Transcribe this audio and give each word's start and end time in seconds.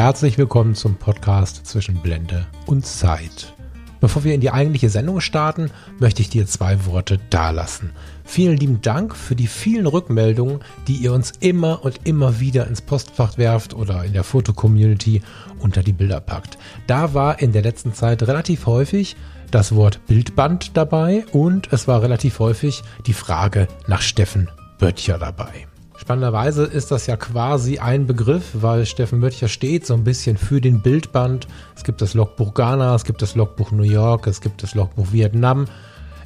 herzlich 0.00 0.38
willkommen 0.38 0.74
zum 0.74 0.94
Podcast 0.94 1.66
zwischen 1.66 1.96
Blende 1.96 2.46
und 2.64 2.86
Zeit. 2.86 3.52
Bevor 4.00 4.24
wir 4.24 4.32
in 4.32 4.40
die 4.40 4.50
eigentliche 4.50 4.88
Sendung 4.88 5.20
starten, 5.20 5.70
möchte 5.98 6.22
ich 6.22 6.30
dir 6.30 6.46
zwei 6.46 6.86
Worte 6.86 7.18
dalassen. 7.28 7.90
Vielen 8.24 8.56
lieben 8.56 8.80
Dank 8.80 9.14
für 9.14 9.36
die 9.36 9.46
vielen 9.46 9.84
Rückmeldungen, 9.84 10.60
die 10.88 10.94
ihr 10.94 11.12
uns 11.12 11.32
immer 11.40 11.84
und 11.84 12.00
immer 12.04 12.40
wieder 12.40 12.66
ins 12.66 12.80
Postfach 12.80 13.36
werft 13.36 13.74
oder 13.74 14.02
in 14.02 14.14
der 14.14 14.24
Fotocommunity 14.24 15.20
unter 15.58 15.82
die 15.82 15.92
Bilder 15.92 16.22
packt. 16.22 16.56
Da 16.86 17.12
war 17.12 17.38
in 17.38 17.52
der 17.52 17.60
letzten 17.60 17.92
Zeit 17.92 18.22
relativ 18.22 18.64
häufig 18.64 19.16
das 19.50 19.74
Wort 19.74 20.00
Bildband 20.06 20.78
dabei 20.78 21.26
und 21.32 21.70
es 21.74 21.88
war 21.88 22.00
relativ 22.00 22.38
häufig 22.38 22.82
die 23.06 23.12
Frage 23.12 23.68
nach 23.86 24.00
Steffen 24.00 24.48
Böttcher 24.78 25.18
dabei. 25.18 25.69
Spannenderweise 26.00 26.64
ist 26.64 26.90
das 26.90 27.06
ja 27.06 27.18
quasi 27.18 27.78
ein 27.78 28.06
Begriff, 28.06 28.52
weil 28.54 28.86
Steffen 28.86 29.20
Böttcher 29.20 29.48
steht 29.48 29.84
so 29.84 29.92
ein 29.92 30.02
bisschen 30.02 30.38
für 30.38 30.62
den 30.62 30.80
Bildband. 30.80 31.46
Es 31.76 31.84
gibt 31.84 32.00
das 32.00 32.14
Logbuch 32.14 32.54
Ghana, 32.54 32.94
es 32.94 33.04
gibt 33.04 33.20
das 33.20 33.34
Logbuch 33.34 33.70
New 33.70 33.82
York, 33.82 34.26
es 34.26 34.40
gibt 34.40 34.62
das 34.62 34.74
Logbuch 34.74 35.12
Vietnam. 35.12 35.66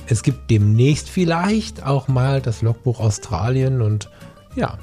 Es 0.07 0.23
gibt 0.23 0.49
demnächst 0.49 1.11
vielleicht 1.11 1.85
auch 1.85 2.07
mal 2.07 2.41
das 2.41 2.63
Logbuch 2.63 3.01
Australien 3.01 3.83
und 3.83 4.09
ja, 4.55 4.79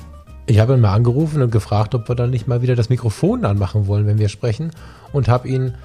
ich 0.45 0.59
habe 0.59 0.73
ihn 0.73 0.81
mal 0.81 0.93
angerufen 0.93 1.41
und 1.41 1.53
gefragt, 1.53 1.95
ob 1.95 2.09
wir 2.09 2.15
dann 2.15 2.29
nicht 2.29 2.49
mal 2.49 2.61
wieder 2.61 2.75
das 2.75 2.89
Mikrofon 2.89 3.45
anmachen 3.45 3.87
wollen, 3.87 4.07
wenn 4.07 4.19
wir 4.19 4.27
sprechen 4.27 4.71
und 5.13 5.29
habe 5.29 5.47
ihn, 5.47 5.75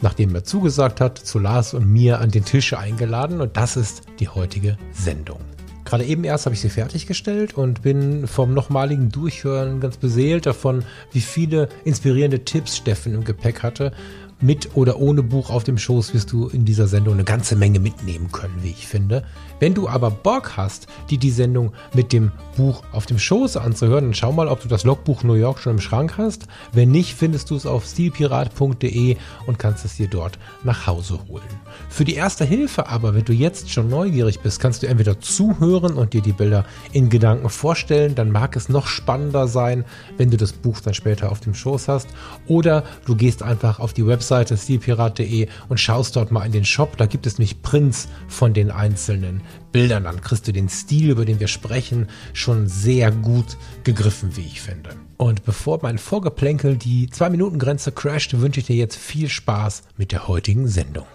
nachdem 0.00 0.34
er 0.34 0.44
zugesagt 0.44 1.02
hat, 1.02 1.18
zu 1.18 1.38
Lars 1.38 1.74
und 1.74 1.86
mir 1.86 2.18
an 2.18 2.30
den 2.30 2.46
Tisch 2.46 2.72
eingeladen 2.72 3.42
und 3.42 3.58
das 3.58 3.76
ist 3.76 4.04
die 4.20 4.30
heutige 4.30 4.78
Sendung. 4.90 5.53
Gerade 5.94 6.06
eben 6.06 6.24
erst 6.24 6.46
habe 6.46 6.56
ich 6.56 6.60
sie 6.60 6.70
fertiggestellt 6.70 7.56
und 7.56 7.82
bin 7.82 8.26
vom 8.26 8.52
nochmaligen 8.52 9.12
Durchhören 9.12 9.78
ganz 9.78 9.96
beseelt 9.96 10.44
davon, 10.44 10.82
wie 11.12 11.20
viele 11.20 11.68
inspirierende 11.84 12.44
Tipps 12.44 12.78
Steffen 12.78 13.14
im 13.14 13.22
Gepäck 13.22 13.62
hatte 13.62 13.92
mit 14.40 14.74
oder 14.74 14.98
ohne 14.98 15.22
Buch 15.22 15.50
auf 15.50 15.62
dem 15.62 15.78
Schoß 15.78 16.12
wirst 16.12 16.32
du 16.32 16.48
in 16.48 16.64
dieser 16.64 16.88
Sendung 16.88 17.14
eine 17.14 17.22
ganze 17.22 17.54
Menge 17.54 17.78
mitnehmen 17.78 18.32
können, 18.32 18.58
wie 18.62 18.70
ich 18.70 18.88
finde. 18.88 19.24
Wenn 19.64 19.72
du 19.72 19.88
aber 19.88 20.10
Bock 20.10 20.58
hast, 20.58 20.88
dir 21.08 21.16
die 21.16 21.30
Sendung 21.30 21.72
mit 21.94 22.12
dem 22.12 22.32
Buch 22.58 22.82
auf 22.92 23.06
dem 23.06 23.18
Schoß 23.18 23.56
anzuhören, 23.56 24.04
dann 24.04 24.14
schau 24.14 24.30
mal, 24.30 24.46
ob 24.46 24.60
du 24.60 24.68
das 24.68 24.84
Logbuch 24.84 25.22
New 25.22 25.32
York 25.32 25.58
schon 25.58 25.72
im 25.72 25.80
Schrank 25.80 26.18
hast. 26.18 26.46
Wenn 26.72 26.90
nicht, 26.90 27.14
findest 27.14 27.50
du 27.50 27.56
es 27.56 27.64
auf 27.64 27.86
stilpirat.de 27.86 29.16
und 29.46 29.58
kannst 29.58 29.86
es 29.86 29.96
dir 29.96 30.06
dort 30.06 30.38
nach 30.64 30.86
Hause 30.86 31.18
holen. 31.28 31.48
Für 31.88 32.04
die 32.04 32.14
erste 32.14 32.44
Hilfe 32.44 32.88
aber, 32.88 33.14
wenn 33.14 33.24
du 33.24 33.32
jetzt 33.32 33.70
schon 33.70 33.88
neugierig 33.88 34.40
bist, 34.40 34.60
kannst 34.60 34.82
du 34.82 34.86
entweder 34.86 35.18
zuhören 35.18 35.94
und 35.94 36.12
dir 36.12 36.20
die 36.20 36.32
Bilder 36.32 36.66
in 36.92 37.08
Gedanken 37.08 37.48
vorstellen, 37.48 38.14
dann 38.14 38.30
mag 38.30 38.56
es 38.56 38.68
noch 38.68 38.86
spannender 38.86 39.48
sein, 39.48 39.86
wenn 40.18 40.30
du 40.30 40.36
das 40.36 40.52
Buch 40.52 40.80
dann 40.80 40.92
später 40.92 41.32
auf 41.32 41.40
dem 41.40 41.54
Schoß 41.54 41.88
hast, 41.88 42.08
oder 42.48 42.84
du 43.06 43.16
gehst 43.16 43.42
einfach 43.42 43.80
auf 43.80 43.94
die 43.94 44.06
Webseite 44.06 44.58
stilpirat.de 44.58 45.48
und 45.70 45.80
schaust 45.80 46.16
dort 46.16 46.32
mal 46.32 46.44
in 46.44 46.52
den 46.52 46.66
Shop. 46.66 46.98
Da 46.98 47.06
gibt 47.06 47.26
es 47.26 47.38
nämlich 47.38 47.62
Prints 47.62 48.10
von 48.28 48.52
den 48.52 48.70
einzelnen 48.70 49.40
Bildern. 49.72 50.04
Dann 50.04 50.20
kriegst 50.20 50.46
du 50.48 50.52
den 50.52 50.68
Stil, 50.68 51.10
über 51.10 51.24
den 51.24 51.40
wir 51.40 51.48
sprechen, 51.48 52.08
schon 52.32 52.68
sehr 52.68 53.10
gut 53.10 53.56
gegriffen, 53.82 54.36
wie 54.36 54.46
ich 54.46 54.60
finde. 54.60 54.90
Und 55.16 55.44
bevor 55.44 55.78
mein 55.82 55.98
Vorgeplänkel 55.98 56.76
die 56.76 57.08
2-Minuten-Grenze 57.08 57.92
crasht, 57.92 58.38
wünsche 58.38 58.60
ich 58.60 58.66
dir 58.66 58.76
jetzt 58.76 58.96
viel 58.96 59.28
Spaß 59.28 59.82
mit 59.96 60.12
der 60.12 60.28
heutigen 60.28 60.68
Sendung. 60.68 61.06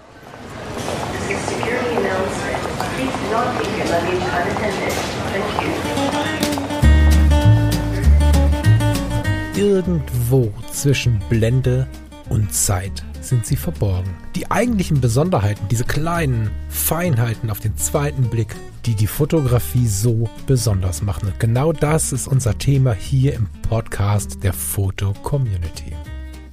Irgendwo 9.56 10.54
zwischen 10.72 11.20
Blende 11.30 11.88
und 12.30 12.54
Zeit 12.54 13.04
sind 13.30 13.46
sie 13.46 13.56
verborgen. 13.56 14.10
Die 14.36 14.52
eigentlichen 14.52 15.00
Besonderheiten, 15.00 15.68
diese 15.70 15.86
kleinen 15.86 16.50
Feinheiten 16.68 17.50
auf 17.50 17.60
den 17.60 17.78
zweiten 17.78 18.24
Blick, 18.24 18.56
die 18.86 18.96
die 18.96 19.08
Fotografie 19.08 19.88
so 19.88 20.30
besonders 20.48 21.02
machen. 21.02 21.28
Und 21.28 21.40
genau 21.40 21.72
das 21.72 22.12
ist 22.12 22.28
unser 22.28 22.58
Thema 22.58 22.94
hier 22.94 23.36
im 23.36 23.48
Podcast 23.70 24.44
der 24.44 24.54
Foto 24.54 25.14
Community. 25.24 25.96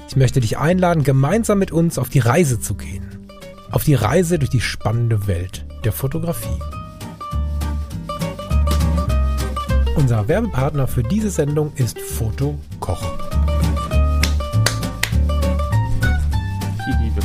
Ich 0.09 0.17
möchte 0.17 0.41
dich 0.41 0.59
einladen, 0.59 1.03
gemeinsam 1.03 1.59
mit 1.59 1.73
uns 1.73 1.99
auf 1.99 2.11
die 2.11 2.21
Reise 2.21 2.61
zu 2.61 2.75
gehen. 2.75 3.27
Auf 3.71 3.83
die 3.83 3.95
Reise 3.95 4.39
durch 4.39 4.51
die 4.51 4.61
spannende 4.61 5.27
Welt 5.27 5.67
der 5.85 5.93
Fotografie. 5.93 6.61
Unser 9.97 10.29
Werbepartner 10.29 10.87
für 10.87 11.03
diese 11.03 11.31
Sendung 11.31 11.73
ist 11.75 11.99
Foto 11.99 12.59
Koch. 12.81 13.36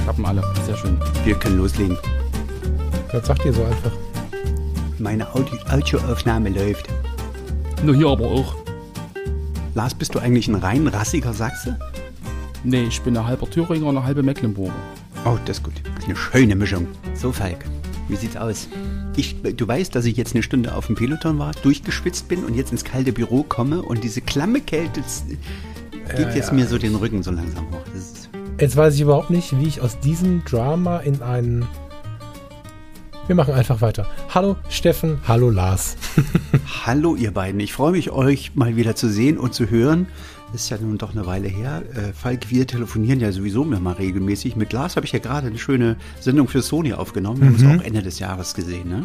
Klappen 0.04 0.26
alle. 0.26 0.44
Sehr 0.66 0.76
schön. 0.76 0.98
Wir 1.24 1.36
können 1.36 1.58
loslegen. 1.58 1.98
Was 3.12 3.28
sagt 3.28 3.46
ihr 3.46 3.54
so 3.54 3.64
einfach? 3.64 3.92
Meine 5.00 5.34
Audio 5.34 5.58
Audioaufnahme 5.70 6.50
läuft. 6.50 6.88
Nur 7.84 7.96
hier 7.96 8.08
aber 8.08 8.26
auch. 8.26 8.56
Lars, 9.74 9.94
bist 9.94 10.14
du 10.16 10.20
eigentlich 10.20 10.48
ein 10.48 10.56
rein 10.56 10.88
rassiger 10.88 11.34
Sachse? 11.34 11.80
Nee, 12.64 12.84
ich 12.84 13.02
bin 13.02 13.18
ein 13.18 13.26
halber 13.26 13.50
Thüringer 13.50 13.88
und 13.88 13.98
eine 13.98 14.06
halbe 14.06 14.22
Mecklenburger. 14.22 14.74
Oh, 15.26 15.38
das 15.46 15.58
ist 15.58 15.64
gut. 15.64 15.74
Das 15.96 16.04
ist 16.04 16.10
eine 16.10 16.16
schöne 16.16 16.56
Mischung. 16.56 16.88
So, 17.16 17.32
Falk, 17.32 17.66
wie 18.08 18.16
sieht's 18.16 18.38
aus? 18.38 18.68
Ich, 19.16 19.42
du 19.42 19.68
weißt, 19.68 19.96
dass 19.96 20.06
ich 20.06 20.18
jetzt 20.18 20.36
eine 20.36 20.44
Stunde 20.44 20.76
auf 20.76 20.88
dem 20.88 20.96
Peloton 20.96 21.40
war, 21.40 21.52
durchgeschwitzt 21.64 22.28
bin 22.28 22.44
und 22.44 22.56
jetzt 22.56 22.72
ins 22.72 22.84
kalte 22.84 23.14
Büro 23.14 23.44
komme 23.44 23.82
und 23.82 24.04
diese 24.04 24.22
klamme 24.22 24.62
Kälte 24.62 25.02
geht 26.16 26.20
ja, 26.20 26.36
jetzt 26.36 26.50
ja. 26.50 26.54
mir 26.54 26.68
so 26.68 26.78
den 26.78 26.96
Rücken 26.96 27.24
so 27.24 27.32
langsam 27.32 27.66
hoch. 27.72 27.81
Jetzt 28.62 28.78
weiß 28.78 28.94
ich 28.94 29.02
überhaupt 29.02 29.32
nicht, 29.32 29.58
wie 29.60 29.68
ich 29.68 29.82
aus 29.82 30.00
diesem 30.00 30.46
Drama 30.46 31.00
in 31.00 31.24
einen. 31.24 31.66
Wir 33.26 33.34
machen 33.36 33.56
einfach 33.56 33.82
weiter. 33.82 34.06
Hallo 34.30 34.56
Steffen, 34.70 35.20
hallo 35.28 35.50
Lars. 35.50 35.98
hallo 36.86 37.16
ihr 37.16 37.32
beiden. 37.32 37.60
Ich 37.60 37.74
freue 37.74 37.94
mich, 37.94 38.12
euch 38.12 38.56
mal 38.56 38.76
wieder 38.76 38.96
zu 38.96 39.10
sehen 39.10 39.40
und 39.40 39.56
zu 39.56 39.72
hören. 39.72 40.06
Ist 40.54 40.70
ja 40.70 40.78
nun 40.80 41.00
doch 41.00 41.14
eine 41.14 41.26
Weile 41.26 41.48
her. 41.48 41.82
Äh, 41.96 42.14
Falk, 42.14 42.52
wir 42.52 42.68
telefonieren 42.68 43.20
ja 43.20 43.32
sowieso 43.32 43.64
immer 43.64 43.80
mal 43.80 43.94
regelmäßig. 43.94 44.56
Mit 44.56 44.74
Lars 44.74 44.96
habe 44.96 45.08
ich 45.08 45.12
ja 45.12 45.18
gerade 45.18 45.48
eine 45.48 45.58
schöne 45.58 45.96
Sendung 46.20 46.48
für 46.48 46.62
Sony 46.62 46.94
aufgenommen. 46.94 47.42
Wir 47.42 47.50
mhm. 47.50 47.58
haben 47.58 47.72
uns 47.72 47.82
auch 47.82 47.86
Ende 47.88 48.04
des 48.04 48.20
Jahres 48.20 48.54
gesehen, 48.54 48.90
ne? 48.90 49.04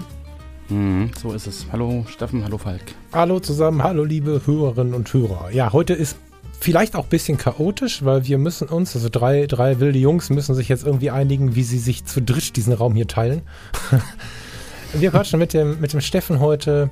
Mhm, 0.69 1.13
so 1.19 1.33
ist 1.33 1.47
es. 1.47 1.65
Hallo 1.73 2.05
Steffen, 2.09 2.45
hallo 2.45 2.59
Falk. 2.59 2.83
Hallo 3.11 3.41
zusammen, 3.41 3.83
hallo 3.83 4.05
liebe 4.05 4.43
Hörerinnen 4.45 4.93
und 4.93 5.11
Hörer. 5.15 5.51
Ja, 5.51 5.73
heute 5.73 5.95
ist 5.95 6.19
vielleicht 6.61 6.97
auch 6.97 7.05
ein 7.05 7.11
bisschen 7.11 7.39
chaotisch, 7.39 8.05
weil 8.05 8.27
wir 8.27 8.39
müssen 8.39 8.69
uns, 8.69 8.95
also 8.95 9.09
drei, 9.09 9.47
drei 9.47 9.81
wilde 9.81 9.99
Jungs 9.99 10.31
müssen 10.31 10.55
sich 10.55 10.69
jetzt 10.69 10.85
irgendwie 10.85 11.11
einigen, 11.11 11.55
wie 11.55 11.63
sie 11.63 11.79
sich 11.79 12.05
zu 12.05 12.21
dritt 12.21 12.57
diesen 12.57 12.73
Raum 12.73 12.95
hier 12.95 13.07
teilen. 13.07 13.43
wir 14.93 15.11
quatschen 15.11 15.39
mit 15.39 15.53
dem, 15.53 15.81
mit 15.81 15.93
dem 15.93 16.01
Steffen 16.01 16.41
heute 16.41 16.91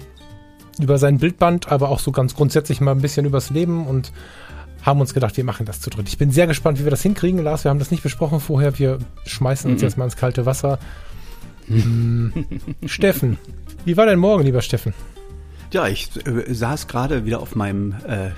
über 0.80 0.98
sein 0.98 1.18
Bildband, 1.18 1.70
aber 1.70 1.88
auch 1.88 2.00
so 2.00 2.12
ganz 2.12 2.34
grundsätzlich 2.34 2.80
mal 2.80 2.92
ein 2.92 3.00
bisschen 3.00 3.26
übers 3.26 3.50
Leben 3.50 3.86
und 3.86 4.12
haben 4.82 5.00
uns 5.00 5.14
gedacht, 5.14 5.36
wir 5.36 5.44
machen 5.44 5.64
das 5.66 5.80
zu 5.80 5.88
dritt. 5.88 6.08
Ich 6.08 6.18
bin 6.18 6.30
sehr 6.30 6.46
gespannt, 6.46 6.78
wie 6.78 6.84
wir 6.84 6.90
das 6.90 7.02
hinkriegen, 7.02 7.42
Lars. 7.42 7.64
Wir 7.64 7.70
haben 7.70 7.78
das 7.78 7.90
nicht 7.90 8.02
besprochen 8.02 8.40
vorher. 8.40 8.78
Wir 8.78 8.98
schmeißen 9.24 9.70
uns 9.70 9.80
mhm. 9.80 9.86
jetzt 9.86 9.96
mal 9.96 10.04
ins 10.04 10.16
kalte 10.16 10.44
Wasser. 10.44 10.78
Mhm. 11.68 12.44
Steffen, 12.84 13.38
wie 13.86 13.96
war 13.96 14.04
dein 14.04 14.18
Morgen, 14.18 14.44
lieber 14.44 14.60
Steffen? 14.60 14.92
Ja, 15.74 15.88
ich 15.88 16.08
äh, 16.24 16.54
saß 16.54 16.86
gerade 16.86 17.24
wieder 17.26 17.40
auf 17.40 17.56
meinem 17.56 17.96
äh, 18.06 18.30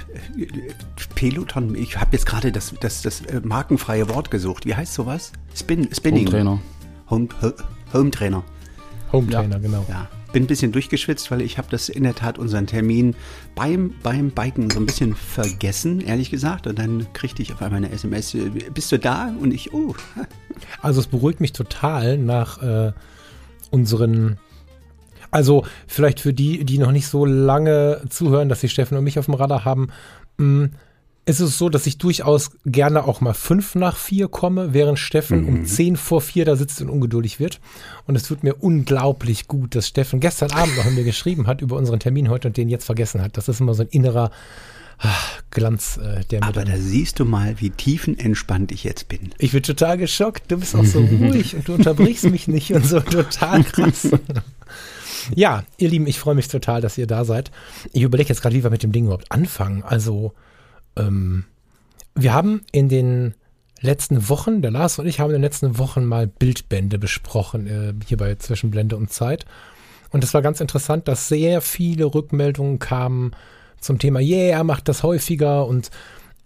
Peloton. 1.14 1.74
Ich 1.74 2.00
habe 2.00 2.08
jetzt 2.12 2.24
gerade 2.24 2.50
das, 2.50 2.72
das, 2.80 3.02
das 3.02 3.20
äh, 3.26 3.42
markenfreie 3.44 4.08
Wort 4.08 4.30
gesucht. 4.30 4.64
Wie 4.64 4.74
heißt 4.74 4.94
sowas? 4.94 5.32
Spin, 5.54 5.86
Spinning. 5.94 6.24
Home 6.24 6.30
Trainer. 6.30 6.58
Home, 7.10 7.28
Home 7.92 8.10
Trainer. 8.10 8.42
Home 9.12 9.30
Trainer, 9.30 9.56
ja. 9.56 9.58
genau. 9.58 9.84
Ja. 9.86 10.08
Bin 10.32 10.44
ein 10.44 10.46
bisschen 10.46 10.72
durchgeschwitzt, 10.72 11.30
weil 11.30 11.42
ich 11.42 11.58
habe 11.58 11.68
das 11.70 11.90
in 11.90 12.04
der 12.04 12.14
Tat 12.14 12.38
unseren 12.38 12.66
Termin 12.66 13.14
beim, 13.54 13.92
beim 14.02 14.30
Biken 14.30 14.70
so 14.70 14.80
ein 14.80 14.86
bisschen 14.86 15.14
vergessen, 15.14 16.00
ehrlich 16.00 16.30
gesagt. 16.30 16.66
Und 16.66 16.78
dann 16.78 17.06
kriegte 17.12 17.42
ich 17.42 17.52
auf 17.52 17.60
einmal 17.60 17.84
eine 17.84 17.92
SMS, 17.92 18.34
äh, 18.34 18.48
bist 18.72 18.90
du 18.92 18.98
da? 18.98 19.34
Und 19.38 19.52
ich, 19.52 19.74
oh. 19.74 19.94
Also 20.80 21.00
es 21.00 21.06
beruhigt 21.06 21.42
mich 21.42 21.52
total 21.52 22.16
nach 22.16 22.62
äh, 22.62 22.92
unseren 23.70 24.38
also 25.36 25.66
vielleicht 25.86 26.20
für 26.20 26.32
die, 26.32 26.64
die 26.64 26.78
noch 26.78 26.92
nicht 26.92 27.08
so 27.08 27.26
lange 27.26 28.00
zuhören, 28.08 28.48
dass 28.48 28.62
sie 28.62 28.70
Steffen 28.70 28.96
und 28.96 29.04
mich 29.04 29.18
auf 29.18 29.26
dem 29.26 29.34
Radar 29.34 29.66
haben, 29.66 29.88
mh, 30.38 30.46
mm, 30.46 30.70
ist 31.28 31.40
es 31.40 31.58
so, 31.58 31.68
dass 31.68 31.86
ich 31.86 31.98
durchaus 31.98 32.52
gerne 32.64 33.04
auch 33.04 33.20
mal 33.20 33.34
fünf 33.34 33.74
nach 33.74 33.96
vier 33.96 34.28
komme, 34.28 34.72
während 34.72 34.98
Steffen 34.98 35.42
mhm. 35.42 35.48
um 35.48 35.66
zehn 35.66 35.96
vor 35.96 36.20
vier 36.20 36.44
da 36.44 36.54
sitzt 36.54 36.80
und 36.80 36.88
ungeduldig 36.88 37.40
wird. 37.40 37.60
Und 38.06 38.14
es 38.14 38.22
tut 38.22 38.44
mir 38.44 38.54
unglaublich 38.54 39.48
gut, 39.48 39.74
dass 39.74 39.88
Steffen 39.88 40.20
gestern 40.20 40.52
Abend 40.52 40.76
noch 40.76 40.84
mit 40.84 40.94
mir 40.94 41.04
geschrieben 41.04 41.48
hat 41.48 41.60
über 41.60 41.76
unseren 41.76 41.98
Termin 41.98 42.30
heute 42.30 42.48
und 42.48 42.56
den 42.56 42.68
jetzt 42.68 42.84
vergessen 42.84 43.20
hat. 43.20 43.36
Das 43.36 43.48
ist 43.48 43.60
immer 43.60 43.74
so 43.74 43.82
ein 43.82 43.88
innerer 43.88 44.30
ach, 44.98 45.42
Glanz, 45.50 45.98
äh, 45.98 46.24
der 46.30 46.40
mir 46.40 46.46
Aber 46.46 46.64
da 46.64 46.76
siehst 46.76 47.18
du 47.18 47.24
mal, 47.24 47.56
wie 47.60 47.70
tiefenentspannt 47.70 48.70
ich 48.70 48.84
jetzt 48.84 49.08
bin. 49.08 49.32
Ich 49.38 49.50
bin 49.50 49.64
total 49.64 49.98
geschockt. 49.98 50.44
Du 50.50 50.58
bist 50.58 50.76
auch 50.76 50.84
so 50.84 51.00
ruhig 51.20 51.56
und 51.56 51.66
du 51.66 51.74
unterbrichst 51.74 52.30
mich 52.30 52.48
nicht 52.48 52.72
und 52.72 52.86
so 52.86 53.00
total 53.00 53.64
krass. 53.72 54.08
Ja, 55.34 55.64
ihr 55.78 55.88
Lieben, 55.88 56.06
ich 56.06 56.18
freue 56.18 56.34
mich 56.34 56.48
total, 56.48 56.80
dass 56.80 56.98
ihr 56.98 57.06
da 57.06 57.24
seid. 57.24 57.50
Ich 57.92 58.02
überlege 58.02 58.28
jetzt 58.28 58.42
gerade, 58.42 58.54
wie 58.54 58.62
wir 58.62 58.70
mit 58.70 58.82
dem 58.82 58.92
Ding 58.92 59.04
überhaupt 59.04 59.32
anfangen. 59.32 59.82
Also, 59.82 60.32
ähm, 60.96 61.44
wir 62.14 62.32
haben 62.32 62.62
in 62.72 62.88
den 62.88 63.34
letzten 63.80 64.28
Wochen, 64.28 64.62
der 64.62 64.70
Lars 64.70 64.98
und 64.98 65.06
ich 65.06 65.20
haben 65.20 65.30
in 65.30 65.36
den 65.36 65.42
letzten 65.42 65.78
Wochen 65.78 66.04
mal 66.04 66.26
Bildbände 66.26 66.98
besprochen, 66.98 67.66
äh, 67.66 67.92
hier 68.06 68.16
bei 68.16 68.34
Zwischenblende 68.36 68.96
und 68.96 69.12
Zeit. 69.12 69.44
Und 70.10 70.24
es 70.24 70.32
war 70.32 70.42
ganz 70.42 70.60
interessant, 70.60 71.08
dass 71.08 71.28
sehr 71.28 71.60
viele 71.60 72.06
Rückmeldungen 72.06 72.78
kamen 72.78 73.32
zum 73.80 73.98
Thema, 73.98 74.20
yeah, 74.20 74.64
macht 74.64 74.88
das 74.88 75.02
häufiger. 75.02 75.66
Und 75.66 75.90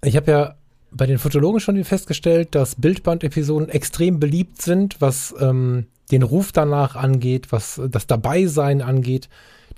ich 0.02 0.16
habe 0.16 0.30
ja 0.30 0.54
bei 0.90 1.06
den 1.06 1.18
Fotologen 1.18 1.60
schon 1.60 1.82
festgestellt, 1.84 2.54
dass 2.54 2.74
Bildband-Episoden 2.74 3.68
extrem 3.68 4.18
beliebt 4.18 4.60
sind, 4.60 5.00
was 5.00 5.34
ähm, 5.40 5.86
den 6.10 6.22
Ruf 6.22 6.52
danach 6.52 6.96
angeht, 6.96 7.52
was 7.52 7.80
das 7.88 8.06
Dabeisein 8.06 8.82
angeht. 8.82 9.28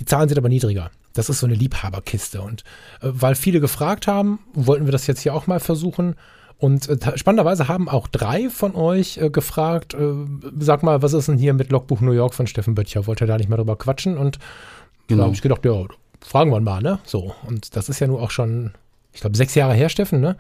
Die 0.00 0.04
Zahlen 0.04 0.28
sind 0.28 0.38
aber 0.38 0.48
niedriger. 0.48 0.90
Das 1.14 1.28
ist 1.28 1.40
so 1.40 1.46
eine 1.46 1.54
Liebhaberkiste. 1.54 2.40
Und 2.40 2.62
äh, 3.00 3.08
weil 3.12 3.34
viele 3.34 3.60
gefragt 3.60 4.06
haben, 4.06 4.40
wollten 4.54 4.86
wir 4.86 4.92
das 4.92 5.06
jetzt 5.06 5.20
hier 5.20 5.34
auch 5.34 5.46
mal 5.46 5.60
versuchen. 5.60 6.16
Und 6.58 6.88
äh, 6.88 7.18
spannenderweise 7.18 7.68
haben 7.68 7.88
auch 7.88 8.08
drei 8.08 8.48
von 8.48 8.74
euch 8.74 9.18
äh, 9.18 9.30
gefragt, 9.30 9.94
äh, 9.94 10.14
sag 10.58 10.82
mal, 10.82 11.02
was 11.02 11.12
ist 11.12 11.28
denn 11.28 11.38
hier 11.38 11.54
mit 11.54 11.70
Logbuch 11.70 12.00
New 12.00 12.12
York 12.12 12.34
von 12.34 12.46
Steffen 12.46 12.74
Böttcher? 12.74 13.06
Wollt 13.06 13.20
ihr 13.20 13.26
da 13.26 13.36
nicht 13.36 13.48
mal 13.48 13.56
drüber 13.56 13.76
quatschen? 13.76 14.16
Und 14.16 14.38
genau. 15.08 15.20
da 15.20 15.24
habe 15.24 15.34
ich 15.34 15.42
gedacht, 15.42 15.64
ja, 15.64 15.84
fragen 16.20 16.50
wir 16.50 16.60
mal, 16.60 16.80
ne? 16.80 17.00
So. 17.04 17.34
Und 17.46 17.76
das 17.76 17.88
ist 17.88 18.00
ja 18.00 18.06
nur 18.06 18.22
auch 18.22 18.30
schon, 18.30 18.72
ich 19.12 19.20
glaube, 19.20 19.36
sechs 19.36 19.54
Jahre 19.54 19.74
her, 19.74 19.88
Steffen, 19.88 20.20
ne? 20.20 20.36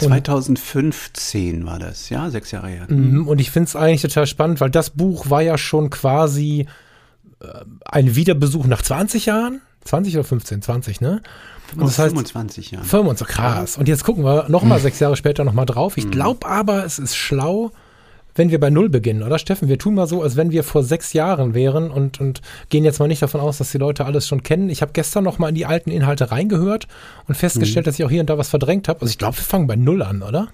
2015 0.00 1.66
war 1.66 1.78
das, 1.78 2.08
ja, 2.08 2.30
sechs 2.30 2.50
Jahre 2.50 2.68
her. 2.68 2.86
Mhm, 2.88 3.28
und 3.28 3.40
ich 3.40 3.50
finde 3.50 3.68
es 3.68 3.76
eigentlich 3.76 4.02
total 4.02 4.26
spannend, 4.26 4.60
weil 4.60 4.70
das 4.70 4.90
Buch 4.90 5.30
war 5.30 5.42
ja 5.42 5.58
schon 5.58 5.90
quasi 5.90 6.66
äh, 7.40 7.46
ein 7.84 8.16
Wiederbesuch 8.16 8.66
nach 8.66 8.82
20 8.82 9.26
Jahren. 9.26 9.60
20 9.84 10.14
oder 10.14 10.24
15? 10.24 10.62
20, 10.62 11.00
ne? 11.00 11.22
Und 11.76 11.82
das 11.82 11.98
heißt, 11.98 12.10
25 12.10 12.72
Jahre. 12.72 12.84
25, 12.84 13.34
krass. 13.34 13.76
Und 13.76 13.88
jetzt 13.88 14.04
gucken 14.04 14.24
wir 14.24 14.48
nochmal 14.48 14.78
mhm. 14.78 14.82
sechs 14.82 14.98
Jahre 14.98 15.16
später 15.16 15.44
nochmal 15.44 15.66
drauf. 15.66 15.96
Ich 15.96 16.06
mhm. 16.06 16.10
glaube 16.10 16.46
aber, 16.46 16.84
es 16.84 16.98
ist 16.98 17.16
schlau, 17.16 17.70
wenn 18.34 18.50
wir 18.50 18.60
bei 18.60 18.70
Null 18.70 18.88
beginnen, 18.88 19.22
oder 19.22 19.38
Steffen? 19.38 19.68
Wir 19.68 19.78
tun 19.78 19.94
mal 19.94 20.06
so, 20.06 20.22
als 20.22 20.36
wenn 20.36 20.50
wir 20.50 20.64
vor 20.64 20.82
sechs 20.82 21.12
Jahren 21.12 21.54
wären 21.54 21.90
und, 21.90 22.20
und 22.20 22.40
gehen 22.68 22.84
jetzt 22.84 22.98
mal 22.98 23.08
nicht 23.08 23.22
davon 23.22 23.40
aus, 23.40 23.58
dass 23.58 23.72
die 23.72 23.78
Leute 23.78 24.04
alles 24.04 24.26
schon 24.26 24.42
kennen. 24.42 24.68
Ich 24.68 24.82
habe 24.82 24.92
gestern 24.92 25.24
noch 25.24 25.38
mal 25.38 25.48
in 25.48 25.54
die 25.54 25.66
alten 25.66 25.90
Inhalte 25.90 26.30
reingehört 26.30 26.88
und 27.26 27.34
festgestellt, 27.34 27.86
mhm. 27.86 27.88
dass 27.88 27.98
ich 27.98 28.04
auch 28.04 28.10
hier 28.10 28.20
und 28.20 28.30
da 28.30 28.38
was 28.38 28.48
verdrängt 28.48 28.88
habe. 28.88 29.00
Also 29.00 29.10
ich 29.10 29.18
glaube, 29.18 29.36
wir 29.36 29.44
fangen 29.44 29.66
bei 29.66 29.76
Null 29.76 30.02
an, 30.02 30.22
oder? 30.22 30.48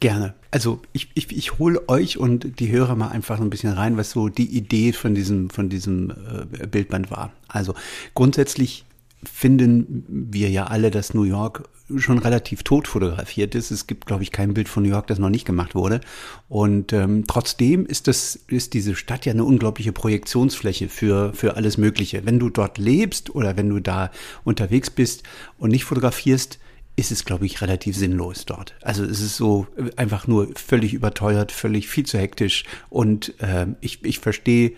Gerne. 0.00 0.34
Also 0.50 0.80
ich, 0.92 1.10
ich, 1.14 1.30
ich 1.30 1.60
hole 1.60 1.88
euch 1.88 2.18
und 2.18 2.58
die 2.58 2.72
Hörer 2.72 2.96
mal 2.96 3.08
einfach 3.08 3.38
so 3.38 3.44
ein 3.44 3.50
bisschen 3.50 3.72
rein, 3.72 3.96
was 3.96 4.10
so 4.10 4.28
die 4.28 4.48
Idee 4.56 4.92
von 4.92 5.14
diesem, 5.14 5.48
von 5.48 5.68
diesem 5.68 6.10
äh, 6.10 6.66
Bildband 6.66 7.12
war. 7.12 7.32
Also 7.46 7.74
grundsätzlich 8.12 8.84
finden 9.24 10.28
wir 10.30 10.50
ja 10.50 10.64
alle, 10.66 10.90
dass 10.90 11.14
New 11.14 11.24
York 11.24 11.68
schon 11.96 12.18
relativ 12.18 12.62
tot 12.62 12.88
fotografiert 12.88 13.54
ist. 13.54 13.70
Es 13.70 13.86
gibt, 13.86 14.06
glaube 14.06 14.22
ich, 14.22 14.32
kein 14.32 14.54
Bild 14.54 14.68
von 14.68 14.82
New 14.82 14.88
York, 14.88 15.06
das 15.06 15.18
noch 15.18 15.28
nicht 15.28 15.44
gemacht 15.44 15.74
wurde. 15.74 16.00
Und 16.48 16.92
ähm, 16.92 17.24
trotzdem 17.26 17.86
ist 17.86 18.08
das, 18.08 18.36
ist 18.48 18.74
diese 18.74 18.96
Stadt 18.96 19.26
ja 19.26 19.32
eine 19.32 19.44
unglaubliche 19.44 19.92
Projektionsfläche 19.92 20.88
für, 20.88 21.32
für 21.34 21.56
alles 21.56 21.78
Mögliche. 21.78 22.24
Wenn 22.24 22.38
du 22.38 22.50
dort 22.50 22.78
lebst 22.78 23.34
oder 23.34 23.56
wenn 23.56 23.68
du 23.68 23.80
da 23.80 24.10
unterwegs 24.44 24.90
bist 24.90 25.22
und 25.58 25.70
nicht 25.70 25.84
fotografierst, 25.84 26.58
ist 26.96 27.10
es, 27.10 27.24
glaube 27.24 27.46
ich, 27.46 27.60
relativ 27.62 27.96
sinnlos 27.96 28.44
dort. 28.44 28.74
Also 28.82 29.04
es 29.04 29.20
ist 29.20 29.36
so 29.36 29.66
einfach 29.96 30.26
nur 30.26 30.48
völlig 30.54 30.92
überteuert, 30.92 31.50
völlig 31.50 31.88
viel 31.88 32.04
zu 32.04 32.18
hektisch. 32.18 32.64
Und 32.90 33.34
äh, 33.40 33.66
ich, 33.80 34.04
ich 34.04 34.18
verstehe 34.18 34.72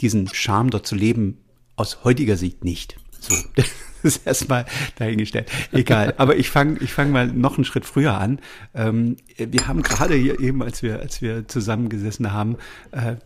diesen 0.00 0.28
Charme 0.32 0.70
dort 0.70 0.86
zu 0.86 0.94
leben 0.94 1.38
aus 1.76 2.04
heutiger 2.04 2.36
Sicht 2.36 2.64
nicht. 2.64 2.99
So, 3.20 3.36
ist 4.02 4.26
erstmal 4.26 4.66
dahingestellt. 4.96 5.50
Egal. 5.72 6.14
Aber 6.16 6.36
ich 6.36 6.50
fange 6.50 6.78
ich 6.80 6.92
fang 6.92 7.10
mal 7.10 7.26
noch 7.26 7.56
einen 7.56 7.64
Schritt 7.64 7.84
früher 7.84 8.18
an. 8.18 8.40
Ähm, 8.74 9.16
wir 9.36 9.68
haben 9.68 9.82
gerade 9.82 10.14
hier 10.14 10.40
eben, 10.40 10.62
als 10.62 10.82
wir, 10.82 11.00
als 11.00 11.22
wir 11.22 11.48
zusammengesessen 11.48 12.32
haben, 12.32 12.56
äh, 12.92 13.16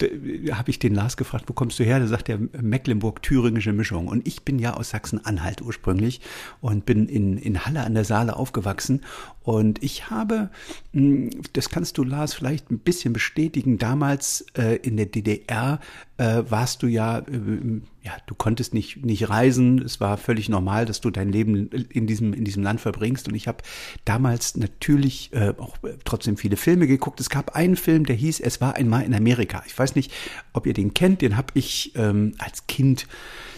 habe 0.53 0.71
ich 0.71 0.79
den 0.79 0.95
Lars 0.95 1.17
gefragt, 1.17 1.45
wo 1.49 1.53
kommst 1.53 1.79
du 1.79 1.85
her? 1.85 2.01
Da 2.01 2.07
sagt 2.07 2.29
er 2.29 2.39
Mecklenburg-Thüringische 2.39 3.73
Mischung. 3.73 4.09
Und 4.09 4.27
ich 4.27 4.43
bin 4.43 4.59
ja 4.59 4.75
aus 4.75 4.91
Sachsen-Anhalt 4.91 5.63
ursprünglich 5.63 6.21
und 6.61 6.87
bin 6.87 7.09
in, 7.09 7.39
in 7.39 7.65
Halle 7.65 7.85
an 7.85 7.95
der 7.95 8.05
Saale 8.05 8.37
aufgewachsen. 8.37 9.03
Und 9.43 9.83
ich 9.83 10.11
habe, 10.11 10.49
hm, 10.93 11.31
das 11.53 11.69
kannst 11.69 11.99
du 11.99 12.05
Lars 12.05 12.33
vielleicht 12.33 12.71
ein 12.71 12.79
bisschen 12.79 13.13
bestätigen, 13.13 13.79
damals 13.79 14.47
äh, 14.57 14.77
in 14.77 14.97
der 14.97 15.07
DDR 15.07 15.81
äh, 16.17 16.43
warst 16.49 16.83
du 16.83 16.87
ja, 16.87 17.19
äh, 17.19 17.81
ja, 18.03 18.13
du 18.27 18.35
konntest 18.35 18.73
nicht, 18.73 19.05
nicht 19.05 19.29
reisen. 19.29 19.83
Es 19.83 20.01
war 20.01 20.17
völlig 20.17 20.49
normal, 20.49 20.64
dass 20.65 21.01
du 21.01 21.11
dein 21.11 21.31
Leben 21.31 21.69
in 21.69 22.07
diesem, 22.07 22.33
in 22.33 22.45
diesem 22.45 22.63
Land 22.63 22.81
verbringst. 22.81 23.29
Und 23.29 23.35
ich 23.35 23.49
habe 23.49 23.59
damals 24.05 24.57
natürlich 24.57 25.33
äh, 25.33 25.55
auch 25.59 25.77
trotzdem 26.05 26.37
viele 26.37 26.57
Filme 26.57 26.87
geguckt. 26.87 27.21
Es 27.21 27.31
gab 27.31 27.55
einen 27.55 27.77
Film, 27.77 28.07
der 28.07 28.17
hieß 28.17 28.41
Es 28.41 28.61
war 28.61 28.75
einmal 28.75 29.05
in 29.05 29.15
Amerika. 29.15 29.63
Ich 29.67 29.79
weiß 29.79 29.95
nicht, 29.95 30.13
ob 30.53 30.67
ihr 30.67 30.75
den 30.75 30.95
kennt. 30.95 31.23
Den 31.23 31.37
habe 31.37 31.49
ich 31.55 31.93
ähm, 31.97 32.35
als 32.39 32.67
Kind 32.67 33.07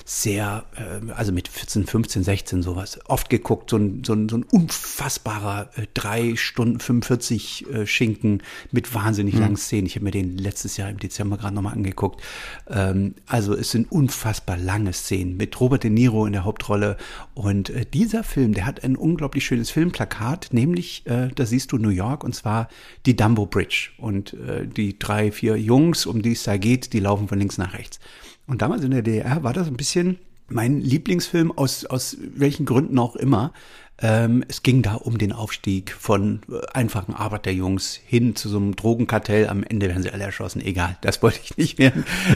sehr, 0.09 0.65
äh, 0.77 1.11
also 1.11 1.33
mit 1.33 1.49
14, 1.49 1.85
15, 1.85 2.23
16 2.23 2.63
sowas, 2.63 3.01
oft 3.07 3.29
geguckt. 3.29 3.71
So 3.71 3.77
ein, 3.77 4.05
so 4.05 4.13
ein, 4.13 4.29
so 4.29 4.37
ein 4.37 4.45
unfassbarer 4.45 5.69
äh, 5.75 5.89
drei 5.95 6.37
Stunden 6.37 6.79
45 6.79 7.67
äh, 7.69 7.87
Schinken 7.87 8.45
mit 8.71 8.95
wahnsinnig 8.95 9.35
mhm. 9.35 9.41
langen 9.41 9.57
Szenen. 9.57 9.87
Ich 9.87 9.97
habe 9.97 10.05
mir 10.05 10.13
den 10.13 10.39
letztes 10.39 10.77
Jahr 10.77 10.91
im 10.91 11.01
Dezember 11.01 11.39
gerade 11.39 11.57
nochmal 11.57 11.73
angeguckt. 11.73 12.23
Ähm, 12.71 13.17
also 13.27 13.53
es 13.57 13.73
sind 13.73 13.91
unfassbar 13.91 14.57
lange 14.57 14.93
Szenen 14.93 15.37
mit 15.37 15.61
Robert 15.61 15.83
De 15.83 15.91
Niro 15.91 16.25
in 16.25 16.33
der 16.33 16.45
Hauptrolle. 16.45 16.97
Und 17.35 17.71
äh, 17.71 17.85
dieser 17.85 18.23
Film, 18.23 18.55
der 18.55 18.65
hat 18.65 18.85
ein 18.85 18.95
unglaublich 18.95 19.45
schönes 19.45 19.71
Filmplakat, 19.71 20.51
nämlich, 20.53 21.05
äh, 21.07 21.31
da 21.35 21.45
siehst 21.45 21.73
du 21.73 21.79
New 21.79 21.89
York 21.89 22.23
und 22.23 22.33
zwar 22.33 22.69
die 23.07 23.17
Dumbo 23.17 23.47
Bridge. 23.47 23.91
Und 23.99 24.35
äh, 24.35 24.69
die 24.69 25.01
drei, 25.01 25.33
vier 25.33 25.57
Jungs, 25.57 26.07
um 26.07 26.23
die 26.23 26.33
es 26.33 26.45
da 26.45 26.59
geht, 26.59 26.93
die 26.93 27.01
laufen 27.01 27.27
von 27.27 27.41
links 27.41 27.59
nach 27.59 27.75
rechts. 27.75 27.99
Und 28.47 28.63
damals 28.63 28.83
in 28.85 28.91
der 28.91 29.03
DDR 29.03 29.43
war 29.43 29.53
das 29.53 29.67
ein 29.67 29.77
bisschen 29.77 30.19
mein 30.49 30.81
Lieblingsfilm 30.81 31.51
aus, 31.51 31.85
aus 31.85 32.17
welchen 32.21 32.67
Gründen 32.67 32.99
auch 32.99 33.17
immer. 33.17 33.53
Ähm, 33.99 34.45
es 34.47 34.63
ging 34.63 34.83
da 34.83 34.95
um 34.95 35.17
den 35.17 35.33
Aufstieg 35.33 35.91
von 35.93 36.41
äh, 36.51 36.61
einfachen 36.75 37.15
Arbeiterjungs 37.15 37.95
hin 37.95 38.37
zu 38.37 38.49
so 38.49 38.59
einem 38.59 38.77
Drogenkartell. 38.77 39.49
Am 39.49 39.63
Ende 39.63 39.89
werden 39.89 40.03
sie 40.03 40.11
alle 40.11 40.25
erschossen. 40.25 40.61
Egal, 40.61 40.99
das 41.01 41.23
wollte 41.23 41.41
ich 41.43 41.57
nicht 41.57 41.79
mehr. 41.79 41.93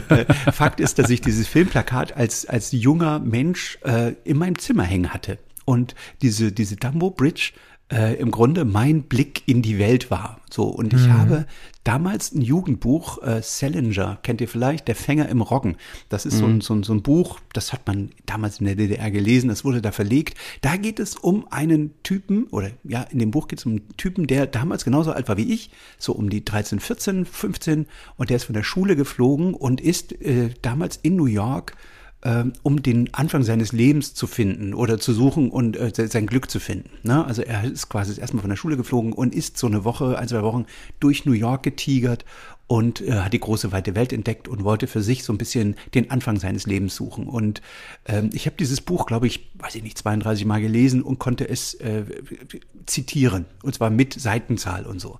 Äh, 0.09 0.25
Fakt 0.51 0.79
ist, 0.79 0.97
dass 0.97 1.09
ich 1.09 1.21
dieses 1.21 1.47
Filmplakat 1.47 2.17
als, 2.17 2.47
als 2.47 2.71
junger 2.71 3.19
Mensch 3.19 3.77
äh, 3.83 4.13
in 4.23 4.37
meinem 4.37 4.57
Zimmer 4.57 4.83
hängen 4.83 5.13
hatte. 5.13 5.37
Und 5.63 5.93
diese, 6.23 6.51
diese 6.51 6.75
Dumbo 6.75 7.11
Bridge 7.11 7.51
äh, 7.91 8.15
im 8.15 8.31
Grunde 8.31 8.65
mein 8.65 9.03
Blick 9.03 9.43
in 9.45 9.61
die 9.61 9.77
Welt 9.77 10.09
war. 10.09 10.39
So, 10.49 10.63
und 10.63 10.93
ich 10.93 11.07
mhm. 11.07 11.13
habe 11.13 11.45
damals 11.83 12.33
ein 12.33 12.41
Jugendbuch, 12.41 13.21
äh, 13.23 13.41
Salinger, 13.41 14.19
kennt 14.23 14.41
ihr 14.41 14.47
vielleicht, 14.47 14.87
Der 14.87 14.95
Fänger 14.95 15.29
im 15.29 15.41
Roggen. 15.41 15.77
Das 16.09 16.25
ist 16.25 16.35
mhm. 16.35 16.39
so, 16.39 16.45
ein, 16.45 16.61
so, 16.61 16.73
ein, 16.75 16.83
so 16.83 16.93
ein 16.93 17.01
Buch, 17.01 17.39
das 17.53 17.73
hat 17.73 17.87
man 17.87 18.11
damals 18.25 18.59
in 18.59 18.65
der 18.65 18.75
DDR 18.75 19.11
gelesen, 19.11 19.49
das 19.49 19.65
wurde 19.65 19.81
da 19.81 19.91
verlegt. 19.91 20.37
Da 20.61 20.77
geht 20.77 20.99
es 20.99 21.15
um 21.15 21.47
einen 21.51 21.93
Typen, 22.03 22.45
oder 22.45 22.71
ja, 22.83 23.03
in 23.03 23.19
dem 23.19 23.31
Buch 23.31 23.47
geht 23.47 23.59
es 23.59 23.65
um 23.65 23.73
einen 23.73 23.97
Typen, 23.97 24.27
der 24.27 24.47
damals 24.47 24.85
genauso 24.85 25.11
alt 25.11 25.27
war 25.27 25.37
wie 25.37 25.53
ich, 25.53 25.71
so 25.97 26.13
um 26.13 26.29
die 26.29 26.45
13, 26.45 26.79
14, 26.79 27.25
15, 27.25 27.87
und 28.17 28.29
der 28.29 28.37
ist 28.37 28.45
von 28.45 28.55
der 28.55 28.63
Schule 28.63 28.95
geflogen 28.95 29.53
und 29.53 29.81
ist 29.81 30.13
äh, 30.21 30.49
damals 30.61 30.97
in 31.01 31.15
New 31.15 31.25
York 31.25 31.75
um 32.63 32.83
den 32.83 33.13
Anfang 33.13 33.43
seines 33.43 33.71
Lebens 33.71 34.13
zu 34.13 34.27
finden 34.27 34.73
oder 34.73 34.99
zu 34.99 35.13
suchen 35.13 35.49
und 35.49 35.75
äh, 35.75 35.91
sein 36.07 36.27
Glück 36.27 36.51
zu 36.51 36.59
finden. 36.59 36.89
Ne? 37.03 37.25
Also 37.25 37.41
er 37.41 37.63
ist 37.63 37.89
quasi 37.89 38.19
erstmal 38.19 38.41
von 38.41 38.49
der 38.49 38.57
Schule 38.57 38.77
geflogen 38.77 39.13
und 39.13 39.33
ist 39.33 39.57
so 39.57 39.67
eine 39.67 39.83
Woche, 39.83 40.17
ein, 40.17 40.27
zwei 40.27 40.43
Wochen 40.43 40.65
durch 40.99 41.25
New 41.25 41.33
York 41.33 41.63
getigert 41.63 42.25
und 42.71 43.01
äh, 43.01 43.11
hat 43.13 43.33
die 43.33 43.39
große 43.39 43.73
weite 43.73 43.95
Welt 43.95 44.13
entdeckt 44.13 44.47
und 44.47 44.63
wollte 44.63 44.87
für 44.87 45.01
sich 45.01 45.25
so 45.25 45.33
ein 45.33 45.37
bisschen 45.37 45.75
den 45.93 46.09
Anfang 46.09 46.39
seines 46.39 46.65
Lebens 46.65 46.95
suchen. 46.95 47.27
Und 47.27 47.61
ähm, 48.05 48.29
ich 48.33 48.45
habe 48.45 48.55
dieses 48.57 48.79
Buch, 48.79 49.07
glaube 49.07 49.27
ich, 49.27 49.51
weiß 49.55 49.75
ich 49.75 49.83
nicht, 49.83 49.97
32 49.97 50.45
Mal 50.45 50.61
gelesen 50.61 51.01
und 51.01 51.19
konnte 51.19 51.49
es 51.49 51.73
äh, 51.73 52.05
zitieren. 52.85 53.45
Und 53.61 53.75
zwar 53.75 53.89
mit 53.89 54.13
Seitenzahl 54.13 54.85
und 54.85 55.01
so. 55.01 55.19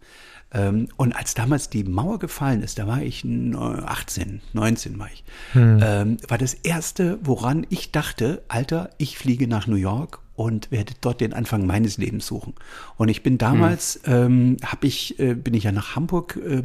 Ähm, 0.54 0.90
und 0.98 1.14
als 1.14 1.34
damals 1.34 1.70
die 1.70 1.84
Mauer 1.84 2.20
gefallen 2.20 2.62
ist, 2.62 2.80
da 2.80 2.88
war 2.88 3.02
ich 3.02 3.26
18, 3.26 4.42
19 4.54 5.00
war 5.00 5.10
ich, 5.14 5.24
hm. 5.54 5.80
ähm, 5.82 6.18
war 6.28 6.38
das 6.38 6.54
erste, 6.54 7.20
woran 7.24 7.66
ich 7.70 7.92
dachte, 7.92 8.44
Alter, 8.48 8.90
ich 8.98 9.18
fliege 9.18 9.48
nach 9.48 9.68
New 9.68 9.76
York 9.76 10.20
und 10.42 10.72
werde 10.72 10.94
dort 11.02 11.22
den 11.22 11.34
Anfang 11.34 11.68
meines 11.68 12.00
Lebens 12.00 12.26
suchen. 12.26 12.56
Und 12.98 13.10
ich 13.10 13.22
bin 13.22 13.38
damals, 13.38 14.02
mhm. 14.08 14.12
ähm, 14.12 14.58
habe 14.66 14.88
ich, 14.88 15.20
äh, 15.20 15.36
bin 15.36 15.54
ich 15.54 15.66
ja 15.66 15.72
nach 15.72 15.96
Hamburg 15.96 16.36
äh, 16.44 16.64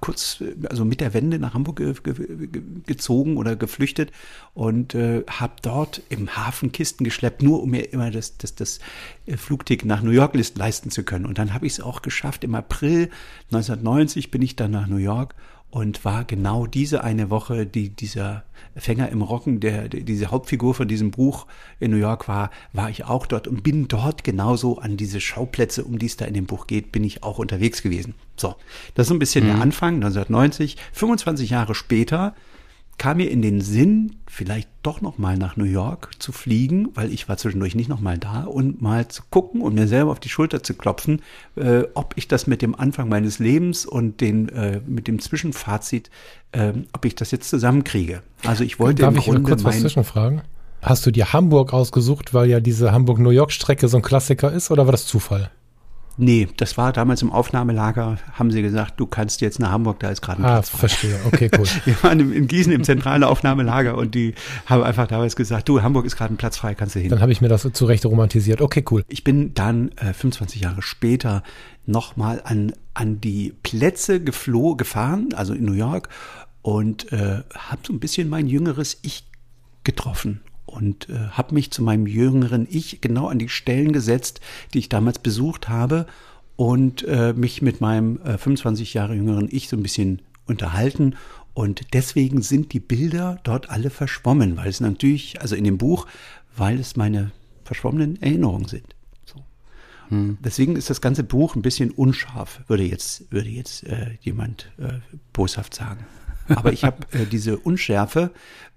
kurz, 0.00 0.42
also 0.68 0.84
mit 0.84 1.00
der 1.00 1.14
Wende 1.14 1.38
nach 1.38 1.54
Hamburg 1.54 1.76
ge 1.76 1.94
ge 2.02 2.48
gezogen 2.84 3.36
oder 3.36 3.54
geflüchtet 3.54 4.10
und 4.54 4.96
äh, 4.96 5.22
habe 5.28 5.54
dort 5.62 6.02
im 6.08 6.36
Hafen 6.36 6.72
Kisten 6.72 7.04
geschleppt, 7.04 7.42
nur 7.42 7.62
um 7.62 7.70
mir 7.70 7.92
immer 7.92 8.10
das, 8.10 8.38
das, 8.38 8.56
das 8.56 8.80
Flugticket 9.36 9.86
nach 9.86 10.02
New 10.02 10.10
York 10.10 10.34
leisten 10.56 10.90
zu 10.90 11.04
können. 11.04 11.24
Und 11.24 11.38
dann 11.38 11.54
habe 11.54 11.66
ich 11.66 11.74
es 11.74 11.80
auch 11.80 12.02
geschafft. 12.02 12.42
Im 12.42 12.56
April 12.56 13.08
1990 13.52 14.32
bin 14.32 14.42
ich 14.42 14.56
dann 14.56 14.72
nach 14.72 14.88
New 14.88 14.96
York 14.96 15.36
und 15.72 16.04
war 16.04 16.24
genau 16.24 16.66
diese 16.66 17.02
eine 17.02 17.30
Woche, 17.30 17.64
die 17.64 17.88
dieser 17.88 18.44
Fänger 18.76 19.08
im 19.08 19.22
Rocken, 19.22 19.58
der, 19.58 19.88
der 19.88 20.02
diese 20.02 20.30
Hauptfigur 20.30 20.74
von 20.74 20.86
diesem 20.86 21.10
Buch 21.10 21.46
in 21.80 21.90
New 21.90 21.96
York 21.96 22.28
war, 22.28 22.50
war 22.74 22.90
ich 22.90 23.06
auch 23.06 23.26
dort 23.26 23.48
und 23.48 23.62
bin 23.62 23.88
dort 23.88 24.22
genauso 24.22 24.78
an 24.78 24.98
diese 24.98 25.18
Schauplätze, 25.18 25.82
um 25.84 25.98
die 25.98 26.06
es 26.06 26.18
da 26.18 26.26
in 26.26 26.34
dem 26.34 26.44
Buch 26.44 26.66
geht, 26.66 26.92
bin 26.92 27.02
ich 27.04 27.22
auch 27.22 27.38
unterwegs 27.38 27.82
gewesen. 27.82 28.14
So, 28.36 28.54
das 28.94 29.06
ist 29.06 29.12
ein 29.12 29.18
bisschen 29.18 29.44
mhm. 29.44 29.48
der 29.48 29.60
Anfang, 29.62 29.94
1990. 29.94 30.76
25 30.92 31.48
Jahre 31.48 31.74
später 31.74 32.34
kam 32.98 33.16
mir 33.16 33.30
in 33.30 33.42
den 33.42 33.60
Sinn, 33.60 34.16
vielleicht 34.28 34.68
doch 34.82 35.00
noch 35.00 35.18
mal 35.18 35.36
nach 35.36 35.56
New 35.56 35.64
York 35.64 36.10
zu 36.18 36.32
fliegen, 36.32 36.88
weil 36.94 37.12
ich 37.12 37.28
war 37.28 37.36
zwischendurch 37.36 37.74
nicht 37.74 37.88
noch 37.88 38.00
mal 38.00 38.18
da 38.18 38.44
und 38.44 38.80
mal 38.80 39.08
zu 39.08 39.22
gucken 39.30 39.60
und 39.60 39.74
mir 39.74 39.88
selber 39.88 40.10
auf 40.10 40.20
die 40.20 40.28
Schulter 40.28 40.62
zu 40.62 40.74
klopfen, 40.74 41.22
äh, 41.56 41.82
ob 41.94 42.14
ich 42.16 42.28
das 42.28 42.46
mit 42.46 42.62
dem 42.62 42.74
Anfang 42.74 43.08
meines 43.08 43.38
Lebens 43.38 43.86
und 43.86 44.20
den 44.20 44.48
äh, 44.50 44.80
mit 44.86 45.08
dem 45.08 45.18
Zwischenfazit, 45.18 46.10
äh, 46.52 46.72
ob 46.92 47.04
ich 47.04 47.14
das 47.14 47.30
jetzt 47.30 47.48
zusammenkriege. 47.48 48.22
Also 48.44 48.64
ich 48.64 48.78
wollte 48.78 49.02
Darf 49.02 49.14
im 49.14 49.18
ich 49.18 49.24
Grunde 49.24 49.42
kurz 49.42 49.64
was 49.64 49.80
zwischenfragen? 49.80 50.42
Hast 50.82 51.06
du 51.06 51.10
dir 51.10 51.32
Hamburg 51.32 51.72
ausgesucht, 51.72 52.34
weil 52.34 52.48
ja 52.50 52.60
diese 52.60 52.92
Hamburg-New 52.92 53.30
York-Strecke 53.30 53.86
so 53.88 53.98
ein 53.98 54.02
Klassiker 54.02 54.52
ist, 54.52 54.70
oder 54.70 54.86
war 54.86 54.92
das 54.92 55.06
Zufall? 55.06 55.50
Nee, 56.18 56.48
das 56.56 56.76
war 56.76 56.92
damals 56.92 57.22
im 57.22 57.32
Aufnahmelager, 57.32 58.18
haben 58.32 58.50
sie 58.50 58.60
gesagt, 58.60 59.00
du 59.00 59.06
kannst 59.06 59.40
jetzt 59.40 59.58
nach 59.58 59.70
Hamburg, 59.70 60.00
da 60.00 60.10
ist 60.10 60.20
gerade 60.20 60.42
ein 60.42 60.44
ah, 60.44 60.54
Platz 60.54 60.68
frei. 60.68 60.78
verstehe, 60.78 61.18
okay, 61.24 61.50
cool. 61.58 61.66
Wir 61.84 62.02
waren 62.02 62.32
in 62.32 62.46
Gießen 62.46 62.72
im 62.72 62.84
zentralen 62.84 63.24
Aufnahmelager 63.24 63.96
und 63.96 64.14
die 64.14 64.34
haben 64.66 64.82
einfach 64.82 65.06
damals 65.06 65.36
gesagt, 65.36 65.68
du, 65.68 65.82
Hamburg 65.82 66.04
ist 66.04 66.16
gerade 66.16 66.34
ein 66.34 66.36
Platz 66.36 66.58
frei, 66.58 66.74
kannst 66.74 66.94
du 66.94 67.00
hin. 67.00 67.08
Dann 67.08 67.20
habe 67.20 67.32
ich 67.32 67.40
mir 67.40 67.48
das 67.48 67.66
zurecht 67.72 68.04
romantisiert, 68.04 68.60
okay, 68.60 68.84
cool. 68.90 69.04
Ich 69.08 69.24
bin 69.24 69.54
dann 69.54 69.92
äh, 69.92 70.12
25 70.12 70.60
Jahre 70.60 70.82
später 70.82 71.42
nochmal 71.86 72.42
an, 72.44 72.72
an 72.94 73.20
die 73.20 73.54
Plätze 73.62 74.22
gefloh, 74.22 74.76
gefahren, 74.76 75.30
also 75.34 75.54
in 75.54 75.64
New 75.64 75.72
York 75.72 76.08
und 76.60 77.10
äh, 77.12 77.42
habe 77.56 77.82
so 77.86 77.92
ein 77.92 78.00
bisschen 78.00 78.28
mein 78.28 78.46
jüngeres 78.46 78.98
Ich 79.02 79.24
getroffen 79.84 80.42
und 80.72 81.08
äh, 81.08 81.28
habe 81.32 81.54
mich 81.54 81.70
zu 81.70 81.82
meinem 81.82 82.06
jüngeren 82.06 82.66
Ich 82.70 83.00
genau 83.00 83.28
an 83.28 83.38
die 83.38 83.48
Stellen 83.48 83.92
gesetzt, 83.92 84.40
die 84.72 84.78
ich 84.78 84.88
damals 84.88 85.18
besucht 85.18 85.68
habe 85.68 86.06
und 86.56 87.04
äh, 87.04 87.32
mich 87.34 87.62
mit 87.62 87.80
meinem 87.80 88.20
äh, 88.22 88.38
25 88.38 88.94
Jahre 88.94 89.14
jüngeren 89.14 89.48
Ich 89.50 89.68
so 89.68 89.76
ein 89.76 89.82
bisschen 89.82 90.22
unterhalten. 90.46 91.16
Und 91.54 91.92
deswegen 91.92 92.40
sind 92.40 92.72
die 92.72 92.80
Bilder 92.80 93.38
dort 93.44 93.68
alle 93.68 93.90
verschwommen, 93.90 94.56
weil 94.56 94.68
es 94.68 94.80
natürlich, 94.80 95.40
also 95.42 95.54
in 95.54 95.64
dem 95.64 95.76
Buch, 95.76 96.06
weil 96.56 96.80
es 96.80 96.96
meine 96.96 97.30
verschwommenen 97.64 98.20
Erinnerungen 98.22 98.66
sind. 98.66 98.96
So. 99.26 99.44
Hm. 100.08 100.38
Deswegen 100.42 100.76
ist 100.76 100.88
das 100.88 101.02
ganze 101.02 101.24
Buch 101.24 101.54
ein 101.54 101.62
bisschen 101.62 101.90
unscharf, 101.90 102.62
würde 102.68 102.84
jetzt, 102.84 103.30
würde 103.30 103.50
jetzt 103.50 103.84
äh, 103.84 104.16
jemand 104.22 104.72
äh, 104.78 104.94
boshaft 105.32 105.74
sagen. 105.74 106.06
Aber 106.48 106.72
ich 106.72 106.84
habe 106.84 107.06
äh, 107.12 107.26
diese 107.26 107.58
Unschärfe 107.58 108.30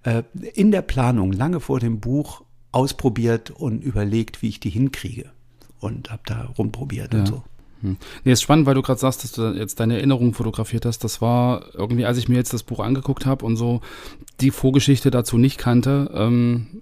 äh, 0.06 0.24
in 0.54 0.72
der 0.72 0.82
Planung 0.82 1.34
lange 1.34 1.60
vor 1.60 1.80
dem 1.80 2.00
Buch 2.00 2.44
ausprobiert 2.72 3.52
und 3.52 3.84
überlegt, 3.84 4.42
wie 4.42 4.50
ich 4.50 4.60
die 4.60 4.70
hinkriege. 4.70 5.32
Und 5.80 6.12
habe 6.12 6.22
da 6.26 6.54
rumprobiert 6.58 7.14
ja. 7.14 7.20
und 7.20 7.26
so. 7.28 7.44
Hm. 7.82 7.98
Nee, 8.24 8.32
ist 8.32 8.42
spannend, 8.42 8.66
weil 8.66 8.76
du 8.76 8.82
gerade 8.82 9.00
sagst, 9.00 9.24
dass 9.24 9.34
du 9.34 9.54
jetzt 9.54 9.80
deine 9.80 9.96
Erinnerungen 9.96 10.34
fotografiert 10.34 10.86
hast. 10.86 11.04
Das 11.04 11.22
war 11.22 11.66
irgendwie, 11.74 12.06
als 12.06 12.18
ich 12.18 12.30
mir 12.30 12.36
jetzt 12.36 12.54
das 12.54 12.64
Buch 12.64 12.80
angeguckt 12.80 13.26
habe 13.26 13.46
und 13.46 13.58
so 13.58 13.82
die 14.42 14.52
Vorgeschichte 14.52 15.12
dazu 15.12 15.38
nicht 15.38 15.58
kannte, 15.58 16.10
ähm, 16.14 16.82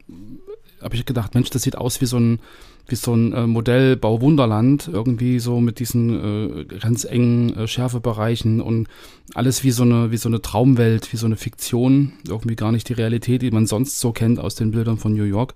habe 0.83 0.95
ich 0.95 1.05
gedacht, 1.05 1.33
Mensch, 1.33 1.49
das 1.49 1.63
sieht 1.63 1.77
aus 1.77 2.01
wie 2.01 2.05
so 2.05 2.17
ein 2.17 2.39
wie 2.87 2.95
so 2.95 3.13
ein 3.13 3.31
äh, 3.31 3.47
Modellbau 3.47 4.19
Wunderland, 4.19 4.89
irgendwie 4.91 5.39
so 5.39 5.61
mit 5.61 5.79
diesen 5.79 6.59
äh, 6.59 6.65
ganz 6.65 7.05
engen 7.05 7.55
äh, 7.55 7.67
Schärfebereichen 7.67 8.59
und 8.59 8.87
alles 9.33 9.63
wie 9.63 9.71
so 9.71 9.83
eine 9.83 10.11
wie 10.11 10.17
so 10.17 10.27
eine 10.27 10.41
Traumwelt, 10.41 11.13
wie 11.13 11.17
so 11.17 11.25
eine 11.25 11.37
Fiktion, 11.37 12.13
irgendwie 12.27 12.55
gar 12.55 12.73
nicht 12.73 12.89
die 12.89 12.93
Realität, 12.93 13.41
die 13.41 13.51
man 13.51 13.67
sonst 13.67 13.99
so 13.99 14.11
kennt 14.11 14.39
aus 14.39 14.55
den 14.55 14.71
Bildern 14.71 14.97
von 14.97 15.13
New 15.13 15.23
York. 15.23 15.53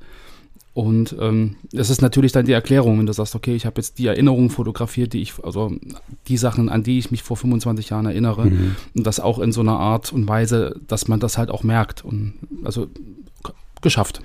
Und 0.74 1.16
ähm, 1.20 1.56
das 1.72 1.90
ist 1.90 2.04
natürlich 2.04 2.34
dann 2.34 2.46
die 2.46 2.52
Erklärung, 2.52 3.00
wenn 3.00 3.08
du 3.08 3.14
sagst, 3.14 3.34
okay, 3.34 3.56
ich 3.56 3.66
habe 3.66 3.82
jetzt 3.82 3.98
die 3.98 4.06
Erinnerungen 4.06 4.52
fotografiert, 4.52 5.12
die 5.14 5.24
ich, 5.24 5.34
also 5.44 5.74
die 6.28 6.38
Sachen, 6.38 6.70
an 6.70 6.84
die 6.84 7.00
ich 7.00 7.10
mich 7.10 7.24
vor 7.24 7.36
25 7.36 7.90
Jahren 7.90 8.06
erinnere, 8.06 8.46
mhm. 8.46 8.76
und 8.94 9.08
das 9.08 9.20
auch 9.20 9.40
in 9.40 9.52
so 9.52 9.62
einer 9.62 9.80
Art 9.80 10.14
und 10.14 10.28
Weise, 10.28 10.80
dass 10.88 11.08
man 11.08 11.20
das 11.20 11.40
halt 11.40 11.50
auch 11.50 11.64
merkt. 11.64 12.06
Und 12.06 12.36
also 12.64 12.90
geschafft. 13.82 14.22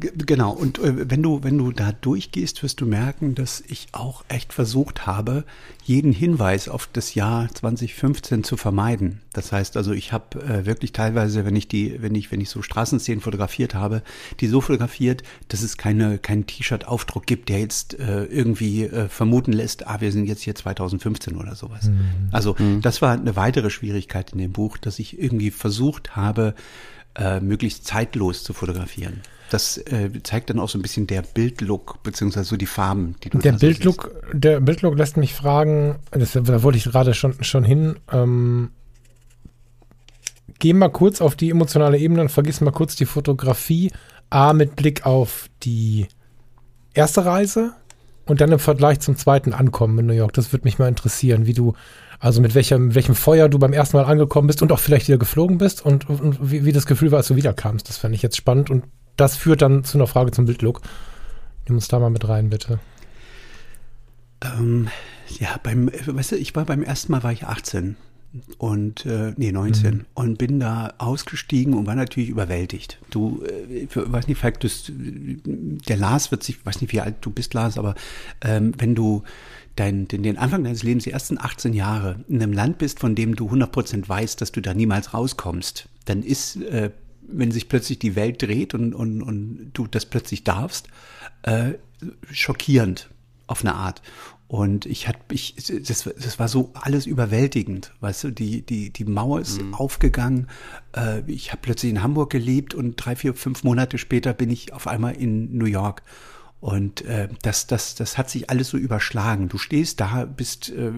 Genau, 0.00 0.52
und 0.52 0.78
äh, 0.78 1.10
wenn 1.10 1.22
du, 1.22 1.42
wenn 1.42 1.58
du 1.58 1.72
da 1.72 1.92
durchgehst, 1.92 2.62
wirst 2.62 2.80
du 2.80 2.86
merken, 2.86 3.34
dass 3.34 3.62
ich 3.66 3.88
auch 3.92 4.24
echt 4.28 4.52
versucht 4.52 5.06
habe, 5.06 5.44
jeden 5.84 6.12
Hinweis 6.12 6.68
auf 6.68 6.88
das 6.92 7.14
Jahr 7.14 7.48
2015 7.52 8.42
zu 8.42 8.56
vermeiden. 8.56 9.20
Das 9.32 9.52
heißt 9.52 9.76
also, 9.76 9.92
ich 9.92 10.12
habe 10.12 10.40
äh, 10.42 10.66
wirklich 10.66 10.92
teilweise, 10.92 11.44
wenn 11.44 11.54
ich 11.54 11.68
die, 11.68 12.00
wenn 12.00 12.14
ich, 12.14 12.32
wenn 12.32 12.40
ich 12.40 12.48
so 12.48 12.62
Straßenszenen 12.62 13.20
fotografiert 13.20 13.74
habe, 13.74 14.02
die 14.40 14.46
so 14.46 14.60
fotografiert, 14.60 15.22
dass 15.48 15.62
es 15.62 15.76
keine, 15.76 16.18
keinen 16.18 16.46
T-Shirt-Aufdruck 16.46 17.26
gibt, 17.26 17.48
der 17.48 17.60
jetzt 17.60 17.98
äh, 17.98 18.24
irgendwie 18.24 18.84
äh, 18.84 19.08
vermuten 19.08 19.52
lässt, 19.52 19.86
ah, 19.86 20.00
wir 20.00 20.12
sind 20.12 20.26
jetzt 20.26 20.42
hier 20.42 20.54
2015 20.54 21.36
oder 21.36 21.54
sowas. 21.54 21.88
Mhm. 21.88 22.28
Also, 22.32 22.56
mhm. 22.58 22.80
das 22.80 23.02
war 23.02 23.12
eine 23.12 23.36
weitere 23.36 23.70
Schwierigkeit 23.70 24.32
in 24.32 24.38
dem 24.38 24.52
Buch, 24.52 24.78
dass 24.78 24.98
ich 24.98 25.20
irgendwie 25.20 25.50
versucht 25.50 26.16
habe, 26.16 26.54
äh, 27.16 27.40
möglichst 27.40 27.86
zeitlos 27.86 28.44
zu 28.44 28.52
fotografieren. 28.52 29.20
Das 29.50 29.78
äh, 29.78 30.10
zeigt 30.22 30.50
dann 30.50 30.58
auch 30.58 30.68
so 30.68 30.78
ein 30.78 30.82
bisschen 30.82 31.06
der 31.06 31.22
Bildlook, 31.22 32.02
beziehungsweise 32.02 32.48
so 32.48 32.56
die 32.56 32.66
Farben, 32.66 33.16
die 33.22 33.30
du 33.30 33.38
Der 33.38 33.52
Bildlook, 33.52 34.10
so 34.32 34.38
der 34.38 34.60
Bildlook 34.60 34.96
lässt 34.96 35.16
mich 35.16 35.34
fragen, 35.34 35.96
das, 36.12 36.32
da 36.32 36.62
wollte 36.62 36.78
ich 36.78 36.84
gerade 36.84 37.14
schon, 37.14 37.42
schon 37.42 37.64
hin, 37.64 37.96
ähm, 38.12 38.70
geh 40.58 40.72
mal 40.72 40.90
kurz 40.90 41.20
auf 41.20 41.34
die 41.34 41.50
emotionale 41.50 41.98
Ebene 41.98 42.22
und 42.22 42.28
vergiss 42.30 42.60
mal 42.60 42.70
kurz 42.70 42.96
die 42.96 43.06
Fotografie. 43.06 43.90
A, 44.32 44.52
mit 44.52 44.76
Blick 44.76 45.04
auf 45.04 45.50
die 45.64 46.06
erste 46.94 47.24
Reise 47.24 47.72
und 48.26 48.40
dann 48.40 48.52
im 48.52 48.60
Vergleich 48.60 49.00
zum 49.00 49.16
zweiten 49.16 49.52
Ankommen 49.52 49.98
in 49.98 50.06
New 50.06 50.12
York. 50.12 50.32
Das 50.34 50.52
würde 50.52 50.64
mich 50.64 50.78
mal 50.78 50.88
interessieren, 50.88 51.46
wie 51.46 51.52
du 51.52 51.74
also 52.20 52.42
mit 52.42 52.54
welchem, 52.54 52.94
welchem 52.94 53.14
Feuer 53.14 53.48
du 53.48 53.58
beim 53.58 53.72
ersten 53.72 53.96
Mal 53.96 54.04
angekommen 54.04 54.46
bist 54.46 54.62
und 54.62 54.70
auch 54.70 54.78
vielleicht 54.78 55.08
wieder 55.08 55.18
geflogen 55.18 55.58
bist 55.58 55.84
und, 55.84 56.08
und 56.08 56.50
wie, 56.50 56.66
wie, 56.66 56.72
das 56.72 56.84
Gefühl 56.84 57.10
war, 57.10 57.18
als 57.18 57.28
du 57.28 57.36
wiederkamst. 57.36 57.88
Das 57.88 57.96
fände 57.96 58.14
ich 58.14 58.22
jetzt 58.22 58.36
spannend 58.36 58.70
und 58.70 58.84
das 59.20 59.36
führt 59.36 59.62
dann 59.62 59.84
zu 59.84 59.98
einer 59.98 60.06
Frage 60.06 60.30
zum 60.30 60.46
Bildlook. 60.46 60.80
Nimm 61.66 61.76
uns 61.76 61.88
da 61.88 61.98
mal 61.98 62.10
mit 62.10 62.26
rein, 62.26 62.48
bitte. 62.48 62.80
Ähm, 64.42 64.88
ja, 65.38 65.60
beim, 65.62 65.90
weißt 65.92 66.32
du, 66.32 66.36
ich 66.36 66.56
war 66.56 66.64
beim 66.64 66.82
ersten 66.82 67.12
Mal 67.12 67.22
war 67.22 67.32
ich 67.32 67.44
18 67.44 67.96
und 68.58 69.04
äh, 69.06 69.34
nee 69.36 69.52
19 69.52 69.94
mhm. 69.94 70.06
und 70.14 70.38
bin 70.38 70.60
da 70.60 70.94
ausgestiegen 70.98 71.74
und 71.74 71.86
war 71.86 71.96
natürlich 71.96 72.30
überwältigt. 72.30 72.98
Du, 73.10 73.42
äh, 73.44 73.84
ich 73.84 73.90
weiß 73.94 74.28
nicht, 74.28 74.38
vielleicht 74.38 74.64
das, 74.64 74.90
der 74.90 75.96
Lars 75.96 76.30
wird 76.30 76.42
sich, 76.42 76.64
weiß 76.64 76.80
nicht 76.80 76.92
wie 76.92 77.00
alt 77.00 77.16
du 77.20 77.30
bist, 77.30 77.52
Lars, 77.52 77.76
aber 77.76 77.96
ähm, 78.40 78.72
wenn 78.78 78.94
du 78.94 79.22
dein, 79.76 80.08
den, 80.08 80.22
den 80.22 80.38
Anfang 80.38 80.64
deines 80.64 80.82
Lebens, 80.82 81.04
die 81.04 81.10
ersten 81.10 81.38
18 81.38 81.74
Jahre, 81.74 82.16
in 82.28 82.42
einem 82.42 82.52
Land 82.52 82.78
bist, 82.78 83.00
von 83.00 83.14
dem 83.14 83.36
du 83.36 83.50
100% 83.50 84.08
weißt, 84.08 84.40
dass 84.40 84.52
du 84.52 84.60
da 84.62 84.72
niemals 84.72 85.12
rauskommst, 85.12 85.88
dann 86.06 86.22
ist, 86.22 86.56
äh, 86.56 86.90
wenn 87.32 87.50
sich 87.50 87.68
plötzlich 87.68 87.98
die 87.98 88.16
Welt 88.16 88.42
dreht 88.42 88.74
und, 88.74 88.94
und, 88.94 89.22
und 89.22 89.70
du 89.72 89.86
das 89.86 90.06
plötzlich 90.06 90.44
darfst, 90.44 90.88
äh, 91.42 91.72
schockierend 92.30 93.10
auf 93.46 93.62
eine 93.62 93.74
Art. 93.74 94.02
Und 94.50 94.84
ich 94.84 95.06
hatte, 95.06 95.20
ich, 95.30 95.54
das, 95.54 96.02
das 96.18 96.38
war 96.40 96.48
so 96.48 96.72
alles 96.74 97.06
überwältigend, 97.06 97.92
weißt 98.00 98.24
du, 98.24 98.30
die, 98.32 98.62
die, 98.62 98.90
die 98.90 99.04
Mauer 99.04 99.40
ist 99.40 99.62
mhm. 99.62 99.74
aufgegangen. 99.74 100.48
Äh, 100.96 101.22
ich 101.30 101.52
habe 101.52 101.62
plötzlich 101.62 101.92
in 101.92 102.02
Hamburg 102.02 102.30
gelebt 102.30 102.74
und 102.74 102.96
drei, 102.96 103.14
vier, 103.14 103.34
fünf 103.34 103.62
Monate 103.62 103.96
später 103.96 104.32
bin 104.32 104.50
ich 104.50 104.72
auf 104.72 104.88
einmal 104.88 105.14
in 105.14 105.56
New 105.56 105.66
York. 105.66 106.02
Und 106.60 107.02
äh, 107.06 107.28
das, 107.40 107.66
das, 107.66 107.94
das 107.94 108.18
hat 108.18 108.28
sich 108.28 108.50
alles 108.50 108.68
so 108.68 108.76
überschlagen. 108.76 109.48
Du 109.48 109.56
stehst 109.56 109.98
da, 109.98 110.26
bist 110.26 110.68
äh, 110.68 110.92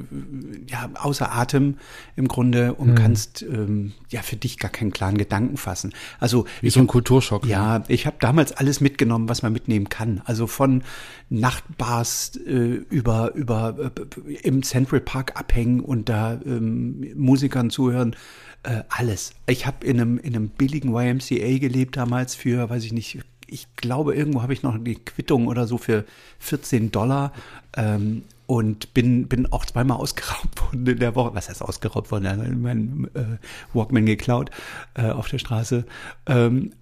ja 0.66 0.90
außer 0.94 1.32
Atem 1.32 1.76
im 2.16 2.26
Grunde 2.26 2.74
und 2.74 2.90
mhm. 2.90 2.94
kannst 2.96 3.42
ähm, 3.42 3.92
ja 4.08 4.22
für 4.22 4.34
dich 4.34 4.58
gar 4.58 4.72
keinen 4.72 4.90
klaren 4.90 5.16
Gedanken 5.16 5.56
fassen. 5.56 5.92
Also 6.18 6.46
wie 6.62 6.70
so 6.70 6.80
ein 6.80 6.88
Kulturschock. 6.88 7.46
Ja, 7.46 7.78
ne? 7.78 7.84
ich 7.86 8.06
habe 8.06 8.16
damals 8.18 8.50
alles 8.50 8.80
mitgenommen, 8.80 9.28
was 9.28 9.42
man 9.42 9.52
mitnehmen 9.52 9.88
kann. 9.88 10.20
Also 10.24 10.48
von 10.48 10.82
Nachtbars 11.30 12.40
äh, 12.44 12.50
über 12.90 13.32
über 13.34 13.92
äh, 13.96 14.32
im 14.42 14.64
Central 14.64 15.00
Park 15.00 15.38
abhängen 15.38 15.78
und 15.78 16.08
da 16.08 16.40
ähm, 16.44 17.06
Musikern 17.14 17.70
zuhören. 17.70 18.16
Äh, 18.64 18.82
alles. 18.88 19.32
Ich 19.46 19.66
habe 19.66 19.84
in 19.84 20.00
einem, 20.00 20.18
in 20.18 20.36
einem 20.36 20.48
billigen 20.48 20.94
YMCA 20.94 21.58
gelebt 21.58 21.96
damals 21.96 22.36
für, 22.36 22.70
weiß 22.70 22.84
ich 22.84 22.92
nicht, 22.92 23.18
ich 23.46 23.74
glaube, 23.76 24.14
irgendwo 24.14 24.42
habe 24.42 24.52
ich 24.52 24.62
noch 24.62 24.76
die 24.78 24.96
Quittung 24.96 25.46
oder 25.48 25.66
so 25.66 25.78
für 25.78 26.04
14 26.38 26.90
Dollar. 26.90 27.32
Ähm, 27.76 28.22
und 28.46 28.92
bin, 28.92 29.28
bin 29.28 29.50
auch 29.50 29.64
zweimal 29.64 29.96
ausgeraubt 29.96 30.60
worden 30.62 30.86
in 30.86 30.98
der 30.98 31.14
Woche. 31.14 31.34
Was 31.34 31.48
heißt 31.48 31.62
ausgeraubt 31.62 32.10
worden? 32.10 32.60
Mein 32.60 33.08
äh, 33.14 33.38
Walkman 33.72 34.04
geklaut 34.04 34.50
äh, 34.94 35.10
auf 35.10 35.28
der 35.28 35.38
Straße. 35.38 35.86
Ähm, 36.26 36.72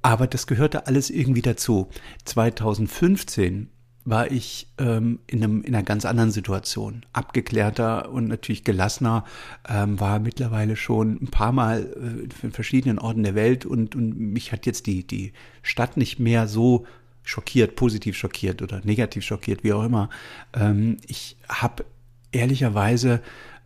aber 0.00 0.26
das 0.26 0.46
gehörte 0.46 0.86
alles 0.86 1.10
irgendwie 1.10 1.42
dazu. 1.42 1.88
2015 2.24 3.68
war 4.04 4.30
ich 4.30 4.66
ähm, 4.78 5.20
in, 5.26 5.42
einem, 5.42 5.62
in 5.62 5.74
einer 5.74 5.84
ganz 5.84 6.04
anderen 6.04 6.30
Situation. 6.30 7.04
Abgeklärter 7.12 8.10
und 8.10 8.28
natürlich 8.28 8.64
gelassener, 8.64 9.24
ähm, 9.68 10.00
war 10.00 10.18
mittlerweile 10.18 10.76
schon 10.76 11.18
ein 11.22 11.28
paar 11.28 11.52
Mal 11.52 11.86
äh, 11.96 12.46
in 12.46 12.52
verschiedenen 12.52 12.98
Orten 12.98 13.22
der 13.22 13.34
Welt 13.34 13.64
und, 13.64 13.94
und 13.94 14.18
mich 14.18 14.52
hat 14.52 14.66
jetzt 14.66 14.86
die, 14.86 15.06
die 15.06 15.32
Stadt 15.62 15.96
nicht 15.96 16.18
mehr 16.18 16.48
so 16.48 16.86
schockiert, 17.22 17.76
positiv 17.76 18.16
schockiert 18.16 18.62
oder 18.62 18.80
negativ 18.84 19.24
schockiert, 19.24 19.62
wie 19.62 19.72
auch 19.72 19.84
immer. 19.84 20.10
Ähm, 20.54 20.96
ich 21.06 21.36
habe 21.48 21.84
ehrlicherweise 22.32 23.20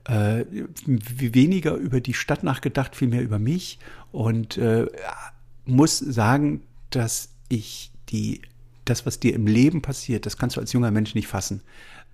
äh, 0.04 0.44
weniger 0.84 1.74
über 1.74 2.00
die 2.00 2.14
Stadt 2.14 2.42
nachgedacht, 2.42 2.94
vielmehr 2.94 3.22
über 3.22 3.38
mich 3.38 3.78
und 4.12 4.58
äh, 4.58 4.86
muss 5.64 5.98
sagen, 5.98 6.60
dass 6.90 7.30
ich 7.48 7.90
die 8.10 8.42
das, 8.88 9.06
was 9.06 9.20
dir 9.20 9.34
im 9.34 9.46
Leben 9.46 9.82
passiert, 9.82 10.26
das 10.26 10.36
kannst 10.36 10.56
du 10.56 10.60
als 10.60 10.72
junger 10.72 10.90
Mensch 10.90 11.14
nicht 11.14 11.28
fassen. 11.28 11.62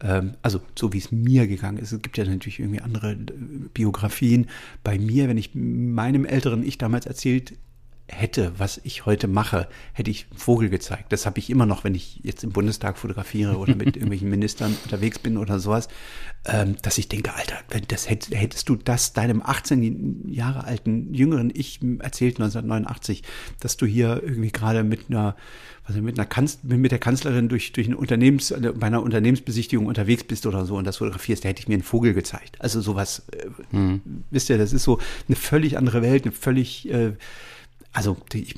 Ähm, 0.00 0.35
also 0.43 0.61
so 0.79 0.93
wie 0.93 0.99
es 0.99 1.12
mir 1.12 1.47
gegangen 1.47 1.79
ist. 1.79 1.93
Es 1.93 2.02
gibt 2.02 2.19
ja 2.19 2.25
natürlich 2.25 2.61
irgendwie 2.61 2.81
andere 2.81 3.12
äh, 3.12 3.17
Biografien. 3.73 4.49
Bei 4.83 4.99
mir, 4.99 5.29
wenn 5.29 5.38
ich 5.38 5.55
meinem 5.55 6.25
älteren 6.25 6.64
Ich 6.67 6.79
damals 6.79 7.07
erzählt 7.07 7.55
hätte, 8.09 8.52
was 8.59 8.80
ich 8.85 9.06
heute 9.06 9.26
mache, 9.26 9.68
hätte 9.92 10.11
ich 10.11 10.26
Vogel 10.35 10.68
gezeigt. 10.68 11.12
Das 11.12 11.25
habe 11.25 11.38
ich 11.38 11.50
immer 11.50 11.66
noch, 11.66 11.85
wenn 11.85 11.94
ich 11.94 12.21
jetzt 12.23 12.44
im 12.44 12.50
Bundestag 12.50 12.99
fotografiere 12.99 13.56
oder 13.56 13.75
mit 13.75 13.87
irgendwelchen 13.97 14.28
Ministern 14.28 14.76
unterwegs 14.85 15.18
bin 15.18 15.38
oder 15.38 15.59
sowas, 15.59 15.88
ähm, 16.44 16.76
dass 16.82 16.99
ich 16.99 17.09
denke, 17.09 17.35
Alter, 17.35 17.56
das 17.88 18.11
hättest, 18.11 18.35
hättest 18.35 18.68
du 18.68 18.76
das 18.76 19.12
deinem 19.12 19.42
18 19.42 20.28
Jahre 20.30 20.64
alten 20.64 21.14
jüngeren 21.14 21.50
Ich 21.54 21.80
erzählt 22.00 22.37
1989, 22.40 23.23
dass 23.61 23.76
du 23.76 23.87
hier 23.87 24.23
irgendwie 24.23 24.52
gerade 24.52 24.85
mit 24.85 25.09
einer 25.09 25.37
also 25.85 26.00
mit 26.00 26.16
einer 26.16 26.26
Kanz 26.26 26.61
mit 26.62 26.92
der 26.92 27.00
Kanzlerin 27.00 27.49
durch 27.49 27.73
durch 27.73 27.88
ein 27.88 27.94
Unternehmens 27.94 28.54
bei 28.76 28.87
einer 28.87 29.02
Unternehmensbesichtigung 29.02 29.87
unterwegs 29.87 30.23
bist 30.23 30.47
oder 30.47 30.64
so 30.64 30.76
und 30.76 30.87
das 30.87 30.99
fotografierst, 30.99 31.44
da 31.44 31.49
hätte 31.49 31.61
ich 31.61 31.68
mir 31.68 31.75
einen 31.75 31.82
Vogel 31.82 32.14
gezeigt. 32.14 32.61
Also 32.61 32.80
sowas, 32.80 33.25
äh, 33.32 33.47
hm. 33.71 34.00
wisst 34.30 34.49
ihr, 34.49 34.59
das 34.59 34.73
ist 34.73 34.85
so 34.85 35.00
eine 35.26 35.35
völlig 35.35 35.76
andere 35.76 36.02
Welt, 36.02 36.25
eine 36.25 36.32
völlig 36.32 36.88
äh, 36.88 37.14
also 37.93 38.17
ich 38.33 38.55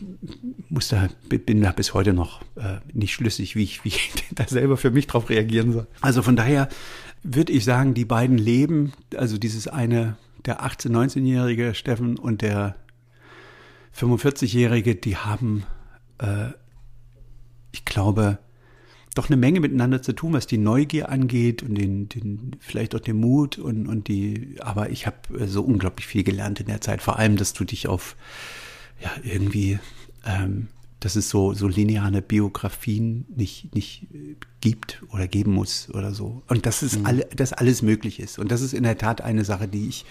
muss 0.69 0.89
da, 0.89 1.09
bin 1.29 1.61
da 1.61 1.73
bis 1.73 1.93
heute 1.93 2.13
noch 2.13 2.43
äh, 2.57 2.79
nicht 2.93 3.13
schlüssig, 3.13 3.57
wie 3.57 3.65
ich, 3.65 3.85
wie 3.85 3.89
ich 3.89 4.13
da 4.31 4.47
selber 4.47 4.77
für 4.77 4.91
mich 4.91 5.07
drauf 5.07 5.29
reagieren 5.29 5.73
soll. 5.73 5.87
Also 6.01 6.23
von 6.23 6.37
daher 6.37 6.69
würde 7.23 7.53
ich 7.53 7.65
sagen, 7.65 7.95
die 7.95 8.05
beiden 8.05 8.39
Leben, 8.39 8.93
also 9.17 9.39
dieses 9.39 9.67
eine, 9.67 10.17
der 10.45 10.63
18-, 10.63 10.91
19-jährige 10.91 11.75
Steffen 11.75 12.19
und 12.19 12.43
der 12.43 12.77
45-jährige, 13.99 14.95
die 14.95 15.17
haben, 15.17 15.65
äh, 16.19 16.49
ich 17.73 17.85
glaube, 17.85 18.39
doch 19.15 19.29
eine 19.29 19.37
Menge 19.37 19.61
miteinander 19.61 20.03
zu 20.03 20.13
tun, 20.13 20.33
was 20.33 20.47
die 20.47 20.59
Neugier 20.59 21.09
angeht 21.09 21.63
und 21.63 21.77
den, 21.77 22.09
den 22.09 22.57
vielleicht 22.61 22.95
auch 22.95 23.01
den 23.01 23.19
Mut 23.19 23.59
und, 23.59 23.87
und 23.87 24.09
die, 24.09 24.57
aber 24.61 24.91
ich 24.91 25.07
habe 25.07 25.17
äh, 25.39 25.47
so 25.47 25.63
unglaublich 25.63 26.07
viel 26.07 26.25
gelernt 26.25 26.61
in 26.61 26.67
der 26.67 26.81
Zeit, 26.81 27.01
vor 27.01 27.19
allem, 27.19 27.37
dass 27.37 27.53
du 27.53 27.65
dich 27.65 27.89
auf 27.89 28.17
ja, 29.01 29.11
irgendwie, 29.23 29.79
ähm, 30.25 30.69
dass 31.01 31.17
es 31.17 31.29
so, 31.29 31.53
so 31.53 31.69
lineare 31.69 32.23
Biografien 32.23 33.27
nicht, 33.29 33.75
nicht 33.75 34.07
gibt 34.61 35.03
oder 35.13 35.29
geben 35.29 35.53
muss 35.53 35.91
oder 35.93 36.15
so. 36.15 36.43
Und 36.49 36.65
dass 36.65 36.81
es 36.81 36.99
mhm. 36.99 37.07
alle, 37.07 37.25
dass 37.37 37.53
alles 37.53 37.83
möglich 37.83 38.19
ist. 38.19 38.39
Und 38.39 38.51
das 38.51 38.63
ist 38.63 38.73
in 38.73 38.85
der 38.85 38.97
Tat 38.97 39.21
eine 39.21 39.45
Sache, 39.45 39.69
die 39.69 39.89
ich, 39.89 40.07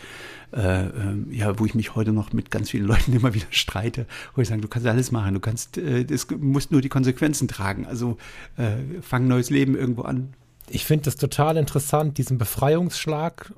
äh, 0.54 0.86
äh, 0.86 0.92
ja, 1.32 1.58
wo 1.58 1.66
ich 1.66 1.74
mich 1.74 1.96
heute 1.96 2.12
noch 2.12 2.32
mit 2.34 2.52
ganz 2.52 2.70
vielen 2.70 2.86
Leuten 2.86 3.14
immer 3.16 3.34
wieder 3.34 3.48
streite, 3.50 4.06
wo 4.36 4.42
ich 4.42 4.48
sage, 4.48 4.62
du 4.62 4.68
kannst 4.68 4.88
alles 4.88 5.12
machen, 5.12 5.34
du 5.34 5.40
kannst, 5.40 5.80
äh, 5.80 6.06
das 6.06 6.28
musst 6.40 6.72
nur 6.72 6.82
die 6.82 6.90
Konsequenzen 6.90 7.48
tragen. 7.48 7.88
Also 7.88 8.18
äh, 8.58 9.02
fang 9.02 9.28
neues 9.28 9.50
Leben 9.50 9.76
irgendwo 9.76 10.04
an. 10.04 10.34
Ich 10.70 10.86
finde 10.86 11.06
das 11.06 11.16
total 11.16 11.58
interessant, 11.58 12.20
diesen 12.20 12.38
Befreiungsschlag. 12.38 13.52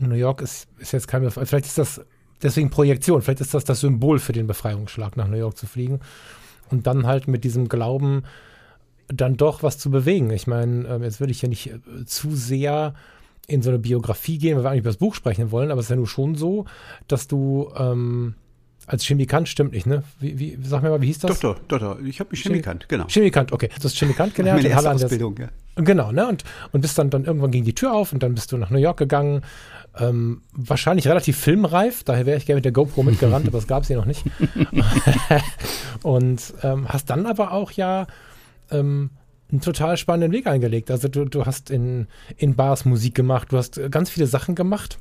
New 0.00 0.14
York 0.14 0.42
ist, 0.42 0.68
ist 0.78 0.92
jetzt 0.92 1.08
kein, 1.08 1.28
vielleicht 1.30 1.64
ist 1.64 1.78
das 1.78 2.02
deswegen 2.42 2.70
Projektion. 2.70 3.22
Vielleicht 3.22 3.40
ist 3.40 3.54
das 3.54 3.64
das 3.64 3.80
Symbol 3.80 4.18
für 4.18 4.32
den 4.32 4.46
Befreiungsschlag, 4.46 5.16
nach 5.16 5.28
New 5.28 5.36
York 5.36 5.56
zu 5.56 5.66
fliegen. 5.66 6.00
Und 6.70 6.86
dann 6.86 7.06
halt 7.06 7.28
mit 7.28 7.44
diesem 7.44 7.68
Glauben 7.68 8.24
dann 9.08 9.36
doch 9.36 9.62
was 9.62 9.78
zu 9.78 9.90
bewegen. 9.90 10.30
Ich 10.30 10.46
meine, 10.46 10.86
ähm, 10.88 11.02
jetzt 11.02 11.20
würde 11.20 11.30
ich 11.30 11.42
ja 11.42 11.48
nicht 11.48 11.66
äh, 11.68 12.04
zu 12.06 12.34
sehr 12.34 12.94
in 13.46 13.62
so 13.62 13.70
eine 13.70 13.78
Biografie 13.78 14.38
gehen, 14.38 14.56
weil 14.56 14.64
wir 14.64 14.70
eigentlich 14.70 14.80
über 14.80 14.90
das 14.90 14.96
Buch 14.96 15.14
sprechen 15.14 15.50
wollen, 15.50 15.70
aber 15.70 15.80
es 15.80 15.86
ist 15.86 15.90
ja 15.90 15.96
nur 15.96 16.06
schon 16.06 16.34
so, 16.34 16.64
dass 17.08 17.28
du 17.28 17.70
ähm, 17.76 18.34
als 18.86 19.04
Chemikant 19.04 19.48
stimmt 19.48 19.72
nicht, 19.72 19.86
ne? 19.86 20.02
Wie, 20.18 20.38
wie, 20.38 20.58
sag 20.62 20.82
mir 20.82 20.90
mal, 20.90 21.00
wie 21.00 21.06
hieß 21.06 21.20
das? 21.20 21.40
Doch, 21.40 21.58
doch, 21.68 22.00
ich 22.00 22.20
habe 22.20 22.30
mich 22.30 22.42
Chemikant, 22.42 22.88
genau. 22.88 23.06
Chemikant, 23.08 23.52
okay. 23.52 23.68
Du 23.78 23.84
hast 23.84 23.96
Chemikant 23.96 24.34
gelernt. 24.34 24.62
Meine 24.62 24.74
erste 24.74 24.92
Ausbildung, 24.92 25.36
ja. 25.38 25.48
Genau, 25.76 26.12
ne? 26.12 26.28
Und, 26.28 26.44
und 26.72 26.80
bist 26.80 26.98
dann, 26.98 27.10
dann 27.10 27.24
irgendwann 27.24 27.50
ging 27.50 27.64
die 27.64 27.74
Tür 27.74 27.92
auf 27.92 28.12
und 28.12 28.22
dann 28.22 28.34
bist 28.34 28.52
du 28.52 28.56
nach 28.56 28.70
New 28.70 28.78
York 28.78 28.98
gegangen 28.98 29.42
ähm, 29.98 30.42
wahrscheinlich 30.52 31.06
relativ 31.06 31.36
filmreif, 31.38 32.02
daher 32.04 32.26
wäre 32.26 32.36
ich 32.36 32.46
gerne 32.46 32.58
mit 32.58 32.64
der 32.64 32.72
GoPro 32.72 33.02
mitgerannt, 33.02 33.46
aber 33.48 33.58
das 33.58 33.66
gab 33.66 33.82
es 33.82 33.88
hier 33.88 33.96
noch 33.96 34.06
nicht. 34.06 34.24
und 36.02 36.54
ähm, 36.62 36.88
hast 36.88 37.10
dann 37.10 37.26
aber 37.26 37.52
auch 37.52 37.70
ja 37.72 38.06
ähm, 38.70 39.10
einen 39.50 39.60
total 39.60 39.96
spannenden 39.96 40.32
Weg 40.32 40.46
eingelegt. 40.46 40.90
Also 40.90 41.08
du, 41.08 41.24
du 41.26 41.46
hast 41.46 41.70
in, 41.70 42.08
in 42.36 42.56
Bars 42.56 42.84
Musik 42.84 43.14
gemacht, 43.14 43.52
du 43.52 43.58
hast 43.58 43.80
ganz 43.90 44.10
viele 44.10 44.26
Sachen 44.26 44.54
gemacht, 44.54 44.98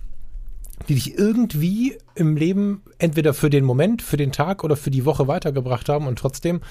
die 0.90 0.96
dich 0.96 1.18
irgendwie 1.18 1.98
im 2.16 2.36
Leben 2.36 2.82
entweder 2.98 3.34
für 3.34 3.50
den 3.50 3.64
Moment, 3.64 4.02
für 4.02 4.18
den 4.18 4.32
Tag 4.32 4.64
oder 4.64 4.76
für 4.76 4.92
die 4.92 5.06
Woche 5.06 5.28
weitergebracht 5.28 5.90
haben 5.90 6.08
und 6.08 6.20
trotzdem 6.20 6.62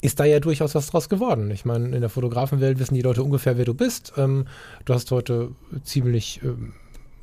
ist 0.00 0.18
da 0.18 0.24
ja 0.24 0.40
durchaus 0.40 0.74
was 0.74 0.88
draus 0.88 1.08
geworden. 1.08 1.50
Ich 1.50 1.64
meine, 1.64 1.94
in 1.94 2.00
der 2.00 2.08
Fotografenwelt 2.08 2.78
wissen 2.78 2.94
die 2.94 3.02
Leute 3.02 3.22
ungefähr, 3.22 3.58
wer 3.58 3.66
du 3.66 3.74
bist. 3.74 4.14
Ähm, 4.16 4.46
du 4.86 4.94
hast 4.94 5.10
heute 5.10 5.50
ziemlich 5.84 6.40
ähm, 6.42 6.72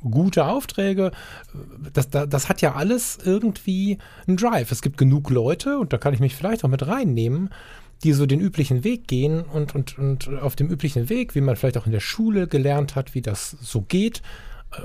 gute 0.02 0.46
Aufträge. 0.46 1.12
Das, 1.92 2.10
das, 2.10 2.28
das 2.28 2.48
hat 2.48 2.60
ja 2.60 2.74
alles 2.74 3.18
irgendwie 3.24 3.98
einen 4.26 4.36
Drive. 4.36 4.70
Es 4.70 4.82
gibt 4.82 4.98
genug 4.98 5.30
Leute, 5.30 5.78
und 5.78 5.92
da 5.92 5.98
kann 5.98 6.14
ich 6.14 6.20
mich 6.20 6.34
vielleicht 6.34 6.64
auch 6.64 6.68
mit 6.68 6.86
reinnehmen, 6.86 7.50
die 8.04 8.12
so 8.12 8.26
den 8.26 8.40
üblichen 8.40 8.84
Weg 8.84 9.08
gehen 9.08 9.42
und, 9.42 9.74
und, 9.74 9.98
und 9.98 10.28
auf 10.40 10.54
dem 10.56 10.68
üblichen 10.68 11.08
Weg, 11.08 11.34
wie 11.34 11.40
man 11.40 11.56
vielleicht 11.56 11.78
auch 11.78 11.86
in 11.86 11.92
der 11.92 12.00
Schule 12.00 12.46
gelernt 12.46 12.94
hat, 12.94 13.14
wie 13.14 13.22
das 13.22 13.56
so 13.60 13.82
geht, 13.82 14.22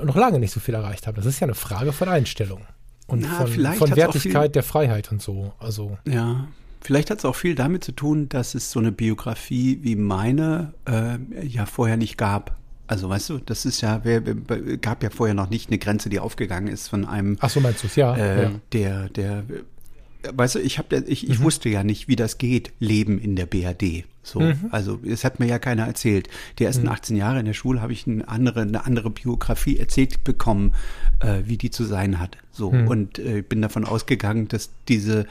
noch 0.02 0.16
lange 0.16 0.38
nicht 0.38 0.52
so 0.52 0.60
viel 0.60 0.74
erreicht 0.74 1.06
haben. 1.06 1.16
Das 1.16 1.26
ist 1.26 1.40
ja 1.40 1.46
eine 1.46 1.54
Frage 1.54 1.92
von 1.92 2.08
Einstellung 2.08 2.62
und 3.06 3.22
Na, 3.22 3.46
von, 3.46 3.74
von 3.74 3.96
Wertigkeit 3.96 4.54
der 4.54 4.62
Freiheit 4.62 5.12
und 5.12 5.22
so. 5.22 5.52
Also 5.58 5.98
ja, 6.08 6.48
vielleicht 6.80 7.10
hat 7.10 7.18
es 7.18 7.24
auch 7.24 7.36
viel 7.36 7.54
damit 7.54 7.84
zu 7.84 7.92
tun, 7.92 8.28
dass 8.28 8.54
es 8.54 8.70
so 8.70 8.80
eine 8.80 8.92
Biografie 8.92 9.78
wie 9.82 9.96
meine 9.96 10.74
äh, 10.88 11.18
ja 11.46 11.66
vorher 11.66 11.96
nicht 11.96 12.16
gab. 12.16 12.56
Also 12.86 13.08
weißt 13.08 13.30
du, 13.30 13.38
das 13.38 13.64
ist 13.64 13.80
ja, 13.80 14.00
wer, 14.04 14.20
gab 14.20 15.02
ja 15.02 15.10
vorher 15.10 15.34
noch 15.34 15.48
nicht 15.48 15.70
eine 15.70 15.78
Grenze, 15.78 16.10
die 16.10 16.20
aufgegangen 16.20 16.68
ist 16.68 16.88
von 16.88 17.06
einem. 17.06 17.36
Ach 17.40 17.48
so 17.48 17.60
meinst 17.60 17.82
du 17.82 17.86
es, 17.86 17.96
ja, 17.96 18.14
äh, 18.14 18.42
ja. 18.42 18.50
Der, 18.72 19.08
der, 19.08 19.44
weißt 20.32 20.56
du, 20.56 20.58
ich 20.60 20.78
habe, 20.78 20.96
ich, 21.06 21.28
ich 21.28 21.38
mhm. 21.38 21.44
wusste 21.44 21.68
ja 21.68 21.82
nicht, 21.82 22.08
wie 22.08 22.16
das 22.16 22.38
geht, 22.38 22.72
Leben 22.80 23.18
in 23.18 23.36
der 23.36 23.46
BRD. 23.46 24.04
So, 24.24 24.40
mhm. 24.40 24.68
also 24.70 24.98
es 25.04 25.24
hat 25.24 25.38
mir 25.38 25.46
ja 25.46 25.58
keiner 25.58 25.86
erzählt. 25.86 26.28
Die 26.58 26.64
ersten 26.64 26.84
mhm. 26.84 26.92
18 26.92 27.16
Jahre 27.16 27.40
in 27.40 27.46
der 27.46 27.52
Schule 27.52 27.80
habe 27.80 27.92
ich 27.92 28.06
eine 28.06 28.26
andere, 28.26 28.62
eine 28.62 28.84
andere 28.84 29.10
Biografie 29.10 29.78
erzählt 29.78 30.24
bekommen, 30.24 30.72
äh, 31.20 31.42
wie 31.44 31.58
die 31.58 31.70
zu 31.70 31.84
sein 31.84 32.18
hat. 32.18 32.38
So 32.50 32.72
mhm. 32.72 32.88
und 32.88 33.18
äh, 33.18 33.42
bin 33.42 33.62
davon 33.62 33.84
ausgegangen, 33.84 34.48
dass 34.48 34.70
diese 34.88 35.26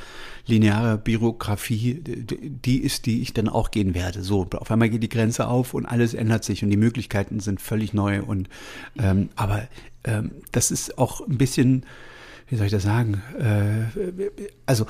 lineare 0.45 0.97
Biografie 0.97 2.01
die 2.03 2.77
ist, 2.77 3.05
die 3.05 3.21
ich 3.21 3.33
dann 3.33 3.49
auch 3.49 3.71
gehen 3.71 3.95
werde. 3.95 4.21
So, 4.21 4.47
auf 4.55 4.69
einmal 4.69 4.89
geht 4.89 5.03
die 5.03 5.09
Grenze 5.09 5.47
auf 5.47 5.73
und 5.73 5.85
alles 5.85 6.13
ändert 6.13 6.43
sich 6.43 6.63
und 6.63 6.69
die 6.69 6.77
Möglichkeiten 6.77 7.39
sind 7.39 7.61
völlig 7.61 7.93
neu. 7.93 8.21
Und 8.21 8.49
ähm, 8.99 9.29
aber 9.35 9.67
ähm, 10.03 10.31
das 10.51 10.69
ist 10.69 10.97
auch 10.97 11.21
ein 11.21 11.37
bisschen, 11.37 11.85
wie 12.47 12.57
soll 12.57 12.67
ich 12.67 12.71
das 12.71 12.83
sagen? 12.83 13.21
Äh, 13.39 14.29
also 14.65 14.85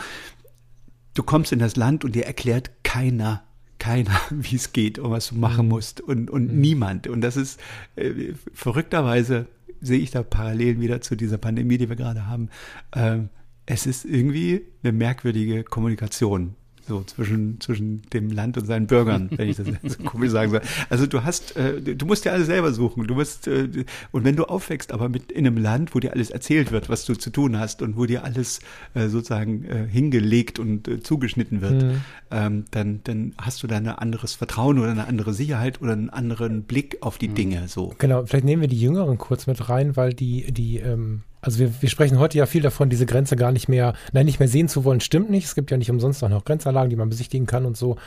du 1.14 1.24
kommst 1.24 1.52
in 1.52 1.60
das 1.60 1.76
Land 1.76 2.04
und 2.04 2.16
dir 2.16 2.26
erklärt 2.26 2.72
keiner 2.84 3.44
keiner, 3.84 4.18
wie 4.30 4.56
es 4.56 4.72
geht 4.72 4.98
und 4.98 5.12
was 5.12 5.28
du 5.28 5.36
machen 5.36 5.66
mhm. 5.66 5.74
musst 5.74 6.00
und, 6.00 6.30
und 6.30 6.54
mhm. 6.54 6.62
niemand. 6.62 7.08
Und 7.08 7.22
das 7.22 7.36
ist 7.36 7.60
äh, 7.98 8.34
verrückterweise 8.54 9.48
sehe 9.82 10.00
ich 10.00 10.12
da 10.12 10.24
Parallelen 10.24 10.80
wieder 10.80 11.02
zu 11.02 11.18
dieser 11.18 11.38
Pandemie, 11.38 11.78
die 11.78 11.90
wir 11.90 11.98
gerade 11.98 12.26
haben. 12.28 12.50
Ähm, 12.96 13.28
es 13.66 13.86
ist 13.86 14.06
irgendwie 14.06 14.62
eine 14.82 14.94
merkwürdige 14.94 15.66
Kommunikation 15.66 16.56
so 16.88 17.04
zwischen, 17.04 17.60
zwischen 17.62 18.02
dem 18.12 18.30
Land 18.32 18.58
und 18.58 18.66
seinen 18.66 18.88
Bürgern, 18.88 19.30
wenn 19.32 19.50
ich 19.50 19.58
das 19.58 19.68
so 19.84 20.04
komisch 20.04 20.32
sagen 20.32 20.52
soll. 20.52 20.62
Also 20.90 21.08
du 21.08 21.24
hast, 21.24 21.56
äh, 21.56 21.82
du 21.82 22.06
musst 22.06 22.26
dir 22.26 22.34
alles 22.34 22.48
selber 22.48 22.74
suchen. 22.74 23.08
Du 23.08 23.16
musst, 23.16 23.48
äh, 23.48 23.86
und 24.12 24.24
wenn 24.24 24.36
du 24.36 24.46
aufwächst, 24.46 24.92
aber 24.92 25.10
mit 25.10 25.32
in 25.32 25.48
einem 25.48 25.58
Land, 25.58 25.96
wo 25.96 26.00
dir 26.00 26.14
alles 26.14 26.30
erzählt 26.30 26.72
wird, 26.72 26.90
was 26.90 27.06
du 27.06 27.16
zu 27.16 27.30
tun 27.30 27.60
hast 27.60 27.82
und 27.82 27.98
wo 27.98 28.06
dir 28.06 28.24
alles 28.24 28.60
äh, 28.94 29.08
sozusagen 29.08 29.66
äh, 29.66 29.88
hingelegt 29.88 30.60
und 30.60 30.88
äh, 30.88 31.02
zugeschnitten 31.02 31.62
wird, 31.62 31.84
mhm. 31.84 32.02
ähm, 32.32 32.66
dann, 32.72 33.00
dann 33.04 33.34
hast 33.38 33.64
du 33.64 33.68
da 33.68 33.78
ein 33.78 33.88
anderes 33.88 34.34
Vertrauen 34.34 34.80
oder 34.80 34.92
eine 34.92 35.08
andere 35.08 35.34
Sicherheit 35.34 35.82
oder 35.82 35.94
einen 35.94 36.10
anderen 36.10 36.64
Blick 36.64 36.98
auf 37.02 37.18
die 37.18 37.30
mhm. 37.30 37.36
Dinge. 37.36 37.68
So. 37.68 37.94
Genau, 37.98 38.26
vielleicht 38.26 38.46
nehmen 38.46 38.62
wir 38.62 38.70
die 38.70 38.80
Jüngeren 38.80 39.18
kurz 39.18 39.48
mit 39.48 39.70
rein, 39.70 39.96
weil 39.96 40.14
die, 40.14 40.52
die 40.52 40.78
ähm 40.78 41.24
also 41.44 41.60
wir, 41.60 41.82
wir 41.82 41.90
sprechen 41.90 42.20
heute 42.20 42.38
ja 42.38 42.46
viel 42.46 42.62
davon, 42.62 42.90
diese 42.90 43.06
Grenze 43.06 43.36
gar 43.36 43.52
nicht 43.52 43.68
mehr, 43.68 43.94
nein, 44.14 44.26
nicht 44.26 44.40
mehr 44.40 44.48
sehen 44.48 44.70
zu 44.70 44.86
wollen, 44.86 45.02
stimmt 45.02 45.30
nicht. 45.30 45.44
Es 45.46 45.56
gibt 45.56 45.72
ja 45.72 45.78
nicht 45.78 45.92
umsonst 45.92 46.24
auch 46.24 46.30
noch 46.30 46.46
Grenzanlagen, 46.46 46.90
die 46.90 46.96
man 46.96 47.10
besichtigen 47.10 47.46
kann 47.48 47.66
und 47.66 47.76
so. 47.76 47.98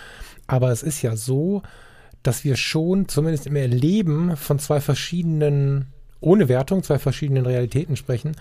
Aber 0.46 0.72
es 0.72 0.83
ist 0.83 1.03
ja 1.03 1.16
so, 1.16 1.62
dass 2.22 2.44
wir 2.44 2.57
schon 2.57 3.09
zumindest 3.09 3.46
im 3.46 3.57
Erleben 3.57 4.38
von 4.38 4.59
zwei 4.59 4.81
verschiedenen, 4.81 5.88
ohne 6.20 6.49
Wertung, 6.49 6.83
zwei 6.83 6.99
verschiedenen 6.99 7.44
Realitäten 7.44 7.96
sprechen. 7.96 8.37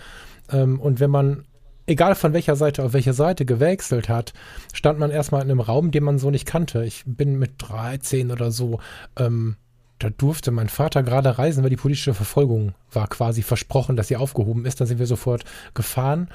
Ähm, 0.49 0.79
und 0.79 1.01
wenn 1.01 1.11
man 1.11 1.43
egal 1.87 2.15
von 2.15 2.31
welcher 2.31 2.55
Seite 2.55 2.81
auf 2.83 2.93
welche 2.93 3.13
Seite 3.13 3.45
gewechselt 3.45 4.07
hat, 4.07 4.31
stand 4.73 4.97
man 4.97 5.11
erstmal 5.11 5.41
in 5.41 5.51
einem 5.51 5.59
Raum, 5.59 5.91
den 5.91 6.05
man 6.05 6.19
so 6.19 6.31
nicht 6.31 6.45
kannte. 6.45 6.85
Ich 6.85 7.03
bin 7.05 7.37
mit 7.37 7.55
13 7.57 8.31
oder 8.31 8.49
so, 8.49 8.79
ähm, 9.19 9.57
da 10.05 10.11
durfte 10.11 10.51
mein 10.51 10.69
Vater 10.69 11.01
gerade 11.01 11.39
reisen, 11.39 11.63
weil 11.63 11.71
die 11.71 11.77
politische 11.77 12.13
Verfolgung 12.13 12.75
war 12.93 13.07
quasi 13.07 13.41
versprochen, 13.41 13.95
dass 13.95 14.07
sie 14.07 14.17
aufgehoben 14.17 14.65
ist. 14.65 14.79
Dann 14.79 14.87
sind 14.87 14.99
wir 14.99 15.07
sofort 15.07 15.45
gefahren. 15.73 16.27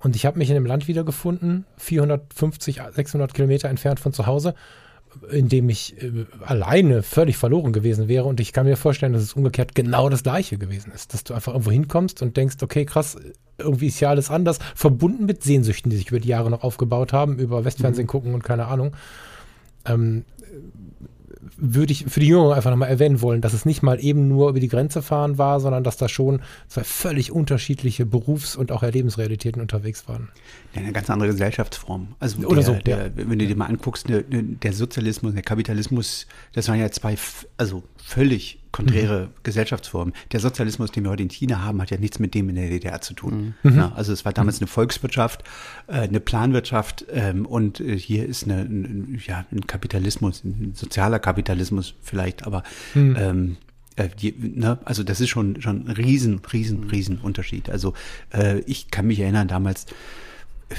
Und 0.00 0.16
ich 0.16 0.26
habe 0.26 0.38
mich 0.38 0.50
in 0.50 0.56
einem 0.56 0.66
Land 0.66 0.88
wiedergefunden, 0.88 1.64
450, 1.76 2.80
600 2.92 3.32
Kilometer 3.32 3.68
entfernt 3.68 4.00
von 4.00 4.12
zu 4.12 4.26
Hause, 4.26 4.56
in 5.30 5.48
dem 5.48 5.68
ich 5.68 6.02
äh, 6.02 6.26
alleine 6.44 7.04
völlig 7.04 7.36
verloren 7.36 7.72
gewesen 7.72 8.08
wäre. 8.08 8.24
Und 8.24 8.40
ich 8.40 8.52
kann 8.52 8.66
mir 8.66 8.76
vorstellen, 8.76 9.12
dass 9.12 9.22
es 9.22 9.34
umgekehrt 9.34 9.76
genau 9.76 10.08
das 10.08 10.24
Gleiche 10.24 10.58
gewesen 10.58 10.90
ist. 10.92 11.14
Dass 11.14 11.22
du 11.22 11.32
einfach 11.32 11.52
irgendwo 11.52 11.70
hinkommst 11.70 12.22
und 12.22 12.36
denkst, 12.36 12.56
okay, 12.60 12.84
krass, 12.84 13.16
irgendwie 13.56 13.86
ist 13.86 14.00
ja 14.00 14.10
alles 14.10 14.32
anders, 14.32 14.58
verbunden 14.74 15.26
mit 15.26 15.44
Sehnsüchten, 15.44 15.90
die 15.90 15.96
sich 15.96 16.08
über 16.08 16.18
die 16.18 16.28
Jahre 16.28 16.50
noch 16.50 16.64
aufgebaut 16.64 17.12
haben, 17.12 17.38
über 17.38 17.64
Westfernsehen 17.64 18.06
mhm. 18.06 18.10
gucken 18.10 18.34
und 18.34 18.42
keine 18.42 18.66
Ahnung. 18.66 18.96
Ähm, 19.84 20.24
würde 21.56 21.92
ich 21.92 22.06
für 22.06 22.20
die 22.20 22.28
Jüngeren 22.28 22.52
einfach 22.52 22.70
nochmal 22.70 22.88
erwähnen 22.88 23.20
wollen, 23.20 23.40
dass 23.40 23.52
es 23.52 23.64
nicht 23.64 23.82
mal 23.82 24.02
eben 24.02 24.28
nur 24.28 24.50
über 24.50 24.60
die 24.60 24.68
Grenze 24.68 25.02
fahren 25.02 25.38
war, 25.38 25.60
sondern 25.60 25.84
dass 25.84 25.96
da 25.96 26.08
schon 26.08 26.40
zwei 26.68 26.84
völlig 26.84 27.32
unterschiedliche 27.32 28.06
Berufs- 28.06 28.56
und 28.56 28.72
auch 28.72 28.82
Erlebensrealitäten 28.82 29.60
unterwegs 29.60 30.08
waren. 30.08 30.28
Ja, 30.74 30.80
eine 30.80 30.92
ganz 30.92 31.10
andere 31.10 31.30
Gesellschaftsform. 31.30 32.14
Also 32.18 32.38
Oder 32.46 32.56
der, 32.56 32.64
so, 32.64 32.74
der, 32.74 32.98
ja. 32.98 33.10
wenn 33.14 33.38
du 33.38 33.46
dir 33.46 33.56
mal 33.56 33.66
anguckst, 33.66 34.08
ne, 34.08 34.24
der 34.24 34.72
Sozialismus, 34.72 35.34
der 35.34 35.42
Kapitalismus, 35.42 36.26
das 36.52 36.68
waren 36.68 36.80
ja 36.80 36.90
zwei, 36.90 37.16
also 37.56 37.82
völlig 38.12 38.58
konträre 38.72 39.26
mhm. 39.26 39.30
Gesellschaftsformen. 39.42 40.14
Der 40.32 40.40
Sozialismus, 40.40 40.90
den 40.90 41.04
wir 41.04 41.10
heute 41.10 41.22
in 41.22 41.30
China 41.30 41.62
haben, 41.62 41.80
hat 41.80 41.90
ja 41.90 41.98
nichts 41.98 42.18
mit 42.18 42.34
dem 42.34 42.48
in 42.48 42.56
der 42.56 42.68
DDR 42.68 43.00
zu 43.00 43.14
tun. 43.14 43.54
Mhm. 43.62 43.76
Ja, 43.76 43.92
also 43.94 44.12
es 44.12 44.24
war 44.24 44.32
damals 44.32 44.60
eine 44.60 44.66
Volkswirtschaft, 44.66 45.44
äh, 45.86 46.00
eine 46.00 46.20
Planwirtschaft 46.20 47.06
ähm, 47.10 47.46
und 47.46 47.80
äh, 47.80 47.96
hier 47.98 48.26
ist 48.26 48.44
eine, 48.44 48.62
ein, 48.62 49.20
ja, 49.26 49.46
ein 49.50 49.66
Kapitalismus, 49.66 50.44
ein 50.44 50.72
sozialer 50.74 51.20
Kapitalismus 51.20 51.94
vielleicht, 52.02 52.46
aber 52.46 52.62
mhm. 52.94 53.16
ähm, 53.18 53.56
äh, 53.96 54.08
die, 54.08 54.34
ne, 54.38 54.78
also 54.84 55.02
das 55.04 55.20
ist 55.20 55.30
schon 55.30 55.60
schon 55.62 55.86
ein 55.86 55.90
riesen, 55.90 56.40
riesen, 56.52 56.84
riesen 56.84 57.18
Unterschied. 57.18 57.70
Also 57.70 57.94
ich 58.66 58.90
kann 58.90 59.06
mich 59.06 59.20
erinnern, 59.20 59.48
damals 59.48 59.86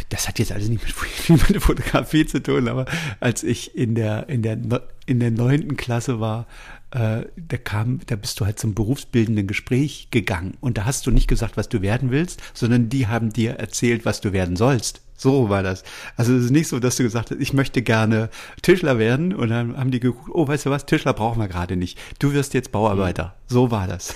das 0.10 0.28
hat 0.28 0.39
jetzt 0.39 0.52
alles 0.52 0.69
nicht 0.69 0.84
mit, 0.84 1.50
mit 1.50 1.62
Fotografie 1.62 2.26
zu 2.26 2.41
tun, 2.41 2.67
aber 2.67 2.86
als 3.19 3.43
ich 3.43 3.76
in 3.76 3.96
der 3.96 4.30
in 4.30 4.41
der 4.41 4.58
in 5.06 5.19
der 5.19 5.32
neunten 5.32 5.78
Klasse 5.78 6.19
war, 6.19 6.48
äh, 6.93 7.25
da 7.36 7.58
kam, 7.58 8.01
da 8.06 8.15
bist 8.15 8.39
du 8.39 8.45
halt 8.45 8.60
zum 8.60 8.75
berufsbildenden 8.75 9.47
Gespräch 9.47 10.10
gegangen 10.12 10.58
und 10.62 10.77
da 10.77 10.86
hast 10.86 11.08
du 11.08 11.12
nicht 11.12 11.27
gesagt, 11.27 11.58
was 11.58 11.67
du 11.67 11.82
werden 11.82 12.12
willst, 12.12 12.41
sondern 12.53 12.89
die 12.89 13.08
haben 13.08 13.34
dir 13.34 13.53
erzählt, 13.53 14.06
was 14.06 14.21
du 14.21 14.32
werden 14.32 14.56
sollst. 14.56 15.01
So 15.15 15.49
war 15.49 15.63
das. 15.63 15.84
Also 16.17 16.36
es 16.36 16.45
ist 16.45 16.51
nicht 16.51 16.67
so, 16.67 16.79
dass 16.79 16.97
du 16.97 17.03
gesagt 17.03 17.32
hast, 17.32 17.39
ich 17.39 17.53
möchte 17.53 17.82
gerne 17.82 18.29
Tischler 18.62 18.99
werden 18.99 19.34
und 19.34 19.49
dann 19.49 19.75
haben 19.77 19.89
die 19.89 19.99
geguckt, 19.99 20.29
oh, 20.34 20.47
weißt 20.47 20.67
du 20.67 20.69
was, 20.69 20.86
Tischler 20.86 21.13
brauchen 21.13 21.39
wir 21.39 21.47
gerade 21.47 21.77
nicht. 21.77 21.97
Du 22.19 22.34
wirst 22.34 22.53
jetzt 22.53 22.71
Bauarbeiter. 22.71 23.36
So 23.47 23.71
war 23.71 23.88
das. 23.88 24.13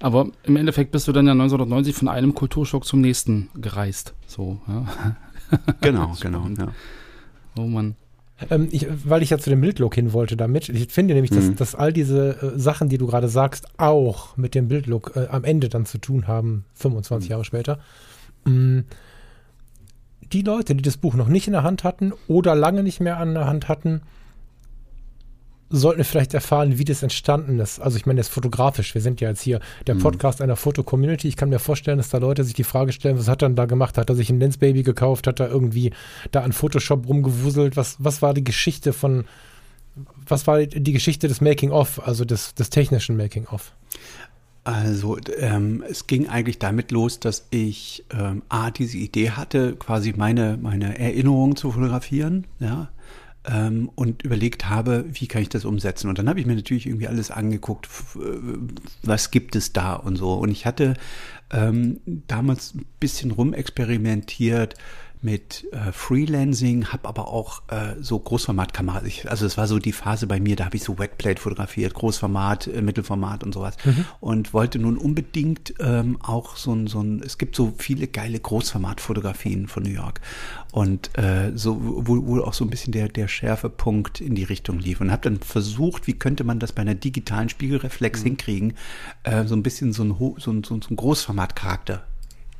Aber 0.00 0.30
im 0.44 0.56
Endeffekt 0.56 0.90
bist 0.90 1.06
du 1.06 1.12
dann 1.12 1.26
ja 1.26 1.32
1990 1.32 1.94
von 1.94 2.08
einem 2.08 2.34
Kulturschock 2.34 2.84
zum 2.84 3.00
nächsten 3.00 3.48
gereist. 3.54 4.14
So, 4.26 4.60
ja. 4.66 4.86
Genau, 5.80 6.16
genau, 6.20 6.48
ja. 6.56 6.68
Oh 7.56 7.66
Mann. 7.66 7.96
Ähm, 8.50 8.68
ich, 8.70 8.86
weil 9.04 9.22
ich 9.22 9.30
ja 9.30 9.38
zu 9.38 9.50
dem 9.50 9.60
Bildlook 9.60 9.94
hin 9.94 10.12
wollte 10.12 10.36
damit. 10.36 10.68
Ich 10.68 10.92
finde 10.92 11.14
nämlich, 11.14 11.30
dass, 11.30 11.44
mhm. 11.44 11.56
dass 11.56 11.74
all 11.74 11.92
diese 11.92 12.40
äh, 12.40 12.58
Sachen, 12.58 12.88
die 12.88 12.98
du 12.98 13.06
gerade 13.06 13.28
sagst, 13.28 13.66
auch 13.78 14.36
mit 14.36 14.54
dem 14.54 14.68
Bildlook 14.68 15.12
äh, 15.16 15.26
am 15.28 15.44
Ende 15.44 15.68
dann 15.68 15.86
zu 15.86 15.98
tun 15.98 16.26
haben, 16.28 16.64
25 16.74 17.28
mhm. 17.28 17.30
Jahre 17.30 17.44
später. 17.44 17.78
Mhm. 18.44 18.84
Die 20.32 20.42
Leute, 20.42 20.74
die 20.74 20.82
das 20.82 20.98
Buch 20.98 21.14
noch 21.14 21.28
nicht 21.28 21.46
in 21.46 21.54
der 21.54 21.62
Hand 21.62 21.84
hatten 21.84 22.12
oder 22.26 22.54
lange 22.54 22.82
nicht 22.82 23.00
mehr 23.00 23.18
an 23.18 23.34
der 23.34 23.46
Hand 23.46 23.68
hatten, 23.68 24.02
sollten 25.70 25.98
wir 25.98 26.04
vielleicht 26.04 26.34
erfahren, 26.34 26.78
wie 26.78 26.84
das 26.84 27.02
entstanden 27.02 27.58
ist. 27.60 27.78
Also 27.78 27.96
ich 27.96 28.06
meine 28.06 28.20
jetzt 28.20 28.30
fotografisch. 28.30 28.94
Wir 28.94 29.02
sind 29.02 29.20
ja 29.20 29.28
jetzt 29.28 29.42
hier 29.42 29.60
der 29.86 29.96
mhm. 29.96 30.00
Podcast 30.00 30.40
einer 30.40 30.56
Foto-Community. 30.56 31.28
Ich 31.28 31.36
kann 31.36 31.50
mir 31.50 31.58
vorstellen, 31.58 31.98
dass 31.98 32.08
da 32.08 32.18
Leute 32.18 32.44
sich 32.44 32.54
die 32.54 32.64
Frage 32.64 32.92
stellen, 32.92 33.18
was 33.18 33.28
hat 33.28 33.42
er 33.42 33.48
denn 33.48 33.56
da 33.56 33.66
gemacht? 33.66 33.98
Hat 33.98 34.08
er 34.08 34.16
sich 34.16 34.30
ein 34.30 34.40
Lensbaby 34.40 34.82
gekauft? 34.82 35.26
Hat 35.26 35.40
er 35.40 35.48
irgendwie 35.48 35.92
da 36.30 36.40
an 36.40 36.52
Photoshop 36.52 37.06
rumgewuselt? 37.06 37.76
Was, 37.76 37.96
was 37.98 38.22
war 38.22 38.32
die 38.32 38.44
Geschichte 38.44 38.92
von, 38.92 39.24
was 40.26 40.46
war 40.46 40.64
die 40.64 40.92
Geschichte 40.92 41.28
des 41.28 41.40
Making-of, 41.40 42.06
also 42.06 42.24
des, 42.24 42.54
des 42.54 42.70
technischen 42.70 43.16
Making-of? 43.16 43.72
Also 44.64 45.16
ähm, 45.38 45.82
es 45.88 46.06
ging 46.06 46.28
eigentlich 46.28 46.58
damit 46.58 46.90
los, 46.90 47.20
dass 47.20 47.46
ich 47.50 48.04
ähm, 48.10 48.42
A, 48.50 48.70
diese 48.70 48.98
Idee 48.98 49.30
hatte, 49.30 49.76
quasi 49.76 50.12
meine, 50.14 50.58
meine 50.60 50.98
Erinnerungen 50.98 51.56
zu 51.56 51.72
fotografieren, 51.72 52.46
ja, 52.58 52.90
ähm, 53.44 53.90
und 53.94 54.22
überlegt 54.22 54.68
habe, 54.68 55.04
wie 55.08 55.26
kann 55.26 55.42
ich 55.42 55.48
das 55.48 55.64
umsetzen. 55.64 56.08
Und 56.08 56.18
dann 56.18 56.28
habe 56.28 56.40
ich 56.40 56.46
mir 56.46 56.56
natürlich 56.56 56.86
irgendwie 56.86 57.08
alles 57.08 57.30
angeguckt, 57.30 57.88
was 59.02 59.30
gibt 59.30 59.56
es 59.56 59.72
da 59.72 59.94
und 59.94 60.16
so. 60.16 60.34
Und 60.34 60.50
ich 60.50 60.66
hatte 60.66 60.94
ähm, 61.50 62.00
damals 62.06 62.74
ein 62.74 62.86
bisschen 63.00 63.30
rumexperimentiert 63.30 64.74
mit 65.20 65.66
äh, 65.72 65.92
Freelancing, 65.92 66.86
habe 66.86 67.08
aber 67.08 67.28
auch 67.28 67.62
äh, 67.68 67.94
so 68.00 68.18
Großformatkamera. 68.18 69.02
Also 69.26 69.46
es 69.46 69.56
war 69.56 69.66
so 69.66 69.78
die 69.78 69.92
Phase 69.92 70.26
bei 70.26 70.40
mir, 70.40 70.56
da 70.56 70.66
habe 70.66 70.76
ich 70.76 70.84
so 70.84 70.98
Wetplate 70.98 71.40
fotografiert, 71.40 71.94
Großformat, 71.94 72.68
äh, 72.68 72.82
Mittelformat 72.82 73.42
und 73.42 73.52
sowas. 73.52 73.76
Mhm. 73.84 74.04
Und 74.20 74.54
wollte 74.54 74.78
nun 74.78 74.96
unbedingt 74.96 75.74
ähm, 75.80 76.18
auch 76.22 76.56
so 76.56 76.72
ein, 76.72 76.86
so 76.86 77.00
ein, 77.00 77.22
es 77.24 77.38
gibt 77.38 77.56
so 77.56 77.74
viele 77.78 78.06
geile 78.06 78.38
Großformatfotografien 78.38 79.66
von 79.66 79.82
New 79.82 79.90
York. 79.90 80.20
Und 80.72 81.16
äh, 81.18 81.52
so, 81.54 81.78
wo, 81.80 82.26
wo 82.26 82.40
auch 82.42 82.54
so 82.54 82.64
ein 82.64 82.70
bisschen 82.70 82.92
der, 82.92 83.08
der 83.08 83.26
Schärfepunkt 83.26 84.20
in 84.20 84.34
die 84.34 84.44
Richtung 84.44 84.78
lief. 84.78 85.00
Und 85.00 85.10
habe 85.10 85.22
dann 85.22 85.40
versucht, 85.40 86.06
wie 86.06 86.14
könnte 86.14 86.44
man 86.44 86.60
das 86.60 86.72
bei 86.72 86.82
einer 86.82 86.94
digitalen 86.94 87.48
Spiegelreflex 87.48 88.20
mhm. 88.20 88.24
hinkriegen, 88.24 88.74
äh, 89.24 89.44
so 89.44 89.56
ein 89.56 89.62
bisschen 89.62 89.92
so 89.92 90.04
ein, 90.04 90.14
so 90.38 90.50
ein, 90.52 90.62
so 90.62 90.74
ein 90.74 90.96
Großformatcharakter 90.96 92.04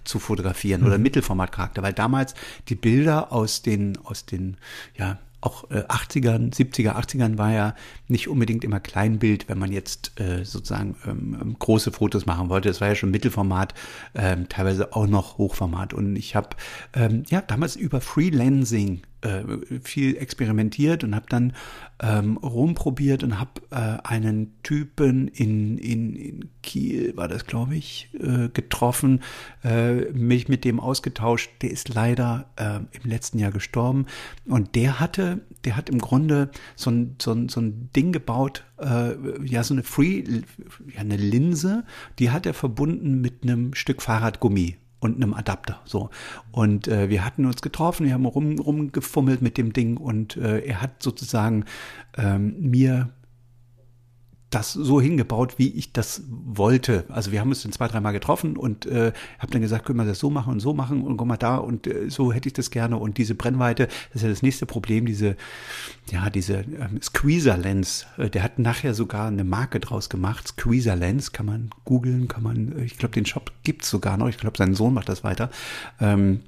zu 0.08 0.18
fotografieren 0.18 0.80
mhm. 0.80 0.86
oder 0.88 0.98
Mittelformatcharakter, 0.98 1.82
weil 1.82 1.92
damals 1.92 2.34
die 2.68 2.74
Bilder 2.74 3.32
aus 3.32 3.62
den, 3.62 3.98
aus 4.04 4.26
den, 4.26 4.56
ja, 4.96 5.18
auch 5.40 5.70
äh, 5.70 5.84
80ern, 5.84 6.52
70er, 6.52 6.96
80ern 6.96 7.38
war 7.38 7.52
ja 7.52 7.74
nicht 8.08 8.28
unbedingt 8.28 8.64
immer 8.64 8.80
Kleinbild, 8.80 9.48
wenn 9.48 9.58
man 9.58 9.70
jetzt 9.70 10.18
äh, 10.18 10.44
sozusagen 10.44 10.96
ähm, 11.06 11.38
ähm, 11.40 11.56
große 11.58 11.92
Fotos 11.92 12.26
machen 12.26 12.48
wollte. 12.48 12.68
Das 12.68 12.80
war 12.80 12.88
ja 12.88 12.96
schon 12.96 13.12
Mittelformat, 13.12 13.72
ähm, 14.16 14.48
teilweise 14.48 14.94
auch 14.96 15.06
noch 15.06 15.38
Hochformat. 15.38 15.94
Und 15.94 16.16
ich 16.16 16.34
habe 16.34 16.50
ähm, 16.92 17.22
ja 17.28 17.40
damals 17.40 17.76
über 17.76 18.00
Freelancing 18.00 19.02
äh, 19.22 19.42
viel 19.82 20.16
experimentiert 20.16 21.04
und 21.04 21.14
habe 21.14 21.26
dann 21.28 21.52
ähm, 22.00 22.36
rumprobiert 22.36 23.22
und 23.24 23.40
habe 23.40 23.50
äh, 23.70 23.98
einen 24.04 24.54
Typen 24.62 25.28
in, 25.28 25.78
in, 25.78 26.14
in 26.14 26.48
Kiel, 26.62 27.16
war 27.16 27.28
das 27.28 27.46
glaube 27.46 27.74
ich, 27.74 28.10
äh, 28.20 28.48
getroffen, 28.48 29.22
äh, 29.64 30.12
mich 30.12 30.48
mit 30.48 30.64
dem 30.64 30.80
ausgetauscht. 30.80 31.50
Der 31.62 31.70
ist 31.70 31.88
leider 31.92 32.46
äh, 32.56 32.76
im 32.76 33.10
letzten 33.10 33.38
Jahr 33.38 33.50
gestorben 33.50 34.06
und 34.46 34.74
der 34.74 35.00
hatte, 35.00 35.40
der 35.64 35.76
hat 35.76 35.90
im 35.90 35.98
Grunde 35.98 36.50
so 36.76 36.90
ein, 36.90 37.16
so 37.20 37.32
ein, 37.32 37.48
so 37.48 37.60
ein 37.60 37.90
Ding 37.96 38.12
gebaut, 38.12 38.64
äh, 38.78 39.14
ja 39.44 39.64
so 39.64 39.74
eine 39.74 39.82
Free, 39.82 40.22
ja 40.94 41.00
eine 41.00 41.16
Linse, 41.16 41.84
die 42.18 42.30
hat 42.30 42.46
er 42.46 42.54
verbunden 42.54 43.20
mit 43.20 43.42
einem 43.42 43.74
Stück 43.74 44.02
Fahrradgummi 44.02 44.76
und 45.00 45.16
einem 45.16 45.34
Adapter. 45.34 45.80
So. 45.84 46.10
Und 46.50 46.88
äh, 46.88 47.08
wir 47.08 47.24
hatten 47.24 47.46
uns 47.46 47.62
getroffen, 47.62 48.06
wir 48.06 48.14
haben 48.14 48.26
rum, 48.26 48.58
rumgefummelt 48.58 49.42
mit 49.42 49.58
dem 49.58 49.72
Ding 49.72 49.96
und 49.96 50.36
äh, 50.36 50.60
er 50.60 50.82
hat 50.82 51.02
sozusagen 51.02 51.64
ähm, 52.16 52.56
mir 52.58 53.10
das 54.50 54.72
so 54.72 55.00
hingebaut, 55.00 55.54
wie 55.58 55.68
ich 55.68 55.92
das 55.92 56.22
wollte. 56.26 57.04
Also 57.08 57.32
wir 57.32 57.40
haben 57.40 57.50
uns 57.50 57.62
dann 57.62 57.72
zwei, 57.72 57.86
dreimal 57.86 58.12
getroffen 58.14 58.56
und 58.56 58.86
äh, 58.86 59.12
habe 59.38 59.52
dann 59.52 59.60
gesagt, 59.60 59.84
können 59.84 59.98
wir 59.98 60.06
das 60.06 60.18
so 60.18 60.30
machen 60.30 60.54
und 60.54 60.60
so 60.60 60.72
machen 60.72 61.02
und 61.02 61.18
guck 61.18 61.26
mal 61.26 61.36
da 61.36 61.56
und 61.56 61.86
äh, 61.86 62.08
so 62.08 62.32
hätte 62.32 62.48
ich 62.48 62.54
das 62.54 62.70
gerne 62.70 62.96
und 62.96 63.18
diese 63.18 63.34
Brennweite, 63.34 63.86
das 63.86 64.16
ist 64.16 64.22
ja 64.22 64.28
das 64.28 64.42
nächste 64.42 64.64
Problem, 64.64 65.04
diese, 65.04 65.36
ja, 66.10 66.30
diese 66.30 66.60
ähm, 66.60 67.00
Squeezer 67.02 67.58
Lens, 67.58 68.06
äh, 68.16 68.30
der 68.30 68.42
hat 68.42 68.58
nachher 68.58 68.94
sogar 68.94 69.28
eine 69.28 69.44
Marke 69.44 69.80
draus 69.80 70.08
gemacht, 70.08 70.48
Squeezer 70.48 70.96
Lens, 70.96 71.32
kann 71.32 71.46
man 71.46 71.70
googeln, 71.84 72.28
kann 72.28 72.42
man, 72.42 72.78
äh, 72.78 72.84
ich 72.84 72.96
glaube, 72.96 73.14
den 73.14 73.26
Shop 73.26 73.52
gibt's 73.64 73.90
sogar 73.90 74.16
noch, 74.16 74.28
ich 74.28 74.38
glaube, 74.38 74.56
sein 74.56 74.74
Sohn 74.74 74.94
macht 74.94 75.10
das 75.10 75.24
weiter. 75.24 75.50
Ähm, 76.00 76.40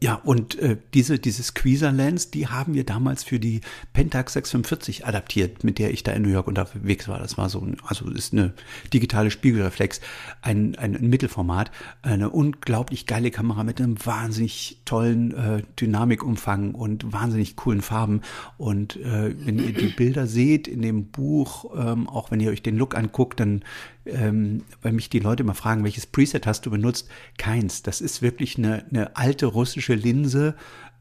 Ja, 0.00 0.14
und 0.14 0.56
äh, 0.60 0.76
diese, 0.94 1.18
diese 1.18 1.42
Squeezer-Lens, 1.42 2.30
die 2.30 2.46
haben 2.46 2.74
wir 2.74 2.84
damals 2.84 3.24
für 3.24 3.40
die 3.40 3.62
Pentax 3.92 4.34
645 4.34 5.06
adaptiert, 5.06 5.64
mit 5.64 5.80
der 5.80 5.90
ich 5.90 6.04
da 6.04 6.12
in 6.12 6.22
New 6.22 6.28
York 6.28 6.46
unterwegs 6.46 7.08
war. 7.08 7.18
Das 7.18 7.36
war 7.36 7.48
so 7.48 7.60
ein, 7.60 7.78
also 7.84 8.08
ist 8.08 8.32
eine 8.32 8.52
digitale 8.94 9.32
Spiegelreflex, 9.32 10.00
ein, 10.40 10.76
ein, 10.76 10.92
Mittelformat, 11.00 11.72
eine 12.02 12.30
unglaublich 12.30 13.06
geile 13.06 13.32
Kamera 13.32 13.64
mit 13.64 13.80
einem 13.80 13.96
wahnsinnig 14.06 14.82
tollen 14.84 15.34
äh, 15.34 15.62
Dynamikumfang 15.80 16.74
und 16.74 17.12
wahnsinnig 17.12 17.56
coolen 17.56 17.82
Farben. 17.82 18.20
Und 18.56 18.94
äh, 18.96 19.34
wenn 19.44 19.58
ihr 19.58 19.72
die 19.72 19.88
Bilder 19.88 20.28
seht 20.28 20.68
in 20.68 20.80
dem 20.80 21.06
Buch, 21.06 21.74
ähm, 21.76 22.08
auch 22.08 22.30
wenn 22.30 22.38
ihr 22.38 22.50
euch 22.50 22.62
den 22.62 22.76
Look 22.76 22.96
anguckt, 22.96 23.40
dann 23.40 23.64
ähm, 24.06 24.64
weil 24.82 24.92
mich 24.92 25.10
die 25.10 25.18
Leute 25.18 25.42
immer 25.42 25.54
fragen, 25.54 25.84
welches 25.84 26.06
Preset 26.06 26.46
hast 26.46 26.66
du 26.66 26.70
benutzt? 26.70 27.08
Keins. 27.36 27.82
Das 27.82 28.00
ist 28.00 28.22
wirklich 28.22 28.58
eine, 28.58 28.84
eine 28.90 29.16
alte 29.16 29.46
russische 29.46 29.94
Linse 29.94 30.54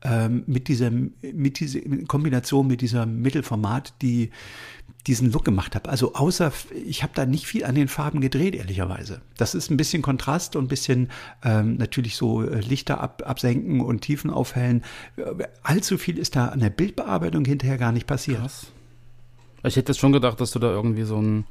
ähm, 0.03 0.43
mit 0.45 0.67
dieser, 0.67 0.91
mit 0.91 1.59
dieser 1.59 1.83
in 1.83 2.07
Kombination 2.07 2.67
mit 2.67 2.81
dieser 2.81 3.05
Mittelformat, 3.05 3.93
die 4.01 4.31
diesen 5.07 5.31
Look 5.31 5.45
gemacht 5.45 5.73
habe. 5.73 5.89
Also 5.89 6.13
außer, 6.13 6.51
ich 6.85 7.01
habe 7.01 7.13
da 7.15 7.25
nicht 7.25 7.47
viel 7.47 7.63
an 7.63 7.75
den 7.75 7.87
Farben 7.87 8.19
gedreht, 8.19 8.55
ehrlicherweise. 8.55 9.21
Das 9.37 9.55
ist 9.55 9.71
ein 9.71 9.77
bisschen 9.77 10.01
Kontrast 10.01 10.55
und 10.55 10.65
ein 10.65 10.67
bisschen 10.67 11.09
ähm, 11.43 11.77
natürlich 11.77 12.15
so 12.17 12.43
äh, 12.43 12.59
Lichter 12.59 12.99
ab, 12.99 13.23
absenken 13.25 13.79
und 13.81 14.01
Tiefen 14.01 14.29
aufhellen. 14.29 14.83
Allzu 15.63 15.97
viel 15.97 16.17
ist 16.17 16.35
da 16.35 16.49
an 16.49 16.59
der 16.59 16.69
Bildbearbeitung 16.69 17.45
hinterher 17.45 17.77
gar 17.77 17.91
nicht 17.91 18.05
passiert. 18.05 18.39
Krass. 18.39 18.67
Ich 19.63 19.75
hätte 19.75 19.91
jetzt 19.91 19.99
schon 19.99 20.13
gedacht, 20.13 20.39
dass 20.39 20.51
du 20.51 20.59
da 20.59 20.69
irgendwie 20.69 21.03
so 21.03 21.19
ein 21.21 21.45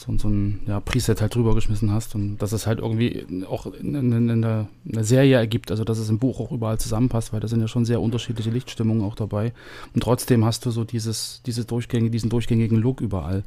so, 0.00 0.16
so 0.18 0.28
ein 0.28 0.60
ja, 0.66 0.80
Preset 0.80 1.20
halt 1.20 1.34
drüber 1.34 1.54
geschmissen 1.54 1.90
hast 1.90 2.14
und 2.14 2.38
dass 2.38 2.52
es 2.52 2.66
halt 2.66 2.78
irgendwie 2.78 3.26
auch 3.48 3.66
in, 3.66 3.94
in, 3.94 4.28
in 4.28 4.42
der, 4.42 4.68
eine 4.90 5.04
Serie 5.04 5.36
ergibt, 5.36 5.70
also 5.70 5.84
dass 5.84 5.98
es 5.98 6.08
im 6.08 6.18
Buch 6.18 6.40
auch 6.40 6.52
überall 6.52 6.78
zusammenpasst, 6.78 7.32
weil 7.32 7.40
da 7.40 7.48
sind 7.48 7.60
ja 7.60 7.68
schon 7.68 7.84
sehr 7.84 8.00
unterschiedliche 8.00 8.50
Lichtstimmungen 8.50 9.02
auch 9.02 9.14
dabei. 9.14 9.52
Und 9.94 10.02
trotzdem 10.02 10.44
hast 10.44 10.64
du 10.66 10.70
so 10.70 10.84
dieses, 10.84 11.42
diese 11.46 11.64
Durchgänge, 11.64 12.10
diesen 12.10 12.30
durchgängigen 12.30 12.78
Look 12.78 13.00
überall. 13.00 13.44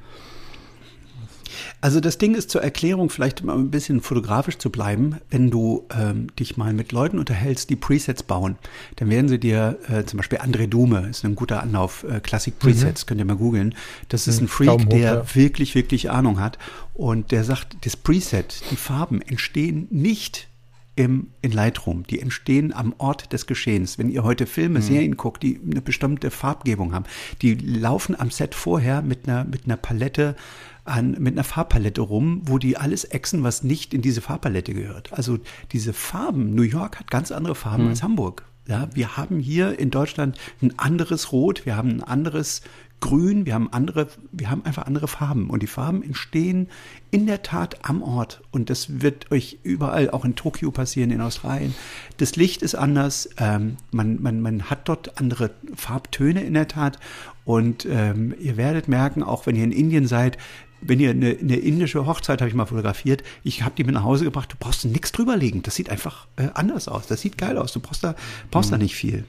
Also 1.82 2.00
das 2.00 2.18
Ding 2.18 2.36
ist 2.36 2.50
zur 2.50 2.62
Erklärung, 2.62 3.10
vielleicht 3.10 3.44
mal 3.44 3.58
ein 3.58 3.72
bisschen 3.72 4.02
fotografisch 4.02 4.58
zu 4.58 4.70
bleiben, 4.70 5.18
wenn 5.30 5.50
du 5.50 5.88
ähm, 5.98 6.28
dich 6.36 6.58
mal 6.58 6.74
mit 6.74 6.92
Leuten 6.92 7.20
unterhältst, 7.20 7.70
die 7.70 7.76
Presets 7.76 8.24
bauen, 8.24 8.58
dann 8.98 9.10
werden 9.10 9.28
sie 9.28 9.40
dir 9.40 9.80
äh, 9.90 10.04
zum 10.04 10.18
Beispiel 10.18 10.40
André 10.40 10.68
Dume, 10.68 11.08
ist 11.10 11.26
ein 11.26 11.36
guter 11.36 11.62
Anlauf, 11.62 12.04
äh, 12.04 12.20
Classic 12.20 12.58
Presets, 12.58 13.04
mhm. 13.04 13.08
könnt 13.08 13.22
ihr 13.22 13.26
mal 13.26 13.36
googeln. 13.36 13.76
Das 14.10 14.28
ist 14.28 14.40
mhm. 14.40 14.46
ein 14.46 14.48
Freak, 14.50 14.90
der 14.90 15.00
ja. 15.00 15.36
wirklich, 15.36 15.76
wirklich 15.76 16.10
Ahnung 16.10 16.40
hat. 16.40 16.58
Und 16.94 17.32
der 17.32 17.44
sagt, 17.44 17.78
das 17.86 17.96
Preset, 17.96 18.62
die 18.70 18.76
Farben 18.76 19.22
entstehen 19.22 19.88
nicht 19.90 20.51
im, 20.96 21.32
in 21.42 21.52
Lightroom. 21.52 22.04
Die 22.04 22.20
entstehen 22.20 22.74
am 22.74 22.94
Ort 22.98 23.32
des 23.34 23.48
Geschehens. 23.48 23.98
Wenn 23.98 24.10
ihr 24.10 24.24
heute 24.24 24.46
Filme, 24.46 24.80
mhm. 24.80 24.84
Serien 24.84 25.18
guckt, 25.18 25.44
die 25.44 25.60
eine 25.64 25.82
bestimmte 25.82 26.32
Farbgebung 26.32 26.94
haben, 26.94 27.06
die 27.42 27.56
laufen 27.56 28.20
am 28.20 28.30
Set 28.30 28.56
vorher 28.56 29.02
mit 29.02 29.28
einer, 29.28 29.46
mit 29.46 29.66
einer 29.66 29.78
Palette 29.78 30.36
an, 30.84 31.16
mit 31.20 31.36
einer 31.36 31.44
Farbpalette 31.44 32.02
rum, 32.02 32.42
wo 32.46 32.58
die 32.58 32.78
alles 32.78 33.04
exen, 33.04 33.44
was 33.44 33.64
nicht 33.64 33.94
in 33.94 34.02
diese 34.02 34.22
Farbpalette 34.22 34.74
gehört. 34.74 35.14
Also 35.14 35.38
diese 35.72 35.94
Farben, 35.94 36.56
New 36.56 36.64
York 36.64 37.00
hat 37.00 37.10
ganz 37.10 37.32
andere 37.32 37.56
Farben 37.56 37.84
mhm. 37.84 37.90
als 37.90 38.04
Hamburg. 38.04 38.46
Ja, 38.68 38.90
wir 38.94 39.18
haben 39.18 39.40
hier 39.40 39.80
in 39.80 39.90
Deutschland 39.90 40.38
ein 40.62 40.78
anderes 40.78 41.32
Rot, 41.32 41.66
wir 41.66 41.76
haben 41.76 41.90
ein 41.90 42.04
anderes 42.04 42.62
Grün, 43.02 43.46
wir 43.46 43.56
haben 43.56 43.68
andere, 43.74 44.08
wir 44.32 44.50
haben 44.50 44.64
einfach 44.64 44.86
andere 44.86 45.10
Farben 45.10 45.50
und 45.50 45.62
die 45.62 45.68
Farben 45.68 46.04
entstehen 46.04 46.70
in 47.10 47.28
der 47.28 47.42
Tat 47.42 47.84
am 47.84 48.02
Ort 48.02 48.42
und 48.52 48.70
das 48.70 49.02
wird 49.02 49.32
euch 49.32 49.60
überall, 49.64 50.10
auch 50.12 50.24
in 50.24 50.36
Tokio 50.36 50.72
passieren, 50.72 51.12
in 51.12 51.20
Australien. 51.20 51.76
Das 52.18 52.38
Licht 52.38 52.62
ist 52.62 52.76
anders, 52.76 53.30
ähm, 53.38 53.78
man, 53.92 54.22
man, 54.22 54.40
man 54.40 54.70
hat 54.70 54.88
dort 54.88 55.20
andere 55.20 55.52
Farbtöne 55.76 56.44
in 56.44 56.54
der 56.54 56.68
Tat 56.68 57.00
und 57.44 57.86
ähm, 57.90 58.34
ihr 58.40 58.56
werdet 58.56 58.88
merken, 58.88 59.24
auch 59.24 59.46
wenn 59.46 59.56
ihr 59.56 59.64
in 59.64 59.72
Indien 59.72 60.08
seid, 60.08 60.38
wenn 60.82 61.00
ihr 61.00 61.12
eine, 61.12 61.38
eine 61.40 61.56
indische 61.58 62.06
Hochzeit 62.06 62.42
habe 62.42 62.50
ich 62.50 62.56
mal 62.56 62.66
fotografiert, 62.66 63.24
ich 63.44 63.64
habe 63.64 63.76
die 63.78 63.84
mit 63.84 63.94
nach 63.94 64.04
Hause 64.04 64.26
gebracht, 64.26 64.52
du 64.54 64.58
brauchst 64.60 64.86
nichts 64.86 65.12
drüberlegen. 65.12 65.62
Das 65.62 65.76
sieht 65.76 65.90
einfach 65.90 66.28
äh, 66.38 66.50
anders 66.54 66.88
aus. 66.88 67.08
Das 67.08 67.22
sieht 67.22 67.38
geil 67.38 67.58
aus. 67.58 67.72
Du 67.72 67.80
brauchst 67.80 68.04
da, 68.04 68.16
brauchst 68.50 68.72
mhm. 68.72 68.76
da 68.76 68.78
nicht 68.80 68.96
viel. 68.96 69.26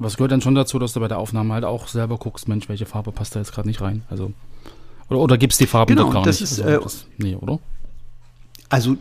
Was 0.00 0.16
gehört 0.16 0.32
dann 0.32 0.40
schon 0.40 0.54
dazu, 0.54 0.78
dass 0.78 0.94
du 0.94 1.00
bei 1.00 1.08
der 1.08 1.18
Aufnahme 1.18 1.52
halt 1.54 1.64
auch 1.64 1.86
selber 1.86 2.16
guckst, 2.16 2.48
Mensch, 2.48 2.68
welche 2.68 2.86
Farbe 2.86 3.12
passt 3.12 3.36
da 3.36 3.38
jetzt 3.38 3.52
gerade 3.52 3.68
nicht 3.68 3.82
rein? 3.82 4.02
Also 4.08 4.32
oder, 5.10 5.20
oder 5.20 5.38
gibt 5.38 5.52
es 5.52 5.58
die 5.58 5.66
Farben 5.66 5.94
genau, 5.94 6.10
gar 6.10 6.22
das 6.22 6.40
nicht? 6.40 6.50
Ist, 6.50 6.60
also, 6.62 6.78
äh, 6.78 6.82
das, 6.82 7.06
nee, 7.18 7.34
oder? 7.34 7.58
Also 8.70 8.96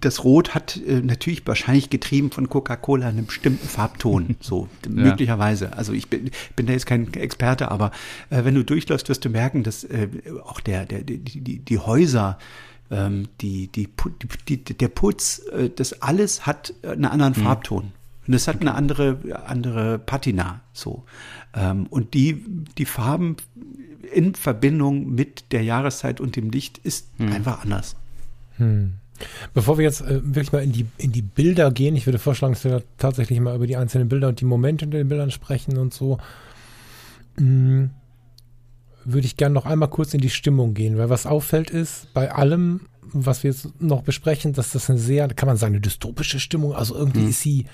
das 0.00 0.24
Rot 0.24 0.54
hat 0.54 0.76
äh, 0.76 1.00
natürlich 1.00 1.46
wahrscheinlich 1.46 1.88
getrieben 1.88 2.30
von 2.32 2.48
Coca-Cola 2.48 3.06
einen 3.06 3.26
bestimmten 3.26 3.66
Farbton, 3.66 4.36
so 4.40 4.68
ja. 4.84 4.90
möglicherweise. 4.90 5.72
Also 5.78 5.92
ich 5.92 6.08
bin, 6.10 6.30
bin 6.56 6.66
da 6.66 6.72
jetzt 6.72 6.86
kein 6.86 7.14
Experte, 7.14 7.70
aber 7.70 7.92
äh, 8.28 8.44
wenn 8.44 8.54
du 8.54 8.64
durchläufst, 8.64 9.08
wirst 9.08 9.24
du 9.24 9.30
merken, 9.30 9.62
dass 9.62 9.84
äh, 9.84 10.08
auch 10.44 10.60
der, 10.60 10.84
der, 10.84 11.02
die, 11.02 11.18
die, 11.18 11.60
die 11.60 11.78
Häuser, 11.78 12.38
ähm, 12.90 13.28
die, 13.40 13.68
die, 13.68 13.88
die, 14.48 14.58
der 14.58 14.88
Putz, 14.88 15.42
äh, 15.52 15.70
das 15.74 16.02
alles 16.02 16.44
hat 16.44 16.74
einen 16.82 17.06
anderen 17.06 17.34
mhm. 17.36 17.44
Farbton. 17.44 17.92
Und 18.26 18.34
es 18.34 18.48
hat 18.48 18.60
eine 18.60 18.74
andere, 18.74 19.18
andere 19.46 19.98
Patina, 19.98 20.60
so. 20.72 21.04
Ähm, 21.54 21.86
und 21.90 22.14
die, 22.14 22.44
die 22.78 22.86
Farben 22.86 23.36
in 24.12 24.34
Verbindung 24.34 25.14
mit 25.14 25.52
der 25.52 25.62
Jahreszeit 25.62 26.20
und 26.20 26.36
dem 26.36 26.50
Licht 26.50 26.78
ist 26.78 27.08
hm. 27.18 27.32
einfach 27.32 27.62
anders. 27.62 27.96
Hm. 28.56 28.94
Bevor 29.52 29.78
wir 29.78 29.84
jetzt 29.84 30.00
äh, 30.00 30.20
wirklich 30.22 30.52
mal 30.52 30.62
in 30.62 30.72
die, 30.72 30.86
in 30.98 31.12
die 31.12 31.22
Bilder 31.22 31.70
gehen, 31.70 31.96
ich 31.96 32.06
würde 32.06 32.18
vorschlagen, 32.18 32.54
dass 32.54 32.64
wir 32.64 32.82
tatsächlich 32.98 33.38
mal 33.40 33.54
über 33.54 33.66
die 33.66 33.76
einzelnen 33.76 34.08
Bilder 34.08 34.28
und 34.28 34.40
die 34.40 34.44
Momente 34.44 34.86
in 34.86 34.90
den 34.90 35.08
Bildern 35.08 35.30
sprechen 35.30 35.78
und 35.78 35.94
so, 35.94 36.18
hm, 37.36 37.90
würde 39.04 39.26
ich 39.26 39.36
gerne 39.36 39.54
noch 39.54 39.66
einmal 39.66 39.90
kurz 39.90 40.14
in 40.14 40.20
die 40.20 40.30
Stimmung 40.30 40.74
gehen, 40.74 40.98
weil 40.98 41.10
was 41.10 41.26
auffällt 41.26 41.70
ist, 41.70 42.12
bei 42.14 42.32
allem, 42.32 42.80
was 43.02 43.42
wir 43.42 43.50
jetzt 43.50 43.80
noch 43.80 44.02
besprechen, 44.02 44.52
dass 44.52 44.72
das 44.72 44.88
eine 44.88 44.98
sehr, 44.98 45.28
kann 45.28 45.46
man 45.46 45.56
sagen, 45.56 45.74
eine 45.74 45.80
dystopische 45.80 46.40
Stimmung, 46.40 46.74
also 46.74 46.96
irgendwie 46.96 47.20
mhm. 47.20 47.28
ist 47.28 47.40
sie 47.40 47.66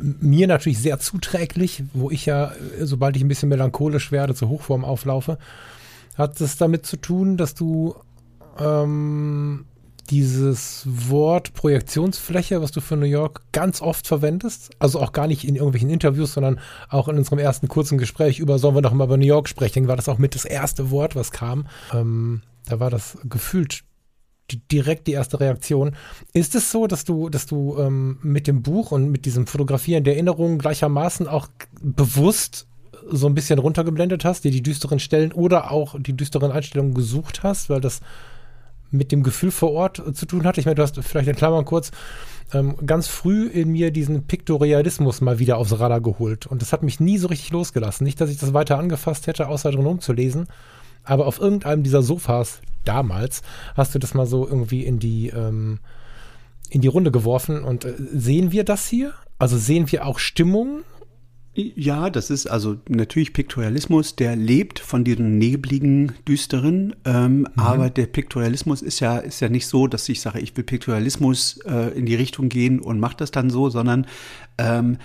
mir 0.00 0.46
natürlich 0.46 0.78
sehr 0.78 0.98
zuträglich, 0.98 1.82
wo 1.92 2.10
ich 2.10 2.26
ja, 2.26 2.52
äh, 2.52 2.86
sobald 2.86 3.16
ich 3.16 3.22
ein 3.22 3.28
bisschen 3.28 3.48
melancholisch 3.48 4.12
werde, 4.12 4.34
zur 4.34 4.48
Hochform 4.48 4.84
auflaufe, 4.84 5.38
hat 6.16 6.40
es 6.40 6.56
damit 6.56 6.86
zu 6.86 6.96
tun, 6.96 7.36
dass 7.36 7.54
du 7.54 7.94
ähm, 8.58 9.66
dieses 10.10 10.84
Wort 10.86 11.52
Projektionsfläche, 11.52 12.62
was 12.62 12.70
du 12.70 12.80
für 12.80 12.96
New 12.96 13.06
York 13.06 13.42
ganz 13.52 13.82
oft 13.82 14.06
verwendest, 14.06 14.70
also 14.78 15.00
auch 15.00 15.12
gar 15.12 15.26
nicht 15.26 15.46
in 15.46 15.56
irgendwelchen 15.56 15.90
Interviews, 15.90 16.32
sondern 16.32 16.60
auch 16.88 17.08
in 17.08 17.18
unserem 17.18 17.38
ersten 17.38 17.68
kurzen 17.68 17.98
Gespräch 17.98 18.38
über, 18.38 18.58
sollen 18.58 18.76
wir 18.76 18.82
noch 18.82 18.92
mal 18.92 19.04
über 19.04 19.16
New 19.16 19.26
York 19.26 19.48
sprechen, 19.48 19.88
war 19.88 19.96
das 19.96 20.08
auch 20.08 20.18
mit 20.18 20.34
das 20.34 20.44
erste 20.44 20.90
Wort, 20.90 21.16
was 21.16 21.32
kam. 21.32 21.66
Ähm, 21.92 22.42
da 22.66 22.80
war 22.80 22.90
das 22.90 23.18
gefühlt 23.24 23.82
direkt 24.52 25.06
die 25.06 25.12
erste 25.12 25.40
Reaktion. 25.40 25.96
Ist 26.32 26.54
es 26.54 26.70
so, 26.70 26.86
dass 26.86 27.04
du, 27.04 27.28
dass 27.28 27.46
du 27.46 27.76
ähm, 27.78 28.18
mit 28.22 28.46
dem 28.46 28.62
Buch 28.62 28.92
und 28.92 29.10
mit 29.10 29.24
diesem 29.24 29.46
Fotografieren 29.46 30.04
der 30.04 30.14
Erinnerungen 30.14 30.58
gleichermaßen 30.58 31.28
auch 31.28 31.48
bewusst 31.80 32.66
so 33.08 33.26
ein 33.26 33.34
bisschen 33.34 33.58
runtergeblendet 33.58 34.24
hast, 34.24 34.44
dir 34.44 34.50
die 34.50 34.62
düsteren 34.62 34.98
Stellen 34.98 35.32
oder 35.32 35.70
auch 35.70 35.96
die 35.98 36.16
düsteren 36.16 36.50
Einstellungen 36.50 36.94
gesucht 36.94 37.42
hast, 37.42 37.70
weil 37.70 37.80
das 37.80 38.00
mit 38.90 39.12
dem 39.12 39.22
Gefühl 39.22 39.50
vor 39.50 39.72
Ort 39.72 40.02
zu 40.14 40.26
tun 40.26 40.44
hat. 40.44 40.58
Ich 40.58 40.64
meine, 40.64 40.76
du 40.76 40.82
hast 40.82 40.98
vielleicht 41.02 41.28
in 41.28 41.36
Klammern 41.36 41.64
kurz 41.64 41.90
ähm, 42.52 42.76
ganz 42.86 43.08
früh 43.08 43.46
in 43.46 43.70
mir 43.70 43.90
diesen 43.90 44.24
Piktorialismus 44.24 45.20
mal 45.20 45.38
wieder 45.38 45.58
aufs 45.58 45.78
Radar 45.78 46.00
geholt. 46.00 46.46
Und 46.46 46.62
das 46.62 46.72
hat 46.72 46.82
mich 46.82 47.00
nie 47.00 47.18
so 47.18 47.28
richtig 47.28 47.50
losgelassen. 47.50 48.04
Nicht, 48.04 48.20
dass 48.20 48.30
ich 48.30 48.38
das 48.38 48.54
weiter 48.54 48.78
angefasst 48.78 49.26
hätte, 49.26 49.48
außer 49.48 49.70
drin 49.70 49.86
rumzulesen. 49.86 50.46
Aber 51.04 51.26
auf 51.26 51.40
irgendeinem 51.40 51.82
dieser 51.82 52.02
Sofas 52.02 52.60
damals 52.86 53.42
hast 53.74 53.94
du 53.94 53.98
das 53.98 54.14
mal 54.14 54.26
so 54.26 54.46
irgendwie 54.46 54.84
in 54.84 54.98
die, 54.98 55.28
ähm, 55.28 55.78
in 56.70 56.80
die 56.80 56.88
Runde 56.88 57.10
geworfen. 57.10 57.64
Und 57.64 57.84
äh, 57.84 57.94
sehen 58.12 58.52
wir 58.52 58.64
das 58.64 58.86
hier? 58.86 59.14
Also 59.38 59.58
sehen 59.58 59.90
wir 59.92 60.06
auch 60.06 60.18
Stimmung 60.18 60.82
ja, 61.56 62.10
das 62.10 62.28
ist 62.28 62.46
also 62.46 62.76
natürlich 62.88 63.32
Piktorialismus, 63.32 64.14
der 64.14 64.36
lebt 64.36 64.78
von 64.78 65.04
diesem 65.04 65.38
nebligen, 65.38 66.12
düsteren, 66.28 66.94
ähm, 67.06 67.38
mhm. 67.38 67.46
aber 67.56 67.88
der 67.88 68.06
Piktorialismus 68.06 68.82
ist 68.82 69.00
ja, 69.00 69.18
ist 69.18 69.40
ja 69.40 69.48
nicht 69.48 69.66
so, 69.66 69.86
dass 69.86 70.08
ich 70.08 70.20
sage, 70.20 70.40
ich 70.40 70.54
will 70.56 70.64
Piktorialismus 70.64 71.58
äh, 71.66 71.96
in 71.96 72.04
die 72.04 72.14
Richtung 72.14 72.50
gehen 72.50 72.78
und 72.78 73.00
mache 73.00 73.16
das 73.16 73.30
dann 73.30 73.48
so, 73.48 73.70
sondern 73.70 74.06
ähm, 74.58 74.98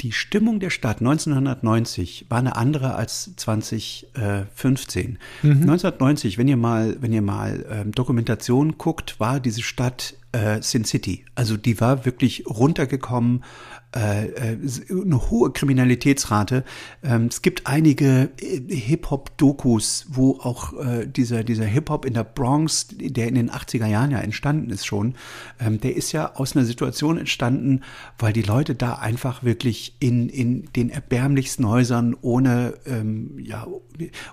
die 0.00 0.12
Stimmung 0.12 0.60
der 0.60 0.70
Stadt 0.70 1.00
1990 1.00 2.26
war 2.28 2.38
eine 2.38 2.56
andere 2.56 2.94
als 2.94 3.36
2015. 3.36 5.18
Mhm. 5.42 5.50
1990, 5.50 6.38
wenn 6.38 6.48
ihr 6.48 6.56
mal, 6.56 6.96
wenn 7.00 7.12
ihr 7.12 7.22
mal 7.22 7.66
ähm, 7.70 7.92
Dokumentation 7.92 8.78
guckt, 8.78 9.20
war 9.20 9.40
diese 9.40 9.62
Stadt 9.62 10.14
äh, 10.32 10.62
Sin 10.62 10.84
City. 10.84 11.24
Also 11.34 11.56
die 11.56 11.80
war 11.80 12.04
wirklich 12.04 12.44
runtergekommen, 12.46 13.44
eine 13.92 15.30
hohe 15.30 15.50
Kriminalitätsrate. 15.50 16.64
Ähm, 17.02 17.26
es 17.26 17.42
gibt 17.42 17.66
einige 17.66 18.30
äh, 18.40 18.60
Hip-Hop-Dokus, 18.68 20.06
wo 20.10 20.38
auch 20.40 20.74
äh, 20.78 21.06
dieser, 21.06 21.42
dieser 21.42 21.64
Hip-Hop 21.64 22.04
in 22.04 22.14
der 22.14 22.22
Bronx, 22.22 22.86
der 22.92 23.26
in 23.26 23.34
den 23.34 23.50
80er 23.50 23.86
Jahren 23.86 24.12
ja 24.12 24.18
entstanden 24.18 24.70
ist 24.70 24.86
schon, 24.86 25.14
ähm, 25.58 25.80
der 25.80 25.96
ist 25.96 26.12
ja 26.12 26.36
aus 26.36 26.54
einer 26.54 26.64
Situation 26.64 27.18
entstanden, 27.18 27.80
weil 28.18 28.32
die 28.32 28.42
Leute 28.42 28.76
da 28.76 28.94
einfach 28.94 29.42
wirklich 29.42 29.96
in, 29.98 30.28
in 30.28 30.68
den 30.76 30.90
erbärmlichsten 30.90 31.66
Häusern 31.68 32.16
ohne, 32.20 32.74
ähm, 32.86 33.38
ja, 33.40 33.66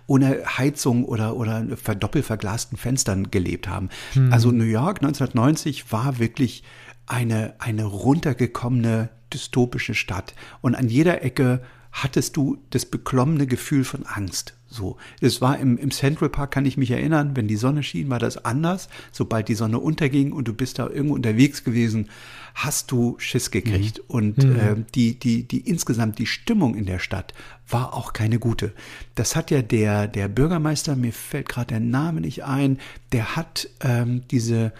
ohne 0.06 0.44
Heizung 0.46 1.04
oder, 1.04 1.36
oder 1.36 1.66
verdoppelverglasten 1.76 2.78
Fenstern 2.78 3.32
gelebt 3.32 3.68
haben. 3.68 3.90
Hm. 4.14 4.32
Also 4.32 4.52
New 4.52 4.66
York 4.66 5.02
1990 5.02 5.92
war 5.92 6.20
wirklich 6.20 6.64
eine, 7.08 7.56
eine 7.60 7.86
runtergekommene 7.86 9.10
dystopische 9.34 9.96
Stadt. 9.96 10.36
Und 10.62 10.76
an 10.76 10.88
jeder 10.88 11.24
Ecke 11.24 11.62
hattest 11.92 12.38
du 12.38 12.58
das 12.70 12.86
beklommene 12.86 13.48
Gefühl 13.48 13.84
von 13.84 14.06
Angst. 14.06 14.54
So, 14.70 14.98
es 15.22 15.42
war 15.42 15.58
im, 15.58 15.78
im 15.78 15.92
Central 15.92 16.30
Park, 16.30 16.52
kann 16.52 16.66
ich 16.66 16.76
mich 16.76 16.92
erinnern, 16.92 17.36
wenn 17.36 17.48
die 17.48 17.56
Sonne 17.56 17.84
schien, 17.84 18.10
war 18.10 18.20
das 18.20 18.44
anders. 18.44 18.90
Sobald 19.14 19.48
die 19.48 19.56
Sonne 19.56 19.80
unterging 19.80 20.34
und 20.34 20.48
du 20.48 20.54
bist 20.54 20.78
da 20.78 20.90
irgendwo 20.90 21.16
unterwegs 21.16 21.64
gewesen, 21.64 22.10
hast 22.54 22.92
du 22.92 23.16
Schiss 23.18 23.50
gekriegt. 23.50 24.00
Mhm. 24.00 24.04
Und 24.08 24.38
mhm. 24.44 24.56
Äh, 24.56 24.76
die, 24.94 25.18
die, 25.18 25.48
die 25.48 25.62
insgesamt 25.62 26.20
die 26.20 26.26
Stimmung 26.26 26.76
in 26.76 26.86
der 26.86 27.00
Stadt 27.00 27.34
war 27.70 27.94
auch 27.94 28.12
keine 28.12 28.40
gute. 28.40 28.74
Das 29.16 29.36
hat 29.36 29.52
ja 29.52 29.62
der, 29.62 30.08
der 30.08 30.28
Bürgermeister, 30.28 30.96
mir 30.96 31.14
fällt 31.14 31.50
gerade 31.50 31.68
der 31.68 31.80
Name 31.80 32.22
nicht 32.22 32.44
ein, 32.44 32.78
der 33.14 33.38
hat 33.38 33.70
ähm, 33.82 34.24
diese 34.30 34.74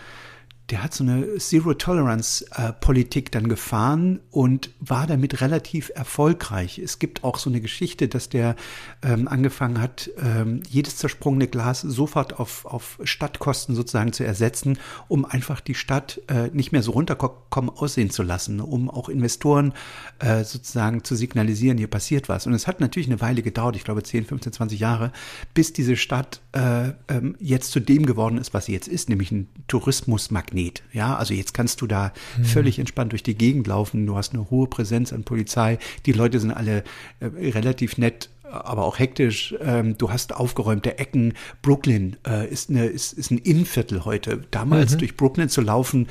der 0.70 0.84
hat 0.84 0.94
so 0.94 1.04
eine 1.04 1.38
Zero-Tolerance-Politik 1.38 3.32
dann 3.32 3.48
gefahren 3.48 4.20
und 4.32 4.72
war 4.82 5.08
damit 5.08 5.40
relativ 5.40 5.92
erfolgreich. 5.96 6.78
Es 6.78 7.00
gibt 7.00 7.24
auch 7.24 7.38
so 7.38 7.50
eine 7.50 7.62
Geschichte, 7.62 8.10
dass 8.10 8.28
der 8.28 8.58
ähm, 9.02 9.30
angefangen 9.30 9.80
hat, 9.80 10.10
ähm, 10.22 10.64
jedes 10.70 10.98
zersprungene 10.98 11.48
Glas 11.48 11.82
sofort 11.82 12.38
auf, 12.38 12.66
auf 12.66 13.00
Stadtkosten 13.04 13.76
sozusagen 13.76 14.12
zu 14.12 14.26
ersetzen, 14.26 14.78
um 15.08 15.24
einfach 15.24 15.62
die 15.62 15.76
Stadt 15.76 16.22
äh, 16.28 16.50
nicht 16.52 16.74
mehr 16.74 16.84
so 16.84 16.92
runterkommen 16.92 17.70
aussehen 17.70 18.10
zu 18.10 18.24
lassen, 18.24 18.60
um 18.60 18.90
auch 18.90 19.08
Investoren 19.08 19.74
äh, 20.20 20.44
sozusagen 20.44 21.06
zu 21.06 21.16
signalisieren, 21.16 21.78
hier 21.78 21.88
passiert 21.88 22.28
was. 22.28 22.46
Und 22.46 22.54
es 22.54 22.68
hat 22.68 22.82
natürlich 22.82 23.08
eine 23.08 23.22
Weile 23.22 23.42
gedauert, 23.42 23.78
ich 23.78 23.86
glaube 23.86 24.04
10, 24.04 24.26
15, 24.26 24.52
20 24.52 24.80
Jahre, 24.82 25.14
bis 25.54 25.72
diese 25.72 25.96
Stadt 25.96 26.42
äh, 26.52 26.90
ähm, 27.08 27.38
jetzt 27.40 27.72
zu 27.72 27.80
dem 27.80 28.06
geworden 28.06 28.38
ist, 28.38 28.54
was 28.54 28.66
sie 28.66 28.74
jetzt 28.74 28.90
ist, 28.90 29.08
nämlich 29.08 29.32
ein 29.32 29.48
Tourismusmagnet 29.70 30.57
Magnet. 30.58 30.84
Ja, 30.94 31.16
also 31.16 31.34
jetzt 31.34 31.54
kannst 31.54 31.82
du 31.82 31.88
da 31.88 32.12
mhm. 32.38 32.46
völlig 32.46 32.80
entspannt 32.80 33.12
durch 33.12 33.24
die 33.24 33.36
Gegend 33.36 33.68
laufen. 33.68 34.06
Du 34.06 34.16
hast 34.16 34.34
eine 34.34 34.50
hohe 34.50 34.68
Präsenz 34.68 35.14
an 35.14 35.24
Polizei. 35.24 35.78
Die 36.06 36.12
Leute 36.12 36.40
sind 36.40 36.52
alle 36.52 36.84
äh, 37.20 37.26
relativ 37.26 37.98
nett 37.98 38.30
aber 38.50 38.86
auch 38.86 38.98
hektisch. 38.98 39.54
Ähm, 39.60 39.98
du 39.98 40.10
hast 40.10 40.34
aufgeräumte 40.34 40.98
Ecken. 41.00 41.34
Brooklyn 41.62 42.16
äh, 42.26 42.48
ist, 42.50 42.70
eine, 42.70 42.86
ist, 42.86 43.12
ist 43.12 43.30
ein 43.30 43.40
Innenviertel 43.40 44.06
heute. 44.06 44.42
Damals 44.52 44.94
mhm. 44.94 45.00
durch 45.00 45.18
Brooklyn 45.18 45.50
zu 45.50 45.60
laufen, 45.60 46.08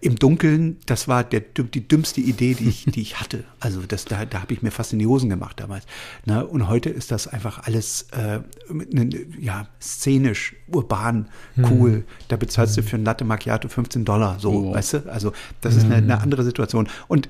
im 0.00 0.16
Dunkeln, 0.16 0.78
das 0.86 1.06
war 1.06 1.22
der, 1.22 1.40
die 1.40 1.86
dümmste 1.86 2.20
Idee, 2.20 2.54
die 2.54 2.68
ich, 2.68 2.84
die 2.86 3.00
ich 3.00 3.20
hatte. 3.20 3.44
Also 3.60 3.82
das, 3.82 4.04
da, 4.04 4.24
da 4.24 4.42
habe 4.42 4.52
ich 4.52 4.60
mir 4.60 4.72
fast 4.72 4.92
in 4.92 4.98
die 4.98 5.06
Hosen 5.06 5.30
gemacht 5.30 5.60
damals. 5.60 5.86
Na, 6.24 6.40
und 6.40 6.68
heute 6.68 6.90
ist 6.90 7.12
das 7.12 7.28
einfach 7.28 7.62
alles 7.64 8.08
äh, 8.10 8.40
ne, 8.68 9.10
ja, 9.38 9.68
szenisch, 9.80 10.56
urban, 10.66 11.28
cool. 11.56 11.92
Hm. 11.92 12.04
Da 12.26 12.36
bezahlst 12.36 12.76
du 12.76 12.82
für 12.82 12.96
ein 12.96 13.04
Latte 13.04 13.24
Macchiato 13.24 13.68
15 13.68 14.04
Dollar, 14.04 14.40
so, 14.40 14.50
oh. 14.50 14.74
weißt 14.74 14.94
du? 14.94 15.12
Also 15.12 15.32
das 15.60 15.76
ist 15.76 15.84
eine, 15.84 15.96
eine 15.96 16.20
andere 16.20 16.42
Situation. 16.42 16.88
Und 17.06 17.28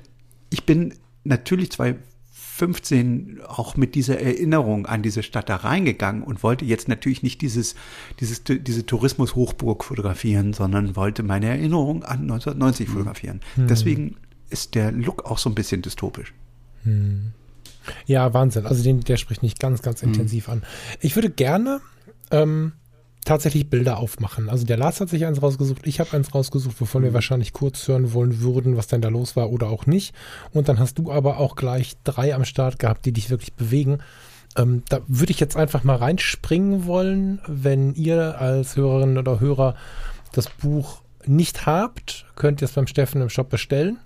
ich 0.48 0.64
bin 0.64 0.94
natürlich 1.24 1.72
zwei 1.72 1.96
15 2.56 3.40
auch 3.46 3.76
mit 3.76 3.94
dieser 3.94 4.18
Erinnerung 4.18 4.86
an 4.86 5.02
diese 5.02 5.22
Stadt 5.22 5.50
da 5.50 5.56
reingegangen 5.56 6.22
und 6.22 6.42
wollte 6.42 6.64
jetzt 6.64 6.88
natürlich 6.88 7.22
nicht 7.22 7.42
dieses, 7.42 7.74
dieses, 8.18 8.44
diese 8.44 8.86
Tourismus-Hochburg 8.86 9.84
fotografieren, 9.84 10.54
sondern 10.54 10.96
wollte 10.96 11.22
meine 11.22 11.48
Erinnerung 11.48 12.02
an 12.02 12.22
1990 12.22 12.88
mhm. 12.88 12.92
fotografieren. 12.92 13.40
Mhm. 13.56 13.66
Deswegen 13.66 14.16
ist 14.48 14.74
der 14.74 14.90
Look 14.90 15.26
auch 15.26 15.36
so 15.36 15.50
ein 15.50 15.54
bisschen 15.54 15.82
dystopisch. 15.82 16.32
Mhm. 16.84 17.32
Ja, 18.06 18.32
Wahnsinn. 18.32 18.64
Also 18.64 18.82
den, 18.82 19.00
der 19.00 19.18
spricht 19.18 19.42
mich 19.42 19.58
ganz, 19.58 19.82
ganz 19.82 20.02
mhm. 20.02 20.08
intensiv 20.08 20.48
an. 20.48 20.62
Ich 21.00 21.14
würde 21.14 21.28
gerne 21.28 21.82
ähm, 22.30 22.72
tatsächlich 23.26 23.68
Bilder 23.68 23.98
aufmachen. 23.98 24.48
Also 24.48 24.64
der 24.64 24.78
Lars 24.78 25.00
hat 25.00 25.10
sich 25.10 25.26
eins 25.26 25.42
rausgesucht, 25.42 25.86
ich 25.86 26.00
habe 26.00 26.16
eins 26.16 26.34
rausgesucht, 26.34 26.80
wovon 26.80 27.02
wir 27.02 27.10
mhm. 27.10 27.14
wahrscheinlich 27.14 27.52
kurz 27.52 27.86
hören 27.86 28.14
wollen 28.14 28.40
würden, 28.40 28.76
was 28.76 28.86
denn 28.86 29.02
da 29.02 29.08
los 29.08 29.36
war 29.36 29.50
oder 29.50 29.68
auch 29.68 29.84
nicht. 29.84 30.14
Und 30.52 30.68
dann 30.68 30.78
hast 30.78 30.98
du 30.98 31.12
aber 31.12 31.38
auch 31.38 31.56
gleich 31.56 31.96
drei 32.04 32.34
am 32.34 32.44
Start 32.44 32.78
gehabt, 32.78 33.04
die 33.04 33.12
dich 33.12 33.28
wirklich 33.28 33.52
bewegen. 33.52 33.98
Ähm, 34.56 34.82
da 34.88 35.00
würde 35.08 35.32
ich 35.32 35.40
jetzt 35.40 35.56
einfach 35.56 35.84
mal 35.84 35.96
reinspringen 35.96 36.86
wollen, 36.86 37.40
wenn 37.46 37.94
ihr 37.94 38.40
als 38.40 38.76
Hörerin 38.76 39.18
oder 39.18 39.40
Hörer 39.40 39.74
das 40.32 40.48
Buch 40.48 41.02
nicht 41.26 41.66
habt, 41.66 42.26
könnt 42.36 42.62
ihr 42.62 42.66
es 42.66 42.72
beim 42.72 42.86
Steffen 42.86 43.20
im 43.20 43.28
Shop 43.28 43.50
bestellen. 43.50 43.98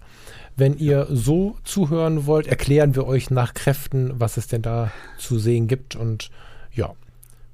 Wenn 0.56 0.76
ihr 0.76 1.06
so 1.11 1.56
zuhören 1.64 2.26
wollt, 2.26 2.46
erklären 2.46 2.94
wir 2.94 3.06
euch 3.06 3.30
nach 3.30 3.54
Kräften, 3.54 4.12
was 4.18 4.37
es 4.37 4.48
denn 4.48 4.62
da 4.62 4.90
zu 5.18 5.38
sehen 5.38 5.68
gibt. 5.68 5.94
Und 5.94 6.30
ja, 6.72 6.94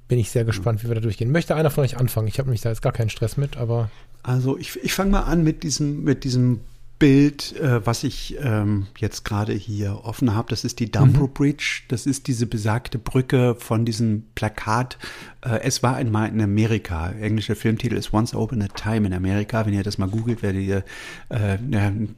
bin 0.07 0.19
ich 0.19 0.31
sehr 0.31 0.45
gespannt, 0.45 0.83
wie 0.83 0.87
wir 0.87 0.95
da 0.95 1.01
durchgehen. 1.01 1.31
Möchte 1.31 1.55
einer 1.55 1.69
von 1.69 1.83
euch 1.83 1.97
anfangen? 1.97 2.27
Ich 2.27 2.39
habe 2.39 2.49
mich 2.49 2.61
da 2.61 2.69
jetzt 2.69 2.81
gar 2.81 2.93
keinen 2.93 3.09
Stress 3.09 3.37
mit, 3.37 3.57
aber. 3.57 3.89
Also 4.23 4.57
ich, 4.57 4.77
ich 4.83 4.93
fange 4.93 5.11
mal 5.11 5.21
an 5.21 5.43
mit 5.43 5.63
diesem, 5.63 6.03
mit 6.03 6.23
diesem 6.23 6.61
Bild, 6.99 7.55
äh, 7.57 7.85
was 7.85 8.03
ich 8.03 8.37
ähm, 8.41 8.87
jetzt 8.97 9.23
gerade 9.23 9.53
hier 9.53 10.03
offen 10.03 10.33
habe. 10.33 10.49
Das 10.49 10.63
ist 10.63 10.79
die 10.79 10.91
Dumbro 10.91 11.27
mhm. 11.27 11.33
Bridge. 11.33 11.81
Das 11.89 12.05
ist 12.05 12.27
diese 12.27 12.47
besagte 12.47 12.97
Brücke 12.97 13.55
von 13.55 13.85
diesem 13.85 14.23
Plakat. 14.33 14.97
Äh, 15.41 15.59
es 15.61 15.83
war 15.83 15.95
einmal 15.95 16.29
in 16.29 16.41
Amerika. 16.41 17.11
Englischer 17.11 17.55
Filmtitel 17.55 17.95
ist 17.95 18.13
Once 18.13 18.33
Open 18.33 18.61
a 18.63 18.67
Time 18.67 19.07
in 19.07 19.13
Amerika. 19.13 19.65
Wenn 19.65 19.73
ihr 19.73 19.83
das 19.83 19.97
mal 19.97 20.09
googelt, 20.09 20.41
werdet 20.41 20.63
ihr 20.63 20.83
äh, 21.29 21.57
ja, 21.69 21.87
ein 21.87 22.15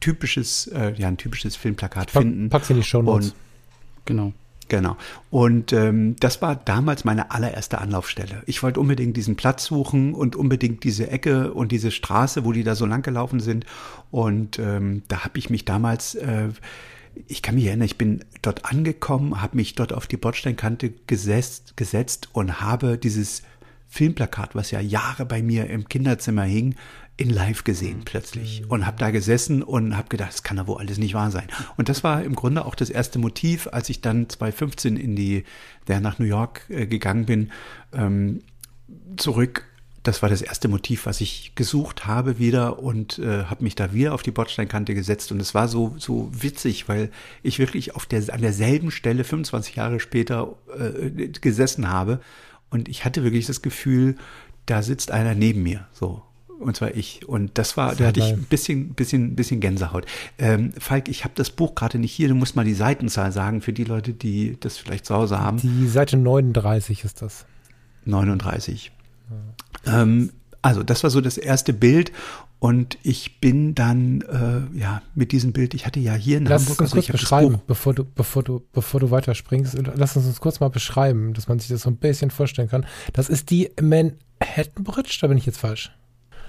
typisches, 0.00 0.66
äh, 0.68 0.94
ja, 0.96 1.06
ein 1.06 1.18
typisches 1.18 1.54
Filmplakat 1.54 2.12
Pack, 2.12 2.22
finden. 2.22 2.50
Pack's 2.50 2.70
in 2.70 2.76
die 2.76 2.82
Show 2.82 3.02
Notes. 3.02 3.34
Genau. 4.06 4.32
Genau. 4.68 4.96
Und 5.30 5.72
ähm, 5.72 6.16
das 6.18 6.42
war 6.42 6.56
damals 6.56 7.04
meine 7.04 7.30
allererste 7.30 7.78
Anlaufstelle. 7.78 8.42
Ich 8.46 8.62
wollte 8.62 8.80
unbedingt 8.80 9.16
diesen 9.16 9.36
Platz 9.36 9.64
suchen 9.66 10.12
und 10.12 10.34
unbedingt 10.34 10.82
diese 10.82 11.08
Ecke 11.08 11.54
und 11.54 11.70
diese 11.70 11.90
Straße, 11.90 12.44
wo 12.44 12.52
die 12.52 12.64
da 12.64 12.74
so 12.74 12.84
lang 12.84 13.02
gelaufen 13.02 13.38
sind. 13.38 13.64
Und 14.10 14.58
ähm, 14.58 15.02
da 15.08 15.24
habe 15.24 15.38
ich 15.38 15.50
mich 15.50 15.64
damals, 15.64 16.16
äh, 16.16 16.48
ich 17.28 17.42
kann 17.42 17.54
mich 17.54 17.66
erinnern, 17.66 17.86
ich 17.86 17.98
bin 17.98 18.24
dort 18.42 18.64
angekommen, 18.64 19.40
habe 19.40 19.56
mich 19.56 19.74
dort 19.76 19.92
auf 19.92 20.06
die 20.06 20.16
Bordsteinkante 20.16 20.92
gesetzt, 21.06 21.76
gesetzt 21.76 22.28
und 22.32 22.60
habe 22.60 22.98
dieses 22.98 23.42
Filmplakat, 23.88 24.56
was 24.56 24.72
ja 24.72 24.80
Jahre 24.80 25.24
bei 25.24 25.42
mir 25.42 25.70
im 25.70 25.88
Kinderzimmer 25.88 26.42
hing, 26.42 26.74
in 27.18 27.30
live 27.30 27.64
gesehen 27.64 28.02
plötzlich 28.04 28.64
und 28.68 28.86
habe 28.86 28.98
da 28.98 29.10
gesessen 29.10 29.62
und 29.62 29.96
habe 29.96 30.08
gedacht, 30.08 30.32
das 30.32 30.42
kann 30.42 30.58
da 30.58 30.66
wohl 30.66 30.78
alles 30.78 30.98
nicht 30.98 31.14
wahr 31.14 31.30
sein. 31.30 31.48
Und 31.76 31.88
das 31.88 32.04
war 32.04 32.22
im 32.22 32.34
Grunde 32.34 32.64
auch 32.64 32.74
das 32.74 32.90
erste 32.90 33.18
Motiv, 33.18 33.68
als 33.72 33.88
ich 33.88 34.02
dann 34.02 34.28
2015 34.28 34.96
in 34.96 35.16
die, 35.16 35.44
der 35.88 36.00
nach 36.00 36.18
New 36.18 36.26
York 36.26 36.66
äh, 36.68 36.86
gegangen 36.86 37.24
bin, 37.24 37.52
ähm, 37.94 38.42
zurück. 39.16 39.64
Das 40.02 40.22
war 40.22 40.28
das 40.28 40.42
erste 40.42 40.68
Motiv, 40.68 41.06
was 41.06 41.20
ich 41.20 41.54
gesucht 41.54 42.06
habe 42.06 42.38
wieder 42.38 42.78
und 42.78 43.18
äh, 43.18 43.44
habe 43.44 43.64
mich 43.64 43.74
da 43.74 43.92
wieder 43.92 44.12
auf 44.14 44.22
die 44.22 44.30
Bordsteinkante 44.30 44.94
gesetzt 44.94 45.32
und 45.32 45.40
es 45.40 45.52
war 45.52 45.66
so 45.66 45.96
so 45.98 46.30
witzig, 46.32 46.88
weil 46.88 47.10
ich 47.42 47.58
wirklich 47.58 47.96
auf 47.96 48.06
der 48.06 48.22
an 48.32 48.40
derselben 48.40 48.92
Stelle 48.92 49.24
25 49.24 49.74
Jahre 49.74 49.98
später 49.98 50.54
äh, 50.78 51.28
gesessen 51.28 51.88
habe 51.88 52.20
und 52.70 52.88
ich 52.88 53.04
hatte 53.04 53.24
wirklich 53.24 53.46
das 53.46 53.62
Gefühl, 53.62 54.14
da 54.66 54.82
sitzt 54.82 55.10
einer 55.10 55.34
neben 55.34 55.64
mir 55.64 55.88
so 55.92 56.22
und 56.58 56.76
zwar 56.76 56.94
ich. 56.94 57.28
Und 57.28 57.58
das 57.58 57.76
war, 57.76 57.94
da 57.94 58.06
hatte 58.06 58.20
ich 58.20 58.32
ein 58.32 58.44
bisschen, 58.44 58.90
bisschen, 58.90 59.36
bisschen 59.36 59.60
Gänsehaut. 59.60 60.06
Ähm, 60.38 60.72
Falk, 60.78 61.08
ich 61.08 61.24
habe 61.24 61.34
das 61.36 61.50
Buch 61.50 61.74
gerade 61.74 61.98
nicht 61.98 62.12
hier. 62.12 62.28
Du 62.28 62.34
musst 62.34 62.56
mal 62.56 62.64
die 62.64 62.74
Seitenzahl 62.74 63.32
sagen 63.32 63.60
für 63.60 63.72
die 63.72 63.84
Leute, 63.84 64.12
die 64.12 64.56
das 64.60 64.76
vielleicht 64.78 65.06
zu 65.06 65.14
Hause 65.14 65.40
haben. 65.40 65.58
Die 65.62 65.88
Seite 65.88 66.16
39 66.16 67.04
ist 67.04 67.22
das. 67.22 67.46
39. 68.04 68.92
Ja. 69.84 70.02
Ähm, 70.02 70.30
also 70.62 70.82
das 70.82 71.02
war 71.02 71.10
so 71.10 71.20
das 71.20 71.38
erste 71.38 71.72
Bild 71.72 72.10
und 72.58 72.98
ich 73.02 73.40
bin 73.40 73.74
dann 73.74 74.22
äh, 74.22 74.78
ja 74.78 75.02
mit 75.14 75.32
diesem 75.32 75.52
Bild. 75.52 75.74
Ich 75.74 75.86
hatte 75.86 76.00
ja 76.00 76.14
hier 76.14 76.38
in 76.38 76.46
lass 76.46 76.62
Hamburg. 76.62 76.80
Uns 76.80 76.92
also 76.92 76.94
kurz 76.96 77.20
beschreiben, 77.20 77.60
bevor 77.66 77.94
du 77.94 78.04
bevor 78.04 78.42
du 78.42 78.62
bevor 78.72 79.00
du 79.00 79.10
weiterspringst. 79.10 79.76
Lass 79.94 80.16
uns 80.16 80.26
uns 80.26 80.40
kurz 80.40 80.58
mal 80.58 80.70
beschreiben, 80.70 81.34
dass 81.34 81.48
man 81.48 81.58
sich 81.58 81.68
das 81.68 81.82
so 81.82 81.90
ein 81.90 81.96
bisschen 81.96 82.30
vorstellen 82.30 82.68
kann. 82.68 82.86
Das 83.12 83.28
ist 83.28 83.50
die 83.50 83.70
Manhattan 83.80 84.82
Bridge. 84.82 85.18
Da 85.20 85.26
bin 85.26 85.38
ich 85.38 85.46
jetzt 85.46 85.58
falsch. 85.58 85.92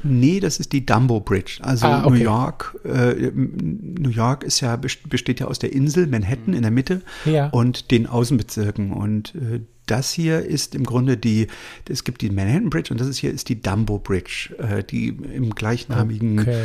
Nee, 0.03 0.39
das 0.39 0.60
ist 0.60 0.71
die 0.73 0.86
Dumbo 0.86 1.19
Bridge. 1.19 1.60
Also 1.62 1.88
Ah, 1.88 2.05
okay. 2.05 2.10
New 2.17 2.23
York, 2.23 2.79
äh, 2.86 3.31
New 3.33 4.10
York 4.10 4.43
ist 4.43 4.62
ja 4.62 4.75
besteht 4.75 5.39
ja 5.39 5.47
aus 5.47 5.60
der 5.60 5.73
Insel 5.73 6.07
Manhattan 6.07 6.53
in 6.53 6.62
der 6.62 6.71
Mitte 6.71 7.01
Ja. 7.25 7.47
und 7.49 7.91
den 7.91 8.07
Außenbezirken 8.07 8.91
und 8.93 9.33
äh, 9.36 9.62
das 9.88 10.12
hier 10.12 10.43
ist 10.45 10.75
im 10.75 10.83
Grunde 10.83 11.15
die, 11.17 11.47
es 11.89 12.03
gibt 12.03 12.21
die 12.21 12.29
Manhattan 12.29 12.69
Bridge 12.69 12.91
und 12.91 12.99
das 12.99 13.07
ist 13.07 13.17
hier 13.17 13.31
ist 13.31 13.47
die 13.49 13.62
Dumbo 13.62 13.99
Bridge, 13.99 14.53
äh, 14.60 14.83
die 14.83 15.07
im 15.07 15.51
gleichnamigen 15.55 16.39
Okay. 16.39 16.62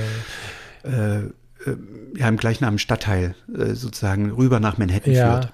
äh, 0.84 1.18
äh, 1.18 1.76
ja, 2.16 2.28
im 2.28 2.36
gleichnamigen 2.36 2.80
Stadtteil 2.80 3.34
äh, 3.56 3.74
sozusagen 3.74 4.30
rüber 4.32 4.58
nach 4.60 4.76
Manhattan 4.78 5.12
Ja. 5.14 5.40
führt. 5.40 5.52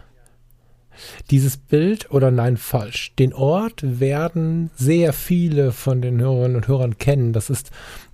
Dieses 1.31 1.57
Bild 1.57 2.11
oder 2.11 2.31
nein, 2.31 2.57
falsch. 2.57 3.13
Den 3.19 3.33
Ort 3.33 3.83
werden 3.83 4.71
sehr 4.77 5.13
viele 5.13 5.73
von 5.73 6.03
den 6.03 6.21
Hörerinnen 6.21 6.57
und 6.57 6.69
Hörern 6.69 6.99
kennen. 6.99 7.33
Das 7.33 7.51
ist, 7.51 7.71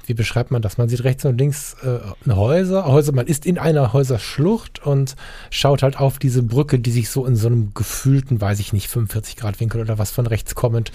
wie 0.07 0.15
beschreibt 0.15 0.51
man 0.51 0.63
das? 0.63 0.79
Man 0.79 0.89
sieht 0.89 1.05
rechts 1.05 1.25
und 1.25 1.39
links 1.39 1.77
äh, 1.83 2.31
Häuser, 2.31 2.87
Häuser, 2.87 3.13
man 3.13 3.27
ist 3.27 3.47
in 3.47 3.59
einer 3.59 3.93
Häuserschlucht 3.93 4.85
und 4.85 5.17
schaut 5.51 5.83
halt 5.83 5.99
auf 5.99 6.19
diese 6.19 6.43
Brücke, 6.43 6.79
die 6.79 6.91
sich 6.91 7.09
so 7.09 7.27
in 7.27 7.37
so 7.37 7.47
einem 7.47 7.73
gefühlten, 7.75 8.41
weiß 8.41 8.61
ich 8.61 8.73
nicht, 8.73 8.89
45 8.89 9.37
Grad 9.37 9.61
Winkel 9.61 9.81
oder 9.81 9.99
was 9.99 10.11
von 10.11 10.27
rechts 10.27 10.55
kommend 10.55 10.93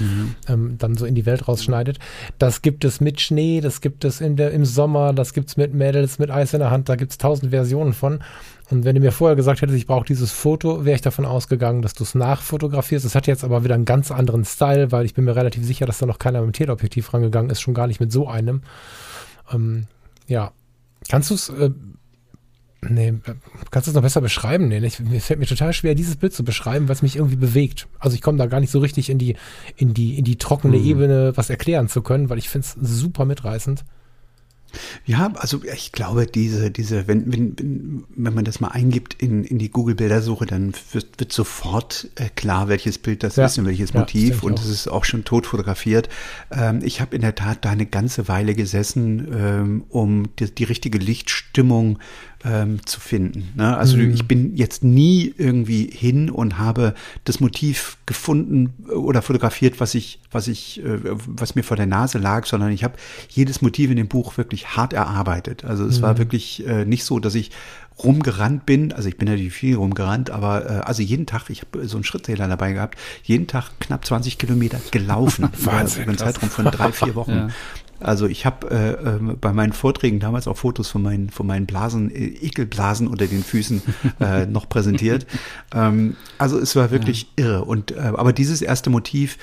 ähm, 0.48 0.76
dann 0.78 0.96
so 0.96 1.06
in 1.06 1.16
die 1.16 1.26
Welt 1.26 1.48
rausschneidet. 1.48 2.00
Das 2.38 2.62
gibt 2.62 2.86
es 2.86 3.02
mit 3.02 3.22
Schnee, 3.22 3.62
das 3.62 3.82
gibt 3.82 4.06
es 4.06 4.22
in 4.22 4.36
der, 4.36 4.52
im 4.52 4.66
Sommer, 4.66 5.14
das 5.14 5.34
gibt 5.34 5.50
es 5.50 5.58
mit 5.58 5.74
Mädels, 5.74 6.20
mit 6.20 6.30
Eis 6.30 6.54
in 6.54 6.60
der 6.60 6.72
Hand, 6.72 6.90
da 6.90 6.96
gibt 6.96 7.12
es 7.12 7.18
tausend 7.18 7.52
Versionen 7.52 7.94
von. 7.94 8.20
Und 8.70 8.86
wenn 8.86 8.96
du 8.96 9.02
mir 9.02 9.12
vorher 9.12 9.36
gesagt 9.36 9.62
hättest, 9.62 9.78
ich 9.78 9.88
brauche 9.88 10.06
dieses 10.06 10.32
Foto, 10.32 10.86
wäre 10.86 10.96
ich 10.96 11.02
davon 11.02 11.26
ausgegangen, 11.26 11.82
dass 11.82 11.96
du 11.96 12.04
es 12.04 12.14
nachfotografierst. 12.14 13.04
Es 13.04 13.16
hat 13.16 13.26
jetzt 13.26 13.44
aber 13.44 13.64
wieder 13.64 13.74
einen 13.74 13.86
ganz 13.86 14.12
anderen 14.12 14.46
Style, 14.46 14.92
weil 14.92 15.06
ich 15.06 15.16
bin 15.16 15.26
mir 15.26 15.36
relativ 15.36 15.66
sicher, 15.66 15.88
dass 15.88 15.98
da 15.98 16.06
noch 16.06 16.20
keiner 16.20 16.42
mit 16.42 16.50
dem 16.50 16.54
Teleobjektiv 16.54 17.12
rangegangen 17.14 17.50
ist, 17.50 17.62
schon 17.62 17.74
gar 17.74 17.88
nicht 17.88 18.00
mit 18.00 18.12
so 18.12 18.28
einem. 18.28 18.62
Ähm, 19.52 19.86
ja. 20.28 20.52
Kannst 21.10 21.32
du 21.32 21.34
es, 21.34 21.50
äh, 21.50 21.72
nee, 22.88 23.16
kannst 23.72 23.88
du 23.88 23.92
es 23.92 23.96
noch 23.96 24.04
besser 24.04 24.22
beschreiben? 24.22 24.68
Nee, 24.68 24.86
ich, 24.86 25.00
mir 25.00 25.22
fällt 25.22 25.40
mir 25.40 25.48
total 25.48 25.74
schwer, 25.74 25.96
dieses 25.96 26.18
Bild 26.18 26.34
zu 26.34 26.44
beschreiben, 26.44 26.88
weil 26.88 26.96
es 26.96 27.02
mich 27.02 27.16
irgendwie 27.16 27.38
bewegt. 27.38 27.88
Also 27.98 28.14
ich 28.14 28.22
komme 28.22 28.38
da 28.38 28.46
gar 28.46 28.60
nicht 28.60 28.72
so 28.72 28.80
richtig 28.80 29.10
in 29.10 29.18
die, 29.18 29.36
in 29.78 29.96
die, 29.96 30.20
in 30.20 30.26
die 30.26 30.38
trockene 30.38 30.78
Ebene, 30.78 31.32
was 31.36 31.50
erklären 31.50 31.88
zu 31.88 32.04
können, 32.04 32.30
weil 32.30 32.38
ich 32.38 32.50
finde 32.50 32.68
es 32.68 32.78
super 32.80 33.26
mitreißend. 33.26 33.84
Ja, 35.06 35.32
also 35.36 35.62
ich 35.64 35.92
glaube, 35.92 36.26
diese, 36.26 36.72
diese, 36.72 37.08
wenn, 37.08 37.32
wenn, 37.32 38.06
wenn, 38.16 38.34
man 38.34 38.46
das 38.46 38.60
mal 38.60 38.70
eingibt 38.70 39.16
in, 39.22 39.44
in 39.44 39.60
die 39.60 39.70
Google-Bildersuche, 39.70 40.46
dann 40.46 40.74
wird, 40.92 41.20
wird 41.20 41.32
sofort 41.32 42.10
äh, 42.16 42.30
klar, 42.36 42.68
welches 42.68 42.98
Bild 42.98 43.24
das 43.24 43.36
Ja. 43.36 43.46
ist 43.46 43.58
und 43.58 43.66
welches 43.66 43.94
Ja, 43.94 44.02
Motiv. 44.02 44.44
Und 44.44 44.60
es 44.60 44.68
ist 44.68 44.88
auch 44.88 45.06
schon 45.06 45.24
tot 45.24 45.48
fotografiert. 45.48 46.10
Ähm, 46.52 46.82
ich 46.84 47.02
habe 47.02 47.16
in 47.16 47.22
der 47.22 47.36
Tat 47.36 47.66
da 47.66 47.70
eine 47.72 47.86
ganze 47.86 48.28
Weile 48.28 48.56
gesessen, 48.56 49.28
ähm, 49.34 49.84
um 49.90 50.36
die, 50.38 50.54
die 50.54 50.64
richtige 50.64 50.98
Lichtstimmung 50.98 52.00
ähm, 52.46 52.86
zu 52.86 53.00
finden. 53.02 53.50
Ne? 53.56 53.76
Also 53.78 53.98
Mhm. 53.98 54.12
ich 54.14 54.28
bin 54.28 54.56
jetzt 54.56 54.84
nie 54.84 55.34
irgendwie 55.38 55.90
hin 55.94 56.30
und 56.30 56.58
habe 56.58 56.94
das 57.26 57.40
Motiv 57.40 57.98
gefunden 58.06 58.74
oder 58.96 59.22
fotografiert, 59.22 59.80
was 59.80 59.94
ich, 59.94 60.20
was 60.32 60.48
ich, 60.48 60.84
äh, 60.84 61.00
was 61.04 61.56
mir 61.56 61.64
vor 61.64 61.76
der 61.78 61.86
Nase 61.86 62.18
lag, 62.18 62.46
sondern 62.46 62.72
ich 62.72 62.84
habe 62.84 62.94
jedes 63.30 63.62
Motiv 63.62 63.90
in 63.92 63.98
dem 63.98 64.08
Buch 64.08 64.38
wirklich 64.38 64.76
hart 64.78 64.94
erarbeitet. 64.94 65.66
Also 65.66 65.86
es 65.86 66.02
war 66.02 66.18
wirklich 66.18 66.66
äh, 66.66 66.86
nicht 66.86 67.04
so, 67.04 67.20
dass 67.20 67.36
ich 67.36 67.52
rumgerannt 68.02 68.66
bin, 68.66 68.94
also 68.94 69.10
ich 69.10 69.18
bin 69.18 69.28
natürlich 69.28 69.52
viel 69.52 69.76
rumgerannt, 69.76 70.30
aber 70.30 70.66
äh, 70.66 70.74
also 70.86 71.02
jeden 71.04 71.26
Tag, 71.26 71.50
ich 71.50 71.62
habe 71.64 71.86
so 71.86 71.98
einen 71.98 72.06
Schrittzähler 72.06 72.48
dabei 72.48 72.72
gehabt, 72.72 72.98
jeden 73.24 73.48
Tag 73.48 73.72
knapp 73.82 74.06
20 74.06 74.38
Kilometer 74.38 74.80
gelaufen 74.92 75.50
Wahnsinn, 75.64 76.04
über 76.04 76.12
einen. 76.12 76.18
Zeitraum 76.18 76.50
von 76.50 76.66
drei, 76.66 76.94
vier 76.94 77.16
Wochen. 77.16 77.32
Ja. 77.32 77.50
Also 78.00 78.28
ich 78.28 78.45
habe 78.45 78.70
äh, 78.70 78.91
ähm, 79.10 79.38
bei 79.39 79.54
meinen 79.54 79.74
Vorträgen 79.74 80.20
damals 80.20 80.47
auch 80.47 80.58
Fotos 80.58 80.89
von 80.89 81.02
meinen, 81.02 81.30
von 81.30 81.47
meinen 81.47 81.66
Blasen, 81.66 82.12
äh, 82.12 82.26
Ekelblasen 82.28 83.08
unter 83.08 83.28
den 83.28 83.43
Füßen 83.43 83.82
äh, 84.20 84.45
noch 84.47 84.70
präsentiert. 84.70 85.26
Ähm, 85.74 86.16
also 86.38 86.58
es 86.60 86.76
war 86.76 86.91
wirklich 86.91 87.28
irre. 87.36 87.66
Und 87.66 87.91
äh, 87.91 88.00
aber 88.00 88.34
dieses 88.34 88.62
erste 88.62 88.89
Motiv 88.89 89.38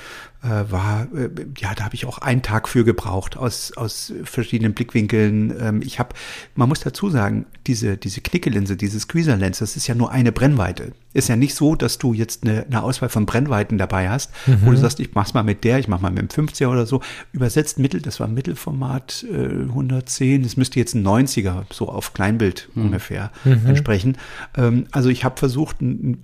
war, 0.49 1.09
äh, 1.15 1.31
ja, 1.59 1.75
da 1.75 1.85
habe 1.85 1.95
ich 1.95 2.07
auch 2.07 2.19
einen 2.19 2.43
Tag 2.43 2.69
für 2.69 2.85
gebraucht 2.85 3.37
aus 3.37 3.73
aus 3.77 4.13
verschiedenen 4.25 4.75
Blickwinkeln. 4.75 5.55
Ähm, 5.61 5.83
ich 5.83 5.99
habe, 5.99 6.15
man 6.55 6.69
muss 6.69 6.81
dazu 6.81 7.11
sagen, 7.11 7.47
diese 7.67 7.97
diese 7.97 8.21
Knickelinse, 8.21 8.77
diese 8.77 9.01
Squeezer 9.01 9.37
Lens, 9.37 9.59
das 9.59 9.77
ist 9.77 9.87
ja 9.87 9.95
nur 9.95 10.11
eine 10.11 10.33
Brennweite. 10.33 10.93
Ist 11.13 11.29
ja 11.29 11.37
nicht 11.37 11.55
so, 11.55 11.75
dass 11.75 11.99
du 11.99 12.13
jetzt 12.13 12.45
eine, 12.45 12.67
eine 12.67 12.83
Auswahl 12.83 13.09
von 13.09 13.25
Brennweiten 13.25 13.79
dabei 13.79 14.11
hast, 14.11 14.31
wo 14.63 14.71
du 14.71 14.77
sagst, 14.77 15.01
ich 15.01 15.15
mach's 15.15 15.33
mal 15.33 15.43
mit 15.43 15.65
der, 15.65 15.79
ich 15.79 15.89
mach 15.89 16.01
mal 16.01 16.11
mit 16.11 16.21
dem 16.21 16.29
50er 16.29 16.69
oder 16.69 16.85
so. 16.85 17.01
Übersetzt 17.33 17.79
Mittel, 17.79 18.03
das 18.03 18.21
war 18.21 18.29
Mittelformat 18.29 19.25
äh, 19.31 19.63
110, 19.63 20.43
das 20.43 20.59
müsste 20.59 20.79
jetzt 20.79 20.95
ein 20.95 21.07
90er 21.07 21.65
so 21.73 21.89
auf 21.89 22.13
Kleinbild 22.13 22.69
ungefähr 22.75 23.33
entsprechen. 23.45 24.19
Ähm, 24.57 24.87
also 24.93 25.09
ich 25.09 25.25
habe 25.25 25.39
versucht, 25.39 25.77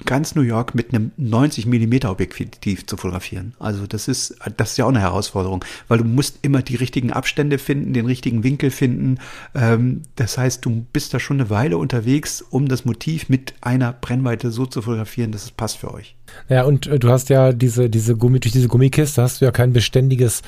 ganz 0.04 0.34
New 0.34 0.42
York 0.42 0.74
mit 0.74 0.92
einem 0.92 1.12
90 1.16 1.66
Millimeter 1.66 2.10
Objektiv 2.10 2.86
zu 2.86 2.96
fotografieren. 2.96 3.54
Also 3.58 3.86
das 3.86 4.08
ist, 4.08 4.11
das 4.56 4.70
ist 4.72 4.76
ja 4.76 4.84
auch 4.84 4.90
eine 4.90 5.00
Herausforderung, 5.00 5.64
weil 5.88 5.98
du 5.98 6.04
musst 6.04 6.38
immer 6.42 6.62
die 6.62 6.76
richtigen 6.76 7.12
Abstände 7.12 7.58
finden, 7.58 7.92
den 7.92 8.06
richtigen 8.06 8.44
Winkel 8.44 8.70
finden. 8.70 9.18
Ähm, 9.54 10.02
das 10.16 10.38
heißt, 10.38 10.64
du 10.64 10.84
bist 10.92 11.12
da 11.14 11.20
schon 11.20 11.40
eine 11.40 11.50
Weile 11.50 11.78
unterwegs, 11.78 12.42
um 12.42 12.68
das 12.68 12.84
Motiv 12.84 13.28
mit 13.28 13.54
einer 13.60 13.92
Brennweite 13.92 14.50
so 14.50 14.66
zu 14.66 14.82
fotografieren, 14.82 15.32
dass 15.32 15.44
es 15.44 15.50
passt 15.50 15.78
für 15.78 15.92
euch. 15.92 16.14
Ja, 16.48 16.64
und 16.64 16.86
äh, 16.86 16.98
du 16.98 17.08
hast 17.10 17.28
ja 17.28 17.52
diese, 17.52 17.90
diese 17.90 18.16
Gummi, 18.16 18.40
durch 18.40 18.52
diese 18.52 18.68
Gummikiste 18.68 19.22
hast 19.22 19.40
du 19.40 19.44
ja 19.44 19.50
kein 19.50 19.72
beständiges, 19.72 20.42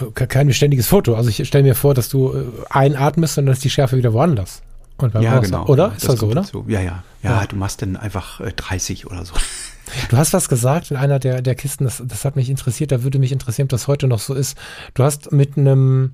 äh, 0.00 0.04
ke- 0.14 0.26
kein 0.26 0.46
beständiges 0.46 0.86
Foto. 0.86 1.14
Also 1.14 1.30
ich 1.30 1.46
stelle 1.46 1.64
mir 1.64 1.74
vor, 1.74 1.94
dass 1.94 2.08
du 2.08 2.32
äh, 2.32 2.44
einatmest 2.70 3.38
und 3.38 3.46
dann 3.46 3.52
ist 3.52 3.64
die 3.64 3.70
Schärfe 3.70 3.96
wieder 3.96 4.12
woanders. 4.12 4.62
Und 4.96 5.12
Ja, 5.14 5.40
genau. 5.40 5.66
Oder? 5.66 5.88
Ja, 5.88 5.94
Ist 5.94 6.04
das 6.08 6.12
so, 6.12 6.18
kommt 6.18 6.32
oder? 6.32 6.42
dazu. 6.42 6.64
Ja, 6.68 6.80
ja, 6.80 7.02
ja. 7.24 7.40
Ja. 7.40 7.46
du 7.46 7.56
machst 7.56 7.82
dann 7.82 7.96
einfach 7.96 8.40
äh, 8.40 8.52
30 8.54 9.06
oder 9.06 9.24
so. 9.24 9.34
Du 10.08 10.16
hast 10.16 10.32
was 10.32 10.48
gesagt 10.48 10.90
in 10.90 10.96
einer 10.96 11.18
der, 11.18 11.42
der 11.42 11.54
Kisten, 11.54 11.84
das, 11.84 12.02
das 12.04 12.24
hat 12.24 12.36
mich 12.36 12.50
interessiert, 12.50 12.92
da 12.92 13.02
würde 13.02 13.18
mich 13.18 13.32
interessieren, 13.32 13.66
ob 13.66 13.70
das 13.70 13.88
heute 13.88 14.06
noch 14.06 14.18
so 14.18 14.34
ist. 14.34 14.56
Du 14.94 15.04
hast 15.04 15.32
mit 15.32 15.56
einem 15.56 16.12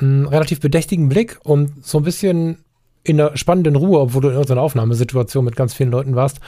mh, 0.00 0.28
relativ 0.28 0.60
bedächtigen 0.60 1.08
Blick 1.08 1.38
und 1.42 1.84
so 1.84 1.98
ein 1.98 2.04
bisschen 2.04 2.58
in 3.04 3.20
einer 3.20 3.36
spannenden 3.36 3.76
Ruhe, 3.76 4.00
obwohl 4.00 4.22
du 4.22 4.28
in 4.28 4.34
irgendeiner 4.34 4.62
Aufnahmesituation 4.62 5.44
mit 5.44 5.56
ganz 5.56 5.74
vielen 5.74 5.90
Leuten 5.90 6.16
warst, 6.16 6.40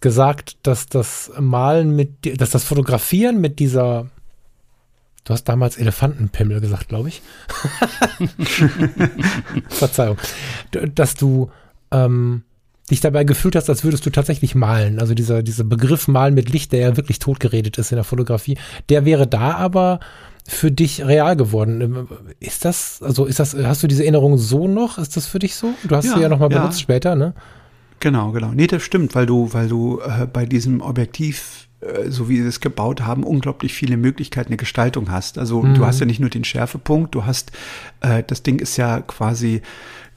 gesagt, 0.00 0.56
dass 0.64 0.86
das 0.86 1.30
Malen 1.38 1.94
mit, 1.94 2.40
dass 2.40 2.50
das 2.50 2.64
Fotografieren 2.64 3.40
mit 3.40 3.60
dieser, 3.60 4.08
du 5.24 5.32
hast 5.32 5.44
damals 5.44 5.76
Elefantenpimmel 5.76 6.60
gesagt, 6.60 6.88
glaube 6.88 7.08
ich. 7.08 7.22
Verzeihung. 9.68 10.18
Dass 10.94 11.14
du 11.14 11.50
ähm, 11.92 12.42
dich 12.90 13.00
dabei 13.00 13.24
gefühlt 13.24 13.56
hast, 13.56 13.68
als 13.70 13.84
würdest 13.84 14.04
du 14.04 14.10
tatsächlich 14.10 14.54
malen. 14.54 14.98
Also 14.98 15.14
dieser, 15.14 15.42
dieser 15.42 15.64
Begriff 15.64 16.08
Malen 16.08 16.34
mit 16.34 16.50
Licht, 16.50 16.72
der 16.72 16.80
ja 16.80 16.96
wirklich 16.96 17.18
totgeredet 17.18 17.78
ist 17.78 17.92
in 17.92 17.96
der 17.96 18.04
Fotografie, 18.04 18.58
der 18.88 19.04
wäre 19.04 19.26
da 19.26 19.52
aber 19.54 20.00
für 20.48 20.72
dich 20.72 21.04
real 21.06 21.36
geworden. 21.36 21.80
Ähm, 21.80 22.08
Ist 22.40 22.64
das, 22.64 23.00
also 23.00 23.24
ist 23.26 23.38
das, 23.38 23.54
hast 23.54 23.82
du 23.82 23.86
diese 23.86 24.02
Erinnerung 24.02 24.36
so 24.38 24.66
noch? 24.66 24.98
Ist 24.98 25.16
das 25.16 25.26
für 25.26 25.38
dich 25.38 25.54
so? 25.54 25.72
Du 25.84 25.94
hast 25.94 26.06
Ja, 26.06 26.14
sie 26.16 26.20
ja 26.20 26.28
nochmal 26.28 26.50
ja. 26.50 26.58
benutzt 26.58 26.80
später, 26.80 27.14
ne? 27.14 27.34
Genau, 28.00 28.32
genau. 28.32 28.50
Nee, 28.52 28.66
das 28.66 28.82
stimmt, 28.82 29.14
weil 29.14 29.26
du, 29.26 29.52
weil 29.52 29.68
du 29.68 30.00
äh, 30.00 30.26
bei 30.26 30.44
diesem 30.44 30.80
Objektiv, 30.80 31.68
äh, 31.80 32.10
so 32.10 32.28
wie 32.28 32.42
sie 32.42 32.48
es 32.48 32.58
gebaut 32.58 33.02
haben, 33.02 33.22
unglaublich 33.22 33.72
viele 33.74 33.96
Möglichkeiten 33.96 34.48
der 34.50 34.56
Gestaltung 34.56 35.12
hast. 35.12 35.38
Also 35.38 35.62
Mhm. 35.62 35.74
du 35.74 35.86
hast 35.86 36.00
ja 36.00 36.06
nicht 36.06 36.18
nur 36.18 36.28
den 36.30 36.42
Schärfepunkt, 36.42 37.14
du 37.14 37.24
hast, 37.24 37.52
äh, 38.00 38.24
das 38.26 38.42
Ding 38.42 38.58
ist 38.58 38.76
ja 38.76 39.00
quasi 39.02 39.62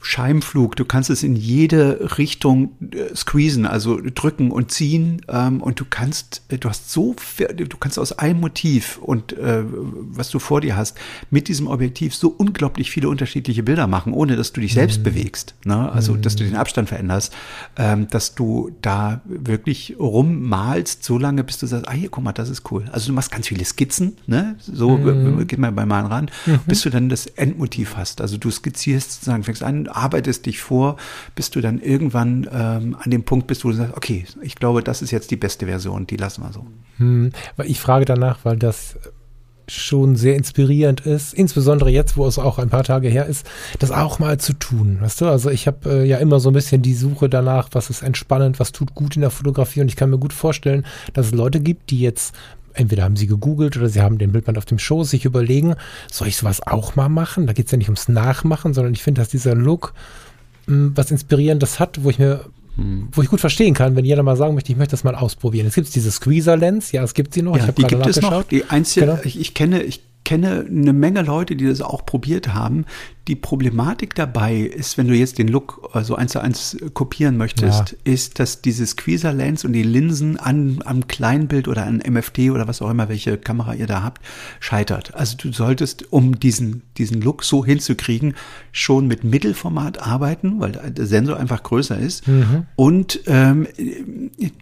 Scheimflug. 0.06 0.76
Du 0.76 0.84
kannst 0.84 1.10
es 1.10 1.22
in 1.22 1.34
jede 1.34 2.16
Richtung 2.16 2.70
äh, 2.92 3.14
squeezen, 3.14 3.66
also 3.66 4.00
drücken 4.14 4.50
und 4.52 4.70
ziehen. 4.70 5.22
Ähm, 5.28 5.60
und 5.60 5.80
du 5.80 5.84
kannst, 5.88 6.42
äh, 6.48 6.58
du 6.58 6.68
hast 6.68 6.92
so, 6.92 7.14
viel- 7.18 7.48
du 7.48 7.76
kannst 7.76 7.98
aus 7.98 8.12
einem 8.12 8.40
Motiv 8.40 8.98
und 8.98 9.32
äh, 9.32 9.64
was 9.66 10.30
du 10.30 10.38
vor 10.38 10.60
dir 10.60 10.76
hast, 10.76 10.96
mit 11.30 11.48
diesem 11.48 11.66
Objektiv 11.66 12.14
so 12.14 12.28
unglaublich 12.28 12.90
viele 12.90 13.08
unterschiedliche 13.08 13.62
Bilder 13.64 13.86
machen, 13.88 14.12
ohne 14.12 14.36
dass 14.36 14.52
du 14.52 14.60
dich 14.60 14.74
selbst 14.74 15.02
bewegst. 15.02 15.54
Ne? 15.64 15.90
Also, 15.90 16.16
dass 16.16 16.36
du 16.36 16.44
den 16.44 16.56
Abstand 16.56 16.88
veränderst, 16.88 17.34
ähm, 17.76 18.06
dass 18.08 18.34
du 18.34 18.70
da 18.82 19.20
wirklich 19.24 19.96
rummalst, 19.98 21.02
so 21.02 21.18
lange, 21.18 21.42
bis 21.42 21.58
du 21.58 21.66
sagst, 21.66 21.88
ah, 21.88 21.92
hier, 21.92 22.08
guck 22.10 22.22
mal, 22.22 22.32
das 22.32 22.48
ist 22.48 22.70
cool. 22.70 22.84
Also 22.92 23.08
du 23.08 23.12
machst 23.12 23.32
ganz 23.32 23.48
viele 23.48 23.64
Skizzen, 23.64 24.16
ne? 24.26 24.56
So 24.60 24.98
äh, 24.98 25.44
geht 25.44 25.58
man 25.58 25.74
beim 25.74 25.88
Malen 25.88 26.06
ran, 26.06 26.30
bis 26.66 26.82
du 26.82 26.90
dann 26.90 27.08
das 27.08 27.26
Endmotiv 27.26 27.96
hast. 27.96 28.20
Also 28.20 28.36
du 28.36 28.50
skizzierst 28.50 29.12
sozusagen, 29.12 29.42
fängst 29.42 29.62
an, 29.62 29.88
arbeitest 29.96 30.46
dich 30.46 30.60
vor, 30.60 30.96
bis 31.34 31.50
du 31.50 31.60
dann 31.60 31.80
irgendwann 31.80 32.48
ähm, 32.52 32.96
an 33.00 33.10
dem 33.10 33.24
Punkt 33.24 33.46
bist, 33.46 33.64
wo 33.64 33.68
du 33.68 33.74
sagst, 33.74 33.96
okay, 33.96 34.24
ich 34.42 34.56
glaube, 34.56 34.82
das 34.82 35.02
ist 35.02 35.10
jetzt 35.10 35.30
die 35.30 35.36
beste 35.36 35.66
Version, 35.66 36.06
die 36.06 36.16
lassen 36.16 36.42
wir 36.42 36.52
so. 36.52 36.66
Hm, 36.98 37.32
ich 37.64 37.80
frage 37.80 38.04
danach, 38.04 38.40
weil 38.44 38.56
das 38.56 38.96
schon 39.68 40.16
sehr 40.16 40.36
inspirierend 40.36 41.00
ist, 41.00 41.34
insbesondere 41.34 41.90
jetzt, 41.90 42.16
wo 42.16 42.26
es 42.26 42.38
auch 42.38 42.58
ein 42.58 42.68
paar 42.68 42.84
Tage 42.84 43.08
her 43.08 43.26
ist, 43.26 43.46
das 43.78 43.90
auch 43.90 44.18
mal 44.18 44.38
zu 44.38 44.52
tun. 44.52 44.98
Weißt 45.00 45.20
du, 45.20 45.26
also 45.26 45.50
ich 45.50 45.66
habe 45.66 45.90
äh, 45.90 46.04
ja 46.04 46.18
immer 46.18 46.40
so 46.40 46.50
ein 46.50 46.54
bisschen 46.54 46.82
die 46.82 46.94
Suche 46.94 47.28
danach, 47.28 47.68
was 47.72 47.90
ist 47.90 48.02
entspannend, 48.02 48.60
was 48.60 48.72
tut 48.72 48.94
gut 48.94 49.16
in 49.16 49.22
der 49.22 49.30
Fotografie 49.30 49.80
und 49.80 49.88
ich 49.88 49.96
kann 49.96 50.10
mir 50.10 50.18
gut 50.18 50.32
vorstellen, 50.32 50.86
dass 51.14 51.26
es 51.26 51.32
Leute 51.32 51.60
gibt, 51.60 51.90
die 51.90 52.00
jetzt 52.00 52.34
entweder 52.76 53.04
haben 53.04 53.16
sie 53.16 53.26
gegoogelt 53.26 53.76
oder 53.76 53.88
sie 53.88 54.00
haben 54.00 54.18
den 54.18 54.32
Bildband 54.32 54.58
auf 54.58 54.64
dem 54.64 54.78
Schoß, 54.78 55.10
sich 55.10 55.24
überlegen, 55.24 55.74
soll 56.10 56.28
ich 56.28 56.36
sowas 56.36 56.66
auch 56.66 56.96
mal 56.96 57.08
machen? 57.08 57.46
Da 57.46 57.52
geht 57.52 57.66
es 57.66 57.72
ja 57.72 57.78
nicht 57.78 57.88
ums 57.88 58.08
Nachmachen, 58.08 58.74
sondern 58.74 58.94
ich 58.94 59.02
finde, 59.02 59.20
dass 59.20 59.28
dieser 59.28 59.54
Look 59.54 59.94
mh, 60.66 60.74
hm, 60.74 60.92
was 60.96 61.10
Inspirierendes 61.10 61.80
hat, 61.80 62.04
wo 62.04 62.10
ich 62.10 62.18
mir 62.18 62.46
hm. 62.76 63.08
wo 63.12 63.22
ich 63.22 63.28
gut 63.28 63.40
verstehen 63.40 63.74
kann, 63.74 63.96
wenn 63.96 64.04
jeder 64.04 64.22
mal 64.22 64.36
sagen 64.36 64.54
möchte, 64.54 64.70
ich 64.70 64.78
möchte 64.78 64.92
das 64.92 65.02
mal 65.02 65.14
ausprobieren. 65.14 65.66
Es 65.66 65.74
gibt 65.74 65.94
diese 65.94 66.10
Squeezer-Lens, 66.10 66.92
ja, 66.92 67.02
es 67.02 67.14
gibt 67.14 67.32
sie 67.34 67.42
noch. 67.42 67.56
Ja, 67.56 67.68
ich 67.68 67.74
die 67.74 67.84
gibt 67.84 68.06
es 68.06 68.20
noch. 68.20 68.42
Die 68.44 68.64
einzige, 68.64 69.06
genau. 69.06 69.18
ich, 69.24 69.40
ich, 69.40 69.54
kenne, 69.54 69.82
ich 69.82 70.02
kenne 70.24 70.66
eine 70.68 70.92
Menge 70.92 71.22
Leute, 71.22 71.56
die 71.56 71.66
das 71.66 71.80
auch 71.80 72.04
probiert 72.04 72.52
haben, 72.52 72.84
die 73.28 73.34
Problematik 73.34 74.14
dabei 74.14 74.56
ist, 74.56 74.98
wenn 74.98 75.08
du 75.08 75.14
jetzt 75.14 75.38
den 75.38 75.48
Look 75.48 75.90
also 75.92 76.14
eins 76.14 76.32
zu 76.32 76.40
eins 76.40 76.76
kopieren 76.94 77.36
möchtest, 77.36 77.90
ja. 77.90 77.96
ist, 78.04 78.38
dass 78.38 78.62
diese 78.62 78.86
Squeezer 78.86 79.32
Lens 79.32 79.64
und 79.64 79.72
die 79.72 79.82
Linsen 79.82 80.36
an, 80.36 80.80
am 80.84 81.08
Kleinbild 81.08 81.66
oder 81.66 81.84
an 81.86 82.02
MFT 82.08 82.50
oder 82.50 82.68
was 82.68 82.80
auch 82.82 82.90
immer, 82.90 83.08
welche 83.08 83.36
Kamera 83.36 83.74
ihr 83.74 83.88
da 83.88 84.02
habt, 84.02 84.22
scheitert. 84.60 85.14
Also 85.14 85.36
du 85.36 85.52
solltest, 85.52 86.12
um 86.12 86.38
diesen, 86.38 86.82
diesen 86.98 87.20
Look 87.20 87.42
so 87.42 87.64
hinzukriegen, 87.64 88.34
schon 88.70 89.08
mit 89.08 89.24
Mittelformat 89.24 90.00
arbeiten, 90.00 90.60
weil 90.60 90.72
der 90.72 91.06
Sensor 91.06 91.36
einfach 91.36 91.64
größer 91.64 91.98
ist. 91.98 92.28
Mhm. 92.28 92.66
Und 92.76 93.20
ähm, 93.26 93.66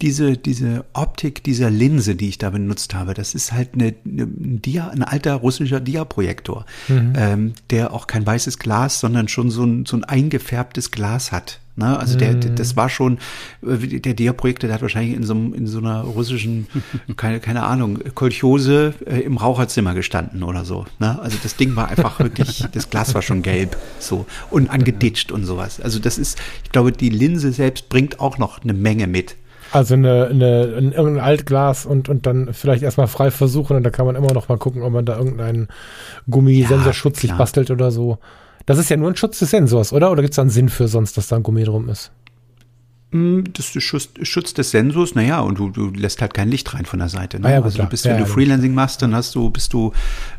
diese, 0.01 0.39
diese 0.39 0.87
Optik 0.95 1.45
dieser 1.45 1.69
Linse, 1.69 2.15
die 2.15 2.29
ich 2.31 2.39
da 2.39 2.49
benutzt 2.49 2.95
habe, 2.95 3.13
das 3.13 3.35
ist 3.35 3.53
halt 3.53 3.75
eine, 3.75 3.95
eine 4.07 4.27
Dia, 4.27 4.89
ein 4.89 5.03
alter 5.03 5.35
russischer 5.35 5.81
Dia-Projektor, 5.81 6.65
mhm. 6.89 7.13
ähm, 7.17 7.53
der 7.71 7.93
auch 7.93 8.07
kein 8.07 8.27
weißes 8.27 8.54
weißes 8.55 8.59
Glas, 8.59 9.01
sondern 9.01 9.29
schon 9.29 9.51
so 9.51 9.65
ein, 9.65 9.87
so 9.87 9.97
ein 9.97 10.05
eingefärbtes 10.05 10.91
Glas 10.91 11.33
hat. 11.33 11.61
Ne? 11.77 11.99
Also 11.99 12.17
der, 12.17 12.35
mm. 12.35 12.55
das 12.57 12.77
war 12.77 12.89
schon, 12.89 13.19
äh, 13.63 13.99
der 13.99 14.15
Dia-Projektor, 14.15 14.69
der 14.69 14.75
hat 14.75 14.83
wahrscheinlich 14.83 15.17
in 15.17 15.25
so, 15.25 15.35
in 15.35 15.67
so 15.67 15.79
einer 15.79 16.03
russischen, 16.03 16.69
keine, 17.17 17.41
keine 17.41 17.65
Ahnung, 17.65 17.99
Kolchose 18.15 18.95
äh, 19.07 19.21
im 19.21 19.37
Raucherzimmer 19.37 19.95
gestanden 19.95 20.43
oder 20.45 20.65
so. 20.65 20.87
Ne? 21.01 21.19
Also 21.21 21.37
das 21.43 21.57
Ding 21.57 21.75
war 21.75 21.89
einfach 21.89 22.21
wirklich, 22.21 22.65
das 22.73 22.91
Glas 22.91 23.15
war 23.15 23.23
schon 23.23 23.43
gelb 23.43 23.77
so 23.99 24.27
und 24.51 24.71
angeditscht 24.71 25.33
und 25.33 25.45
sowas. 25.45 25.81
Also 25.81 25.99
das 25.99 26.19
ist, 26.19 26.39
ich 26.63 26.71
glaube, 26.71 26.93
die 26.93 27.11
Linse 27.11 27.53
selbst 27.53 27.89
bringt 27.89 28.21
auch 28.21 28.39
noch 28.39 28.63
eine 28.63 28.73
Menge 28.73 29.07
mit. 29.07 29.37
Also 29.73 29.95
eine, 29.95 30.29
eine, 30.29 30.75
ein, 30.79 30.93
irgendein 30.93 31.25
Altglas 31.25 31.85
und, 31.85 32.09
und 32.09 32.27
dann 32.27 32.55
vielleicht 32.55 32.85
erstmal 32.85 33.09
frei 33.09 33.33
versuchen 33.33 33.77
und 33.77 33.83
da 33.83 33.91
kann 33.91 34.07
man 34.07 34.15
immer 34.15 34.33
noch 34.33 34.49
mal 34.49 34.57
gucken, 34.57 34.83
ob 34.83 34.93
man 34.93 35.05
da 35.05 35.19
irgendeinen 35.19 35.67
Gummisensorschutz 36.31 37.17
ja, 37.17 37.21
sich 37.23 37.33
bastelt 37.37 37.73
oder 37.73 37.91
so. 37.91 38.19
Das 38.67 38.79
ist 38.79 38.89
ja 38.89 38.97
nur 38.97 39.11
ein 39.11 39.17
Schutz 39.17 39.39
des 39.39 39.51
Sensors, 39.51 39.93
oder? 39.93 40.11
Oder 40.11 40.23
gibt 40.23 40.33
es 40.33 40.37
da 40.37 40.43
einen 40.43 40.51
Sinn 40.51 40.69
für 40.69 40.89
sonst, 40.89 41.17
dass 41.17 41.29
da 41.29 41.37
ein 41.37 41.43
Gummi 41.43 41.65
drum 41.65 41.89
ist? 41.89 42.13
Das 43.15 43.77
ist 43.77 43.83
Schutz, 43.83 44.55
des 44.55 44.71
Sensors, 44.73 45.15
naja, 45.15 45.39
und 45.39 45.61
du, 45.61 45.71
du 45.71 45.91
lässt 45.91 46.21
halt 46.21 46.35
kein 46.35 46.51
Licht 46.51 46.75
rein 46.75 46.85
von 46.85 46.99
der 46.99 47.09
Seite. 47.09 47.39
Ne? 47.39 47.47
Ah 47.47 47.51
ja, 47.53 47.63
also 47.63 47.81
du 47.81 47.89
bist, 47.89 48.05
wenn 48.07 48.19
ja, 48.19 48.19
du 48.19 48.27
Freelancing 48.27 48.75
machst, 48.75 49.03
dann 49.03 49.15
hast 49.15 49.37
du, 49.37 49.51
bist 49.51 49.73
du, 49.73 49.93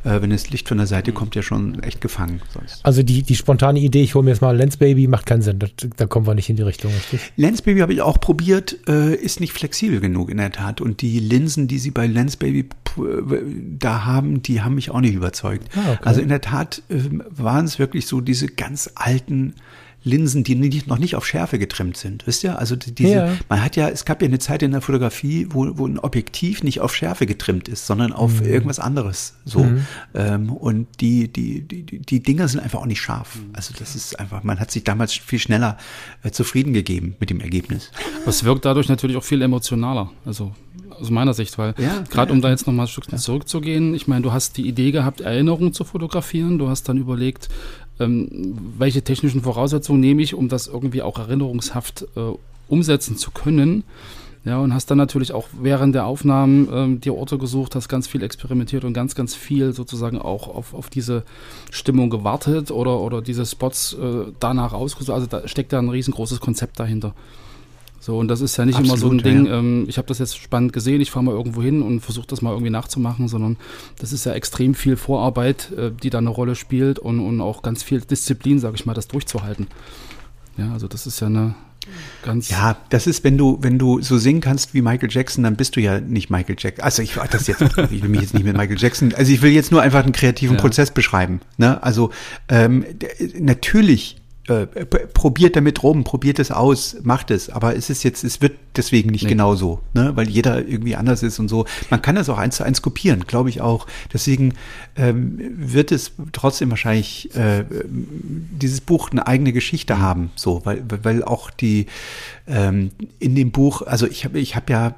äh, 0.03 0.21
wenn 0.21 0.30
das 0.30 0.49
Licht 0.49 0.67
von 0.67 0.78
der 0.78 0.86
Seite 0.86 1.13
kommt, 1.13 1.36
ja 1.36 1.41
schon 1.41 1.82
echt 1.84 2.01
gefangen. 2.01 2.41
Sonst. 2.53 2.84
Also 2.84 3.01
die, 3.01 3.23
die 3.23 3.36
spontane 3.36 3.80
Idee, 3.80 4.03
ich 4.03 4.13
hole 4.13 4.26
mir 4.26 4.32
jetzt 4.32 4.41
mal 4.41 4.53
Lens 4.57 4.76
Baby, 4.76 5.07
macht 5.07 5.26
keinen 5.26 5.41
Sinn. 5.41 5.59
Das, 5.59 5.69
da 5.95 6.05
kommen 6.05 6.28
wir 6.28 6.36
nicht 6.36 6.49
in 6.49 6.57
die 6.57 6.63
Richtung, 6.63 6.91
richtig? 6.91 7.32
Lens 7.38 7.61
Baby 7.61 7.80
habe 7.80 7.93
ich 7.93 8.01
auch 8.01 8.19
probiert, 8.19 8.78
äh, 8.89 9.15
ist 9.15 9.39
nicht 9.39 9.53
flexibel 9.53 10.01
genug 10.01 10.30
in 10.30 10.36
der 10.36 10.51
Tat. 10.51 10.82
Und 10.82 11.01
die 11.01 11.21
Linsen, 11.21 11.69
die 11.69 11.80
sie 11.80 11.91
bei 11.91 12.07
Lens 12.07 12.36
Baby 12.36 12.67
äh, 12.97 13.03
da 13.80 14.03
haben, 14.03 14.41
die 14.41 14.61
haben 14.61 14.76
mich 14.76 14.91
auch 14.91 14.99
nicht 14.99 15.15
überzeugt. 15.15 15.69
Ah, 15.78 15.93
okay. 15.93 15.99
Also 16.03 16.19
in 16.19 16.28
der 16.28 16.41
Tat 16.41 16.82
äh, 16.89 16.95
waren 17.30 17.63
es 17.63 17.80
wirklich 17.80 18.05
so 18.05 18.19
diese 18.19 18.47
ganz 18.47 18.91
alten 18.95 19.53
Linsen, 20.06 20.43
die 20.43 20.53
nicht, 20.56 20.88
noch 20.88 20.99
nicht 20.99 21.16
auf 21.16 21.26
Schärfe 21.26 21.58
getrimmt 21.58 21.97
sind. 21.97 22.26
Wisst 22.28 22.43
ihr? 22.43 22.60
Also 22.60 22.76
diese, 22.76 23.14
ja. 23.14 23.38
man 23.49 23.64
hat 23.64 23.76
ja, 23.76 23.89
es 23.89 24.06
gab 24.06 24.22
ja 24.22 24.28
eine 24.28 24.38
Zeit 24.38 24.62
in 24.62 24.72
der 24.72 24.82
Fotografie, 24.82 25.47
wo, 25.49 25.78
wo 25.78 25.88
ein 25.88 25.97
Objektiv 25.97 26.64
nicht 26.64 26.80
auf 26.80 26.95
Schärfe 26.95 27.26
getrimmt 27.26 27.68
ist, 27.68 27.88
sondern 27.88 28.14
auf 28.14 28.39
mhm. 28.39 28.47
irgendwas 28.47 28.80
anderes. 28.80 29.34
So. 29.45 29.64
Mhm. 29.64 29.86
Ähm, 30.14 30.51
und 30.51 30.88
die, 31.01 31.28
die, 31.28 31.62
die, 31.62 31.84
die 31.99 32.22
Dinger 32.22 32.47
sind 32.47 32.60
einfach 32.60 32.80
auch 32.80 32.86
nicht 32.86 33.01
scharf. 33.01 33.36
Mhm. 33.36 33.49
Also 33.53 33.74
das 33.78 33.95
ist 33.95 34.20
einfach, 34.20 34.43
man 34.43 34.60
hat 34.60 34.70
sich 34.70 34.84
damals 34.84 35.12
viel 35.14 35.39
schneller 35.39 35.78
äh, 36.24 36.30
zufrieden 36.30 36.74
gegeben 36.74 37.16
mit 37.20 37.32
dem 37.32 37.41
Ergebnis. 37.41 37.91
Das 38.26 38.43
wirkt 38.43 38.66
dadurch 38.66 38.88
natürlich 38.88 39.18
auch 39.18 39.24
viel 39.24 39.41
emotionaler. 39.41 40.12
Also 40.24 40.53
aus 40.99 41.10
meiner 41.10 41.34
Sicht, 41.34 41.58
weil 41.58 41.74
ja, 41.78 42.03
gerade 42.10 42.32
um 42.32 42.41
da 42.41 42.49
jetzt 42.49 42.68
nochmal 42.68 42.86
ein 42.86 42.89
Stück 42.89 43.12
ja. 43.12 43.18
zurückzugehen, 43.18 43.93
ich 43.93 44.08
meine, 44.08 44.22
du 44.22 44.32
hast 44.32 44.58
die 44.58 44.68
Idee 44.68 44.91
gehabt, 44.91 45.22
Erinnerungen 45.22 45.74
zu 45.74 45.84
fotografieren, 45.84 46.58
du 46.58 46.70
hast 46.70 46.88
dann 46.89 46.97
überlegt, 46.97 47.49
ähm, 47.99 48.57
welche 48.77 49.03
technischen 49.03 49.41
Voraussetzungen 49.41 49.99
nehme 49.99 50.21
ich, 50.21 50.33
um 50.33 50.49
das 50.49 50.67
irgendwie 50.67 51.01
auch 51.01 51.19
erinnerungshaft 51.19 52.07
äh, 52.15 52.19
umsetzen 52.67 53.17
zu 53.17 53.31
können. 53.31 53.83
Ja, 54.45 54.59
und 54.59 54.75
hast 54.75 54.91
dann 54.91 54.99
natürlich 54.99 55.33
auch 55.33 55.47
während 55.59 55.95
der 55.95 56.05
Aufnahmen 56.05 56.69
ähm, 56.71 57.01
die 57.01 57.09
Orte 57.09 57.39
gesucht, 57.39 57.73
hast 57.73 57.89
ganz 57.89 58.07
viel 58.07 58.21
experimentiert 58.21 58.83
und 58.83 58.93
ganz, 58.93 59.15
ganz 59.15 59.33
viel 59.33 59.73
sozusagen 59.73 60.19
auch 60.19 60.47
auf, 60.47 60.75
auf 60.75 60.91
diese 60.91 61.23
Stimmung 61.71 62.11
gewartet 62.11 62.69
oder, 62.69 62.99
oder 62.99 63.23
diese 63.23 63.43
Spots 63.47 63.93
äh, 63.93 64.31
danach 64.39 64.73
ausgesucht. 64.73 65.15
Also 65.15 65.25
da 65.25 65.47
steckt 65.47 65.73
da 65.73 65.79
ein 65.79 65.89
riesengroßes 65.89 66.41
Konzept 66.41 66.79
dahinter. 66.79 67.15
So, 68.06 68.20
und 68.20 68.28
das 68.28 68.41
ist 68.41 68.56
ja 68.58 68.66
nicht 68.66 68.76
Absolut, 68.76 68.91
immer 68.91 68.99
so 68.99 69.10
ein 69.10 69.18
Ding, 69.18 69.47
ja. 69.47 69.58
ähm, 69.58 69.86
ich 69.88 69.97
habe 69.97 70.08
das 70.08 70.20
jetzt 70.20 70.38
spannend 70.38 70.74
gesehen, 70.74 71.01
ich 71.01 71.10
fahre 71.10 71.26
mal 71.26 71.32
irgendwo 71.32 71.64
hin 71.64 71.82
und 71.82 72.01
versuche 72.01 72.28
das 72.28 72.43
mal 72.43 72.51
irgendwie 72.51 72.70
nachzumachen, 72.70 73.28
sondern 73.28 73.58
das 73.97 74.14
ist 74.14 74.28
ja 74.28 74.34
extrem 74.34 74.76
viel 74.76 74.95
Vorarbeit, 74.95 75.72
äh, 75.72 75.89
die 75.89 76.12
da 76.12 76.20
eine 76.20 76.30
Rolle 76.30 76.53
spielt 76.53 76.99
und, 76.99 77.20
und 77.20 77.41
auch 77.41 77.64
ganz 77.64 77.82
viel 77.82 78.01
Disziplin, 78.01 78.60
sage 78.60 78.76
ich 78.76 78.86
mal, 78.86 78.93
das 78.93 79.08
durchzuhalten. 79.08 79.66
Ja, 80.56 80.72
also 80.72 80.88
das 80.88 81.08
ist 81.08 81.20
ja 81.20 81.26
eine 81.26 81.56
ganz. 82.22 82.51
Ja, 82.51 82.78
das 82.89 83.08
ist, 83.08 83.24
wenn 83.24 83.39
du, 83.39 83.58
wenn 83.62 83.80
du 83.80 83.99
so 84.03 84.20
singen 84.20 84.39
kannst 84.39 84.76
wie 84.76 84.84
Michael 84.84 85.10
Jackson, 85.12 85.43
dann 85.43 85.56
bist 85.56 85.76
du 85.76 85.82
ja 85.82 85.99
nicht 85.99 86.30
Michael 86.30 86.58
Jackson. 86.60 86.86
Also 86.86 87.01
ich 87.01 87.16
das 87.32 87.47
jetzt, 87.47 87.64
ich 87.89 88.03
will 88.03 88.10
mich 88.10 88.22
jetzt 88.22 88.36
nicht 88.36 88.45
mit 88.45 88.56
Michael 88.56 88.78
Jackson, 88.78 89.16
also 89.16 89.32
ich 89.32 89.41
will 89.41 89.51
jetzt 89.51 89.72
nur 89.72 89.82
einfach 89.82 90.03
einen 90.03 90.14
kreativen 90.14 90.58
ja. 90.58 90.62
Prozess 90.62 90.91
beschreiben. 90.91 91.39
Ne? 91.58 91.82
Also 91.82 92.12
ähm, 92.49 92.86
natürlich 93.39 94.18
äh, 94.47 94.67
probiert 94.67 95.55
damit 95.55 95.81
rum, 95.81 96.03
probiert 96.03 96.37
es 96.37 96.51
aus, 96.51 96.97
macht 97.01 97.31
es. 97.31 97.49
Aber 97.49 97.75
es 97.75 97.89
ist 97.89 98.03
jetzt, 98.03 98.23
es 98.23 98.41
wird 98.41 98.53
deswegen 98.75 99.09
nicht 99.09 99.23
nee. 99.23 99.29
genauso, 99.29 99.79
ne? 99.93 100.11
weil 100.15 100.29
jeder 100.29 100.65
irgendwie 100.67 100.95
anders 100.95 101.23
ist 101.23 101.39
und 101.39 101.47
so. 101.47 101.65
Man 101.89 102.01
kann 102.01 102.15
das 102.15 102.29
auch 102.29 102.37
eins 102.37 102.57
zu 102.57 102.63
eins 102.63 102.81
kopieren, 102.81 103.25
glaube 103.25 103.49
ich 103.49 103.61
auch. 103.61 103.87
Deswegen 104.13 104.53
ähm, 104.95 105.39
wird 105.57 105.91
es 105.91 106.11
trotzdem 106.31 106.69
wahrscheinlich 106.69 107.35
äh, 107.35 107.65
dieses 107.71 108.81
Buch 108.81 109.09
eine 109.11 109.25
eigene 109.25 109.51
Geschichte 109.51 109.99
haben, 109.99 110.31
so, 110.35 110.61
weil, 110.63 110.83
weil 111.01 111.23
auch 111.23 111.49
die 111.49 111.87
ähm, 112.47 112.91
in 113.19 113.33
dem 113.33 113.51
Buch, 113.51 113.81
also 113.81 114.05
ich 114.05 114.25
habe 114.25 114.39
ich 114.39 114.55
hab 114.55 114.69
ja 114.69 114.95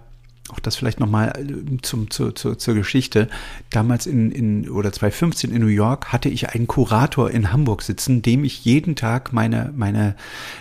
auch 0.49 0.59
das 0.59 0.75
vielleicht 0.75 0.99
nochmal 0.99 1.33
äh, 1.37 1.77
zum, 1.81 2.09
zu, 2.09 2.31
zu, 2.31 2.55
zur 2.55 2.73
Geschichte. 2.73 3.27
Damals 3.69 4.07
in, 4.07 4.31
in, 4.31 4.69
oder 4.69 4.91
2015 4.91 5.51
in 5.51 5.61
New 5.61 5.67
York 5.67 6.11
hatte 6.13 6.29
ich 6.29 6.49
einen 6.49 6.67
Kurator 6.67 7.29
in 7.29 7.51
Hamburg 7.51 7.81
sitzen, 7.81 8.21
dem 8.21 8.43
ich 8.43 8.63
jeden 8.63 8.95
Tag 8.95 9.33
meine, 9.33 9.73
meine 9.75 10.15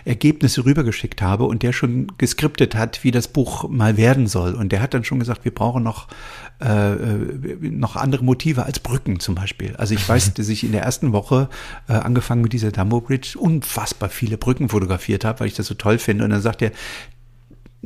Ergebnisse 0.05 0.65
rübergeschickt 0.65 1.23
habe 1.23 1.45
und 1.45 1.63
der 1.63 1.73
schon 1.73 2.13
geskriptet 2.19 2.75
hat, 2.75 3.05
wie 3.05 3.11
das 3.11 3.29
Buch 3.29 3.69
mal 3.69 3.97
werden 3.97 4.27
soll. 4.27 4.55
Und 4.55 4.73
der 4.73 4.83
hat 4.83 4.95
dann 4.95 5.05
schon 5.05 5.21
gesagt, 5.21 5.45
wir 5.45 5.55
brauchen 5.55 5.83
noch, 5.83 6.09
äh, 6.61 6.93
äh 6.93 7.57
noch 7.71 7.97
andere 7.97 8.25
Motive 8.25 8.65
als 8.65 8.81
Brücken 8.81 9.21
zum 9.21 9.35
Beispiel. 9.35 9.77
Also 9.77 9.95
ich 9.95 10.09
weiß, 10.09 10.35
dass 10.35 10.49
ich 10.49 10.65
in 10.65 10.73
der 10.73 10.83
ersten 10.83 11.13
Woche, 11.13 11.49
äh, 11.89 11.93
angefangen 11.93 12.43
mit 12.43 12.53
dieser 12.53 12.73
Dumbo 12.73 13.01
Bridge, 13.01 13.39
unfassbar 13.39 14.09
viele 14.09 14.37
Brücken 14.37 14.69
fotografiert 14.69 15.25
habe, 15.25 15.41
weil 15.41 15.47
ich 15.47 15.55
das 15.55 15.67
so 15.67 15.75
toll 15.75 15.99
finde. 15.99 16.25
Und 16.25 16.31
dann 16.31 16.43
sagt 16.43 16.63
er, 16.63 16.73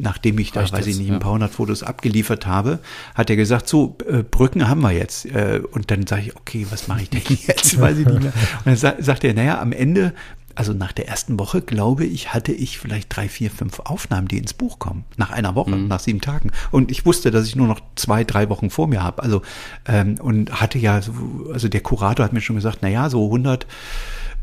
nachdem 0.01 0.39
ich 0.39 0.53
da, 0.53 0.61
Reicht 0.61 0.73
weiß 0.73 0.87
ich 0.87 0.99
nicht, 0.99 1.11
ein 1.11 1.21
paar 1.21 1.33
hundert 1.33 1.53
Fotos 1.53 1.83
abgeliefert 1.83 2.47
habe, 2.47 2.81
hat 3.15 3.31
er 3.31 3.37
gesagt, 3.37 3.69
so, 3.69 3.97
äh, 4.09 4.23
Brücken 4.23 4.69
haben 4.69 4.81
wir 4.81 4.93
jetzt. 4.93 5.27
Äh, 5.27 5.61
und 5.73 5.91
dann 5.91 6.07
sage 6.07 6.23
ich, 6.23 6.37
okay, 6.37 6.67
was 6.71 6.89
mache 6.89 7.03
ich 7.03 7.11
denn 7.11 7.23
jetzt? 7.47 7.81
weiß 7.81 7.99
ich 7.99 8.07
nicht 8.07 8.23
mehr. 8.23 8.33
Und 8.33 8.67
dann 8.67 8.77
sa 8.77 8.95
sagt 8.99 9.25
er, 9.25 9.35
naja, 9.35 9.61
am 9.61 9.73
Ende, 9.73 10.15
also 10.55 10.73
nach 10.73 10.93
der 10.93 11.09
ersten 11.09 11.39
Woche, 11.39 11.61
glaube 11.63 12.05
ich, 12.05 12.35
hatte 12.35 12.53
ich 12.53 12.79
vielleicht 12.79 13.15
drei, 13.15 13.29
vier, 13.29 13.51
fünf 13.51 13.81
Aufnahmen, 13.81 14.29
die 14.29 14.39
ins 14.39 14.55
Buch 14.55 14.79
kommen. 14.79 15.05
Nach 15.17 15.31
einer 15.31 15.55
Woche, 15.55 15.77
mhm. 15.77 15.89
nach 15.89 16.01
sieben 16.01 16.21
Tagen. 16.21 16.51
Und 16.71 16.91
ich 16.91 17.07
wusste, 17.07 17.31
dass 17.31 17.47
ich 17.47 17.57
nur 17.57 17.67
noch 17.67 17.81
zwei, 17.97 18.25
drei 18.25 18.49
Wochen 18.49 18.71
vor 18.71 18.89
mir 18.89 19.03
habe. 19.03 19.23
Also, 19.23 19.43
ähm, 19.87 20.17
und 20.21 20.61
hatte 20.61 20.79
ja, 20.79 21.01
so, 21.03 21.13
also 21.53 21.69
der 21.69 21.81
Kurator 21.81 22.25
hat 22.25 22.33
mir 22.33 22.41
schon 22.41 22.57
gesagt, 22.57 22.83
naja, 22.83 23.09
so 23.11 23.27
100, 23.27 23.67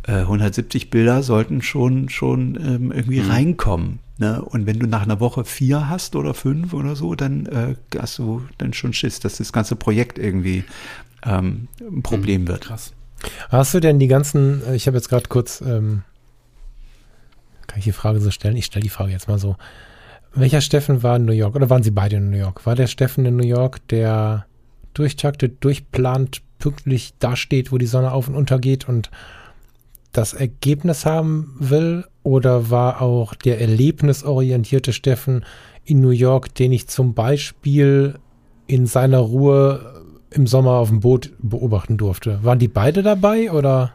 170 0.08 0.84
äh, 0.84 0.86
Bilder 0.88 1.24
sollten 1.24 1.62
schon, 1.62 2.10
schon 2.10 2.56
ähm, 2.56 2.92
irgendwie 2.92 3.22
mhm. 3.22 3.32
reinkommen. 3.32 4.00
Ne? 4.18 4.42
Und 4.42 4.66
wenn 4.66 4.80
du 4.80 4.88
nach 4.88 5.04
einer 5.04 5.20
Woche 5.20 5.46
vier 5.46 5.90
hast 5.90 6.16
oder 6.16 6.34
fünf 6.34 6.74
oder 6.74 6.96
so, 6.96 7.16
dann 7.16 7.46
äh, 7.46 7.76
hast 8.00 8.18
du 8.18 8.42
dann 8.58 8.74
schon 8.74 8.94
Schiss, 8.94 9.20
dass 9.20 9.38
das 9.38 9.54
ganze 9.54 9.76
Projekt 9.76 10.18
irgendwie 10.18 10.64
ähm, 11.26 11.68
ein 11.82 12.04
Problem 12.04 12.44
mhm. 12.44 12.48
wird. 12.48 12.62
Krass. 12.62 12.94
Hast 13.50 13.74
du 13.74 13.80
denn 13.80 14.00
die 14.00 14.08
ganzen, 14.08 14.64
äh, 14.66 14.76
ich 14.76 14.88
habe 14.88 14.98
jetzt 14.98 15.10
gerade 15.10 15.28
kurz, 15.28 15.62
ähm, 15.62 16.04
kann 17.68 17.80
ich 17.80 17.86
die 17.86 17.92
Frage 17.92 18.20
so 18.20 18.32
stellen? 18.32 18.56
Ich 18.56 18.66
stelle 18.66 18.84
die 18.84 18.90
Frage 18.90 19.12
jetzt 19.12 19.28
mal 19.28 19.40
so. 19.40 19.56
Welcher 20.34 20.62
Steffen 20.62 21.04
war 21.04 21.18
in 21.18 21.26
New 21.26 21.34
York 21.34 21.56
oder 21.56 21.70
waren 21.70 21.84
sie 21.84 21.92
beide 21.92 22.18
in 22.18 22.30
New 22.30 22.38
York? 22.38 22.66
War 22.66 22.76
der 22.76 22.88
Steffen 22.88 23.26
in 23.26 23.36
New 23.36 23.46
York, 23.46 23.88
der 23.90 24.46
durchtaktet, 24.94 25.64
durchplant, 25.64 26.42
pünktlich 26.60 27.14
dasteht, 27.20 27.72
wo 27.72 27.78
die 27.78 27.88
Sonne 27.88 28.12
auf 28.12 28.28
und 28.28 28.36
unter 28.36 28.60
geht 28.60 28.88
und 28.88 29.10
das 30.12 30.34
Ergebnis 30.34 31.06
haben 31.06 31.56
will? 31.60 32.06
Oder 32.24 32.70
war 32.70 33.02
auch 33.02 33.34
der 33.36 33.62
erlebnisorientierte 33.62 34.94
Steffen 34.94 35.46
in 35.86 36.02
New 36.02 36.10
York, 36.10 36.54
den 36.56 36.72
ich 36.72 36.88
zum 36.88 37.14
Beispiel 37.14 38.20
in 38.68 38.86
seiner 38.86 39.20
Ruhe 39.20 40.04
im 40.30 40.46
Sommer 40.46 40.72
auf 40.72 40.90
dem 40.90 41.00
Boot 41.00 41.32
beobachten 41.40 41.98
durfte. 41.98 42.44
Waren 42.44 42.60
die 42.60 42.68
beide 42.68 43.02
dabei 43.02 43.52
oder? 43.52 43.94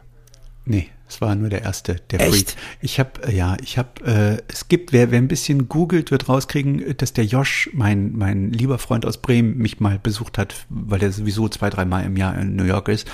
Nee, 0.65 0.87
es 1.07 1.21
war 1.21 1.35
nur 1.35 1.49
der 1.49 1.61
erste, 1.61 1.97
der 2.09 2.21
Echt? 2.21 2.51
Freak. 2.51 2.55
Ich 2.81 2.99
habe, 2.99 3.31
ja, 3.31 3.55
ich 3.61 3.77
habe, 3.77 4.03
äh, 4.05 4.41
es 4.47 4.67
gibt, 4.67 4.93
wer, 4.93 5.11
wer 5.11 5.19
ein 5.19 5.27
bisschen 5.27 5.67
googelt, 5.69 6.09
wird 6.09 6.27
rauskriegen, 6.27 6.97
dass 6.97 7.13
der 7.13 7.25
Josh, 7.25 7.69
mein, 7.73 8.13
mein 8.15 8.51
lieber 8.51 8.79
Freund 8.79 9.05
aus 9.05 9.17
Bremen, 9.17 9.57
mich 9.57 9.79
mal 9.79 9.99
besucht 9.99 10.37
hat, 10.37 10.55
weil 10.69 11.03
er 11.03 11.11
sowieso 11.11 11.47
zwei, 11.49 11.69
drei 11.69 11.85
Mal 11.85 12.05
im 12.05 12.17
Jahr 12.17 12.35
in 12.39 12.55
New 12.55 12.63
York 12.63 12.87
ist. 12.87 13.07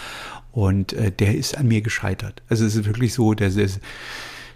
Und 0.51 0.93
äh, 0.93 1.11
der 1.11 1.35
ist 1.35 1.57
an 1.57 1.67
mir 1.67 1.81
gescheitert. 1.81 2.41
Also 2.49 2.65
es 2.65 2.75
ist 2.75 2.85
wirklich 2.85 3.13
so, 3.13 3.33
der 3.33 3.47
ist, 3.49 3.79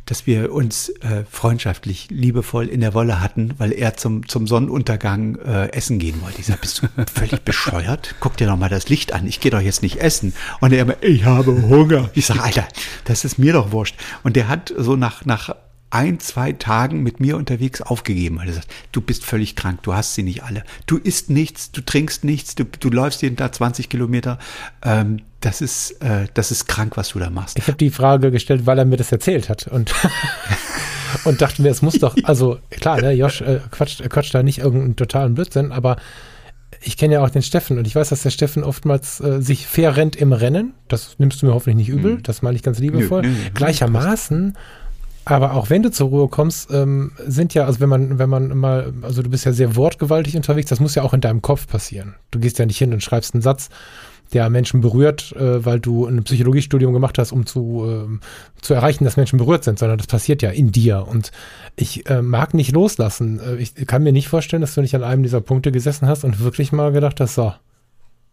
dass 0.05 0.27
wir 0.27 0.51
uns 0.51 0.89
äh, 0.89 1.23
freundschaftlich, 1.29 2.09
liebevoll 2.09 2.67
in 2.67 2.81
der 2.81 2.93
Wolle 2.93 3.21
hatten, 3.21 3.53
weil 3.57 3.71
er 3.71 3.95
zum, 3.95 4.27
zum 4.27 4.47
Sonnenuntergang 4.47 5.37
äh, 5.37 5.71
essen 5.71 5.99
gehen 5.99 6.21
wollte. 6.21 6.39
Ich 6.39 6.47
sag, 6.47 6.61
bist 6.61 6.81
du 6.83 6.87
völlig 7.13 7.41
bescheuert? 7.43 8.15
Guck 8.19 8.37
dir 8.37 8.47
doch 8.47 8.57
mal 8.57 8.69
das 8.69 8.89
Licht 8.89 9.13
an. 9.13 9.27
Ich 9.27 9.39
gehe 9.39 9.51
doch 9.51 9.61
jetzt 9.61 9.81
nicht 9.81 10.01
essen. 10.01 10.33
Und 10.59 10.73
er 10.73 10.81
immer, 10.81 11.01
ich 11.01 11.25
habe 11.25 11.69
Hunger. 11.69 12.09
Ich 12.13 12.25
sag, 12.25 12.43
Alter, 12.43 12.67
das 13.05 13.23
ist 13.23 13.37
mir 13.37 13.53
doch 13.53 13.71
wurscht. 13.71 13.95
Und 14.23 14.35
der 14.35 14.47
hat 14.47 14.73
so 14.77 14.95
nach, 14.95 15.25
nach 15.25 15.55
ein, 15.93 16.19
zwei 16.19 16.53
Tagen 16.53 17.03
mit 17.03 17.19
mir 17.19 17.37
unterwegs 17.37 17.81
aufgegeben, 17.81 18.39
weil 18.39 18.47
er 18.47 18.55
sagt, 18.55 18.67
du 18.91 18.99
bist 18.99 19.23
völlig 19.23 19.55
krank, 19.55 19.83
du 19.83 19.93
hast 19.93 20.15
sie 20.15 20.23
nicht 20.23 20.43
alle. 20.43 20.63
Du 20.87 20.97
isst 20.97 21.29
nichts, 21.29 21.71
du 21.71 21.81
trinkst 21.81 22.23
nichts, 22.23 22.55
du, 22.55 22.65
du 22.65 22.89
läufst 22.89 23.21
jeden 23.21 23.37
Tag 23.37 23.53
20 23.53 23.89
Kilometer. 23.89 24.39
Ähm, 24.83 25.21
das 25.39 25.61
ist, 25.61 26.01
äh, 26.01 26.27
das 26.33 26.49
ist 26.49 26.65
krank, 26.65 26.97
was 26.97 27.09
du 27.09 27.19
da 27.19 27.29
machst. 27.29 27.59
Ich 27.59 27.67
habe 27.67 27.77
die 27.77 27.91
Frage 27.91 28.31
gestellt, 28.31 28.65
weil 28.65 28.79
er 28.79 28.85
mir 28.85 28.97
das 28.97 29.11
erzählt 29.11 29.49
hat 29.49 29.67
und, 29.67 29.93
und 31.25 31.41
dachte 31.41 31.61
mir, 31.61 31.69
es 31.69 31.83
muss 31.83 31.99
doch, 31.99 32.15
also 32.23 32.57
klar, 32.71 32.99
ne, 32.99 33.11
Josh 33.11 33.41
äh, 33.41 33.59
quatscht, 33.69 34.01
er 34.01 34.09
quatscht 34.09 34.33
da 34.33 34.41
nicht 34.41 34.57
irgendeinen 34.57 34.95
totalen 34.95 35.35
Blödsinn, 35.35 35.71
aber 35.71 35.97
ich 36.81 36.97
kenne 36.97 37.13
ja 37.13 37.23
auch 37.23 37.29
den 37.29 37.43
Steffen 37.43 37.77
und 37.77 37.85
ich 37.85 37.95
weiß, 37.95 38.09
dass 38.09 38.23
der 38.23 38.31
Steffen 38.31 38.63
oftmals 38.63 39.19
äh, 39.19 39.41
sich 39.41 39.67
fair 39.67 39.95
rennt 39.95 40.15
im 40.15 40.33
Rennen. 40.33 40.73
Das 40.87 41.19
nimmst 41.19 41.41
du 41.41 41.45
mir 41.45 41.53
hoffentlich 41.53 41.87
nicht 41.87 41.89
übel, 41.89 42.19
das 42.23 42.41
meine 42.41 42.55
ich 42.55 42.63
ganz 42.63 42.79
liebevoll. 42.79 43.21
Nö, 43.21 43.27
nö. 43.27 43.35
Gleichermaßen 43.53 44.57
aber 45.25 45.53
auch 45.53 45.69
wenn 45.69 45.83
du 45.83 45.91
zur 45.91 46.09
Ruhe 46.09 46.27
kommst, 46.27 46.71
ähm, 46.71 47.11
sind 47.25 47.53
ja, 47.53 47.65
also 47.65 47.79
wenn 47.79 47.89
man, 47.89 48.19
wenn 48.19 48.29
man 48.29 48.57
mal, 48.57 48.93
also 49.01 49.21
du 49.21 49.29
bist 49.29 49.45
ja 49.45 49.53
sehr 49.53 49.75
wortgewaltig 49.75 50.35
unterwegs, 50.35 50.69
das 50.69 50.79
muss 50.79 50.95
ja 50.95 51.03
auch 51.03 51.13
in 51.13 51.21
deinem 51.21 51.41
Kopf 51.41 51.67
passieren. 51.67 52.15
Du 52.31 52.39
gehst 52.39 52.59
ja 52.59 52.65
nicht 52.65 52.77
hin 52.77 52.93
und 52.93 53.03
schreibst 53.03 53.33
einen 53.33 53.41
Satz, 53.41 53.69
der 54.33 54.49
Menschen 54.49 54.81
berührt, 54.81 55.33
äh, 55.33 55.63
weil 55.63 55.79
du 55.79 56.05
ein 56.05 56.23
Psychologiestudium 56.23 56.93
gemacht 56.93 57.17
hast, 57.17 57.31
um 57.31 57.45
zu, 57.45 57.85
ähm, 57.87 58.19
zu 58.61 58.73
erreichen, 58.73 59.03
dass 59.03 59.17
Menschen 59.17 59.37
berührt 59.37 59.63
sind, 59.63 59.79
sondern 59.79 59.97
das 59.97 60.07
passiert 60.07 60.41
ja 60.41 60.49
in 60.49 60.71
dir. 60.71 61.07
Und 61.07 61.31
ich 61.75 62.09
äh, 62.09 62.21
mag 62.21 62.53
nicht 62.53 62.71
loslassen. 62.71 63.39
Äh, 63.39 63.55
ich 63.57 63.75
kann 63.87 64.03
mir 64.03 64.11
nicht 64.11 64.27
vorstellen, 64.27 64.61
dass 64.61 64.73
du 64.73 64.81
nicht 64.81 64.95
an 64.95 65.03
einem 65.03 65.23
dieser 65.23 65.41
Punkte 65.41 65.71
gesessen 65.71 66.07
hast 66.07 66.23
und 66.23 66.39
wirklich 66.39 66.71
mal 66.71 66.91
gedacht 66.91 67.19
hast, 67.19 67.35
so, 67.35 67.53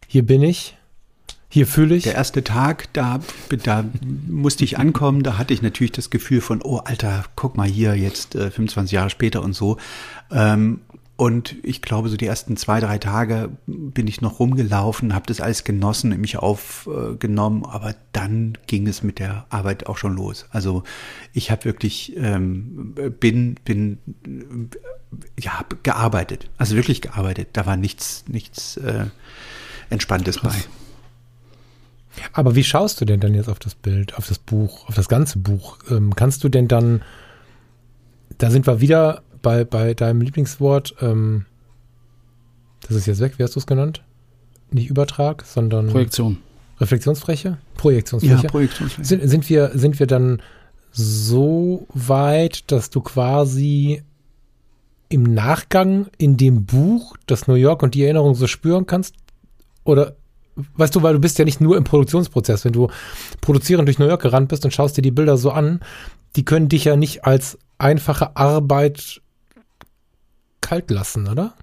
hier 0.07 0.25
bin 0.25 0.43
ich, 0.43 0.77
hier 1.53 1.67
fühle 1.67 1.97
ich. 1.97 2.05
Der 2.05 2.15
erste 2.15 2.45
Tag, 2.45 2.93
da, 2.93 3.19
da 3.65 3.85
musste 4.29 4.63
ich 4.63 4.79
ankommen, 4.79 5.25
da 5.25 5.37
hatte 5.37 5.53
ich 5.53 5.63
natürlich 5.63 5.91
das 5.91 6.09
Gefühl 6.09 6.41
von, 6.41 6.63
oh 6.63 6.79
Alter, 6.79 7.25
guck 7.35 7.57
mal 7.57 7.69
hier, 7.69 7.97
jetzt 7.97 8.37
äh, 8.37 8.53
25 8.53 8.93
Jahre 8.93 9.11
später 9.11 9.43
und 9.43 9.53
so. 9.53 9.77
Ähm, 10.31 10.81
und 11.17 11.57
ich 11.65 11.83
glaube, 11.83 12.09
so 12.09 12.17
die 12.17 12.25
ersten 12.25 12.57
zwei, 12.57 12.79
drei 12.81 12.97
Tage 12.99 13.51
bin 13.67 14.07
ich 14.07 14.21
noch 14.23 14.39
rumgelaufen, 14.39 15.13
habe 15.13 15.27
das 15.27 15.43
alles 15.43 15.65
genossen, 15.65 16.19
mich 16.19 16.39
aufgenommen, 16.39 17.67
aber 17.67 17.95
dann 18.13 18.57
ging 18.69 18.87
es 18.87 19.03
mit 19.03 19.19
der 19.19 19.45
Arbeit 19.51 19.87
auch 19.87 19.99
schon 19.99 20.15
los. 20.15 20.47
Also 20.51 20.85
ich 21.35 21.51
habe 21.51 21.67
wirklich 21.67 22.17
ähm, 22.17 22.95
bin 23.21 23.57
bin 23.67 23.99
ja 25.39 25.63
gearbeitet, 25.83 26.49
also 26.57 26.75
wirklich 26.75 27.03
gearbeitet. 27.03 27.49
Da 27.53 27.67
war 27.67 27.77
nichts 27.77 28.25
nichts 28.27 28.79
äh, 28.79 29.05
Entspanntes 29.91 30.39
bei. 30.39 30.55
Aber 32.33 32.55
wie 32.55 32.65
schaust 32.65 33.01
du 33.01 33.05
denn 33.05 33.21
dann 33.21 33.35
jetzt 33.35 33.49
auf 33.49 33.59
das 33.59 33.75
Bild, 33.75 34.17
auf 34.17 34.27
das 34.27 34.39
Buch, 34.39 34.89
auf 34.89 34.95
das 34.95 35.09
ganze 35.09 35.39
Buch? 35.39 35.79
Ähm, 35.91 36.15
kannst 36.15 36.43
du 36.45 36.49
denn 36.49 36.69
dann, 36.69 37.03
da 38.39 38.51
sind 38.51 38.67
wir 38.67 38.81
wieder 38.81 39.23
bei, 39.43 39.65
bei 39.65 39.95
deinem 39.95 40.21
Lieblingswort, 40.21 40.97
ähm, 41.01 41.47
das 42.87 42.97
ist 42.97 43.07
jetzt 43.07 43.21
weg, 43.21 43.35
wie 43.37 43.43
hast 43.43 43.55
du 43.55 43.61
es 43.61 43.67
genannt? 43.67 44.03
Nicht 44.71 44.89
Übertrag, 44.89 45.45
sondern 45.45 45.89
Projektion. 45.89 46.39
Reflexionsfläche? 46.81 47.59
Projektionsfläche. 47.75 48.43
Ja, 48.43 48.49
Projektionsfläche. 48.49 49.07
Sind, 49.07 49.29
sind, 49.29 49.51
wir, 49.51 49.71
sind 49.75 49.99
wir 49.99 50.07
dann 50.07 50.41
so 50.93 51.87
weit, 51.93 52.71
dass 52.73 52.91
du 52.91 53.01
quasi 53.01 54.03
im 55.09 55.23
Nachgang 55.25 56.07
in 56.19 56.37
dem 56.37 56.65
Buch 56.65 57.17
das 57.27 57.49
New 57.49 57.55
York 57.55 57.83
und 57.83 57.95
die 57.95 58.05
Erinnerung 58.05 58.35
so 58.35 58.47
spüren 58.47 58.87
kannst? 58.87 59.15
Oder 59.85 60.17
weißt 60.77 60.95
du, 60.95 61.03
weil 61.03 61.15
du 61.15 61.21
bist 61.21 61.39
ja 61.39 61.45
nicht 61.45 61.61
nur 61.61 61.77
im 61.77 61.85
Produktionsprozess. 61.85 62.65
Wenn 62.65 62.73
du 62.73 62.89
produzierend 63.41 63.89
durch 63.89 63.99
New 63.99 64.07
York 64.07 64.23
gerannt 64.23 64.49
bist 64.49 64.65
und 64.65 64.73
schaust 64.73 64.97
dir 64.97 65.03
die 65.03 65.11
Bilder 65.11 65.37
so 65.37 65.51
an, 65.51 65.81
die 66.37 66.45
können 66.45 66.69
dich 66.69 66.85
ja 66.85 66.97
nicht 66.97 67.25
als 67.25 67.59
einfache 67.79 68.37
Arbeit 68.37 69.21
kalt 70.61 70.91
lassen, 70.91 71.29
oder? 71.29 71.55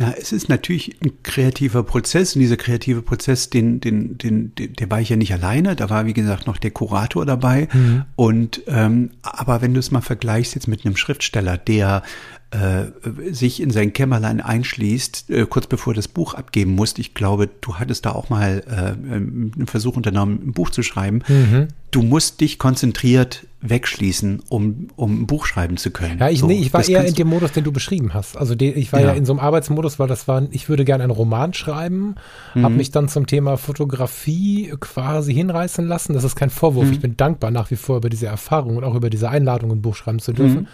Ja, 0.00 0.14
es 0.18 0.32
ist 0.32 0.48
natürlich 0.48 0.96
ein 1.04 1.22
kreativer 1.22 1.82
Prozess 1.82 2.34
und 2.34 2.40
dieser 2.40 2.56
kreative 2.56 3.02
Prozess, 3.02 3.50
den, 3.50 3.80
den, 3.80 4.16
den, 4.16 4.54
den, 4.54 4.72
der 4.72 4.90
war 4.90 5.02
ich 5.02 5.10
ja 5.10 5.16
nicht 5.16 5.34
alleine. 5.34 5.76
Da 5.76 5.90
war, 5.90 6.06
wie 6.06 6.14
gesagt, 6.14 6.46
noch 6.46 6.56
der 6.56 6.70
Kurator 6.70 7.26
dabei. 7.26 7.68
Mhm. 7.70 8.04
Und 8.16 8.62
ähm, 8.66 9.10
aber 9.20 9.60
wenn 9.60 9.74
du 9.74 9.80
es 9.80 9.90
mal 9.90 10.00
vergleichst 10.00 10.54
jetzt 10.54 10.68
mit 10.68 10.86
einem 10.86 10.96
Schriftsteller, 10.96 11.58
der 11.58 12.02
äh, 12.50 12.86
sich 13.30 13.60
in 13.60 13.70
sein 13.70 13.92
Kämmerlein 13.92 14.40
einschließt, 14.40 15.28
äh, 15.28 15.44
kurz 15.44 15.66
bevor 15.66 15.92
das 15.92 16.08
Buch 16.08 16.32
abgeben 16.32 16.74
muss. 16.74 16.94
Ich 16.96 17.12
glaube, 17.12 17.50
du 17.60 17.74
hattest 17.74 18.06
da 18.06 18.12
auch 18.12 18.30
mal 18.30 18.64
äh, 18.66 19.14
einen 19.14 19.66
Versuch 19.66 19.96
unternommen, 19.96 20.40
ein 20.46 20.52
Buch 20.52 20.70
zu 20.70 20.82
schreiben. 20.82 21.22
Mhm. 21.28 21.68
Du 21.90 22.00
musst 22.00 22.40
dich 22.40 22.58
konzentriert 22.58 23.46
wegschließen, 23.62 24.42
um, 24.48 24.88
um 24.96 25.22
ein 25.22 25.26
Buch 25.26 25.44
schreiben 25.44 25.76
zu 25.76 25.90
können. 25.90 26.18
Ja, 26.18 26.28
ich, 26.30 26.40
So, 26.40 26.46
nee, 26.46 26.60
ich 26.60 26.72
war 26.72 26.86
eher 26.88 27.04
in 27.04 27.14
dem 27.14 27.28
Modus, 27.28 27.52
den 27.52 27.64
du 27.64 27.72
beschrieben 27.72 28.14
hast. 28.14 28.36
Also 28.38 28.54
die, 28.54 28.72
ich 28.72 28.92
war 28.92 29.00
ja. 29.00 29.08
Ja. 29.08 29.12
in 29.12 29.26
so 29.26 29.32
einem 29.32 29.40
Arbeitsmodus, 29.40 29.98
weil 29.98 30.08
das 30.08 30.26
war, 30.28 30.42
ich 30.50 30.68
würde 30.68 30.84
gerne 30.84 31.04
einen 31.04 31.12
Roman 31.12 31.52
schreiben, 31.52 32.14
Mhm. 32.54 32.64
habe 32.64 32.74
mich 32.74 32.90
dann 32.90 33.08
zum 33.08 33.26
Thema 33.26 33.56
Fotografie 33.58 34.72
quasi 34.80 35.34
hinreißen 35.34 35.86
lassen. 35.86 36.14
Das 36.14 36.24
ist 36.24 36.36
kein 36.36 36.50
Vorwurf. 36.50 36.86
Mhm. 36.86 36.92
Ich 36.92 37.00
bin 37.00 37.16
dankbar 37.16 37.50
nach 37.50 37.70
wie 37.70 37.76
vor 37.76 37.98
über 37.98 38.08
diese 38.08 38.26
Erfahrung 38.26 38.76
und 38.78 38.84
auch 38.84 38.94
über 38.94 39.10
diese 39.10 39.28
Einladung, 39.28 39.70
ein 39.72 39.82
Buch 39.82 39.94
schreiben 39.96 40.20
zu 40.20 40.32
dürfen. 40.32 40.60
Mhm. 40.60 40.66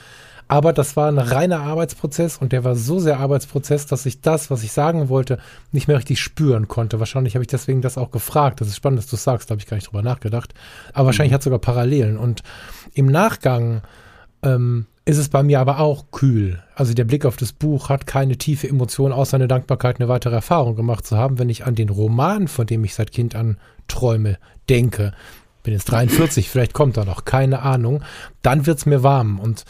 Aber 0.49 0.73
das 0.73 0.95
war 0.95 1.09
ein 1.09 1.19
reiner 1.19 1.59
Arbeitsprozess 1.63 2.37
und 2.39 2.53
der 2.53 2.63
war 2.63 2.77
so 2.77 3.01
sehr 3.01 3.19
Arbeitsprozess, 3.19 3.87
dass 3.87 4.07
ich 4.07 4.21
das, 4.21 4.49
was 4.49 4.63
ich 4.63 4.71
sagen 4.71 5.09
wollte, 5.09 5.41
nicht 5.73 5.89
mehr 5.89 5.97
richtig 5.97 6.21
spüren 6.21 6.69
konnte. 6.69 7.01
Wahrscheinlich 7.01 7.35
habe 7.35 7.43
ich 7.43 7.49
deswegen 7.49 7.83
das 7.83 7.99
auch 7.99 8.13
gefragt. 8.13 8.61
Das 8.61 8.69
ist 8.69 8.77
spannend, 8.77 9.01
dass 9.01 9.09
du 9.09 9.17
es 9.17 9.25
sagst, 9.25 9.51
da 9.51 9.55
habe 9.55 9.61
ich 9.61 9.67
gar 9.67 9.77
nicht 9.77 9.89
drüber 9.89 10.03
nachgedacht. 10.03 10.55
Aber 10.93 11.07
wahrscheinlich 11.07 11.33
hat 11.33 11.41
es 11.41 11.45
sogar 11.47 11.59
Parallelen. 11.59 12.17
Und 12.17 12.45
im 12.97 13.07
Nachgang 13.07 13.83
ähm, 14.43 14.87
ist 15.05 15.19
es 15.19 15.29
bei 15.29 15.43
mir 15.43 15.61
aber 15.61 15.79
auch 15.79 16.11
kühl. 16.11 16.63
Also 16.75 16.95
der 16.95 17.05
Blick 17.05 17.25
auf 17.27 17.37
das 17.37 17.53
Buch 17.53 17.91
hat 17.91 18.07
keine 18.07 18.39
tiefe 18.39 18.69
Emotion, 18.69 19.13
außer 19.13 19.37
eine 19.37 19.49
Dankbarkeit, 19.49 20.01
eine 20.01 20.09
weitere 20.09 20.35
Erfahrung 20.35 20.75
gemacht 20.75 21.07
zu 21.07 21.17
haben, 21.17 21.39
wenn 21.39 21.51
ich 21.51 21.67
an 21.67 21.75
den 21.75 21.91
Roman, 21.91 22.49
von 22.49 22.67
dem 22.67 22.83
ich 22.85 22.95
seit 22.95 23.13
Kind 23.13 23.37
an 23.37 23.59
träume, 23.87 24.39
denke. 24.69 25.13
Bin 25.63 25.75
jetzt 25.75 25.91
43, 25.91 26.49
vielleicht 26.49 26.73
kommt 26.73 26.97
er 26.97 27.05
noch, 27.05 27.25
keine 27.25 27.63
Ahnung. 27.63 28.03
Dann 28.43 28.67
wird's 28.67 28.87
mir 28.87 29.03
warm 29.03 29.39
und 29.39 29.65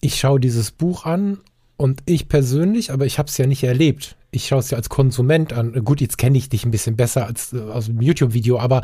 ich 0.00 0.18
schaue 0.18 0.40
dieses 0.40 0.70
Buch 0.70 1.04
an 1.04 1.38
und 1.76 2.02
ich 2.06 2.28
persönlich, 2.28 2.92
aber 2.92 3.04
ich 3.04 3.18
habe 3.18 3.28
es 3.28 3.36
ja 3.36 3.46
nicht 3.46 3.62
erlebt. 3.62 4.16
Ich 4.30 4.48
schaue 4.48 4.60
es 4.60 4.70
ja 4.70 4.78
als 4.78 4.88
Konsument 4.88 5.52
an. 5.52 5.84
Gut, 5.84 6.00
jetzt 6.00 6.18
kenne 6.18 6.38
ich 6.38 6.48
dich 6.48 6.64
ein 6.64 6.70
bisschen 6.70 6.96
besser 6.96 7.26
als 7.26 7.52
äh, 7.52 7.60
aus 7.60 7.86
dem 7.86 8.00
YouTube-Video, 8.00 8.58
aber 8.58 8.82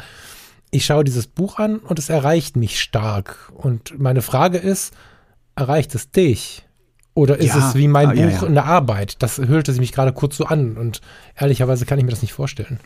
ich 0.77 0.85
schaue 0.85 1.05
dieses 1.05 1.27
Buch 1.27 1.59
an 1.59 1.79
und 1.79 1.99
es 1.99 2.11
erreicht 2.11 2.57
mich 2.57 2.81
stark. 2.81 3.51
Und 3.55 3.99
meine 3.99 4.23
Frage 4.23 4.59
ist, 4.59 4.95
erreicht 5.57 5.95
es 5.95 6.11
dich? 6.11 6.67
Oder 7.15 7.39
ist 7.39 7.55
Ja, 7.55 7.69
es 7.71 7.75
wie 7.75 7.89
mein 7.89 8.11
ah, 8.11 8.13
ja, 8.13 8.27
Buch 8.27 8.43
ja. 8.43 8.49
eine 8.49 8.65
Arbeit? 8.65 9.23
Das 9.23 9.39
hörte 9.39 9.73
sich 9.73 9.81
mich 9.81 9.93
gerade 9.93 10.13
kurz 10.13 10.37
so 10.37 10.45
an 10.45 10.77
und 10.77 11.01
ehrlicherweise 11.35 11.87
kann 11.87 11.99
ich 11.99 12.05
mir 12.05 12.11
das 12.11 12.21
nicht 12.21 12.35
vorstellen. 12.35 12.79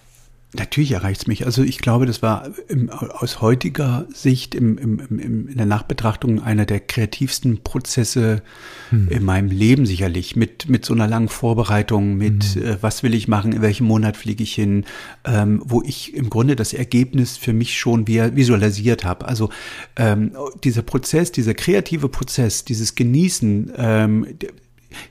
Natürlich 0.59 0.91
erreicht 0.91 1.21
es 1.21 1.27
mich. 1.29 1.47
Also 1.47 1.63
ich 1.63 1.79
glaube, 1.79 2.07
das 2.07 2.23
war 2.23 2.49
im, 2.67 2.91
aus 2.91 3.41
heutiger 3.41 4.09
Sicht 4.13 4.57
im, 4.57 4.79
im, 4.79 5.19
in 5.49 5.57
der 5.57 5.67
Nachbetrachtung 5.67 6.43
einer 6.43 6.67
der 6.67 6.81
kreativsten 6.81 7.63
Prozesse 7.63 8.43
in 8.91 9.25
meinem 9.25 9.49
Leben 9.49 9.87
sicherlich. 9.87 10.35
Mit, 10.35 10.69
mit 10.69 10.85
so 10.85 10.93
einer 10.93 11.07
langen 11.07 11.29
Vorbereitung, 11.29 12.17
mit 12.17 12.57
äh, 12.57 12.79
was 12.81 13.05
will 13.05 13.15
ich 13.15 13.29
machen, 13.29 13.53
in 13.53 13.63
welchem 13.63 13.87
Monat 13.87 14.17
fliege 14.17 14.43
ich 14.43 14.53
hin, 14.53 14.87
ähm, 15.25 15.63
wo 15.65 15.83
ich 15.83 16.15
im 16.15 16.29
Grunde 16.31 16.57
das 16.57 16.73
Ergebnis 16.73 17.37
für 17.37 17.53
mich 17.53 17.79
schon 17.79 18.07
vi- 18.07 18.35
visualisiert 18.35 19.05
habe. 19.05 19.29
Also 19.29 19.51
ähm, 19.95 20.33
dieser 20.65 20.83
Prozess, 20.83 21.31
dieser 21.31 21.55
kreative 21.55 22.09
Prozess, 22.09 22.65
dieses 22.65 22.97
Genießen, 22.97 23.73
ähm, 23.77 24.27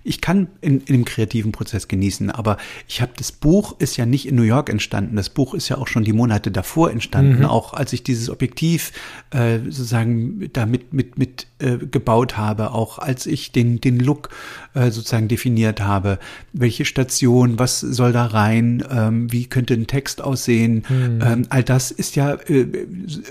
ich 0.03 0.21
kann 0.21 0.47
in, 0.61 0.81
in 0.81 0.93
dem 0.93 1.05
kreativen 1.05 1.51
Prozess 1.51 1.87
genießen, 1.87 2.31
aber 2.31 2.57
ich 2.87 3.01
habe 3.01 3.11
das 3.17 3.31
Buch 3.31 3.75
ist 3.79 3.97
ja 3.97 4.05
nicht 4.05 4.27
in 4.27 4.35
New 4.35 4.43
York 4.43 4.69
entstanden. 4.69 5.15
Das 5.15 5.29
Buch 5.29 5.53
ist 5.53 5.69
ja 5.69 5.77
auch 5.77 5.87
schon 5.87 6.03
die 6.03 6.13
Monate 6.13 6.51
davor 6.51 6.91
entstanden, 6.91 7.39
mhm. 7.39 7.45
auch 7.45 7.73
als 7.73 7.93
ich 7.93 8.03
dieses 8.03 8.29
Objektiv 8.29 8.91
äh, 9.31 9.59
sozusagen 9.65 10.49
damit 10.53 10.93
mit 10.93 11.17
mit 11.17 11.47
äh, 11.59 11.77
gebaut 11.77 12.37
habe, 12.37 12.71
auch 12.71 12.99
als 12.99 13.25
ich 13.25 13.51
den 13.51 13.81
den 13.81 13.99
Look 13.99 14.29
äh, 14.73 14.91
sozusagen 14.91 15.27
definiert 15.27 15.81
habe, 15.81 16.19
welche 16.53 16.85
Station, 16.85 17.59
was 17.59 17.79
soll 17.79 18.11
da 18.11 18.25
rein, 18.25 18.83
ähm, 18.89 19.31
wie 19.31 19.45
könnte 19.45 19.73
ein 19.73 19.87
Text 19.87 20.21
aussehen, 20.21 20.85
mhm. 20.89 21.21
ähm, 21.23 21.45
all 21.49 21.63
das 21.63 21.91
ist 21.91 22.15
ja 22.15 22.33
äh, 22.33 22.67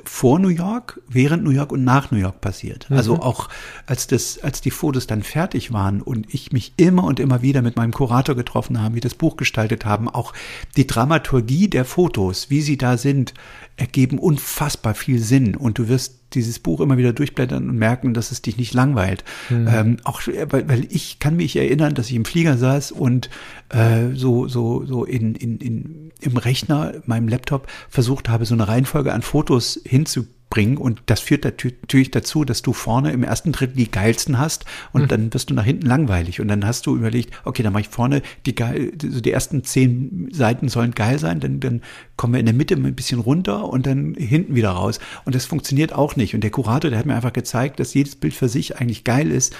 vor 0.05 0.39
New 0.39 0.49
York, 0.49 1.01
während 1.09 1.45
New 1.45 1.51
York 1.51 1.73
und 1.73 1.85
nach 1.85 2.11
New 2.11 2.19
York 2.19 2.41
passiert. 2.41 2.87
Also 2.91 3.15
mhm. 3.15 3.19
Also 3.19 3.23
auch 3.23 3.49
als 3.87 4.07
das 4.07 4.39
als 4.43 4.61
die 4.61 4.71
Fotos 4.71 5.07
dann 5.07 5.23
fertig 5.23 5.73
waren 5.73 6.03
und 6.03 6.27
ich 6.35 6.38
ich 6.39 6.53
mich 6.53 6.72
immer 6.76 7.05
und 7.05 7.20
immer 7.20 7.43
wieder 7.43 7.62
mit 7.62 7.76
meinem 7.76 7.93
Kurator 7.93 8.34
getroffen 8.34 8.80
haben, 8.80 8.95
wie 8.95 9.01
das 9.01 9.14
Buch 9.14 9.36
gestaltet 9.36 9.84
haben, 9.84 10.09
auch 10.09 10.32
die 10.76 10.86
Dramaturgie 10.86 11.68
der 11.68 11.84
Fotos, 11.84 12.51
wie 12.51 12.61
sie 12.61 12.76
da 12.76 12.97
sind, 12.97 13.34
ergeben 13.76 14.18
unfassbar 14.18 14.95
viel 14.95 15.18
Sinn 15.18 15.55
und 15.55 15.78
du 15.78 15.89
wirst 15.89 16.16
dieses 16.34 16.59
Buch 16.59 16.80
immer 16.80 16.99
wieder 16.99 17.12
durchblättern 17.12 17.70
und 17.70 17.78
merken, 17.78 18.12
dass 18.12 18.32
es 18.32 18.43
dich 18.43 18.59
nicht 18.59 18.74
langweilt. 18.74 19.24
Mhm. 19.49 19.68
Ähm, 19.68 19.97
auch 20.05 20.20
weil, 20.26 20.68
weil 20.68 20.86
ich 20.91 21.20
kann 21.20 21.36
mich 21.36 21.57
erinnern, 21.57 21.95
dass 21.95 22.11
ich 22.11 22.16
im 22.16 22.26
Flieger 22.26 22.59
saß 22.59 22.93
und 22.93 23.30
äh, 23.70 24.14
so 24.14 24.47
so 24.47 24.84
so 24.84 25.05
in, 25.05 25.34
in, 25.34 25.59
in 25.59 26.12
im 26.20 26.36
Rechner, 26.36 26.95
meinem 27.07 27.28
Laptop 27.28 27.66
versucht 27.89 28.28
habe, 28.28 28.45
so 28.45 28.55
eine 28.55 28.68
Reihenfolge 28.68 29.12
an 29.12 29.22
Fotos 29.22 29.80
hinzukriegen 29.84 30.38
bringen. 30.59 30.77
Und 30.77 31.03
das 31.07 31.21
führt 31.21 31.45
natürlich 31.45 32.11
dazu, 32.11 32.45
dass 32.45 32.63
du 32.63 32.73
vorne 32.73 33.13
im 33.13 33.23
ersten 33.23 33.53
Drittel 33.53 33.77
die 33.77 33.91
geilsten 33.91 34.41
hast 34.41 34.65
und 34.93 35.03
mhm. 35.03 35.09
dann 35.09 35.35
wirst 35.35 35.51
du 35.51 35.55
nach 35.55 35.65
hinten 35.65 35.87
langweilig. 35.87 36.41
Und 36.41 36.49
dann 36.49 36.67
hast 36.67 36.85
du 36.87 36.97
überlegt, 36.97 37.31
okay, 37.45 37.63
dann 37.63 37.73
mache 37.73 37.83
ich 37.83 37.89
vorne 37.89 38.23
die 38.45 38.57
geil, 38.57 38.91
also 39.01 39.21
die 39.21 39.31
ersten 39.31 39.63
zehn 39.63 40.29
Seiten 40.33 40.69
sollen 40.69 40.97
geil 40.97 41.21
sein, 41.21 41.39
dann, 41.39 41.61
dann 41.61 41.83
kommen 42.17 42.33
wir 42.33 42.41
in 42.41 42.47
der 42.47 42.57
Mitte 42.57 42.75
ein 42.75 42.95
bisschen 42.97 43.21
runter 43.21 43.69
und 43.69 43.87
dann 43.87 44.15
hinten 44.15 44.57
wieder 44.57 44.71
raus. 44.71 44.99
Und 45.25 45.37
das 45.37 45.47
funktioniert 45.47 45.93
auch 45.93 46.17
nicht. 46.17 46.35
Und 46.35 46.41
der 46.41 46.51
Kurator, 46.51 46.91
der 46.91 46.99
hat 46.99 47.07
mir 47.07 47.15
einfach 47.15 47.33
gezeigt, 47.33 47.79
dass 47.79 47.95
jedes 47.95 48.17
Bild 48.17 48.35
für 48.35 48.49
sich 48.49 48.79
eigentlich 48.79 49.05
geil 49.05 49.31
ist. 49.31 49.55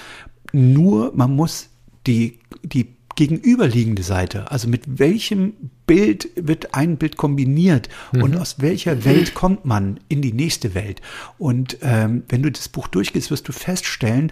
Nur 0.51 1.13
man 1.15 1.33
muss 1.33 1.69
die, 2.07 2.39
die 2.63 2.87
gegenüberliegende 3.15 4.03
Seite. 4.03 4.51
Also 4.51 4.67
mit 4.67 4.99
welchem 4.99 5.53
Bild 5.89 6.29
wird 6.35 6.75
ein 6.75 6.97
Bild 6.97 7.17
kombiniert 7.17 7.89
mhm. 8.11 8.21
und 8.21 8.37
aus 8.37 8.61
welcher 8.61 9.05
Welt 9.05 9.33
kommt 9.33 9.65
man 9.65 9.99
in 10.07 10.21
die 10.21 10.33
nächste 10.33 10.75
Welt. 10.75 11.01
Und 11.39 11.79
ähm, 11.81 12.21
wenn 12.29 12.43
du 12.43 12.51
das 12.51 12.69
Buch 12.69 12.87
durchgehst, 12.87 13.31
wirst 13.31 13.47
du 13.47 13.53
feststellen, 13.53 14.31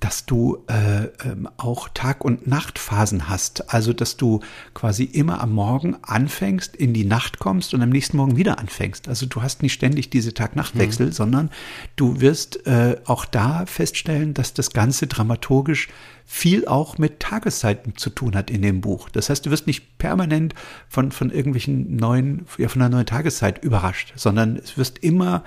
dass 0.00 0.26
du 0.26 0.64
äh, 0.66 1.04
ähm, 1.26 1.48
auch 1.56 1.88
Tag- 1.94 2.24
und 2.24 2.46
Nachtphasen 2.46 3.28
hast. 3.28 3.72
Also, 3.72 3.92
dass 3.92 4.16
du 4.16 4.40
quasi 4.74 5.04
immer 5.04 5.40
am 5.40 5.52
Morgen 5.52 5.96
anfängst, 6.02 6.76
in 6.76 6.92
die 6.92 7.04
Nacht 7.04 7.38
kommst 7.38 7.74
und 7.74 7.82
am 7.82 7.90
nächsten 7.90 8.16
Morgen 8.16 8.36
wieder 8.36 8.58
anfängst. 8.58 9.08
Also, 9.08 9.26
du 9.26 9.42
hast 9.42 9.62
nicht 9.62 9.72
ständig 9.72 10.10
diese 10.10 10.34
Tag-Nacht-Wechsel, 10.34 11.06
mhm. 11.06 11.12
sondern 11.12 11.50
du 11.96 12.20
wirst 12.20 12.66
äh, 12.66 12.96
auch 13.06 13.24
da 13.24 13.66
feststellen, 13.66 14.34
dass 14.34 14.52
das 14.52 14.70
Ganze 14.70 15.06
dramaturgisch 15.06 15.88
viel 16.26 16.66
auch 16.66 16.98
mit 16.98 17.20
Tageszeiten 17.20 17.96
zu 17.96 18.10
tun 18.10 18.34
hat 18.34 18.50
in 18.50 18.62
dem 18.62 18.80
Buch. 18.80 19.08
Das 19.10 19.28
heißt, 19.28 19.44
du 19.44 19.50
wirst 19.50 19.66
nicht 19.66 19.98
permanent 19.98 20.54
von, 20.88 21.12
von 21.12 21.30
irgendwelchen 21.30 21.96
neuen, 21.96 22.46
ja, 22.56 22.68
von 22.68 22.80
einer 22.82 22.94
neuen 22.94 23.06
Tageszeit 23.06 23.62
überrascht, 23.62 24.12
sondern 24.16 24.56
es 24.56 24.78
wirst 24.78 24.98
immer 24.98 25.44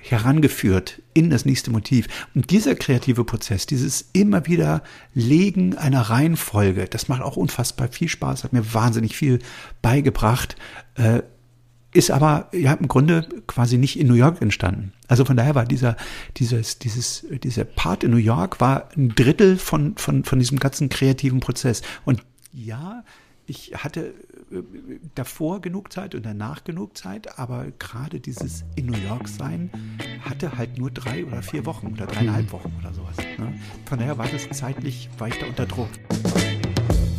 herangeführt 0.00 1.02
in 1.14 1.30
das 1.30 1.44
nächste 1.44 1.70
Motiv. 1.70 2.08
Und 2.34 2.50
dieser 2.50 2.74
kreative 2.74 3.24
Prozess, 3.24 3.66
dieses 3.66 4.08
immer 4.12 4.46
wieder 4.46 4.82
Legen 5.14 5.76
einer 5.76 6.02
Reihenfolge, 6.02 6.86
das 6.86 7.08
macht 7.08 7.22
auch 7.22 7.36
unfassbar 7.36 7.88
viel 7.88 8.08
Spaß, 8.08 8.44
hat 8.44 8.52
mir 8.52 8.74
wahnsinnig 8.74 9.16
viel 9.16 9.40
beigebracht, 9.82 10.56
äh, 10.94 11.22
ist 11.92 12.10
aber 12.10 12.48
ja 12.52 12.72
im 12.74 12.86
Grunde 12.86 13.28
quasi 13.46 13.76
nicht 13.76 13.98
in 13.98 14.06
New 14.06 14.14
York 14.14 14.40
entstanden. 14.40 14.92
Also 15.08 15.24
von 15.24 15.36
daher 15.36 15.56
war 15.56 15.64
dieser, 15.64 15.96
dieses, 16.36 16.78
dieses, 16.78 17.26
dieser 17.42 17.64
Part 17.64 18.04
in 18.04 18.12
New 18.12 18.16
York 18.16 18.60
war 18.60 18.90
ein 18.96 19.08
Drittel 19.10 19.56
von, 19.58 19.96
von, 19.96 20.24
von 20.24 20.38
diesem 20.38 20.60
ganzen 20.60 20.88
kreativen 20.88 21.40
Prozess. 21.40 21.82
Und 22.04 22.22
ja, 22.52 23.02
ich 23.46 23.74
hatte 23.76 24.14
davor 25.14 25.60
genug 25.60 25.92
Zeit 25.92 26.14
und 26.14 26.26
danach 26.26 26.64
genug 26.64 26.96
Zeit, 26.96 27.38
aber 27.38 27.66
gerade 27.78 28.20
dieses 28.20 28.64
in 28.74 28.86
New 28.86 28.98
York 28.98 29.28
sein 29.28 29.70
hatte 30.24 30.56
halt 30.56 30.78
nur 30.78 30.90
drei 30.90 31.24
oder 31.24 31.42
vier 31.42 31.66
Wochen 31.66 31.88
oder 31.88 32.06
dreieinhalb 32.06 32.46
mhm. 32.46 32.52
Wochen 32.52 32.76
oder 32.80 32.92
sowas. 32.92 33.16
Ne? 33.38 33.54
Von 33.86 33.98
daher 33.98 34.18
war 34.18 34.26
das 34.26 34.48
zeitlich, 34.56 35.08
da 35.18 35.46
unter 35.46 35.66
Druck. 35.66 35.88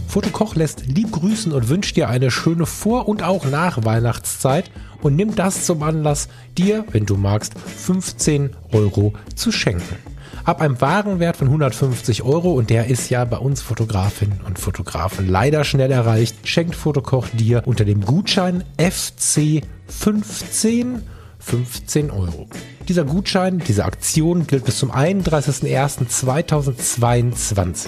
Fotokoch 0.08 0.56
lässt 0.56 0.86
lieb 0.88 1.12
grüßen 1.12 1.54
und 1.54 1.70
wünscht 1.70 1.96
dir 1.96 2.10
eine 2.10 2.32
schöne 2.32 2.66
Vor- 2.66 3.08
und 3.08 3.24
auch 3.24 3.46
Nach-Weihnachtszeit 3.46 4.70
und 5.02 5.16
nimm 5.16 5.36
das 5.36 5.66
zum 5.66 5.84
Anlass, 5.84 6.28
dir, 6.58 6.84
wenn 6.92 7.06
du 7.06 7.16
magst, 7.16 7.58
15 7.58 8.54
Euro 8.74 9.14
zu 9.36 9.54
schenken 9.54 9.96
ab 10.44 10.62
einem 10.62 10.80
Warenwert 10.82 11.38
von 11.38 11.48
150 11.48 12.24
Euro 12.24 12.54
und 12.54 12.70
der 12.70 12.88
ist 12.88 13.10
ja 13.10 13.24
bei 13.26 13.38
uns 13.38 13.62
Fotografinnen 13.62 14.42
und 14.46 14.60
Fotografen 14.60 15.28
leider 15.28 15.64
schnell 15.64 15.92
erreicht, 15.92 16.48
schenkt 16.48 16.76
Fotokoch 16.76 17.28
dir 17.34 17.64
unter 17.66 17.86
dem 17.86 18.02
Gutschein 18.02 18.64
FC15 18.78 21.02
15 21.42 22.12
Euro. 22.12 22.48
Dieser 22.88 23.04
Gutschein, 23.04 23.62
diese 23.68 23.84
Aktion 23.86 24.46
gilt 24.48 24.66
bis 24.66 24.78
zum 24.78 24.92
31.01.2022. 24.92 27.88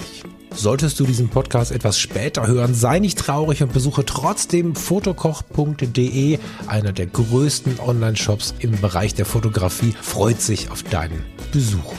Solltest 0.54 1.00
du 1.00 1.04
diesen 1.04 1.30
Podcast 1.30 1.72
etwas 1.72 1.98
später 1.98 2.46
hören, 2.46 2.74
sei 2.74 3.00
nicht 3.00 3.18
traurig 3.18 3.62
und 3.62 3.72
besuche 3.72 4.04
trotzdem 4.04 4.76
fotokoch.de, 4.76 6.38
einer 6.66 6.92
der 6.92 7.06
größten 7.06 7.80
Online-Shops 7.80 8.54
im 8.60 8.78
Bereich 8.80 9.14
der 9.14 9.26
Fotografie, 9.26 9.94
freut 10.00 10.40
sich 10.40 10.70
auf 10.70 10.84
deinen 10.84 11.24
Besuch. 11.52 11.94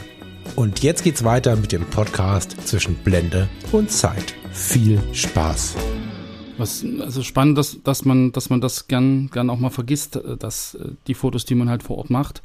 Und 0.56 0.84
jetzt 0.84 1.04
geht's 1.04 1.26
weiter 1.26 1.58
mit 1.58 1.74
dem 1.74 1.84
Podcast 1.86 2.56
zwischen 2.66 2.96
Blende 2.96 3.50
und 3.74 3.92
Zeit. 3.92 4.34
Viel 4.52 5.02
Spaß. 5.12 5.76
Was 6.58 6.86
also 7.02 7.24
spannend, 7.24 7.58
dass, 7.58 7.84
dass 7.84 8.06
man, 8.06 8.32
dass 8.32 8.50
man 8.50 8.62
das 8.62 8.88
gern, 8.88 9.30
gern 9.34 9.50
auch 9.50 9.60
mal 9.60 9.70
vergisst, 9.70 10.16
äh, 10.16 10.38
dass 10.38 10.76
äh, 10.76 10.92
die 11.08 11.14
Fotos, 11.14 11.44
die 11.44 11.56
man 11.56 11.70
halt 11.70 11.84
vor 11.84 11.98
Ort 11.98 12.10
macht, 12.10 12.42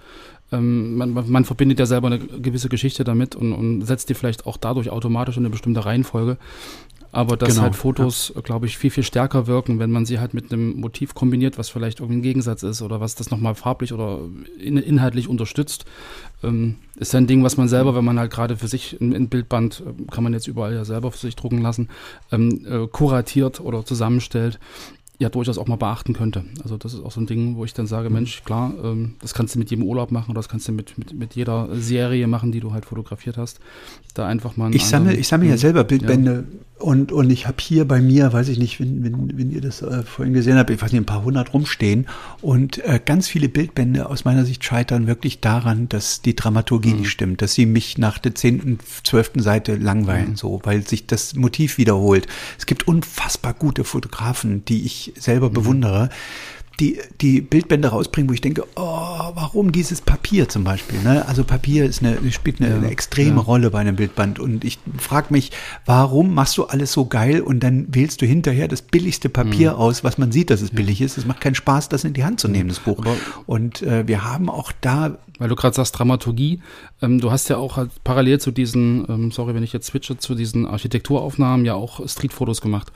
ähm, 0.50 0.96
man, 0.96 1.30
man 1.30 1.44
verbindet 1.44 1.78
ja 1.78 1.86
selber 1.86 2.08
eine 2.08 2.18
gewisse 2.18 2.68
Geschichte 2.68 3.04
damit 3.04 3.36
und, 3.36 3.52
und 3.52 3.82
setzt 3.82 4.08
die 4.08 4.14
vielleicht 4.14 4.44
auch 4.44 4.56
dadurch 4.56 4.90
automatisch 4.90 5.36
in 5.36 5.44
eine 5.44 5.50
bestimmte 5.50 5.84
Reihenfolge 5.84 6.36
aber 7.12 7.36
dass 7.36 7.50
genau, 7.50 7.62
halt 7.62 7.76
Fotos, 7.76 8.32
ja. 8.34 8.40
glaube 8.40 8.66
ich, 8.66 8.78
viel, 8.78 8.90
viel 8.90 9.02
stärker 9.02 9.46
wirken, 9.46 9.78
wenn 9.78 9.90
man 9.90 10.06
sie 10.06 10.20
halt 10.20 10.32
mit 10.32 10.52
einem 10.52 10.76
Motiv 10.76 11.14
kombiniert, 11.14 11.58
was 11.58 11.68
vielleicht 11.68 12.00
irgendwie 12.00 12.18
ein 12.20 12.22
Gegensatz 12.22 12.62
ist 12.62 12.82
oder 12.82 13.00
was 13.00 13.16
das 13.16 13.30
nochmal 13.30 13.54
farblich 13.54 13.92
oder 13.92 14.20
in, 14.58 14.76
inhaltlich 14.76 15.28
unterstützt. 15.28 15.84
Ähm, 16.42 16.76
ist 16.96 17.12
ja 17.12 17.18
ein 17.18 17.26
Ding, 17.26 17.42
was 17.42 17.56
man 17.56 17.68
selber, 17.68 17.94
wenn 17.94 18.04
man 18.04 18.18
halt 18.18 18.30
gerade 18.30 18.56
für 18.56 18.68
sich 18.68 19.00
ein, 19.00 19.12
ein, 19.12 19.28
Bildband, 19.28 19.82
äh, 19.84 20.10
kann 20.10 20.22
man 20.22 20.32
jetzt 20.32 20.46
überall 20.46 20.74
ja 20.74 20.84
selber 20.84 21.10
für 21.10 21.18
sich 21.18 21.36
drucken 21.36 21.60
lassen, 21.60 21.88
ähm, 22.30 22.64
äh, 22.64 22.86
kuratiert 22.86 23.60
oder 23.60 23.84
zusammenstellt, 23.84 24.60
ja 25.20 25.28
durchaus 25.28 25.58
auch 25.58 25.68
mal 25.68 25.76
beachten 25.76 26.14
könnte. 26.14 26.44
Also 26.62 26.78
das 26.78 26.94
ist 26.94 27.04
auch 27.04 27.12
so 27.12 27.20
ein 27.20 27.26
Ding, 27.26 27.56
wo 27.56 27.64
ich 27.66 27.74
dann 27.74 27.86
sage, 27.86 28.08
mhm. 28.08 28.14
Mensch, 28.14 28.42
klar, 28.42 28.72
ähm, 28.82 29.16
das 29.20 29.34
kannst 29.34 29.54
du 29.54 29.58
mit 29.58 29.70
jedem 29.70 29.84
Urlaub 29.84 30.10
machen 30.10 30.30
oder 30.30 30.38
das 30.38 30.48
kannst 30.48 30.66
du 30.66 30.72
mit, 30.72 30.96
mit, 30.96 31.12
mit 31.12 31.36
jeder 31.36 31.68
Serie 31.78 32.26
machen, 32.26 32.52
die 32.52 32.60
du 32.60 32.72
halt 32.72 32.86
fotografiert 32.86 33.36
hast. 33.36 33.60
Da 34.14 34.26
einfach 34.26 34.56
mal. 34.56 34.74
Ich 34.74 34.86
sammle, 34.86 35.14
ich 35.14 35.28
sammle 35.28 35.50
ja 35.50 35.58
selber 35.58 35.84
Bildbände 35.84 36.46
ja. 36.50 36.84
und, 36.84 37.12
und 37.12 37.28
ich 37.28 37.46
habe 37.46 37.58
hier 37.60 37.86
bei 37.86 38.00
mir, 38.00 38.32
weiß 38.32 38.48
ich 38.48 38.58
nicht, 38.58 38.80
wenn, 38.80 39.04
wenn, 39.04 39.36
wenn 39.36 39.50
ihr 39.50 39.60
das 39.60 39.82
äh, 39.82 40.02
vorhin 40.04 40.32
gesehen 40.32 40.56
habt, 40.56 40.70
ich 40.70 40.80
weiß 40.80 40.90
nicht, 40.90 41.02
ein 41.02 41.06
paar 41.06 41.22
hundert 41.22 41.52
rumstehen 41.52 42.06
und 42.40 42.78
äh, 42.78 42.98
ganz 43.04 43.28
viele 43.28 43.50
Bildbände 43.50 44.08
aus 44.08 44.24
meiner 44.24 44.46
Sicht 44.46 44.64
scheitern 44.64 45.06
wirklich 45.06 45.40
daran, 45.40 45.90
dass 45.90 46.22
die 46.22 46.34
Dramaturgie 46.34 46.94
mhm. 46.94 47.00
nicht 47.00 47.10
stimmt, 47.10 47.42
dass 47.42 47.52
sie 47.52 47.66
mich 47.66 47.98
nach 47.98 48.18
der 48.18 48.34
zehnten, 48.34 48.78
zwölften 49.04 49.42
Seite 49.42 49.76
langweilen, 49.76 50.30
mhm. 50.30 50.36
so, 50.36 50.60
weil 50.64 50.86
sich 50.88 51.06
das 51.06 51.34
Motiv 51.34 51.76
wiederholt. 51.76 52.26
Es 52.58 52.64
gibt 52.64 52.88
unfassbar 52.88 53.52
gute 53.52 53.84
Fotografen, 53.84 54.64
die 54.64 54.86
ich 54.86 55.09
selber 55.16 55.48
mhm. 55.48 55.54
bewundere, 55.54 56.10
die, 56.80 56.98
die 57.20 57.40
Bildbände 57.42 57.88
rausbringen, 57.88 58.28
wo 58.30 58.34
ich 58.34 58.40
denke, 58.40 58.64
oh, 58.74 59.30
warum 59.34 59.70
dieses 59.70 60.00
Papier 60.00 60.48
zum 60.48 60.64
Beispiel? 60.64 60.98
Ne? 61.02 61.26
Also 61.28 61.44
Papier 61.44 61.84
ist 61.84 62.02
eine, 62.02 62.18
spielt 62.32 62.60
eine, 62.60 62.70
ja, 62.70 62.76
eine 62.76 62.90
extreme 62.90 63.36
ja. 63.36 63.42
Rolle 63.42 63.70
bei 63.70 63.80
einem 63.80 63.96
Bildband. 63.96 64.38
Und 64.38 64.64
ich 64.64 64.78
frage 64.98 65.26
mich, 65.30 65.52
warum 65.84 66.34
machst 66.34 66.56
du 66.56 66.64
alles 66.64 66.92
so 66.92 67.04
geil 67.04 67.42
und 67.42 67.60
dann 67.60 67.94
wählst 67.94 68.22
du 68.22 68.26
hinterher 68.26 68.66
das 68.66 68.82
billigste 68.82 69.28
Papier 69.28 69.72
mhm. 69.72 69.78
aus, 69.78 70.04
was 70.04 70.16
man 70.16 70.32
sieht, 70.32 70.50
dass 70.50 70.62
es 70.62 70.70
billig 70.70 71.02
ist. 71.02 71.18
Es 71.18 71.26
macht 71.26 71.42
keinen 71.42 71.54
Spaß, 71.54 71.90
das 71.90 72.04
in 72.04 72.14
die 72.14 72.24
Hand 72.24 72.40
zu 72.40 72.48
nehmen, 72.48 72.70
das 72.70 72.80
Buch. 72.80 72.98
Aber 72.98 73.14
und 73.46 73.82
äh, 73.82 74.08
wir 74.08 74.24
haben 74.24 74.48
auch 74.48 74.72
da. 74.80 75.18
Weil 75.38 75.48
du 75.48 75.56
gerade 75.56 75.74
sagst, 75.74 75.98
Dramaturgie, 75.98 76.60
ähm, 77.00 77.18
du 77.18 77.30
hast 77.30 77.48
ja 77.48 77.56
auch 77.56 77.76
halt 77.76 77.90
parallel 78.04 78.40
zu 78.40 78.50
diesen, 78.50 79.06
ähm, 79.08 79.30
sorry, 79.32 79.54
wenn 79.54 79.62
ich 79.62 79.72
jetzt 79.72 79.86
switche, 79.86 80.18
zu 80.18 80.34
diesen 80.34 80.66
Architekturaufnahmen 80.66 81.64
ja 81.64 81.74
auch 81.74 82.06
Streetfotos 82.06 82.60
gemacht. 82.60 82.92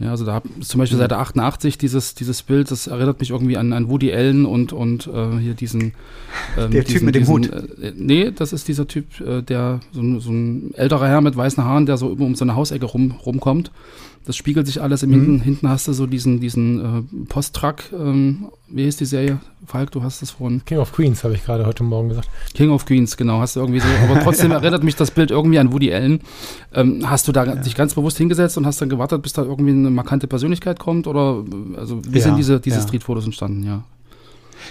Ja, 0.00 0.10
also 0.10 0.24
da 0.24 0.42
ist 0.58 0.70
zum 0.70 0.80
Beispiel 0.80 0.98
Seite 0.98 1.18
88 1.18 1.78
dieses, 1.78 2.16
dieses 2.16 2.42
Bild, 2.42 2.70
das 2.72 2.88
erinnert 2.88 3.20
mich 3.20 3.30
irgendwie 3.30 3.56
an, 3.56 3.72
an 3.72 3.88
Woody 3.88 4.12
Allen 4.12 4.44
und, 4.44 4.72
und 4.72 5.06
äh, 5.06 5.38
hier 5.38 5.54
diesen. 5.54 5.92
Ähm, 6.58 6.72
der 6.72 6.82
diesen, 6.82 6.84
Typ 6.84 7.02
mit 7.02 7.14
dem 7.14 7.20
diesen, 7.20 7.32
Hut. 7.32 7.50
Äh, 7.50 7.92
nee, 7.96 8.32
das 8.32 8.52
ist 8.52 8.66
dieser 8.66 8.88
Typ, 8.88 9.20
äh, 9.20 9.42
der 9.42 9.80
so, 9.92 10.18
so 10.18 10.32
ein 10.32 10.74
älterer 10.74 11.06
Herr 11.06 11.20
mit 11.20 11.36
weißen 11.36 11.62
Haaren, 11.62 11.86
der 11.86 11.96
so 11.96 12.12
immer 12.12 12.24
um 12.24 12.34
so 12.34 12.44
eine 12.44 12.56
Hausecke 12.56 12.86
rum, 12.86 13.12
rumkommt. 13.24 13.70
Das 14.26 14.36
spiegelt 14.36 14.66
sich 14.66 14.80
alles 14.80 15.02
im 15.02 15.10
mhm. 15.10 15.14
hinten. 15.14 15.40
Hinten 15.40 15.68
hast 15.68 15.86
du 15.86 15.92
so 15.92 16.06
diesen, 16.06 16.40
diesen 16.40 16.80
äh, 16.80 17.24
Post-Truck, 17.28 17.92
ähm, 17.92 18.46
wie 18.68 18.84
hieß 18.84 18.96
die 18.96 19.04
Serie? 19.04 19.40
Falk, 19.66 19.90
du 19.90 20.02
hast 20.02 20.22
es 20.22 20.30
vorhin. 20.30 20.62
King 20.64 20.78
of 20.78 20.92
Queens, 20.92 21.24
habe 21.24 21.34
ich 21.34 21.44
gerade 21.44 21.66
heute 21.66 21.84
Morgen 21.84 22.08
gesagt. 22.08 22.28
King 22.54 22.70
of 22.70 22.86
Queens, 22.86 23.16
genau, 23.16 23.40
hast 23.40 23.56
du 23.56 23.60
irgendwie 23.60 23.80
so. 23.80 23.88
Aber 24.02 24.20
trotzdem 24.20 24.50
ja. 24.50 24.56
erinnert 24.60 24.82
mich 24.82 24.96
das 24.96 25.10
Bild 25.10 25.30
irgendwie 25.30 25.58
an 25.58 25.72
Woody 25.72 25.92
Allen. 25.92 26.20
Ähm, 26.72 27.08
hast 27.08 27.28
du 27.28 27.32
da 27.32 27.44
ja. 27.44 27.54
dich 27.56 27.74
ganz 27.74 27.94
bewusst 27.94 28.18
hingesetzt 28.18 28.56
und 28.56 28.66
hast 28.66 28.80
dann 28.80 28.88
gewartet, 28.88 29.22
bis 29.22 29.34
da 29.34 29.42
irgendwie 29.42 29.72
eine 29.72 29.90
markante 29.90 30.26
Persönlichkeit 30.26 30.78
kommt? 30.78 31.06
Oder 31.06 31.44
also 31.76 32.00
wie 32.04 32.18
ja. 32.18 32.24
sind 32.24 32.36
diese, 32.36 32.60
diese 32.60 32.80
Street-Fotos 32.80 33.26
entstanden, 33.26 33.62
ja? 33.64 33.84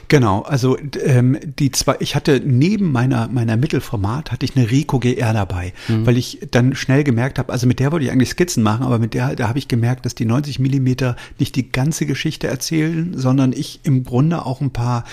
Genau, 0.07 0.41
also 0.41 0.77
ähm, 1.03 1.37
die 1.59 1.71
zwei, 1.71 1.95
ich 1.99 2.15
hatte 2.15 2.41
neben 2.43 2.91
meiner 2.91 3.27
meiner 3.27 3.57
Mittelformat 3.57 4.31
hatte 4.31 4.45
ich 4.45 4.55
eine 4.55 4.69
Rico 4.69 4.99
GR 4.99 5.33
dabei, 5.33 5.73
mhm. 5.87 6.05
weil 6.05 6.17
ich 6.17 6.39
dann 6.51 6.75
schnell 6.75 7.03
gemerkt 7.03 7.39
habe, 7.39 7.51
also 7.51 7.67
mit 7.67 7.79
der 7.79 7.91
wollte 7.91 8.05
ich 8.05 8.11
eigentlich 8.11 8.29
Skizzen 8.29 8.63
machen, 8.63 8.83
aber 8.83 8.99
mit 8.99 9.13
der 9.13 9.35
da 9.35 9.47
habe 9.47 9.59
ich 9.59 9.67
gemerkt, 9.67 10.05
dass 10.05 10.15
die 10.15 10.25
90 10.25 10.59
Millimeter 10.59 11.15
nicht 11.39 11.55
die 11.55 11.71
ganze 11.71 12.05
Geschichte 12.05 12.47
erzählen, 12.47 13.13
sondern 13.17 13.53
ich 13.53 13.81
im 13.83 14.03
Grunde 14.03 14.45
auch 14.45 14.61
ein 14.61 14.71
paar 14.71 15.03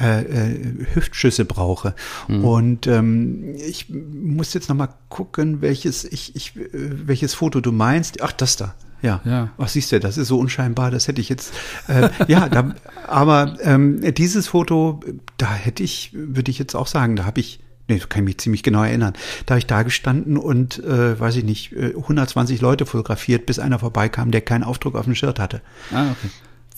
äh, 0.00 0.22
äh, 0.22 0.86
Hüftschüsse 0.94 1.44
brauche. 1.44 1.94
Mhm. 2.28 2.44
Und 2.44 2.86
ähm, 2.86 3.54
ich 3.56 3.86
muss 3.88 4.54
jetzt 4.54 4.68
noch 4.68 4.76
mal 4.76 4.88
gucken, 5.08 5.60
welches 5.60 6.04
ich, 6.04 6.36
ich 6.36 6.56
äh, 6.56 6.62
welches 6.72 7.34
Foto 7.34 7.60
du 7.60 7.72
meinst. 7.72 8.22
Ach, 8.22 8.32
das 8.32 8.56
da. 8.56 8.74
Ja. 9.02 9.20
ja. 9.24 9.50
Ach, 9.58 9.68
siehst 9.68 9.92
du, 9.92 10.00
das 10.00 10.18
ist 10.18 10.28
so 10.28 10.38
unscheinbar, 10.38 10.90
das 10.90 11.08
hätte 11.08 11.20
ich 11.20 11.28
jetzt. 11.28 11.52
Äh, 11.86 12.10
ja, 12.28 12.48
da, 12.48 12.74
aber 13.06 13.56
ähm, 13.62 14.00
dieses 14.14 14.48
Foto, 14.48 15.00
da 15.36 15.52
hätte 15.52 15.82
ich, 15.82 16.10
würde 16.12 16.50
ich 16.50 16.58
jetzt 16.58 16.74
auch 16.74 16.86
sagen, 16.86 17.16
da 17.16 17.24
habe 17.24 17.40
ich, 17.40 17.60
nee, 17.88 17.98
kann 17.98 18.22
ich 18.22 18.26
mich 18.26 18.38
ziemlich 18.38 18.62
genau 18.62 18.82
erinnern, 18.82 19.14
da 19.46 19.54
habe 19.54 19.60
ich 19.60 19.66
da 19.66 19.82
gestanden 19.82 20.36
und, 20.36 20.82
äh, 20.84 21.18
weiß 21.18 21.36
ich 21.36 21.44
nicht, 21.44 21.74
120 21.76 22.58
äh, 22.58 22.62
Leute 22.62 22.86
fotografiert, 22.86 23.46
bis 23.46 23.58
einer 23.58 23.78
vorbeikam, 23.78 24.30
der 24.30 24.40
keinen 24.40 24.64
Aufdruck 24.64 24.96
auf 24.96 25.04
dem 25.04 25.14
Shirt 25.14 25.38
hatte. 25.38 25.62
Ah, 25.92 26.10
okay. 26.10 26.30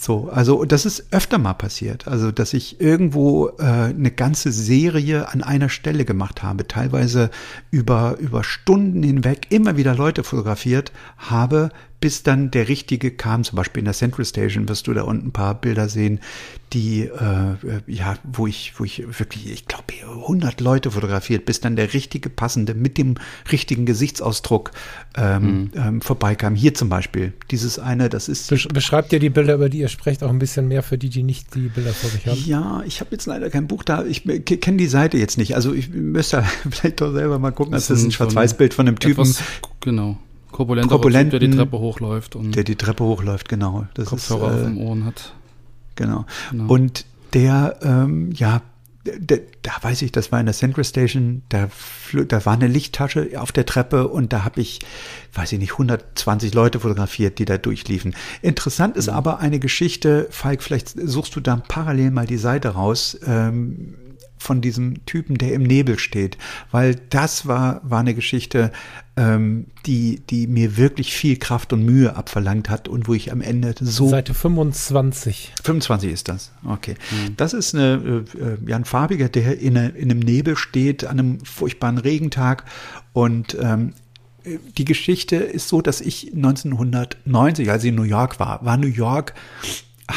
So, 0.02 0.30
also 0.30 0.64
das 0.64 0.86
ist 0.86 1.12
öfter 1.12 1.36
mal 1.36 1.52
passiert. 1.52 2.08
Also, 2.08 2.32
dass 2.32 2.54
ich 2.54 2.80
irgendwo 2.80 3.48
äh, 3.58 3.64
eine 3.64 4.10
ganze 4.10 4.50
Serie 4.50 5.28
an 5.28 5.42
einer 5.42 5.68
Stelle 5.68 6.06
gemacht 6.06 6.42
habe, 6.42 6.66
teilweise 6.66 7.28
über, 7.70 8.16
über 8.18 8.42
Stunden 8.42 9.02
hinweg 9.02 9.48
immer 9.50 9.76
wieder 9.76 9.94
Leute 9.94 10.24
fotografiert 10.24 10.90
habe, 11.18 11.68
bis 12.00 12.22
dann 12.22 12.50
der 12.50 12.68
richtige 12.68 13.10
kam. 13.10 13.44
Zum 13.44 13.56
Beispiel 13.56 13.80
in 13.80 13.84
der 13.84 13.94
Central 13.94 14.24
Station 14.24 14.68
wirst 14.68 14.86
du 14.86 14.94
da 14.94 15.02
unten 15.02 15.28
ein 15.28 15.32
paar 15.32 15.54
Bilder 15.54 15.88
sehen, 15.88 16.20
die, 16.72 17.02
äh, 17.02 17.56
ja, 17.86 18.16
wo 18.24 18.46
ich, 18.46 18.74
wo 18.78 18.84
ich 18.84 19.02
wirklich, 19.18 19.50
ich 19.50 19.66
glaube, 19.66 19.92
100 20.08 20.60
Leute 20.60 20.92
fotografiert, 20.92 21.44
bis 21.44 21.60
dann 21.60 21.76
der 21.76 21.92
richtige 21.92 22.30
passende 22.30 22.74
mit 22.74 22.96
dem 22.96 23.16
richtigen 23.50 23.86
Gesichtsausdruck 23.86 24.70
ähm, 25.16 25.42
mhm. 25.42 25.70
ähm, 25.74 26.00
vorbeikam. 26.00 26.54
Hier 26.54 26.74
zum 26.74 26.88
Beispiel, 26.88 27.32
dieses 27.50 27.78
eine, 27.78 28.08
das 28.08 28.28
ist. 28.28 28.48
Beschreibt 28.72 29.12
ihr 29.12 29.18
die 29.18 29.30
Bilder, 29.30 29.54
über 29.54 29.68
die 29.68 29.78
ihr 29.78 29.88
sprecht, 29.88 30.22
auch 30.22 30.30
ein 30.30 30.38
bisschen 30.38 30.68
mehr 30.68 30.82
für 30.82 30.96
die, 30.96 31.10
die 31.10 31.22
nicht 31.22 31.54
die 31.54 31.68
Bilder 31.68 31.92
vor 31.92 32.08
sich 32.08 32.26
haben? 32.26 32.42
Ja, 32.46 32.82
ich 32.86 33.00
habe 33.00 33.10
jetzt 33.12 33.26
leider 33.26 33.50
kein 33.50 33.66
Buch 33.66 33.82
da. 33.82 34.04
Ich 34.04 34.24
kenne 34.24 34.76
die 34.78 34.86
Seite 34.86 35.18
jetzt 35.18 35.38
nicht. 35.38 35.56
Also 35.56 35.74
ich 35.74 35.90
müsste 35.90 36.44
vielleicht 36.70 37.00
doch 37.00 37.12
selber 37.12 37.38
mal 37.38 37.50
gucken. 37.50 37.72
Das, 37.72 37.88
das 37.88 37.98
ist 37.98 38.04
ein 38.04 38.12
Schwarz-Weiß-Bild 38.12 38.74
von 38.74 38.86
einem 38.86 38.98
Typen. 38.98 39.22
Etwas, 39.22 39.42
genau 39.80 40.18
korpulenter 40.52 40.88
Korpulenten, 40.88 41.30
typ, 41.30 41.40
der 41.40 41.48
die 41.48 41.56
Treppe 41.56 41.78
hochläuft. 41.78 42.36
Und 42.36 42.54
der 42.54 42.64
die 42.64 42.76
Treppe 42.76 43.04
hochläuft, 43.04 43.48
genau. 43.48 43.86
Das 43.94 44.06
Kopfhörer 44.06 44.48
ist, 44.48 44.56
äh, 44.56 44.60
auf 44.60 44.66
den 44.66 44.76
Ohren 44.78 45.04
hat. 45.04 45.34
Genau. 45.96 46.26
genau. 46.50 46.72
Und 46.72 47.04
der, 47.32 47.78
ähm, 47.82 48.32
ja, 48.32 48.62
da 49.04 49.72
weiß 49.80 50.02
ich, 50.02 50.12
das 50.12 50.30
war 50.30 50.40
in 50.40 50.46
der 50.46 50.54
Central 50.54 50.84
Station, 50.84 51.42
da, 51.48 51.70
da 52.28 52.44
war 52.44 52.52
eine 52.52 52.66
Lichttasche 52.66 53.30
auf 53.40 53.50
der 53.50 53.64
Treppe 53.64 54.08
und 54.08 54.32
da 54.32 54.44
habe 54.44 54.60
ich, 54.60 54.80
weiß 55.32 55.52
ich 55.52 55.58
nicht, 55.58 55.72
120 55.72 56.52
Leute 56.52 56.80
fotografiert, 56.80 57.38
die 57.38 57.46
da 57.46 57.56
durchliefen. 57.56 58.14
Interessant 58.42 58.96
ist 58.96 59.06
mhm. 59.06 59.14
aber 59.14 59.38
eine 59.38 59.58
Geschichte, 59.58 60.26
Falk, 60.30 60.62
vielleicht 60.62 60.90
suchst 60.90 61.34
du 61.34 61.40
da 61.40 61.56
parallel 61.56 62.10
mal 62.10 62.26
die 62.26 62.36
Seite 62.36 62.70
raus. 62.70 63.18
Ähm, 63.26 63.94
von 64.40 64.60
diesem 64.62 65.04
Typen, 65.04 65.36
der 65.36 65.52
im 65.52 65.62
Nebel 65.62 65.98
steht, 65.98 66.38
weil 66.70 66.96
das 67.10 67.46
war, 67.46 67.80
war 67.84 68.00
eine 68.00 68.14
Geschichte, 68.14 68.72
ähm, 69.16 69.66
die, 69.84 70.22
die 70.30 70.46
mir 70.46 70.78
wirklich 70.78 71.14
viel 71.14 71.36
Kraft 71.36 71.74
und 71.74 71.84
Mühe 71.84 72.16
abverlangt 72.16 72.70
hat 72.70 72.88
und 72.88 73.06
wo 73.06 73.14
ich 73.14 73.30
am 73.30 73.42
Ende 73.42 73.74
so. 73.78 74.08
Seite 74.08 74.32
25. 74.32 75.52
25 75.62 76.10
ist 76.10 76.28
das, 76.28 76.52
okay. 76.64 76.94
Mhm. 77.10 77.36
Das 77.36 77.52
ist 77.52 77.74
eine, 77.74 78.24
äh, 78.34 78.68
ja, 78.68 78.76
ein 78.76 78.86
Farbiger, 78.86 79.28
der 79.28 79.60
in, 79.60 79.76
eine, 79.76 79.90
in 79.90 80.10
einem 80.10 80.20
Nebel 80.20 80.56
steht, 80.56 81.04
an 81.04 81.18
einem 81.18 81.44
furchtbaren 81.44 81.98
Regentag 81.98 82.64
und 83.12 83.56
ähm, 83.60 83.92
die 84.78 84.86
Geschichte 84.86 85.36
ist 85.36 85.68
so, 85.68 85.82
dass 85.82 86.00
ich 86.00 86.32
1990, 86.34 87.70
als 87.70 87.84
ich 87.84 87.90
in 87.90 87.96
New 87.96 88.04
York 88.04 88.40
war, 88.40 88.64
war 88.64 88.78
New 88.78 88.86
York 88.86 89.34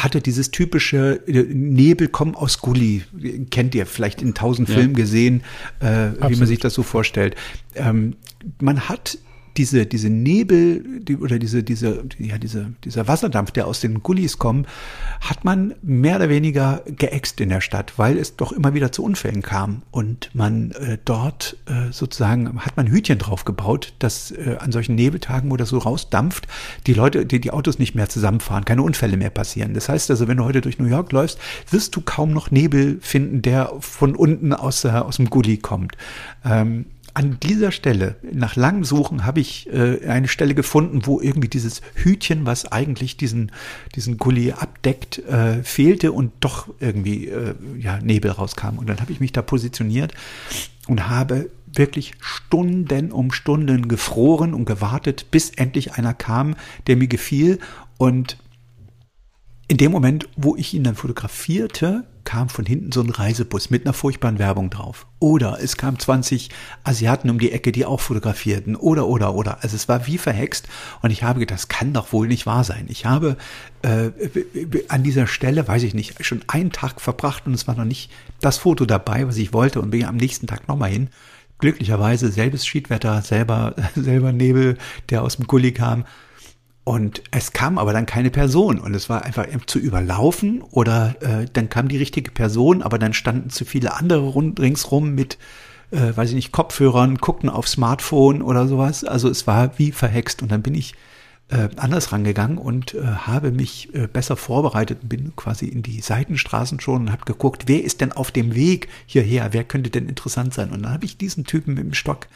hatte 0.02 0.20
dieses 0.20 0.50
typische 0.50 1.22
äh, 1.26 1.42
Nebel 1.42 2.08
kommen 2.08 2.34
aus 2.34 2.58
Gully. 2.60 3.02
Kennt 3.50 3.74
ihr 3.74 3.86
vielleicht 3.86 4.22
in 4.22 4.34
tausend 4.34 4.68
ja. 4.68 4.76
Filmen 4.76 4.94
gesehen, 4.94 5.42
äh, 5.80 6.10
wie 6.28 6.36
man 6.36 6.46
sich 6.46 6.58
das 6.58 6.74
so 6.74 6.82
vorstellt. 6.82 7.36
Ähm, 7.74 8.16
man 8.60 8.88
hat 8.88 9.18
diese, 9.56 9.86
diese 9.86 10.10
Nebel 10.10 11.00
die, 11.00 11.16
oder 11.16 11.38
diese, 11.38 11.62
diese, 11.62 12.04
ja, 12.18 12.38
diese, 12.38 12.72
dieser 12.84 13.06
Wasserdampf, 13.06 13.50
der 13.52 13.66
aus 13.66 13.80
den 13.80 14.02
Gullis 14.02 14.38
kommt, 14.38 14.66
hat 15.20 15.44
man 15.44 15.74
mehr 15.82 16.16
oder 16.16 16.28
weniger 16.28 16.82
geäxt 16.86 17.40
in 17.40 17.48
der 17.48 17.60
Stadt, 17.60 17.94
weil 17.96 18.18
es 18.18 18.36
doch 18.36 18.52
immer 18.52 18.74
wieder 18.74 18.92
zu 18.92 19.04
Unfällen 19.04 19.42
kam. 19.42 19.82
Und 19.90 20.30
man 20.34 20.72
äh, 20.72 20.98
dort 21.04 21.56
äh, 21.66 21.92
sozusagen 21.92 22.60
hat 22.60 22.76
man 22.76 22.86
Hütchen 22.86 23.18
drauf 23.18 23.44
gebaut, 23.44 23.94
dass 23.98 24.30
äh, 24.30 24.56
an 24.58 24.72
solchen 24.72 24.94
Nebeltagen, 24.94 25.50
wo 25.50 25.56
das 25.56 25.68
so 25.68 25.78
rausdampft, 25.78 26.46
die 26.86 26.94
Leute, 26.94 27.26
die, 27.26 27.40
die 27.40 27.50
Autos 27.50 27.78
nicht 27.78 27.94
mehr 27.94 28.08
zusammenfahren, 28.08 28.64
keine 28.64 28.82
Unfälle 28.82 29.16
mehr 29.16 29.30
passieren. 29.30 29.74
Das 29.74 29.88
heißt 29.88 30.10
also, 30.10 30.28
wenn 30.28 30.38
du 30.38 30.44
heute 30.44 30.60
durch 30.60 30.78
New 30.78 30.86
York 30.86 31.12
läufst, 31.12 31.38
wirst 31.70 31.94
du 31.96 32.00
kaum 32.00 32.32
noch 32.32 32.50
Nebel 32.50 32.98
finden, 33.00 33.42
der 33.42 33.72
von 33.80 34.16
unten 34.16 34.52
aus, 34.52 34.84
äh, 34.84 34.88
aus 34.88 35.16
dem 35.16 35.30
Gully 35.30 35.58
kommt. 35.58 35.96
Ähm, 36.44 36.86
an 37.14 37.38
dieser 37.40 37.70
Stelle, 37.70 38.16
nach 38.32 38.56
langem 38.56 38.82
Suchen, 38.82 39.24
habe 39.24 39.38
ich 39.40 39.72
äh, 39.72 40.06
eine 40.06 40.26
Stelle 40.26 40.54
gefunden, 40.54 41.06
wo 41.06 41.20
irgendwie 41.20 41.48
dieses 41.48 41.80
Hütchen, 41.94 42.44
was 42.44 42.70
eigentlich 42.70 43.16
diesen, 43.16 43.52
diesen 43.94 44.18
Gully 44.18 44.52
abdeckt, 44.52 45.20
äh, 45.20 45.62
fehlte 45.62 46.10
und 46.10 46.32
doch 46.40 46.68
irgendwie 46.80 47.28
äh, 47.28 47.54
ja, 47.78 48.00
Nebel 48.00 48.32
rauskam. 48.32 48.78
Und 48.78 48.88
dann 48.88 49.00
habe 49.00 49.12
ich 49.12 49.20
mich 49.20 49.30
da 49.30 49.42
positioniert 49.42 50.12
und 50.88 51.08
habe 51.08 51.50
wirklich 51.72 52.14
Stunden 52.20 53.12
um 53.12 53.32
Stunden 53.32 53.86
gefroren 53.86 54.52
und 54.52 54.64
gewartet, 54.64 55.30
bis 55.30 55.50
endlich 55.50 55.92
einer 55.94 56.14
kam, 56.14 56.56
der 56.88 56.96
mir 56.96 57.08
gefiel. 57.08 57.60
Und 57.96 58.38
in 59.66 59.78
dem 59.78 59.92
Moment, 59.92 60.28
wo 60.36 60.56
ich 60.56 60.74
ihn 60.74 60.84
dann 60.84 60.94
fotografierte, 60.94 62.04
kam 62.24 62.48
von 62.48 62.66
hinten 62.66 62.92
so 62.92 63.00
ein 63.00 63.10
Reisebus 63.10 63.70
mit 63.70 63.84
einer 63.84 63.92
furchtbaren 63.92 64.38
Werbung 64.38 64.70
drauf. 64.70 65.06
Oder 65.20 65.58
es 65.62 65.76
kamen 65.76 65.98
20 65.98 66.50
Asiaten 66.82 67.30
um 67.30 67.38
die 67.38 67.52
Ecke, 67.52 67.72
die 67.72 67.86
auch 67.86 68.00
fotografierten. 68.00 68.76
Oder, 68.76 69.06
oder, 69.06 69.34
oder. 69.34 69.62
Also 69.62 69.76
es 69.76 69.88
war 69.88 70.06
wie 70.06 70.18
verhext. 70.18 70.68
Und 71.02 71.10
ich 71.10 71.22
habe 71.22 71.40
gedacht, 71.40 71.58
das 71.58 71.68
kann 71.68 71.92
doch 71.92 72.12
wohl 72.12 72.26
nicht 72.26 72.46
wahr 72.46 72.64
sein. 72.64 72.86
Ich 72.88 73.06
habe 73.06 73.36
äh, 73.82 74.10
an 74.88 75.02
dieser 75.02 75.26
Stelle, 75.26 75.66
weiß 75.66 75.82
ich 75.82 75.94
nicht, 75.94 76.24
schon 76.24 76.42
einen 76.48 76.72
Tag 76.72 77.00
verbracht 77.00 77.46
und 77.46 77.54
es 77.54 77.66
war 77.68 77.74
noch 77.74 77.84
nicht 77.84 78.10
das 78.40 78.58
Foto 78.58 78.84
dabei, 78.84 79.26
was 79.26 79.36
ich 79.36 79.52
wollte 79.52 79.80
und 79.80 79.90
bin 79.90 80.04
am 80.04 80.16
nächsten 80.16 80.46
Tag 80.46 80.68
nochmal 80.68 80.90
hin. 80.90 81.08
Glücklicherweise 81.58 82.30
selbes 82.30 82.66
Schiedwetter, 82.66 83.22
selber, 83.22 83.76
selber 83.94 84.32
Nebel, 84.32 84.76
der 85.10 85.22
aus 85.22 85.36
dem 85.36 85.46
Gully 85.46 85.72
kam. 85.72 86.04
Und 86.84 87.22
es 87.30 87.52
kam 87.52 87.78
aber 87.78 87.94
dann 87.94 88.04
keine 88.04 88.30
Person 88.30 88.78
und 88.78 88.94
es 88.94 89.08
war 89.08 89.24
einfach 89.24 89.46
zu 89.66 89.78
überlaufen 89.78 90.60
oder 90.60 91.16
äh, 91.20 91.46
dann 91.50 91.70
kam 91.70 91.88
die 91.88 91.96
richtige 91.96 92.30
Person, 92.30 92.82
aber 92.82 92.98
dann 92.98 93.14
standen 93.14 93.48
zu 93.48 93.64
viele 93.64 93.94
andere 93.94 94.20
rund, 94.20 94.60
ringsrum 94.60 95.14
mit, 95.14 95.38
äh, 95.92 96.14
weiß 96.14 96.28
ich 96.28 96.34
nicht, 96.34 96.52
Kopfhörern, 96.52 97.16
guckten 97.16 97.48
auf 97.48 97.68
Smartphone 97.68 98.42
oder 98.42 98.68
sowas. 98.68 99.02
Also 99.02 99.30
es 99.30 99.46
war 99.46 99.78
wie 99.78 99.92
verhext 99.92 100.42
und 100.42 100.52
dann 100.52 100.60
bin 100.60 100.74
ich 100.74 100.94
äh, 101.48 101.68
anders 101.76 102.12
rangegangen 102.12 102.58
und 102.58 102.94
äh, 102.94 103.02
habe 103.02 103.50
mich 103.50 103.94
äh, 103.94 104.06
besser 104.06 104.36
vorbereitet 104.36 104.98
und 105.02 105.08
bin 105.08 105.36
quasi 105.36 105.66
in 105.66 105.82
die 105.82 106.00
Seitenstraßen 106.00 106.80
schon 106.80 107.02
und 107.02 107.12
habe 107.12 107.24
geguckt, 107.24 107.64
wer 107.66 107.84
ist 107.84 108.00
denn 108.00 108.12
auf 108.12 108.30
dem 108.30 108.54
Weg 108.54 108.88
hierher, 109.06 109.52
wer 109.52 109.64
könnte 109.64 109.90
denn 109.90 110.08
interessant 110.08 110.52
sein. 110.52 110.70
Und 110.70 110.82
dann 110.82 110.92
habe 110.92 111.04
ich 111.04 111.16
diesen 111.16 111.44
Typen 111.44 111.74
mit 111.74 111.84
dem 111.84 111.94
Stock 111.94 112.26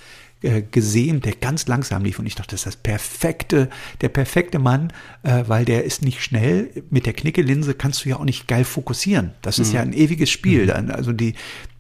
äh, 0.41 0.63
gesehen, 0.63 1.21
der 1.21 1.33
ganz 1.33 1.67
langsam 1.67 2.05
lief 2.05 2.21
und 2.21 2.27
ich 2.27 2.37
dachte, 2.37 2.53
das 2.53 2.61
ist 2.61 2.67
das 2.67 2.77
perfekte, 2.77 3.69
der 4.01 4.09
perfekte 4.09 4.61
Mann, 4.61 4.93
äh, 5.25 5.43
weil 5.49 5.65
der 5.65 5.83
ist 5.83 6.03
nicht 6.03 6.23
schnell. 6.23 6.71
Mit 6.91 7.07
der 7.07 7.13
Knickelinse 7.13 7.75
kannst 7.75 8.05
du 8.05 8.11
ja 8.11 8.17
auch 8.17 8.25
nicht 8.25 8.47
geil 8.47 8.65
fokussieren. 8.65 9.33
Das 9.43 9.59
ist 9.59 9.71
mhm. 9.71 9.75
ja 9.75 9.81
ein 9.81 9.93
ewiges 9.93 10.31
Spiel. 10.31 10.67
Mhm. 10.67 10.91
Also 10.93 11.13
die, 11.13 11.35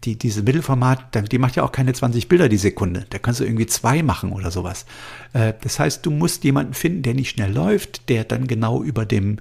die, 0.04 0.16
diese 0.18 0.42
Mittelformat, 0.42 1.30
die 1.30 1.38
macht 1.38 1.54
ja 1.54 1.62
auch 1.62 1.70
keine 1.70 1.92
20 1.92 2.26
Bilder 2.26 2.48
die 2.48 2.56
Sekunde. 2.56 3.06
Da 3.10 3.18
kannst 3.18 3.38
du 3.38 3.44
irgendwie 3.44 3.66
zwei 3.66 4.02
machen 4.02 4.32
oder 4.32 4.50
sowas. 4.50 4.86
Äh, 5.34 5.54
das 5.60 5.78
heißt, 5.78 6.04
du 6.04 6.10
musst 6.10 6.42
jemanden 6.42 6.74
finden, 6.74 7.02
der 7.02 7.14
nicht 7.14 7.30
schnell 7.30 7.52
läuft, 7.52 8.08
der 8.08 8.24
dann 8.24 8.48
genau 8.48 8.82
über 8.82 9.06
dem, 9.06 9.38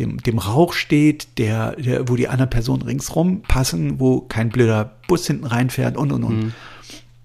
dem, 0.00 0.18
dem 0.18 0.38
Rauch 0.38 0.72
steht, 0.72 1.38
der, 1.38 1.76
der, 1.76 2.08
wo 2.08 2.16
die 2.16 2.26
anderen 2.26 2.50
Personen 2.50 2.82
ringsrum 2.82 3.42
passen, 3.42 4.00
wo 4.00 4.22
kein 4.22 4.48
blöder 4.48 4.96
Bus 5.06 5.26
hinten 5.26 5.46
reinfährt 5.46 5.96
und 5.96 6.10
und 6.10 6.24
und. 6.24 6.44
Mhm. 6.46 6.52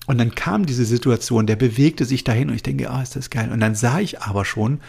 Und 0.07 0.19
dann 0.19 0.35
kam 0.35 0.65
diese 0.65 0.85
Situation, 0.85 1.47
der 1.47 1.55
bewegte 1.55 2.05
sich 2.05 2.23
dahin 2.23 2.49
und 2.49 2.55
ich 2.55 2.63
denke, 2.63 2.89
ah, 2.89 3.01
ist 3.01 3.15
das 3.15 3.29
geil. 3.29 3.51
Und 3.51 3.59
dann 3.59 3.75
sah 3.75 3.99
ich 3.99 4.21
aber 4.21 4.45
schon, 4.45 4.79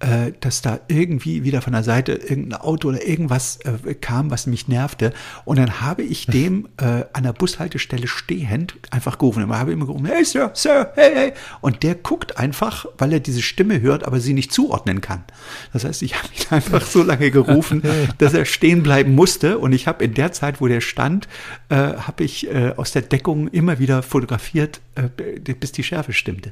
äh, 0.00 0.32
dass 0.40 0.60
da 0.60 0.80
irgendwie 0.88 1.42
wieder 1.44 1.62
von 1.62 1.72
der 1.72 1.82
Seite 1.82 2.12
irgendein 2.12 2.60
Auto 2.60 2.88
oder 2.88 3.06
irgendwas 3.06 3.58
äh, 3.64 3.94
kam, 3.94 4.30
was 4.30 4.46
mich 4.46 4.68
nervte. 4.68 5.12
Und 5.44 5.58
dann 5.58 5.80
habe 5.80 6.02
ich 6.02 6.26
dem 6.26 6.68
äh, 6.76 7.04
an 7.14 7.22
der 7.22 7.32
Bushaltestelle 7.32 8.06
stehend 8.06 8.74
einfach 8.90 9.16
gerufen. 9.18 9.42
Und 9.42 9.56
habe 9.56 9.72
immer 9.72 9.86
gerufen, 9.86 10.06
hey 10.06 10.24
Sir, 10.24 10.50
Sir, 10.54 10.92
hey, 10.96 11.12
hey. 11.14 11.32
Und 11.60 11.82
der 11.82 11.94
guckt 11.94 12.36
einfach, 12.36 12.86
weil 12.98 13.12
er 13.12 13.20
diese 13.20 13.40
Stimme 13.42 13.80
hört, 13.80 14.04
aber 14.04 14.20
sie 14.20 14.34
nicht 14.34 14.52
zuordnen 14.52 15.00
kann. 15.00 15.24
Das 15.72 15.84
heißt, 15.84 16.02
ich 16.02 16.14
habe 16.14 16.28
ihn 16.28 16.46
einfach 16.50 16.82
so 16.82 17.02
lange 17.02 17.30
gerufen, 17.30 17.82
dass 18.18 18.34
er 18.34 18.44
stehen 18.44 18.82
bleiben 18.82 19.14
musste. 19.14 19.58
Und 19.58 19.72
ich 19.72 19.86
habe 19.86 20.04
in 20.04 20.14
der 20.14 20.32
Zeit, 20.32 20.60
wo 20.60 20.68
der 20.68 20.80
stand, 20.80 21.26
äh, 21.68 21.74
habe 21.74 22.24
ich 22.24 22.48
äh, 22.48 22.74
aus 22.76 22.92
der 22.92 23.02
Deckung 23.02 23.48
immer 23.48 23.78
wieder 23.78 24.02
fotografiert, 24.02 24.80
äh, 24.94 25.08
bis 25.54 25.72
die 25.72 25.82
Schärfe 25.82 26.12
stimmte. 26.12 26.50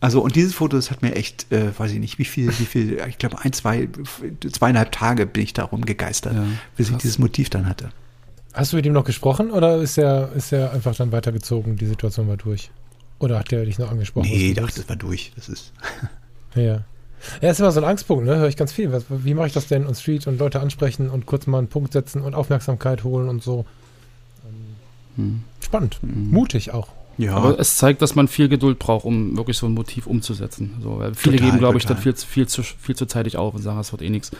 Also, 0.00 0.20
und 0.20 0.36
dieses 0.36 0.54
Foto, 0.54 0.76
das 0.76 0.90
hat 0.90 1.02
mir 1.02 1.14
echt, 1.16 1.46
weiß 1.50 1.92
ich 1.92 1.98
nicht, 1.98 2.18
wie 2.18 2.24
viel, 2.24 2.48
wie 2.58 2.64
viel, 2.64 2.77
ich 2.78 3.18
glaube, 3.18 3.38
ein, 3.42 3.52
zwei, 3.52 3.88
zweieinhalb 4.50 4.92
Tage 4.92 5.26
bin 5.26 5.42
ich 5.42 5.52
darum 5.52 5.84
gegeistert, 5.84 6.34
ja, 6.34 6.44
bis 6.76 6.90
ich 6.90 6.96
dieses 6.96 7.18
Motiv 7.18 7.50
dann 7.50 7.66
hatte. 7.66 7.90
Hast 8.54 8.72
du 8.72 8.76
mit 8.76 8.86
ihm 8.86 8.92
noch 8.92 9.04
gesprochen 9.04 9.50
oder 9.50 9.78
ist 9.78 9.98
er, 9.98 10.32
ist 10.32 10.52
er 10.52 10.72
einfach 10.72 10.94
dann 10.96 11.12
weitergezogen, 11.12 11.76
die 11.76 11.86
Situation 11.86 12.28
war 12.28 12.36
durch? 12.36 12.70
Oder 13.18 13.38
hat 13.38 13.50
der 13.50 13.64
dich 13.64 13.78
noch 13.78 13.90
angesprochen? 13.90 14.28
Nee, 14.28 14.50
ich 14.50 14.54
dachte, 14.54 14.80
das 14.80 14.88
war 14.88 14.96
durch. 14.96 15.32
Das 15.36 15.48
ist. 15.48 15.72
ja. 16.54 16.84
Ja, 17.40 17.50
ist 17.50 17.58
immer 17.58 17.72
so 17.72 17.80
ein 17.80 17.88
Angstpunkt, 17.88 18.24
ne? 18.24 18.36
Höre 18.36 18.48
ich 18.48 18.56
ganz 18.56 18.72
viel. 18.72 18.92
wie 19.08 19.34
mache 19.34 19.48
ich 19.48 19.52
das 19.52 19.66
denn? 19.66 19.86
Und 19.86 19.96
Street 19.96 20.26
und 20.28 20.38
Leute 20.38 20.60
ansprechen 20.60 21.10
und 21.10 21.26
kurz 21.26 21.46
mal 21.46 21.58
einen 21.58 21.68
Punkt 21.68 21.92
setzen 21.92 22.22
und 22.22 22.34
Aufmerksamkeit 22.34 23.02
holen 23.02 23.28
und 23.28 23.42
so. 23.42 23.66
Hm. 25.16 25.42
Spannend. 25.60 25.98
Hm. 26.00 26.30
Mutig 26.30 26.72
auch. 26.72 26.88
Ja. 27.18 27.34
Aber 27.34 27.58
es 27.58 27.76
zeigt, 27.76 28.00
dass 28.00 28.14
man 28.14 28.28
viel 28.28 28.48
Geduld 28.48 28.78
braucht, 28.78 29.04
um 29.04 29.36
wirklich 29.36 29.58
so 29.58 29.66
ein 29.66 29.74
Motiv 29.74 30.06
umzusetzen. 30.06 30.76
So, 30.82 31.02
viele 31.14 31.36
total, 31.36 31.50
geben, 31.50 31.58
glaube 31.58 31.78
ich, 31.78 31.84
dann 31.84 31.98
viel, 31.98 32.14
viel, 32.14 32.46
zu, 32.46 32.62
viel 32.62 32.96
zu 32.96 33.06
zeitig 33.06 33.36
auf 33.36 33.54
und 33.54 33.62
sagen, 33.62 33.78
es 33.80 33.92
wird 33.92 34.02
eh 34.02 34.10
nichts. 34.10 34.30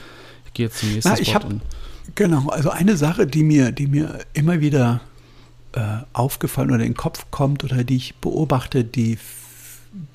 Ich 0.46 0.54
gehe 0.54 0.66
jetzt 0.66 0.78
zum 0.78 0.92
nächsten 0.92 1.10
Na, 1.10 1.18
ich 1.18 1.34
hab, 1.34 1.44
Genau, 2.14 2.48
also 2.48 2.70
eine 2.70 2.96
Sache, 2.96 3.26
die 3.26 3.42
mir, 3.42 3.72
die 3.72 3.86
mir 3.86 4.20
immer 4.32 4.60
wieder 4.60 5.00
äh, 5.72 5.80
aufgefallen 6.12 6.70
oder 6.70 6.84
in 6.84 6.92
den 6.92 6.96
Kopf 6.96 7.26
kommt 7.30 7.64
oder 7.64 7.84
die 7.84 7.96
ich 7.96 8.14
beobachte, 8.16 8.84
die 8.84 9.18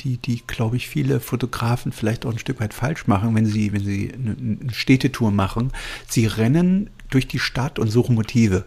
die, 0.01 0.17
die 0.17 0.43
glaube 0.45 0.77
ich, 0.77 0.87
viele 0.87 1.19
Fotografen 1.19 1.91
vielleicht 1.91 2.25
auch 2.25 2.31
ein 2.31 2.39
Stück 2.39 2.59
weit 2.59 2.73
falsch 2.73 3.07
machen, 3.07 3.33
wenn 3.35 3.45
sie, 3.45 3.73
wenn 3.73 3.83
sie 3.83 4.13
eine, 4.13 4.35
eine 4.61 4.73
Städtetour 4.73 5.31
machen. 5.31 5.71
Sie 6.07 6.25
rennen 6.27 6.89
durch 7.09 7.27
die 7.27 7.39
Stadt 7.39 7.79
und 7.79 7.89
suchen 7.89 8.15
Motive. 8.15 8.65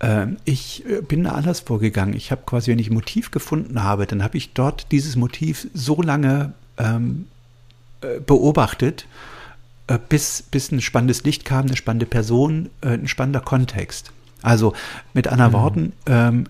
Ähm, 0.00 0.36
ich 0.44 0.84
äh, 0.86 1.02
bin 1.02 1.24
da 1.24 1.32
anders 1.32 1.60
vorgegangen. 1.60 2.14
Ich 2.14 2.30
habe 2.30 2.42
quasi, 2.46 2.70
wenn 2.70 2.78
ich 2.78 2.90
ein 2.90 2.94
Motiv 2.94 3.30
gefunden 3.30 3.82
habe, 3.82 4.06
dann 4.06 4.22
habe 4.22 4.36
ich 4.36 4.52
dort 4.52 4.92
dieses 4.92 5.16
Motiv 5.16 5.68
so 5.74 6.00
lange 6.02 6.52
ähm, 6.76 7.26
äh, 8.00 8.20
beobachtet, 8.20 9.06
äh, 9.88 9.98
bis, 10.08 10.42
bis 10.42 10.70
ein 10.70 10.80
spannendes 10.80 11.24
Licht 11.24 11.44
kam, 11.44 11.66
eine 11.66 11.76
spannende 11.76 12.06
Person, 12.06 12.70
ein 12.80 13.08
spannender 13.08 13.40
Kontext. 13.40 14.12
Also 14.42 14.72
mit 15.14 15.26
anderen 15.26 15.52
mhm. 15.52 15.56
Worten, 15.56 15.92
ähm, 16.06 16.44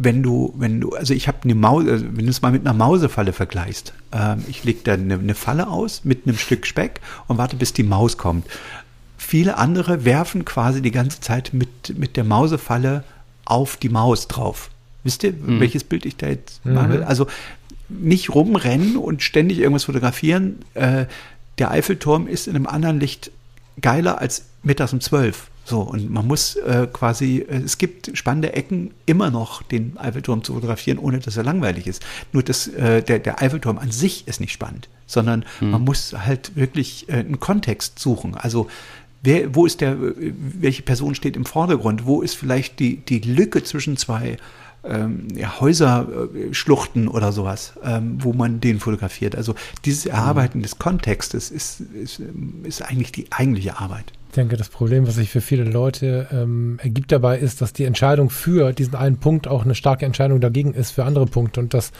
wenn 0.00 0.22
du, 0.22 0.54
wenn 0.56 0.80
du, 0.80 0.94
also 0.94 1.12
ich 1.12 1.26
habe 1.26 1.38
eine 1.42 1.56
Maus, 1.56 1.86
also 1.88 2.04
wenn 2.12 2.24
du 2.24 2.30
es 2.30 2.40
mal 2.40 2.52
mit 2.52 2.66
einer 2.66 2.74
Mausefalle 2.74 3.32
vergleichst, 3.32 3.92
ähm, 4.12 4.44
ich 4.48 4.62
lege 4.64 4.80
da 4.84 4.94
eine, 4.94 5.14
eine, 5.14 5.34
Falle 5.34 5.68
aus 5.68 6.04
mit 6.04 6.26
einem 6.26 6.36
Stück 6.36 6.66
Speck 6.66 7.00
und 7.26 7.36
warte, 7.36 7.56
bis 7.56 7.72
die 7.72 7.82
Maus 7.82 8.16
kommt 8.16 8.46
viele 9.18 9.58
andere 9.58 10.04
werfen 10.04 10.44
quasi 10.44 10.80
die 10.80 10.90
ganze 10.90 11.20
Zeit 11.20 11.52
mit, 11.52 11.98
mit 11.98 12.16
der 12.16 12.24
Mausefalle 12.24 13.04
auf 13.44 13.76
die 13.76 13.88
Maus 13.88 14.28
drauf. 14.28 14.70
Wisst 15.04 15.24
ihr, 15.24 15.32
mhm. 15.32 15.60
welches 15.60 15.84
Bild 15.84 16.06
ich 16.06 16.16
da 16.16 16.28
jetzt 16.28 16.64
mhm. 16.64 16.74
mache? 16.74 17.06
Also 17.06 17.26
nicht 17.88 18.34
rumrennen 18.34 18.96
und 18.96 19.22
ständig 19.22 19.58
irgendwas 19.58 19.84
fotografieren. 19.84 20.60
Äh, 20.74 21.06
der 21.58 21.70
Eiffelturm 21.70 22.26
ist 22.26 22.46
in 22.46 22.56
einem 22.56 22.66
anderen 22.66 23.00
Licht 23.00 23.30
geiler 23.80 24.20
als 24.20 24.46
mittags 24.62 24.92
um 24.92 25.00
zwölf. 25.00 25.50
So, 25.64 25.80
und 25.80 26.10
man 26.10 26.26
muss 26.26 26.56
äh, 26.56 26.86
quasi, 26.90 27.44
äh, 27.48 27.56
es 27.56 27.76
gibt 27.76 28.16
spannende 28.16 28.54
Ecken, 28.54 28.92
immer 29.04 29.30
noch 29.30 29.62
den 29.62 29.98
Eiffelturm 29.98 30.42
zu 30.42 30.54
fotografieren, 30.54 30.98
ohne 30.98 31.18
dass 31.18 31.36
er 31.36 31.44
langweilig 31.44 31.86
ist. 31.86 32.02
Nur 32.32 32.42
das, 32.42 32.68
äh, 32.68 33.02
der, 33.02 33.18
der 33.18 33.42
Eiffelturm 33.42 33.78
an 33.78 33.90
sich 33.90 34.26
ist 34.26 34.40
nicht 34.40 34.52
spannend, 34.52 34.88
sondern 35.06 35.44
mhm. 35.60 35.70
man 35.70 35.84
muss 35.84 36.14
halt 36.16 36.56
wirklich 36.56 37.08
äh, 37.10 37.16
einen 37.16 37.38
Kontext 37.38 37.98
suchen. 37.98 38.34
Also 38.34 38.68
Wer, 39.22 39.54
wo 39.54 39.66
ist 39.66 39.80
der, 39.80 39.96
welche 39.98 40.82
Person 40.82 41.14
steht 41.14 41.36
im 41.36 41.44
Vordergrund? 41.44 42.06
Wo 42.06 42.22
ist 42.22 42.34
vielleicht 42.34 42.78
die, 42.78 42.98
die 42.98 43.18
Lücke 43.20 43.62
zwischen 43.64 43.96
zwei 43.96 44.36
ähm, 44.84 45.26
ja, 45.34 45.60
Häuserschluchten 45.60 47.08
oder 47.08 47.32
sowas, 47.32 47.74
ähm, 47.82 48.18
wo 48.22 48.32
man 48.32 48.60
den 48.60 48.78
fotografiert? 48.78 49.34
Also 49.34 49.54
dieses 49.84 50.04
mhm. 50.04 50.12
Erarbeiten 50.12 50.62
des 50.62 50.78
Kontextes 50.78 51.50
ist, 51.50 51.80
ist, 51.80 52.22
ist 52.62 52.82
eigentlich 52.82 53.12
die 53.12 53.26
eigentliche 53.30 53.78
Arbeit. 53.78 54.12
Ich 54.28 54.34
denke, 54.34 54.56
das 54.56 54.68
Problem, 54.68 55.06
was 55.06 55.14
sich 55.14 55.30
für 55.30 55.40
viele 55.40 55.64
Leute 55.64 56.28
ähm, 56.30 56.78
ergibt 56.82 57.10
dabei, 57.10 57.38
ist, 57.38 57.62
dass 57.62 57.72
die 57.72 57.84
Entscheidung 57.84 58.28
für 58.30 58.72
diesen 58.72 58.94
einen 58.94 59.16
Punkt 59.16 59.48
auch 59.48 59.64
eine 59.64 59.74
starke 59.74 60.04
Entscheidung 60.04 60.40
dagegen 60.40 60.74
ist 60.74 60.90
für 60.90 61.04
andere 61.04 61.26
Punkte 61.26 61.60
und 61.60 61.72
dass 61.72 61.92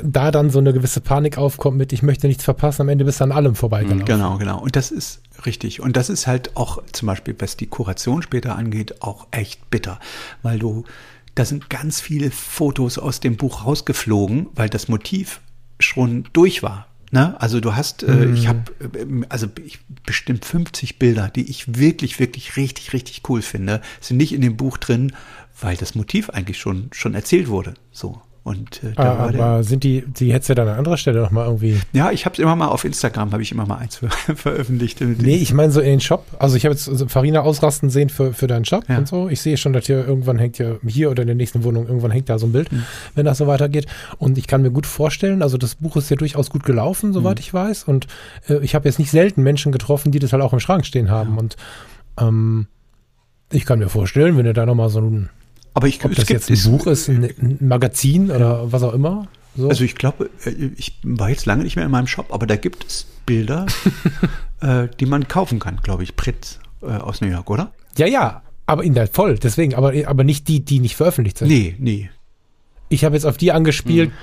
da 0.00 0.30
dann 0.30 0.50
so 0.50 0.58
eine 0.58 0.72
gewisse 0.72 1.00
Panik 1.00 1.38
aufkommt 1.38 1.76
mit, 1.76 1.92
ich 1.92 2.02
möchte 2.02 2.26
nichts 2.26 2.44
verpassen, 2.44 2.82
am 2.82 2.88
Ende 2.88 3.04
bist 3.04 3.20
du 3.20 3.24
an 3.24 3.32
allem 3.32 3.54
vorbeigelaufen. 3.54 4.04
Genau, 4.04 4.38
genau. 4.38 4.60
Und 4.60 4.76
das 4.76 4.90
ist 4.90 5.20
richtig. 5.44 5.80
Und 5.80 5.96
das 5.96 6.08
ist 6.08 6.26
halt 6.26 6.56
auch 6.56 6.82
zum 6.92 7.06
Beispiel, 7.06 7.34
was 7.38 7.56
die 7.56 7.66
Kuration 7.66 8.22
später 8.22 8.56
angeht, 8.56 9.02
auch 9.02 9.26
echt 9.30 9.70
bitter, 9.70 10.00
weil 10.42 10.58
du, 10.58 10.84
da 11.34 11.44
sind 11.44 11.68
ganz 11.70 12.00
viele 12.00 12.30
Fotos 12.30 12.98
aus 12.98 13.20
dem 13.20 13.36
Buch 13.36 13.64
rausgeflogen, 13.64 14.48
weil 14.54 14.68
das 14.68 14.88
Motiv 14.88 15.40
schon 15.78 16.24
durch 16.32 16.62
war. 16.62 16.86
Ne? 17.10 17.38
Also 17.38 17.60
du 17.60 17.76
hast, 17.76 18.02
äh, 18.02 18.24
ich 18.30 18.44
mhm. 18.44 18.48
habe 18.48 18.72
äh, 18.94 19.26
also 19.28 19.46
ich, 19.62 19.80
bestimmt 20.06 20.46
50 20.46 20.98
Bilder, 20.98 21.28
die 21.28 21.50
ich 21.50 21.76
wirklich, 21.78 22.18
wirklich 22.18 22.56
richtig, 22.56 22.94
richtig 22.94 23.22
cool 23.28 23.42
finde, 23.42 23.82
sind 24.00 24.16
nicht 24.16 24.32
in 24.32 24.40
dem 24.40 24.56
Buch 24.56 24.78
drin, 24.78 25.12
weil 25.60 25.76
das 25.76 25.94
Motiv 25.94 26.30
eigentlich 26.30 26.58
schon 26.58 26.88
schon 26.92 27.14
erzählt 27.14 27.48
wurde. 27.48 27.74
So. 27.90 28.22
Und 28.44 28.82
äh, 28.82 28.92
da 28.96 29.02
ah, 29.02 29.16
aber 29.18 29.32
der, 29.32 29.62
sind 29.62 29.84
die, 29.84 30.04
die 30.04 30.32
hättest 30.32 30.50
du 30.50 30.54
dann 30.56 30.66
an 30.66 30.76
anderer 30.76 30.96
Stelle 30.96 31.20
noch 31.20 31.30
mal 31.30 31.46
irgendwie. 31.46 31.80
Ja, 31.92 32.10
ich 32.10 32.24
habe 32.24 32.32
es 32.32 32.40
immer 32.40 32.56
mal 32.56 32.68
auf 32.68 32.84
Instagram, 32.84 33.30
habe 33.30 33.42
ich 33.42 33.52
immer 33.52 33.66
mal 33.66 33.76
eins 33.76 34.00
veröffentlicht. 34.34 35.00
Nee, 35.00 35.36
ich 35.36 35.54
meine 35.54 35.70
so 35.70 35.80
in 35.80 35.90
den 35.90 36.00
Shop. 36.00 36.26
Also 36.40 36.56
ich 36.56 36.64
habe 36.64 36.74
jetzt 36.74 36.90
Farina 37.08 37.42
ausrasten 37.42 37.88
sehen 37.88 38.08
für, 38.08 38.32
für 38.32 38.48
deinen 38.48 38.64
Shop 38.64 38.84
ja. 38.88 38.98
und 38.98 39.06
so. 39.06 39.28
Ich 39.28 39.40
sehe 39.40 39.56
schon, 39.56 39.72
dass 39.72 39.86
hier 39.86 40.04
irgendwann 40.04 40.40
hängt 40.40 40.58
ja 40.58 40.74
hier 40.84 41.12
oder 41.12 41.22
in 41.22 41.28
der 41.28 41.36
nächsten 41.36 41.62
Wohnung 41.62 41.86
irgendwann 41.86 42.10
hängt 42.10 42.28
da 42.28 42.38
so 42.40 42.46
ein 42.46 42.52
Bild, 42.52 42.72
mhm. 42.72 42.82
wenn 43.14 43.24
das 43.24 43.38
so 43.38 43.46
weitergeht. 43.46 43.86
Und 44.18 44.36
ich 44.36 44.48
kann 44.48 44.62
mir 44.62 44.72
gut 44.72 44.86
vorstellen, 44.86 45.42
also 45.42 45.56
das 45.56 45.76
Buch 45.76 45.96
ist 45.96 46.10
ja 46.10 46.16
durchaus 46.16 46.50
gut 46.50 46.64
gelaufen, 46.64 47.12
soweit 47.12 47.36
mhm. 47.36 47.42
ich 47.42 47.54
weiß. 47.54 47.84
Und 47.84 48.08
äh, 48.48 48.58
ich 48.58 48.74
habe 48.74 48.88
jetzt 48.88 48.98
nicht 48.98 49.12
selten 49.12 49.44
Menschen 49.44 49.70
getroffen, 49.70 50.10
die 50.10 50.18
das 50.18 50.32
halt 50.32 50.42
auch 50.42 50.52
im 50.52 50.60
Schrank 50.60 50.84
stehen 50.84 51.10
haben. 51.10 51.34
Ja. 51.34 51.38
Und 51.38 51.56
ähm, 52.18 52.66
ich 53.52 53.66
kann 53.66 53.78
mir 53.78 53.88
vorstellen, 53.88 54.36
wenn 54.36 54.46
ihr 54.46 54.54
da 54.54 54.66
nochmal 54.66 54.88
so 54.88 55.00
ein 55.00 55.28
aber 55.74 55.88
ich, 55.88 56.04
Ob 56.04 56.14
das 56.14 56.26
gibt, 56.26 56.48
jetzt 56.48 56.50
ein 56.50 56.70
Buch 56.70 56.86
ist, 56.86 57.08
ein, 57.08 57.56
Magazin 57.60 58.30
oder 58.30 58.70
was 58.72 58.82
auch 58.82 58.92
immer. 58.92 59.28
So. 59.56 59.68
Also 59.68 59.84
ich 59.84 59.94
glaube, 59.94 60.30
äh, 60.44 60.70
ich 60.76 60.98
war 61.02 61.30
jetzt 61.30 61.46
lange 61.46 61.64
nicht 61.64 61.76
mehr 61.76 61.84
in 61.84 61.90
meinem 61.90 62.06
Shop, 62.06 62.26
aber 62.30 62.46
da 62.46 62.56
gibt 62.56 62.86
es 62.86 63.06
Bilder, 63.26 63.66
äh, 64.60 64.88
die 65.00 65.06
man 65.06 65.28
kaufen 65.28 65.58
kann, 65.58 65.78
glaube 65.82 66.02
ich, 66.02 66.16
Pritz 66.16 66.58
äh, 66.82 66.86
aus 66.86 67.20
New 67.20 67.28
York, 67.28 67.50
oder? 67.50 67.72
Ja, 67.96 68.06
ja, 68.06 68.42
aber 68.66 68.84
in 68.84 68.94
der 68.94 69.06
voll, 69.06 69.38
deswegen, 69.38 69.74
aber, 69.74 69.92
aber 70.06 70.24
nicht 70.24 70.48
die, 70.48 70.64
die 70.64 70.80
nicht 70.80 70.96
veröffentlicht 70.96 71.38
sind. 71.38 71.48
Nee, 71.48 71.76
nee. 71.78 72.10
Ich 72.88 73.04
habe 73.04 73.14
jetzt 73.14 73.24
auf 73.24 73.36
die 73.36 73.52
angespielt. 73.52 74.10
Hm. 74.10 74.16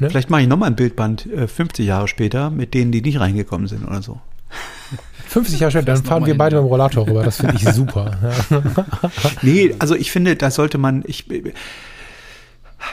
Ne? 0.00 0.10
Vielleicht 0.10 0.30
mache 0.30 0.42
ich 0.42 0.48
nochmal 0.48 0.70
ein 0.70 0.76
Bildband 0.76 1.26
äh, 1.26 1.46
50 1.46 1.86
Jahre 1.86 2.08
später 2.08 2.50
mit 2.50 2.74
denen, 2.74 2.92
die 2.92 3.02
nicht 3.02 3.20
reingekommen 3.20 3.66
sind 3.66 3.86
oder 3.86 4.02
so. 4.02 4.20
50 5.30 5.60
Jahre 5.60 5.70
später, 5.70 5.86
dann 5.86 6.02
fahren 6.02 6.26
wir 6.26 6.36
beide 6.36 6.56
mit 6.56 6.64
dem 6.64 6.68
Rollator 6.68 7.06
rüber. 7.06 7.22
Das 7.22 7.36
finde 7.36 7.54
ich 7.54 7.62
super. 7.74 8.18
nee, 9.42 9.74
also 9.78 9.94
ich 9.94 10.10
finde, 10.10 10.34
da 10.34 10.50
sollte 10.50 10.76
man, 10.76 11.04
ich, 11.06 11.26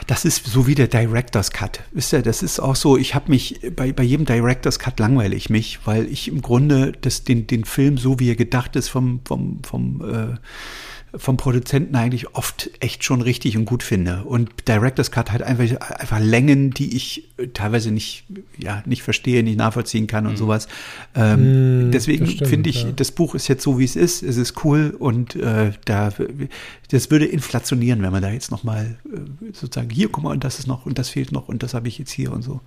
das 0.06 0.24
ist 0.24 0.46
so 0.46 0.68
wie 0.68 0.76
der 0.76 0.86
Director's 0.86 1.50
Cut. 1.50 1.80
Wisst 1.90 2.12
ihr, 2.12 2.22
das 2.22 2.44
ist 2.44 2.60
auch 2.60 2.76
so, 2.76 2.96
ich 2.96 3.16
habe 3.16 3.30
mich, 3.30 3.60
bei, 3.74 3.92
bei 3.92 4.04
jedem 4.04 4.24
Director's 4.24 4.78
Cut 4.78 5.00
langweile 5.00 5.34
ich 5.34 5.50
mich, 5.50 5.80
weil 5.84 6.06
ich 6.06 6.28
im 6.28 6.40
Grunde 6.40 6.92
das, 7.00 7.24
den, 7.24 7.48
den 7.48 7.64
Film, 7.64 7.98
so 7.98 8.20
wie 8.20 8.30
er 8.30 8.36
gedacht 8.36 8.76
ist, 8.76 8.88
vom, 8.88 9.20
vom, 9.24 9.58
vom 9.64 10.00
äh, 10.08 10.36
vom 11.16 11.36
Produzenten 11.36 11.96
eigentlich 11.96 12.34
oft 12.34 12.70
echt 12.80 13.02
schon 13.02 13.22
richtig 13.22 13.56
und 13.56 13.64
gut 13.64 13.82
finde. 13.82 14.24
Und 14.24 14.50
Director's 14.68 15.10
Cut 15.10 15.32
hat 15.32 15.42
einfach, 15.42 15.64
einfach 15.80 16.20
Längen, 16.20 16.70
die 16.70 16.96
ich 16.96 17.28
teilweise 17.54 17.90
nicht, 17.90 18.24
ja, 18.58 18.82
nicht 18.84 19.02
verstehe, 19.02 19.42
nicht 19.42 19.56
nachvollziehen 19.56 20.06
kann 20.06 20.26
und 20.26 20.32
mhm. 20.32 20.36
sowas. 20.36 20.68
Ähm, 21.14 21.88
mm, 21.88 21.92
deswegen 21.92 22.26
finde 22.26 22.68
ich, 22.68 22.82
ja. 22.84 22.92
das 22.92 23.10
Buch 23.12 23.34
ist 23.34 23.48
jetzt 23.48 23.62
so, 23.62 23.78
wie 23.78 23.84
es 23.84 23.96
ist. 23.96 24.22
Es 24.22 24.36
ist 24.36 24.64
cool 24.64 24.94
und 24.98 25.34
äh, 25.36 25.72
da, 25.86 26.12
das 26.90 27.10
würde 27.10 27.24
inflationieren, 27.24 28.02
wenn 28.02 28.12
man 28.12 28.22
da 28.22 28.30
jetzt 28.30 28.50
nochmal 28.50 28.96
äh, 29.06 29.52
sozusagen, 29.52 29.90
hier, 29.90 30.10
guck 30.10 30.24
mal, 30.24 30.32
und 30.32 30.44
das 30.44 30.58
ist 30.58 30.66
noch, 30.66 30.84
und 30.84 30.98
das 30.98 31.08
fehlt 31.08 31.32
noch, 31.32 31.48
und 31.48 31.62
das 31.62 31.72
habe 31.72 31.88
ich 31.88 31.98
jetzt 31.98 32.10
hier 32.10 32.32
und 32.32 32.42
so. 32.42 32.60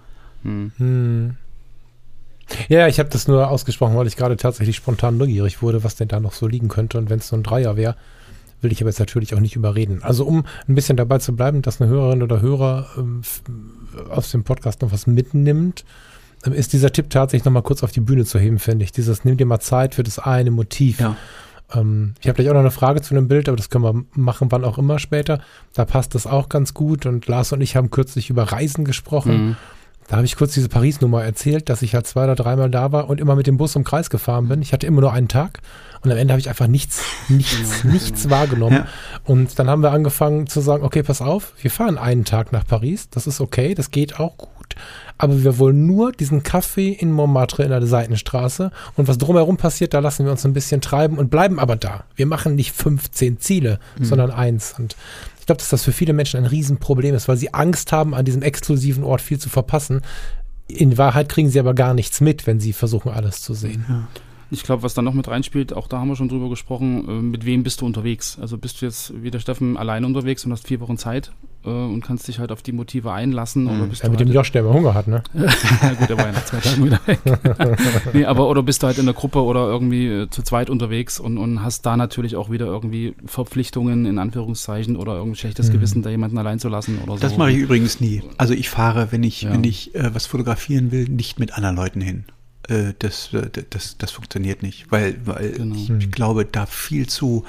Hm. 0.44 0.72
Hm. 0.78 1.36
Ja, 2.70 2.88
ich 2.88 3.00
habe 3.00 3.10
das 3.10 3.28
nur 3.28 3.50
ausgesprochen, 3.50 3.96
weil 3.96 4.08
ich 4.08 4.18
gerade 4.18 4.36
tatsächlich 4.36 4.76
spontan 4.76 5.18
neugierig 5.18 5.62
wurde, 5.62 5.84
was 5.84 5.96
denn 5.96 6.08
da 6.08 6.20
noch 6.20 6.34
so 6.34 6.48
liegen 6.48 6.68
könnte. 6.68 6.98
Und 6.98 7.10
wenn 7.10 7.20
es 7.20 7.28
so 7.28 7.36
ein 7.36 7.44
Dreier 7.44 7.78
wäre, 7.78 7.96
will 8.62 8.72
ich 8.72 8.82
aber 8.82 8.90
jetzt 8.90 9.00
natürlich 9.00 9.34
auch 9.34 9.40
nicht 9.40 9.56
überreden. 9.56 10.02
Also 10.04 10.26
um 10.26 10.46
ein 10.68 10.76
bisschen 10.76 10.98
dabei 10.98 11.18
zu 11.18 11.36
bleiben, 11.36 11.62
dass 11.62 11.82
eine 11.82 11.90
Hörerin 11.90 12.24
oder 12.24 12.42
Hörer 12.42 12.88
ähm, 12.98 13.22
aus 14.10 14.32
dem 14.32 14.44
Podcast 14.44 14.82
noch 14.82 14.92
was 14.92 15.08
mitnimmt, 15.08 15.86
ähm, 16.46 16.54
ist 16.54 16.74
dieser 16.74 16.92
Tipp 16.92 17.10
tatsächlich 17.10 17.46
nochmal 17.46 17.64
kurz 17.64 17.84
auf 17.84 17.92
die 17.92 18.02
Bühne 18.02 18.26
zu 18.26 18.40
heben, 18.40 18.60
finde 18.60 18.86
ich. 18.86 18.92
Dieses, 18.92 19.26
nimm 19.26 19.38
dir 19.38 19.46
mal 19.46 19.60
Zeit 19.60 19.96
für 19.96 20.04
das 20.04 20.20
eine 20.20 20.52
Motiv. 20.52 21.00
Ja. 21.00 21.16
Ähm, 21.74 22.14
ich 22.20 22.28
habe 22.28 22.36
gleich 22.36 22.50
auch 22.50 22.54
noch 22.54 22.62
eine 22.62 22.72
Frage 22.72 23.02
zu 23.02 23.16
einem 23.16 23.28
Bild, 23.28 23.48
aber 23.48 23.58
das 23.58 23.70
können 23.70 23.84
wir 23.84 24.04
machen, 24.14 24.52
wann 24.52 24.64
auch 24.64 24.78
immer 24.78 25.00
später. 25.00 25.42
Da 25.74 25.86
passt 25.86 26.16
das 26.16 26.28
auch 26.28 26.50
ganz 26.50 26.74
gut. 26.74 27.06
Und 27.06 27.28
Lars 27.28 27.52
und 27.52 27.62
ich 27.62 27.76
haben 27.76 27.92
kürzlich 27.92 28.30
über 28.30 28.44
Reisen 28.44 28.86
gesprochen. 28.86 29.48
Mhm. 29.48 29.56
Da 30.08 30.18
habe 30.18 30.26
ich 30.26 30.36
kurz 30.36 30.54
diese 30.54 30.68
Paris-Nummer 30.68 31.24
erzählt, 31.24 31.70
dass 31.70 31.82
ich 31.82 31.96
halt 31.96 32.06
zwei 32.06 32.26
oder 32.26 32.36
dreimal 32.36 32.70
da 32.70 32.92
war 32.92 33.10
und 33.10 33.22
immer 33.22 33.36
mit 33.36 33.48
dem 33.48 33.58
Bus 33.58 33.76
im 33.76 33.86
Kreis 33.86 34.10
gefahren 34.10 34.50
bin. 34.50 34.62
Ich 34.62 34.74
hatte 34.74 34.86
immer 34.86 35.00
nur 35.00 35.14
einen 35.14 35.30
Tag 35.30 35.62
und 36.04 36.12
am 36.12 36.18
Ende 36.18 36.34
habe 36.34 36.40
ich 36.42 36.50
einfach 36.50 36.68
nichts, 36.68 37.04
nichts, 37.30 37.84
nichts 37.84 38.30
wahrgenommen. 38.30 38.78
Ja. 38.78 38.88
Und 39.24 39.60
dann 39.60 39.70
haben 39.70 39.84
wir 39.84 39.92
angefangen 39.92 40.48
zu 40.48 40.62
sagen, 40.62 40.84
okay, 40.84 41.04
pass 41.04 41.22
auf, 41.22 41.54
wir 41.62 41.72
fahren 41.72 41.98
einen 41.98 42.26
Tag 42.26 42.52
nach 42.52 42.66
Paris, 42.66 43.10
das 43.10 43.28
ist 43.28 43.40
okay, 43.40 43.76
das 43.76 43.92
geht 43.92 44.20
auch 44.20 44.38
gut. 44.38 44.76
Aber 45.18 45.44
wir 45.44 45.60
wollen 45.60 45.86
nur 45.86 46.12
diesen 46.12 46.42
Kaffee 46.42 46.92
in 46.92 47.12
Montmartre 47.12 47.64
in 47.64 47.70
der 47.70 47.86
Seitenstraße 47.86 48.72
und 48.96 49.08
was 49.08 49.20
drumherum 49.20 49.58
passiert, 49.58 49.94
da 49.94 50.00
lassen 50.00 50.26
wir 50.26 50.32
uns 50.32 50.46
ein 50.46 50.54
bisschen 50.54 50.82
treiben 50.82 51.20
und 51.20 51.30
bleiben 51.30 51.60
aber 51.60 51.76
da. 51.76 52.06
Wir 52.16 52.26
machen 52.26 52.56
nicht 52.56 52.72
15 52.72 53.40
Ziele, 53.40 53.80
mhm. 54.00 54.06
sondern 54.06 54.32
eins. 54.32 54.74
Und 54.80 54.96
ich 55.40 55.46
glaube, 55.46 55.60
dass 55.60 55.70
das 55.70 55.84
für 55.84 55.92
viele 55.92 56.14
Menschen 56.14 56.38
ein 56.38 56.46
Riesenproblem 56.46 57.14
ist, 57.14 57.28
weil 57.28 57.38
sie 57.38 57.54
Angst 57.54 57.92
haben, 57.92 58.16
an 58.16 58.26
diesem 58.26 58.42
exklusiven 58.42 59.04
Ort 59.04 59.22
viel 59.22 59.38
zu 59.38 59.50
verpassen. 59.50 60.02
In 60.68 60.98
Wahrheit 60.98 61.30
kriegen 61.30 61.50
sie 61.50 61.60
aber 61.60 61.76
gar 61.76 61.94
nichts 61.94 62.22
mit, 62.22 62.48
wenn 62.48 62.60
sie 62.60 62.74
versuchen, 62.74 63.12
alles 63.12 63.42
zu 63.42 63.54
sehen. 63.54 63.86
Ja. 63.88 64.08
Ich 64.52 64.64
glaube, 64.64 64.84
was 64.84 64.94
da 64.94 65.02
noch 65.02 65.14
mit 65.14 65.30
reinspielt, 65.30 65.72
auch 65.74 65.88
da 65.88 66.00
haben 66.00 66.10
wir 66.10 66.18
schon 66.18 66.28
drüber 66.28 66.50
gesprochen, 66.50 67.08
äh, 67.08 67.22
mit 67.22 67.46
wem 67.46 67.64
bist 67.64 67.80
du 67.80 67.86
unterwegs? 67.86 68.38
Also 68.40 68.58
bist 68.58 68.82
du 68.82 68.86
jetzt 68.86 69.14
wie 69.24 69.32
der 69.32 69.40
Steffen 69.40 69.78
allein 69.78 70.04
unterwegs 70.04 70.46
und 70.46 70.52
hast 70.52 70.68
vier 70.68 70.82
Wochen 70.82 70.98
Zeit 70.98 71.32
äh, 71.64 71.70
und 71.70 72.02
kannst 72.02 72.28
dich 72.28 72.40
halt 72.40 72.52
auf 72.52 72.62
die 72.62 72.74
Motive 72.74 73.14
einlassen? 73.14 73.64
Mhm. 73.64 73.70
Oder 73.70 73.88
bist 73.88 74.04
ja, 74.04 74.10
mit 74.10 74.20
dem 74.20 74.28
halt 74.28 74.36
Josh, 74.36 74.52
der 74.52 74.64
immer 74.64 74.74
Hunger 74.74 74.94
hat, 74.94 75.08
ne? 75.08 75.24
ja, 75.34 75.94
gut, 76.00 76.10
der 76.10 76.18
war 76.18 76.26
ja 76.26 76.32
nach 76.34 76.44
zwei 76.44 76.58
Tagen 76.60 76.86
wieder 76.86 77.00
weg. 77.06 77.20
nee, 78.14 78.26
aber 78.26 78.50
oder 78.50 78.62
bist 78.62 78.84
du 78.84 78.88
halt 78.88 78.98
in 78.98 79.06
der 79.06 79.16
Gruppe 79.16 79.42
oder 79.42 79.68
irgendwie 79.68 80.08
äh, 80.08 80.30
zu 80.30 80.44
zweit 80.44 80.70
unterwegs 80.70 81.18
und, 81.18 81.38
und 81.38 81.64
hast 81.64 81.86
da 81.86 81.96
natürlich 81.96 82.36
auch 82.36 82.50
wieder 82.50 82.66
irgendwie 82.66 83.16
Verpflichtungen 83.26 84.06
in 84.06 84.20
Anführungszeichen 84.20 84.98
oder 84.98 85.14
irgendein 85.14 85.36
schlechtes 85.36 85.70
mhm. 85.70 85.74
Gewissen, 85.74 86.02
da 86.02 86.10
jemanden 86.10 86.38
allein 86.38 86.60
zu 86.60 86.68
lassen 86.68 87.00
oder 87.02 87.14
so. 87.14 87.20
Das 87.20 87.38
mache 87.38 87.52
ich 87.52 87.58
übrigens 87.58 88.02
nie. 88.02 88.22
Also 88.38 88.54
ich 88.54 88.70
fahre, 88.70 89.14
wenn 89.14 89.24
ich, 89.24 89.44
ja. 89.44 89.54
wenn 89.54 89.64
ich 89.64 89.96
äh, 89.96 90.14
was 90.14 90.26
fotografieren 90.26 90.92
will, 90.92 91.08
nicht 91.08 91.40
mit 91.40 91.54
anderen 91.54 91.78
Leuten 91.78 92.02
hin. 92.02 92.26
Äh, 92.72 92.94
das, 93.00 93.34
äh, 93.34 93.50
das, 93.70 93.98
das 93.98 94.12
funktioniert 94.12 94.64
nicht, 94.64 94.92
weil, 94.92 95.18
weil 95.26 95.52
genau. 95.52 95.76
ich, 95.76 95.90
ich, 95.90 96.12
glaube, 96.12 96.46
da 96.46 96.66
viel 96.66 97.08
zu, 97.08 97.44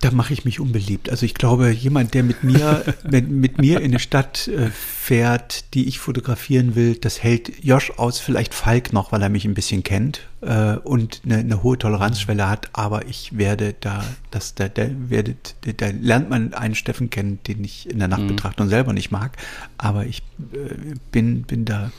da 0.00 0.12
mache 0.12 0.32
ich 0.32 0.44
mich 0.44 0.60
unbeliebt. 0.60 1.10
Also 1.10 1.26
ich 1.26 1.34
glaube, 1.34 1.70
jemand, 1.70 2.14
der 2.14 2.22
mit 2.22 2.44
mir, 2.44 2.84
mit, 3.10 3.28
mit 3.28 3.58
mir 3.58 3.80
in 3.80 3.86
eine 3.86 3.98
Stadt 3.98 4.46
äh, 4.46 4.70
fährt, 4.70 5.74
die 5.74 5.88
ich 5.88 5.98
fotografieren 5.98 6.76
will, 6.76 6.94
das 6.94 7.24
hält 7.24 7.64
Josh 7.64 7.90
aus, 7.96 8.20
vielleicht 8.20 8.54
Falk 8.54 8.92
noch, 8.92 9.10
weil 9.10 9.22
er 9.22 9.30
mich 9.30 9.44
ein 9.44 9.54
bisschen 9.54 9.82
kennt 9.82 10.20
äh, 10.42 10.76
und 10.76 11.22
eine, 11.24 11.38
eine, 11.38 11.62
hohe 11.64 11.76
Toleranzschwelle 11.76 12.48
hat, 12.48 12.70
aber 12.72 13.06
ich 13.06 13.36
werde 13.36 13.74
da, 13.80 14.04
das, 14.30 14.54
da, 14.54 14.68
da, 14.68 14.86
werdet, 15.08 15.56
da 15.78 15.88
lernt 15.88 16.30
man 16.30 16.54
einen 16.54 16.76
Steffen 16.76 17.10
kennen, 17.10 17.40
den 17.48 17.64
ich 17.64 17.90
in 17.90 17.98
der 17.98 18.08
Nacht 18.08 18.22
mhm. 18.22 18.36
und 18.58 18.68
selber 18.68 18.92
nicht 18.92 19.10
mag, 19.10 19.36
aber 19.76 20.06
ich 20.06 20.22
äh, 20.52 20.94
bin, 21.10 21.42
bin 21.42 21.64
da 21.64 21.90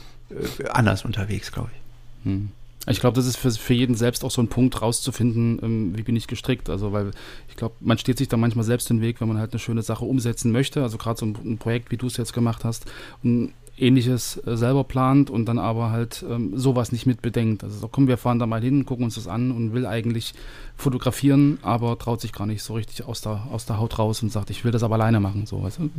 anders 0.70 1.04
unterwegs, 1.04 1.52
glaube 1.52 1.70
ich. 1.72 2.26
Hm. 2.30 2.50
Ich 2.86 3.00
glaube, 3.00 3.16
das 3.16 3.26
ist 3.26 3.36
für, 3.36 3.50
für 3.50 3.74
jeden 3.74 3.94
selbst 3.94 4.24
auch 4.24 4.30
so 4.30 4.40
ein 4.40 4.48
Punkt 4.48 4.80
rauszufinden, 4.80 5.58
ähm, 5.62 5.96
wie 5.96 6.02
bin 6.02 6.16
ich 6.16 6.26
gestrickt. 6.26 6.70
Also, 6.70 6.92
weil 6.92 7.10
ich 7.48 7.56
glaube, 7.56 7.74
man 7.80 7.98
steht 7.98 8.18
sich 8.18 8.28
da 8.28 8.36
manchmal 8.36 8.64
selbst 8.64 8.88
den 8.88 9.02
Weg, 9.02 9.20
wenn 9.20 9.28
man 9.28 9.38
halt 9.38 9.52
eine 9.52 9.58
schöne 9.58 9.82
Sache 9.82 10.04
umsetzen 10.04 10.52
möchte. 10.52 10.82
Also 10.82 10.96
gerade 10.96 11.18
so 11.18 11.26
ein, 11.26 11.36
ein, 11.44 11.58
Projekt, 11.58 11.90
wie 11.90 11.96
du 11.96 12.06
es 12.06 12.16
jetzt 12.16 12.32
gemacht 12.32 12.64
hast, 12.64 12.86
und 13.22 13.52
ähnliches 13.76 14.40
äh, 14.46 14.56
selber 14.56 14.84
plant 14.84 15.30
und 15.30 15.46
dann 15.46 15.58
aber 15.58 15.90
halt 15.90 16.24
ähm, 16.28 16.56
sowas 16.56 16.90
nicht 16.90 17.06
mit 17.06 17.20
bedenkt. 17.20 17.62
Also 17.62 17.78
so, 17.78 17.88
komm, 17.88 18.08
wir 18.08 18.16
fahren 18.16 18.38
da 18.38 18.46
mal 18.46 18.62
hin, 18.62 18.86
gucken 18.86 19.04
uns 19.04 19.16
das 19.16 19.28
an 19.28 19.50
und 19.50 19.72
will 19.72 19.86
eigentlich 19.86 20.34
fotografieren, 20.76 21.58
aber 21.62 21.98
traut 21.98 22.20
sich 22.20 22.32
gar 22.32 22.46
nicht 22.46 22.62
so 22.62 22.74
richtig 22.74 23.04
aus 23.04 23.20
der, 23.20 23.46
aus 23.50 23.66
der 23.66 23.78
Haut 23.78 23.98
raus 23.98 24.22
und 24.22 24.32
sagt, 24.32 24.50
ich 24.50 24.64
will 24.64 24.72
das 24.72 24.82
aber 24.82 24.94
alleine 24.94 25.20
machen. 25.20 25.46
So, 25.46 25.62
weißt 25.62 25.78
du, 25.78 25.90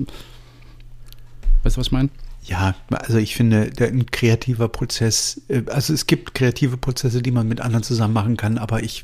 weißt 1.63 1.75
du 1.75 1.79
was 1.79 1.87
ich 1.87 1.91
meine? 1.91 2.09
Ja, 2.49 2.73
also 2.89 3.19
ich 3.19 3.35
finde, 3.35 3.69
ein 3.79 4.07
kreativer 4.07 4.69
Prozess, 4.69 5.39
äh, 5.49 5.61
also 5.67 5.93
es 5.93 6.07
gibt 6.07 6.33
kreative 6.33 6.77
Prozesse, 6.77 7.21
die 7.21 7.29
man 7.29 7.47
mit 7.47 7.61
anderen 7.61 7.83
zusammen 7.83 8.13
machen 8.15 8.37
kann, 8.37 8.57
aber 8.57 8.81
ich 8.81 9.03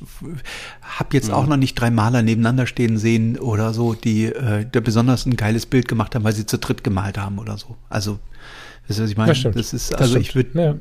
habe 0.82 1.10
jetzt 1.16 1.28
mhm. 1.28 1.36
auch 1.36 1.46
noch 1.46 1.58
nicht 1.58 1.76
drei 1.76 1.92
Maler 1.92 2.24
nebeneinander 2.24 2.66
stehen 2.66 2.98
sehen 2.98 3.38
oder 3.38 3.72
so, 3.74 3.94
die 3.94 4.26
äh, 4.26 4.66
da 4.70 4.80
besonders 4.80 5.28
ein 5.28 5.36
geiles 5.36 5.68
Bild 5.68 5.88
gemacht 5.88 6.16
haben, 6.16 6.24
weil 6.24 6.34
sie 6.34 6.48
zu 6.48 6.58
dritt 6.58 6.84
gemalt 6.84 7.20
haben 7.20 7.38
oder 7.38 7.60
so. 7.60 7.76
Also, 7.88 8.18
das 8.88 8.98
ist, 8.98 9.04
was 9.04 9.10
ich 9.12 9.18
meine. 9.18 9.34
Das, 9.34 9.54
das 9.54 9.74
ist, 9.74 9.96
also 9.96 10.16
das 10.16 10.24
ich 10.24 10.34
würde, 10.34 10.60
ja. 10.60 10.76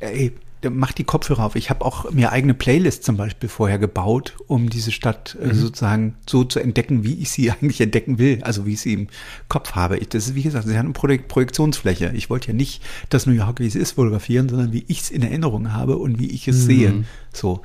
ey, 0.00 0.32
mach 0.70 0.92
die 0.92 1.04
Kopfhörer 1.04 1.44
auf. 1.44 1.56
Ich 1.56 1.70
habe 1.70 1.84
auch 1.84 2.10
mir 2.10 2.32
eigene 2.32 2.54
Playlists 2.54 3.04
zum 3.04 3.16
Beispiel 3.16 3.48
vorher 3.48 3.78
gebaut, 3.78 4.34
um 4.46 4.70
diese 4.70 4.92
Stadt 4.92 5.36
äh, 5.40 5.48
mhm. 5.48 5.54
sozusagen 5.54 6.14
so 6.28 6.44
zu 6.44 6.60
entdecken, 6.60 7.04
wie 7.04 7.14
ich 7.14 7.30
sie 7.30 7.50
eigentlich 7.50 7.80
entdecken 7.80 8.18
will, 8.18 8.40
also 8.42 8.66
wie 8.66 8.74
ich 8.74 8.80
sie 8.80 8.94
im 8.94 9.08
Kopf 9.48 9.72
habe. 9.72 9.98
Ich, 9.98 10.08
das 10.08 10.28
ist, 10.28 10.34
wie 10.34 10.42
gesagt, 10.42 10.66
sie 10.66 10.76
hat 10.76 10.84
eine 10.84 10.92
Projek 10.92 11.28
Projektionsfläche. 11.28 12.12
Ich 12.14 12.30
wollte 12.30 12.48
ja 12.48 12.54
nicht 12.54 12.82
das 13.10 13.26
New 13.26 13.32
York, 13.32 13.60
wie 13.60 13.66
es 13.66 13.74
ist, 13.74 13.92
fotografieren, 13.92 14.48
sondern 14.48 14.72
wie 14.72 14.84
ich 14.88 15.00
es 15.00 15.10
in 15.10 15.22
Erinnerung 15.22 15.72
habe 15.72 15.96
und 15.96 16.18
wie 16.18 16.30
ich 16.30 16.48
es 16.48 16.62
mhm. 16.62 16.66
sehe. 16.66 17.04
So. 17.32 17.62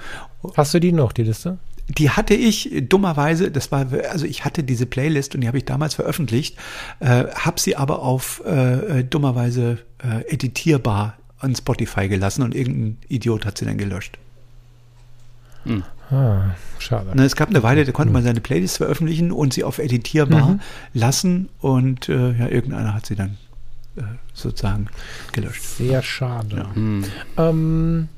Hast 0.56 0.74
du 0.74 0.80
die 0.80 0.91
noch, 0.91 1.12
die 1.12 1.24
Liste? 1.24 1.58
Die 1.89 2.12
hatte 2.12 2.36
ich 2.36 2.84
dummerweise, 2.88 3.50
das 3.50 3.72
war, 3.72 3.88
also 4.12 4.26
ich 4.26 4.45
hatte 4.45 4.64
diese 4.64 4.86
Playlist 4.86 5.34
und 5.34 5.41
die 5.41 5.47
habe 5.47 5.58
ich 5.58 5.66
damals 5.66 5.95
veröffentlicht, 5.95 6.56
äh, 7.00 7.26
habe 7.34 7.60
sie 7.60 7.76
aber 7.76 8.04
auf 8.04 8.43
äh, 8.45 9.00
äh 9.00 9.04
dummerweise 9.04 9.80
äh, 10.04 10.32
editierbar 10.32 11.18
an 11.40 11.56
Spotify 11.56 12.08
gelassen 12.08 12.44
und 12.44 12.56
irgendein 12.56 12.98
Idiot 13.08 13.46
hat 13.46 13.58
sie 13.58 13.66
dann 13.66 13.78
gelöscht. 13.78 14.18
Hm. 15.64 15.84
Ah, 16.12 16.56
schade. 16.80 17.16
Ne, 17.16 17.24
es 17.24 17.36
gab 17.36 17.50
eine 17.50 17.62
Weile, 17.62 17.86
da 17.86 17.92
konnte 17.92 18.12
man 18.12 18.22
hm. 18.22 18.28
seine 18.28 18.42
Playlist 18.42 18.78
veröffentlichen 18.78 19.32
und 19.32 19.54
sie 19.54 19.64
auf 19.64 19.78
editierbar 19.78 20.50
mhm. 20.50 20.60
lassen 20.94 21.50
und 21.60 22.10
äh, 22.10 22.32
ja, 22.32 22.48
irgendeiner 22.48 22.94
hat 22.94 23.06
sie 23.06 23.16
dann 23.16 23.38
äh, 23.96 24.02
sozusagen 24.34 24.88
gelöscht. 25.32 25.62
Sehr 25.62 26.02
schade. 26.02 26.56
Ja. 26.58 26.76
Hm. 26.76 27.04
Ähm, 27.38 28.10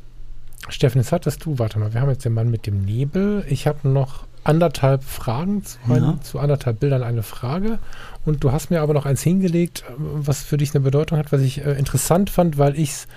Steffen, 0.70 1.02
jetzt 1.02 1.12
hattest 1.12 1.44
du, 1.46 1.60
warte 1.60 1.80
mal, 1.80 1.94
wir 1.94 2.02
haben 2.02 2.10
jetzt 2.10 2.24
den 2.24 2.34
Mann 2.34 2.50
mit 2.50 2.66
dem 2.68 2.86
Nebel. 2.86 3.44
Ich 3.50 3.68
habe 3.68 3.90
noch 3.90 4.26
anderthalb 4.44 5.04
Fragen, 5.04 5.64
zu, 5.64 5.78
ja. 5.88 6.18
zu 6.22 6.40
anderthalb 6.40 6.80
Bildern 6.80 7.04
eine 7.04 7.24
Frage. 7.24 7.80
Und 8.26 8.44
du 8.44 8.52
hast 8.52 8.70
mir 8.70 8.82
aber 8.82 8.94
noch 8.94 9.06
eins 9.06 9.22
hingelegt, 9.22 9.84
was 9.98 10.44
für 10.44 10.58
dich 10.58 10.74
eine 10.74 10.84
Bedeutung 10.84 11.18
hat, 11.18 11.32
was 11.32 11.42
ich 11.42 11.66
äh, 11.66 11.74
interessant 11.74 12.30
fand, 12.30 12.58
weil 12.58 12.78
ich 12.78 12.92
es 12.92 13.08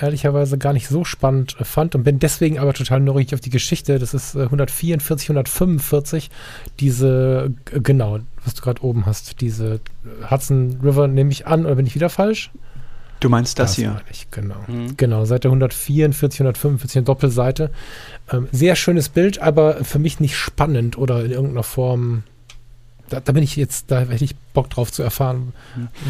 ehrlicherweise 0.00 0.58
gar 0.58 0.72
nicht 0.72 0.88
so 0.88 1.04
spannend 1.04 1.56
äh, 1.58 1.64
fand 1.64 1.94
und 1.94 2.04
bin 2.04 2.18
deswegen 2.18 2.58
aber 2.58 2.72
total 2.72 3.00
neugierig 3.00 3.34
auf 3.34 3.40
die 3.40 3.50
Geschichte. 3.50 3.98
Das 3.98 4.14
ist 4.14 4.34
äh, 4.34 4.42
144, 4.42 5.30
145, 5.30 6.30
diese, 6.80 7.52
genau, 7.64 8.18
was 8.44 8.54
du 8.54 8.62
gerade 8.62 8.82
oben 8.82 9.06
hast, 9.06 9.40
diese 9.40 9.80
Hudson 10.30 10.78
River 10.82 11.08
nehme 11.08 11.30
ich 11.30 11.46
an, 11.46 11.66
oder 11.66 11.76
bin 11.76 11.86
ich 11.86 11.94
wieder 11.94 12.10
falsch? 12.10 12.50
Du 13.20 13.30
meinst 13.30 13.58
das, 13.58 13.70
das 13.70 13.76
hier? 13.76 14.00
Ich, 14.10 14.30
genau. 14.30 14.56
Mhm. 14.66 14.96
Genau, 14.96 15.24
Seite 15.24 15.48
144, 15.48 16.40
145, 16.40 16.98
eine 16.98 17.04
Doppelseite. 17.04 17.70
Ähm, 18.32 18.48
sehr 18.52 18.76
schönes 18.76 19.08
Bild, 19.08 19.40
aber 19.40 19.84
für 19.84 19.98
mich 19.98 20.20
nicht 20.20 20.36
spannend 20.36 20.98
oder 20.98 21.24
in 21.24 21.30
irgendeiner 21.30 21.62
Form 21.62 22.24
da, 23.08 23.20
da, 23.20 23.32
bin 23.32 23.42
ich 23.42 23.54
jetzt, 23.56 23.90
da 23.90 24.00
hätte 24.00 24.24
ich 24.24 24.34
Bock 24.52 24.68
drauf 24.68 24.90
zu 24.90 25.02
erfahren, 25.02 25.52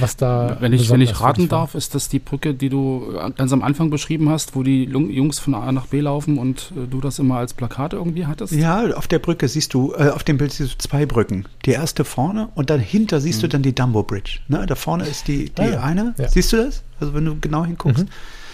was 0.00 0.16
da. 0.16 0.56
Wenn 0.60 0.72
ich, 0.72 0.88
wenn 0.88 1.00
ich 1.00 1.20
raten 1.20 1.48
darf, 1.48 1.74
ist 1.74 1.94
das 1.94 2.08
die 2.08 2.18
Brücke, 2.18 2.54
die 2.54 2.68
du 2.68 3.12
ganz 3.36 3.52
am 3.52 3.62
Anfang 3.62 3.90
beschrieben 3.90 4.30
hast, 4.30 4.56
wo 4.56 4.62
die 4.62 4.84
Jungs 4.84 5.38
von 5.38 5.54
A 5.54 5.70
nach 5.72 5.88
B 5.88 6.00
laufen 6.00 6.38
und 6.38 6.72
äh, 6.74 6.86
du 6.86 7.00
das 7.00 7.18
immer 7.18 7.36
als 7.36 7.54
Plakat 7.54 7.92
irgendwie 7.92 8.26
hattest? 8.26 8.52
Ja, 8.52 8.86
auf 8.94 9.08
der 9.08 9.18
Brücke 9.18 9.48
siehst 9.48 9.74
du, 9.74 9.92
äh, 9.92 10.08
auf 10.08 10.24
dem 10.24 10.38
Bild 10.38 10.52
siehst 10.52 10.74
du 10.74 10.88
zwei 10.88 11.04
Brücken. 11.04 11.44
Die 11.66 11.72
erste 11.72 12.04
vorne 12.04 12.48
und 12.54 12.70
dahinter 12.70 13.20
siehst 13.20 13.38
mhm. 13.38 13.42
du 13.42 13.48
dann 13.48 13.62
die 13.62 13.74
Dumbo 13.74 14.02
Bridge. 14.02 14.38
Ne? 14.48 14.64
Da 14.66 14.74
vorne 14.74 15.04
ist 15.04 15.28
die, 15.28 15.50
die 15.50 15.62
ah, 15.62 15.68
ja. 15.68 15.80
eine. 15.80 16.14
Ja. 16.18 16.28
Siehst 16.28 16.52
du 16.52 16.56
das? 16.56 16.82
Also 16.98 17.12
wenn 17.12 17.26
du 17.26 17.38
genau 17.38 17.64
hinguckst. 17.64 18.06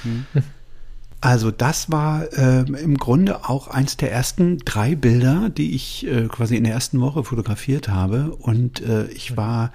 Mhm. 0.02 0.26
Mhm. 0.32 0.42
Also 1.22 1.52
das 1.52 1.88
war 1.88 2.32
äh, 2.32 2.62
im 2.62 2.98
Grunde 2.98 3.48
auch 3.48 3.68
eins 3.68 3.96
der 3.96 4.10
ersten 4.10 4.58
drei 4.58 4.96
Bilder, 4.96 5.50
die 5.50 5.72
ich 5.72 6.04
äh, 6.04 6.26
quasi 6.26 6.56
in 6.56 6.64
der 6.64 6.72
ersten 6.72 7.00
Woche 7.00 7.22
fotografiert 7.22 7.88
habe. 7.88 8.34
Und 8.34 8.82
äh, 8.82 9.06
ich 9.06 9.36
war, 9.36 9.70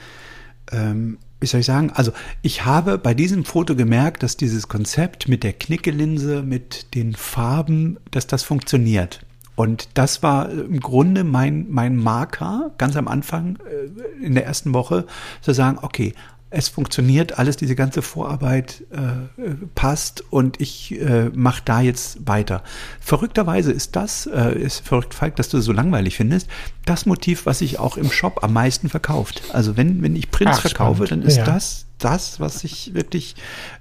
ähm, 0.73 1.19
wie 1.39 1.47
soll 1.47 1.61
ich 1.61 1.65
sagen, 1.65 1.89
also 1.95 2.11
ich 2.41 2.65
habe 2.65 2.97
bei 2.97 3.13
diesem 3.13 3.45
Foto 3.45 3.77
gemerkt, 3.77 4.23
dass 4.23 4.35
dieses 4.35 4.67
Konzept 4.67 5.29
mit 5.29 5.43
der 5.43 5.53
Knickelinse, 5.53 6.43
mit 6.43 6.93
den 6.95 7.15
Farben, 7.15 7.97
dass 8.11 8.27
das 8.27 8.43
funktioniert. 8.43 9.21
Und 9.55 9.87
das 9.93 10.21
war 10.21 10.51
im 10.51 10.81
Grunde 10.81 11.23
mein, 11.23 11.67
mein 11.69 11.95
Marker 11.95 12.71
ganz 12.77 12.97
am 12.97 13.07
Anfang 13.07 13.57
äh, 13.71 14.25
in 14.25 14.35
der 14.35 14.45
ersten 14.45 14.73
Woche, 14.73 15.05
zu 15.39 15.53
sagen, 15.53 15.79
okay, 15.81 16.13
es 16.49 16.69
funktioniert, 16.69 17.37
alles 17.39 17.57
diese 17.57 17.75
ganze 17.75 18.01
Vorarbeit 18.01 18.83
äh, 18.91 19.49
passt 19.75 20.23
und 20.29 20.61
ich 20.61 20.99
äh, 20.99 21.29
mache 21.33 21.61
da 21.65 21.81
jetzt 21.81 22.25
weiter. 22.25 22.63
Verrückterweise 23.01 23.71
ist 23.71 23.95
das, 23.95 24.27
äh, 24.27 24.57
ist 24.57 24.87
verrückt, 24.87 25.13
Falk, 25.13 25.35
dass 25.35 25.49
du 25.49 25.57
das 25.57 25.65
so 25.65 25.73
langweilig 25.73 26.15
findest, 26.15 26.47
das 26.85 27.05
Motiv, 27.05 27.45
was 27.45 27.59
sich 27.59 27.79
auch 27.79 27.97
im 27.97 28.09
Shop 28.09 28.43
am 28.43 28.53
meisten 28.53 28.87
verkauft. 28.87 29.43
Also 29.51 29.75
wenn, 29.75 30.01
wenn 30.01 30.15
ich 30.15 30.31
Prints 30.31 30.57
Ach, 30.57 30.61
verkaufe, 30.61 31.05
spannend. 31.05 31.25
dann 31.25 31.29
ist 31.29 31.37
ja. 31.37 31.45
das 31.45 31.85
das, 31.97 32.39
was 32.39 32.63
ich 32.63 32.93
wirklich 32.93 33.35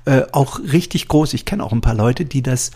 äh, 0.07 0.23
auch 0.32 0.59
richtig 0.59 1.07
groß, 1.09 1.35
ich 1.35 1.45
kenne 1.45 1.62
auch 1.62 1.73
ein 1.73 1.82
paar 1.82 1.95
Leute, 1.95 2.24
die 2.24 2.43
das 2.43 2.70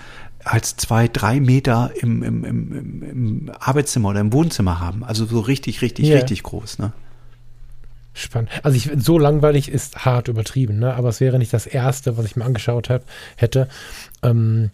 als 0.44 0.76
zwei, 0.76 1.08
drei 1.08 1.40
Meter 1.40 1.90
im, 2.00 2.22
im, 2.22 2.44
im, 2.44 3.02
im 3.02 3.52
Arbeitszimmer 3.58 4.10
oder 4.10 4.20
im 4.20 4.32
Wohnzimmer 4.32 4.80
haben. 4.80 5.04
Also 5.04 5.26
so 5.26 5.40
richtig, 5.40 5.82
richtig, 5.82 6.06
yeah. 6.06 6.18
richtig 6.18 6.42
groß. 6.42 6.78
Ne? 6.78 6.92
Spannend. 8.12 8.50
Also 8.62 8.76
ich, 8.76 8.90
so 8.96 9.18
langweilig 9.18 9.70
ist 9.70 10.04
hart 10.04 10.28
übertrieben, 10.28 10.78
ne? 10.78 10.94
aber 10.94 11.08
es 11.08 11.20
wäre 11.20 11.38
nicht 11.38 11.52
das 11.52 11.66
erste, 11.66 12.16
was 12.16 12.24
ich 12.24 12.36
mir 12.36 12.44
angeschaut 12.44 12.90
hab, 12.90 13.04
hätte. 13.36 13.68
Ähm, 14.22 14.70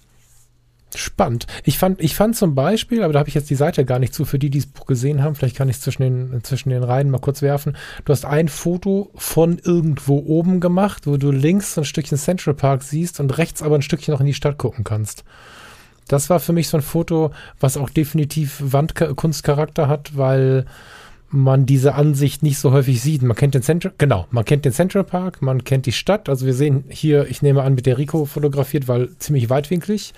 spannend. 0.94 1.46
Ich 1.64 1.78
fand, 1.78 2.00
ich 2.00 2.14
fand 2.14 2.36
zum 2.36 2.54
Beispiel, 2.54 3.02
aber 3.02 3.12
da 3.12 3.18
habe 3.18 3.28
ich 3.28 3.34
jetzt 3.34 3.50
die 3.50 3.54
Seite 3.54 3.84
gar 3.84 3.98
nicht 3.98 4.14
zu, 4.14 4.24
für 4.24 4.38
die, 4.38 4.48
die 4.48 4.60
Buch 4.60 4.86
gesehen 4.86 5.22
haben, 5.22 5.34
vielleicht 5.34 5.56
kann 5.56 5.68
ich 5.68 5.76
es 5.76 5.82
zwischen 5.82 6.02
den, 6.02 6.44
zwischen 6.44 6.70
den 6.70 6.82
Reihen 6.82 7.10
mal 7.10 7.18
kurz 7.18 7.42
werfen. 7.42 7.76
Du 8.04 8.12
hast 8.12 8.24
ein 8.24 8.48
Foto 8.48 9.10
von 9.14 9.58
irgendwo 9.58 10.18
oben 10.18 10.60
gemacht, 10.60 11.06
wo 11.06 11.18
du 11.18 11.30
links 11.30 11.74
so 11.74 11.82
ein 11.82 11.84
Stückchen 11.84 12.16
Central 12.18 12.54
Park 12.54 12.82
siehst 12.82 13.20
und 13.20 13.36
rechts 13.36 13.62
aber 13.62 13.74
ein 13.74 13.82
Stückchen 13.82 14.12
noch 14.12 14.20
in 14.20 14.26
die 14.26 14.34
Stadt 14.34 14.56
gucken 14.56 14.84
kannst. 14.84 15.24
Das 16.08 16.30
war 16.30 16.40
für 16.40 16.52
mich 16.52 16.68
so 16.68 16.76
ein 16.76 16.82
Foto, 16.82 17.32
was 17.58 17.76
auch 17.76 17.90
definitiv 17.90 18.60
Wandkunstcharakter 18.60 19.88
hat, 19.88 20.16
weil 20.16 20.66
man 21.28 21.66
diese 21.66 21.94
Ansicht 21.94 22.42
nicht 22.42 22.58
so 22.58 22.72
häufig 22.72 23.00
sieht. 23.00 23.22
Man 23.22 23.36
kennt 23.36 23.54
den 23.54 23.62
Central, 23.62 23.92
genau, 23.98 24.26
man 24.30 24.44
kennt 24.44 24.64
den 24.64 24.72
Central 24.72 25.04
Park, 25.04 25.42
man 25.42 25.64
kennt 25.64 25.86
die 25.86 25.92
Stadt. 25.92 26.28
Also 26.28 26.46
wir 26.46 26.54
sehen 26.54 26.84
hier, 26.88 27.26
ich 27.28 27.42
nehme 27.42 27.62
an, 27.62 27.74
mit 27.74 27.86
der 27.86 27.98
Rico 27.98 28.24
fotografiert, 28.24 28.88
weil 28.88 29.10
ziemlich 29.18 29.50
weitwinklig. 29.50 30.14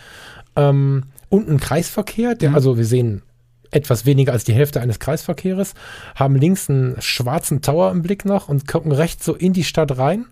Ähm, 0.56 1.04
und 1.28 1.48
ein 1.48 1.60
Kreisverkehr, 1.60 2.34
der, 2.34 2.50
mhm. 2.50 2.54
also 2.54 2.78
wir 2.78 2.84
sehen 2.84 3.22
etwas 3.70 4.06
weniger 4.06 4.32
als 4.32 4.44
die 4.44 4.54
Hälfte 4.54 4.80
eines 4.80 4.98
Kreisverkehres, 4.98 5.74
haben 6.14 6.36
links 6.36 6.70
einen 6.70 6.96
schwarzen 7.00 7.60
Tower 7.60 7.90
im 7.90 8.02
Blick 8.02 8.24
noch 8.24 8.48
und 8.48 8.66
gucken 8.66 8.92
rechts 8.92 9.24
so 9.24 9.34
in 9.34 9.52
die 9.52 9.64
Stadt 9.64 9.98
rein 9.98 10.26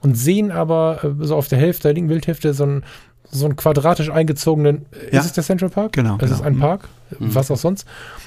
und 0.00 0.16
sehen 0.16 0.52
aber 0.52 1.00
äh, 1.02 1.24
so 1.24 1.36
auf 1.36 1.48
der 1.48 1.58
Hälfte, 1.58 1.84
der 1.84 1.94
linken 1.94 2.08
Bildhälfte, 2.08 2.54
so 2.54 2.64
ein 2.64 2.84
so 3.30 3.44
einen 3.44 3.56
quadratisch 3.56 4.10
eingezogenen, 4.10 4.86
ja. 5.12 5.20
ist 5.20 5.26
es 5.26 5.32
der 5.32 5.44
Central 5.44 5.70
Park? 5.70 5.92
Genau. 5.92 6.14
Es 6.14 6.20
genau. 6.20 6.34
ist 6.34 6.42
ein 6.42 6.54
mhm. 6.54 6.60
Park, 6.60 6.88
mhm. 7.18 7.34
was 7.34 7.50
auch 7.50 7.56
sonst. 7.56 7.86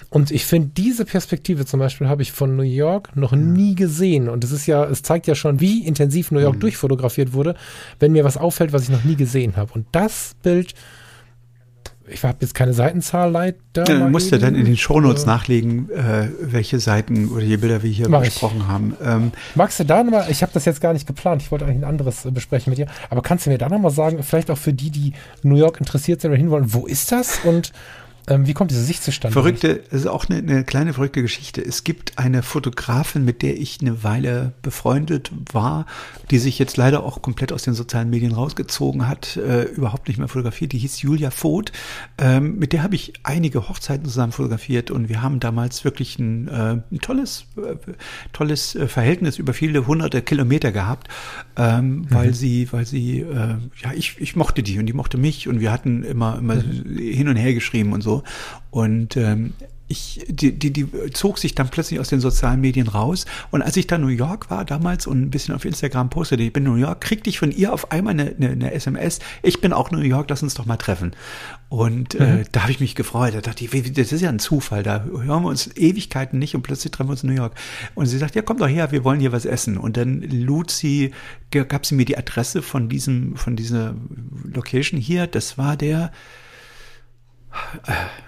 Und 0.09 0.31
ich 0.31 0.45
finde, 0.45 0.71
diese 0.75 1.05
Perspektive 1.05 1.65
zum 1.65 1.79
Beispiel 1.79 2.07
habe 2.07 2.21
ich 2.21 2.31
von 2.31 2.55
New 2.55 2.63
York 2.63 3.15
noch 3.15 3.31
nie 3.33 3.75
gesehen. 3.75 4.27
Und 4.27 4.43
es 4.43 4.51
ist 4.51 4.65
ja, 4.65 4.83
es 4.85 5.03
zeigt 5.03 5.27
ja 5.27 5.35
schon, 5.35 5.59
wie 5.59 5.85
intensiv 5.85 6.31
New 6.31 6.39
York 6.39 6.55
mhm. 6.55 6.61
durchfotografiert 6.61 7.33
wurde, 7.33 7.55
wenn 7.99 8.11
mir 8.11 8.23
was 8.23 8.37
auffällt, 8.37 8.73
was 8.73 8.83
ich 8.83 8.89
noch 8.89 9.03
nie 9.03 9.15
gesehen 9.15 9.55
habe. 9.55 9.71
Und 9.73 9.85
das 9.91 10.35
Bild 10.41 10.73
ich 12.11 12.23
habe 12.23 12.37
jetzt 12.41 12.53
keine 12.53 12.73
Seitenzahl 12.73 13.31
leider. 13.31 13.57
Ja, 13.75 13.83
du 13.83 14.09
musst 14.09 14.31
ja 14.31 14.37
dann 14.37 14.55
in 14.55 14.65
den 14.65 14.77
Shownotes 14.77 15.23
äh, 15.23 15.27
nachlegen, 15.27 15.89
äh, 15.89 16.29
welche 16.41 16.79
Seiten 16.79 17.29
oder 17.29 17.41
die 17.41 17.57
Bilder 17.57 17.83
wir 17.83 17.89
hier 17.89 18.09
besprochen 18.09 18.61
ich. 18.61 18.67
haben. 18.67 18.97
Ähm, 19.03 19.31
Magst 19.55 19.79
du 19.79 19.85
da 19.85 20.03
nochmal, 20.03 20.27
ich 20.29 20.41
habe 20.41 20.51
das 20.53 20.65
jetzt 20.65 20.81
gar 20.81 20.93
nicht 20.93 21.07
geplant, 21.07 21.41
ich 21.41 21.51
wollte 21.51 21.65
eigentlich 21.65 21.77
ein 21.77 21.89
anderes 21.89 22.25
äh, 22.25 22.31
besprechen 22.31 22.71
mit 22.71 22.79
dir, 22.79 22.87
aber 23.09 23.21
kannst 23.21 23.45
du 23.45 23.49
mir 23.49 23.57
da 23.57 23.69
nochmal 23.69 23.91
sagen, 23.91 24.21
vielleicht 24.23 24.51
auch 24.51 24.57
für 24.57 24.73
die, 24.73 24.89
die 24.89 25.13
New 25.43 25.55
York 25.55 25.79
interessiert 25.79 26.21
sind 26.21 26.31
oder 26.31 26.37
hinwollen, 26.37 26.73
wo 26.73 26.85
ist 26.85 27.11
das 27.11 27.39
und 27.43 27.71
ähm, 28.29 28.47
wie 28.47 28.53
kommt 28.53 28.71
diese 28.71 28.83
Sicht 28.83 29.03
zustande? 29.03 29.33
Verrückte, 29.33 29.81
das 29.89 30.01
ist 30.01 30.07
auch 30.07 30.29
eine, 30.29 30.37
eine, 30.37 30.63
kleine 30.63 30.93
verrückte 30.93 31.21
Geschichte. 31.21 31.61
Es 31.61 31.83
gibt 31.83 32.17
eine 32.19 32.43
Fotografin, 32.43 33.25
mit 33.25 33.41
der 33.41 33.59
ich 33.59 33.79
eine 33.81 34.03
Weile 34.03 34.53
befreundet 34.61 35.31
war, 35.51 35.85
die 36.29 36.37
sich 36.37 36.59
jetzt 36.59 36.77
leider 36.77 37.03
auch 37.03 37.21
komplett 37.21 37.51
aus 37.51 37.63
den 37.63 37.73
sozialen 37.73 38.09
Medien 38.09 38.31
rausgezogen 38.31 39.07
hat, 39.07 39.35
äh, 39.37 39.63
überhaupt 39.63 40.07
nicht 40.07 40.17
mehr 40.17 40.27
fotografiert. 40.27 40.71
Die 40.71 40.77
hieß 40.77 41.01
Julia 41.01 41.31
Voth. 41.31 41.71
Ähm, 42.17 42.59
mit 42.59 42.71
der 42.71 42.83
habe 42.83 42.95
ich 42.95 43.13
einige 43.23 43.67
Hochzeiten 43.67 44.05
zusammen 44.05 44.31
fotografiert 44.31 44.91
und 44.91 45.09
wir 45.09 45.21
haben 45.21 45.39
damals 45.39 45.83
wirklich 45.83 46.19
ein, 46.19 46.47
äh, 46.47 46.81
ein 46.91 46.99
tolles, 47.01 47.45
äh, 47.57 47.75
tolles 48.31 48.75
äh, 48.75 48.87
Verhältnis 48.87 49.39
über 49.39 49.53
viele 49.53 49.87
hunderte 49.87 50.21
Kilometer 50.21 50.71
gehabt, 50.71 51.07
ähm, 51.59 51.89
mhm. 51.89 52.05
weil 52.09 52.33
sie, 52.33 52.71
weil 52.71 52.85
sie, 52.85 53.19
äh, 53.19 53.55
ja, 53.83 53.91
ich, 53.93 54.15
ich 54.19 54.37
mochte 54.37 54.63
die 54.63 54.79
und 54.79 54.85
die 54.85 54.93
mochte 54.93 55.17
mich 55.17 55.49
und 55.49 55.59
wir 55.59 55.73
hatten 55.73 56.03
immer, 56.03 56.37
immer 56.39 56.55
mhm. 56.55 56.97
hin 56.97 57.27
und 57.27 57.35
her 57.35 57.53
geschrieben 57.53 57.91
und 57.91 58.01
so. 58.01 58.23
Und 58.71 59.17
ähm, 59.17 59.53
ich, 59.89 60.23
die, 60.27 60.57
die, 60.57 60.71
die 60.71 60.87
zog 61.11 61.39
sich 61.39 61.55
dann 61.55 61.69
plötzlich 61.69 61.99
aus 61.99 62.09
den 62.09 62.19
sozialen 62.19 62.61
Medien 62.61 62.87
raus. 62.87 63.25
Und 63.49 63.63
als 63.63 63.75
ich 63.75 63.87
da 63.87 63.95
in 63.95 64.03
New 64.03 64.07
York 64.07 64.51
war 64.51 64.63
damals 64.63 65.07
und 65.07 65.19
ein 65.19 65.29
bisschen 65.31 65.55
auf 65.55 65.65
Instagram 65.65 66.11
postete, 66.11 66.43
ich 66.43 66.53
bin 66.53 66.65
in 66.65 66.71
New 66.71 66.77
York, 66.77 67.01
kriegte 67.01 67.29
ich 67.29 67.39
von 67.39 67.51
ihr 67.51 67.73
auf 67.73 67.91
einmal 67.91 68.13
eine, 68.13 68.35
eine, 68.37 68.49
eine 68.51 68.71
SMS, 68.71 69.19
ich 69.41 69.61
bin 69.61 69.73
auch 69.73 69.91
in 69.91 69.97
New 69.97 70.05
York, 70.05 70.29
lass 70.29 70.43
uns 70.43 70.53
doch 70.53 70.67
mal 70.67 70.77
treffen. 70.77 71.13
Und 71.69 72.13
äh, 72.15 72.23
mhm. 72.23 72.39
äh, 72.41 72.45
da 72.51 72.61
habe 72.61 72.71
ich 72.71 72.79
mich 72.79 72.93
gefreut. 72.93 73.33
Da 73.33 73.41
dachte 73.41 73.65
ich, 73.65 73.93
das 73.93 74.11
ist 74.11 74.21
ja 74.21 74.29
ein 74.29 74.39
Zufall. 74.39 74.83
Da 74.83 75.03
hören 75.03 75.43
wir 75.43 75.49
uns 75.49 75.75
Ewigkeiten 75.75 76.37
nicht 76.37 76.53
und 76.53 76.61
plötzlich 76.61 76.91
treffen 76.91 77.09
wir 77.09 77.13
uns 77.13 77.23
in 77.23 77.29
New 77.29 77.35
York. 77.35 77.55
Und 77.95 78.05
sie 78.05 78.19
sagt, 78.19 78.35
ja, 78.35 78.43
komm 78.43 78.57
doch 78.57 78.69
her, 78.69 78.91
wir 78.91 79.03
wollen 79.03 79.19
hier 79.19 79.31
was 79.31 79.45
essen. 79.45 79.77
Und 79.77 79.97
dann 79.97 80.21
lud 80.21 80.69
sie, 80.69 81.11
gab 81.49 81.87
sie 81.87 81.95
mir 81.95 82.05
die 82.05 82.17
Adresse 82.17 82.61
von 82.61 82.89
diesem, 82.89 83.35
von 83.35 83.55
dieser 83.55 83.95
Location 84.43 84.99
hier. 84.99 85.25
Das 85.25 85.57
war 85.57 85.75
der, 85.77 86.11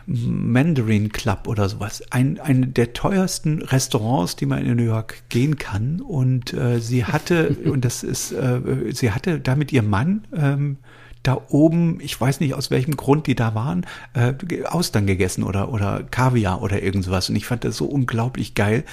Mandarin 0.06 1.11
Club 1.11 1.48
oder 1.48 1.69
sowas. 1.69 2.03
Ein, 2.11 2.39
ein 2.39 2.73
der 2.73 2.93
teuersten 2.93 3.61
Restaurants, 3.61 4.35
die 4.35 4.45
man 4.45 4.65
in 4.65 4.77
New 4.77 4.84
York 4.84 5.23
gehen 5.30 5.57
kann. 5.57 6.02
Und 6.02 6.53
äh, 6.53 6.80
sie 6.80 7.06
hatte, 7.06 7.49
und 7.65 7.85
das 7.85 8.03
ist, 8.03 8.31
äh, 8.31 8.91
sie 8.91 9.11
hatte 9.11 9.39
da 9.39 9.56
mit 9.56 9.72
ihrem 9.72 9.89
Mann 9.89 10.27
ähm, 10.35 10.77
da 11.23 11.39
oben, 11.49 11.99
ich 12.02 12.19
weiß 12.19 12.39
nicht 12.39 12.56
aus 12.56 12.72
welchem 12.72 12.98
Grund 12.98 13.27
die 13.27 13.35
da 13.35 13.53
waren, 13.53 13.85
äh, 14.14 14.34
Austern 14.65 15.06
gegessen 15.06 15.43
oder, 15.43 15.72
oder 15.72 16.03
Kaviar 16.03 16.61
oder 16.64 16.81
irgend 16.81 17.06
sowas. 17.06 17.30
Und 17.30 17.35
ich 17.35 17.45
fand 17.45 17.64
das 17.64 17.77
so 17.77 17.85
unglaublich 17.85 18.56
geil 18.56 18.84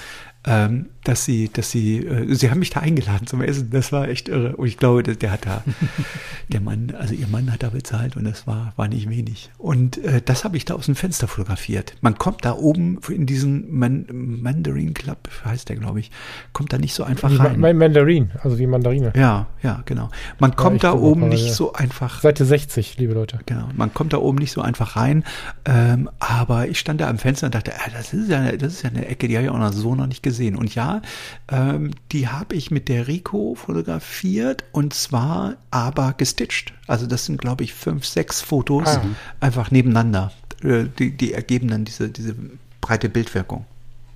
ähm, 0.45 0.87
dass 1.03 1.25
sie, 1.25 1.49
dass 1.51 1.69
sie, 1.69 2.05
äh, 2.05 2.33
sie 2.33 2.49
haben 2.49 2.59
mich 2.59 2.69
da 2.69 2.79
eingeladen 2.79 3.27
zum 3.27 3.41
Essen. 3.41 3.69
Das 3.71 3.91
war 3.91 4.07
echt 4.07 4.29
irre. 4.29 4.55
Und 4.55 4.67
ich 4.67 4.77
glaube, 4.77 5.03
der, 5.03 5.15
der 5.15 5.31
hat 5.31 5.45
da, 5.45 5.63
der 6.47 6.61
Mann, 6.61 6.93
also 6.97 7.13
ihr 7.13 7.27
Mann 7.27 7.51
hat 7.51 7.63
da 7.63 7.69
bezahlt 7.69 8.15
und 8.15 8.23
das 8.23 8.47
war, 8.47 8.73
war 8.77 8.87
nicht 8.87 9.09
wenig. 9.09 9.49
Und 9.57 9.97
äh, 9.97 10.21
das 10.23 10.45
habe 10.45 10.55
ich 10.55 10.63
da 10.63 10.75
aus 10.75 10.85
dem 10.85 10.95
Fenster 10.95 11.27
fotografiert. 11.27 11.95
Man 12.01 12.17
kommt 12.17 12.45
da 12.45 12.53
oben 12.53 12.99
in 13.09 13.25
diesen 13.25 13.69
Man 13.71 14.05
Mandarin 14.11 14.93
Club, 14.93 15.29
heißt 15.43 15.67
der, 15.67 15.75
glaube 15.75 15.99
ich, 15.99 16.11
kommt 16.53 16.71
da 16.71 16.77
nicht 16.77 16.93
so 16.93 17.03
einfach 17.03 17.37
rein. 17.37 17.59
Mein 17.59 17.77
Mandarin, 17.77 18.31
also 18.41 18.57
wie 18.59 18.67
Mandarine. 18.67 19.11
Ja, 19.15 19.47
ja, 19.61 19.81
genau. 19.85 20.09
Man 20.39 20.55
kommt 20.55 20.83
da 20.83 20.93
oben 20.93 21.29
nicht 21.29 21.47
ja. 21.47 21.53
so 21.53 21.73
einfach. 21.73 22.21
Seite 22.21 22.45
60, 22.45 22.97
liebe 22.97 23.13
Leute. 23.13 23.39
Genau. 23.45 23.69
Man 23.75 23.93
kommt 23.93 24.13
da 24.13 24.17
oben 24.17 24.37
nicht 24.37 24.51
so 24.51 24.61
einfach 24.61 24.95
rein. 24.95 25.23
Ähm, 25.65 26.09
aber 26.19 26.67
ich 26.67 26.79
stand 26.79 27.01
da 27.01 27.09
am 27.09 27.17
Fenster 27.17 27.47
und 27.47 27.55
dachte, 27.55 27.73
ah, 27.75 27.89
das 27.93 28.13
ist 28.13 28.29
ja, 28.29 28.51
das 28.53 28.73
ist 28.73 28.83
ja 28.83 28.89
eine 28.89 29.05
Ecke, 29.05 29.27
die 29.27 29.35
habe 29.35 29.45
ich 29.45 29.51
auch 29.51 29.57
noch 29.57 29.73
so 29.73 29.95
noch 29.95 30.07
nicht 30.07 30.23
gesehen 30.23 30.39
gesehen. 30.39 30.55
Und 30.55 30.75
ja, 30.75 31.01
ähm, 31.49 31.91
die 32.11 32.27
habe 32.27 32.55
ich 32.55 32.71
mit 32.71 32.87
der 32.87 33.07
Rico 33.07 33.55
fotografiert 33.55 34.63
und 34.71 34.93
zwar 34.93 35.55
aber 35.71 36.13
gestitcht. 36.13 36.73
Also 36.87 37.05
das 37.07 37.25
sind, 37.25 37.39
glaube 37.39 37.63
ich, 37.63 37.73
fünf, 37.73 38.05
sechs 38.05 38.41
Fotos 38.41 38.87
ah. 38.87 39.01
einfach 39.39 39.71
nebeneinander. 39.71 40.31
Äh, 40.63 40.85
die, 40.97 41.11
die 41.11 41.33
ergeben 41.33 41.67
dann 41.67 41.85
diese, 41.85 42.09
diese 42.09 42.35
breite 42.81 43.09
Bildwirkung. 43.09 43.65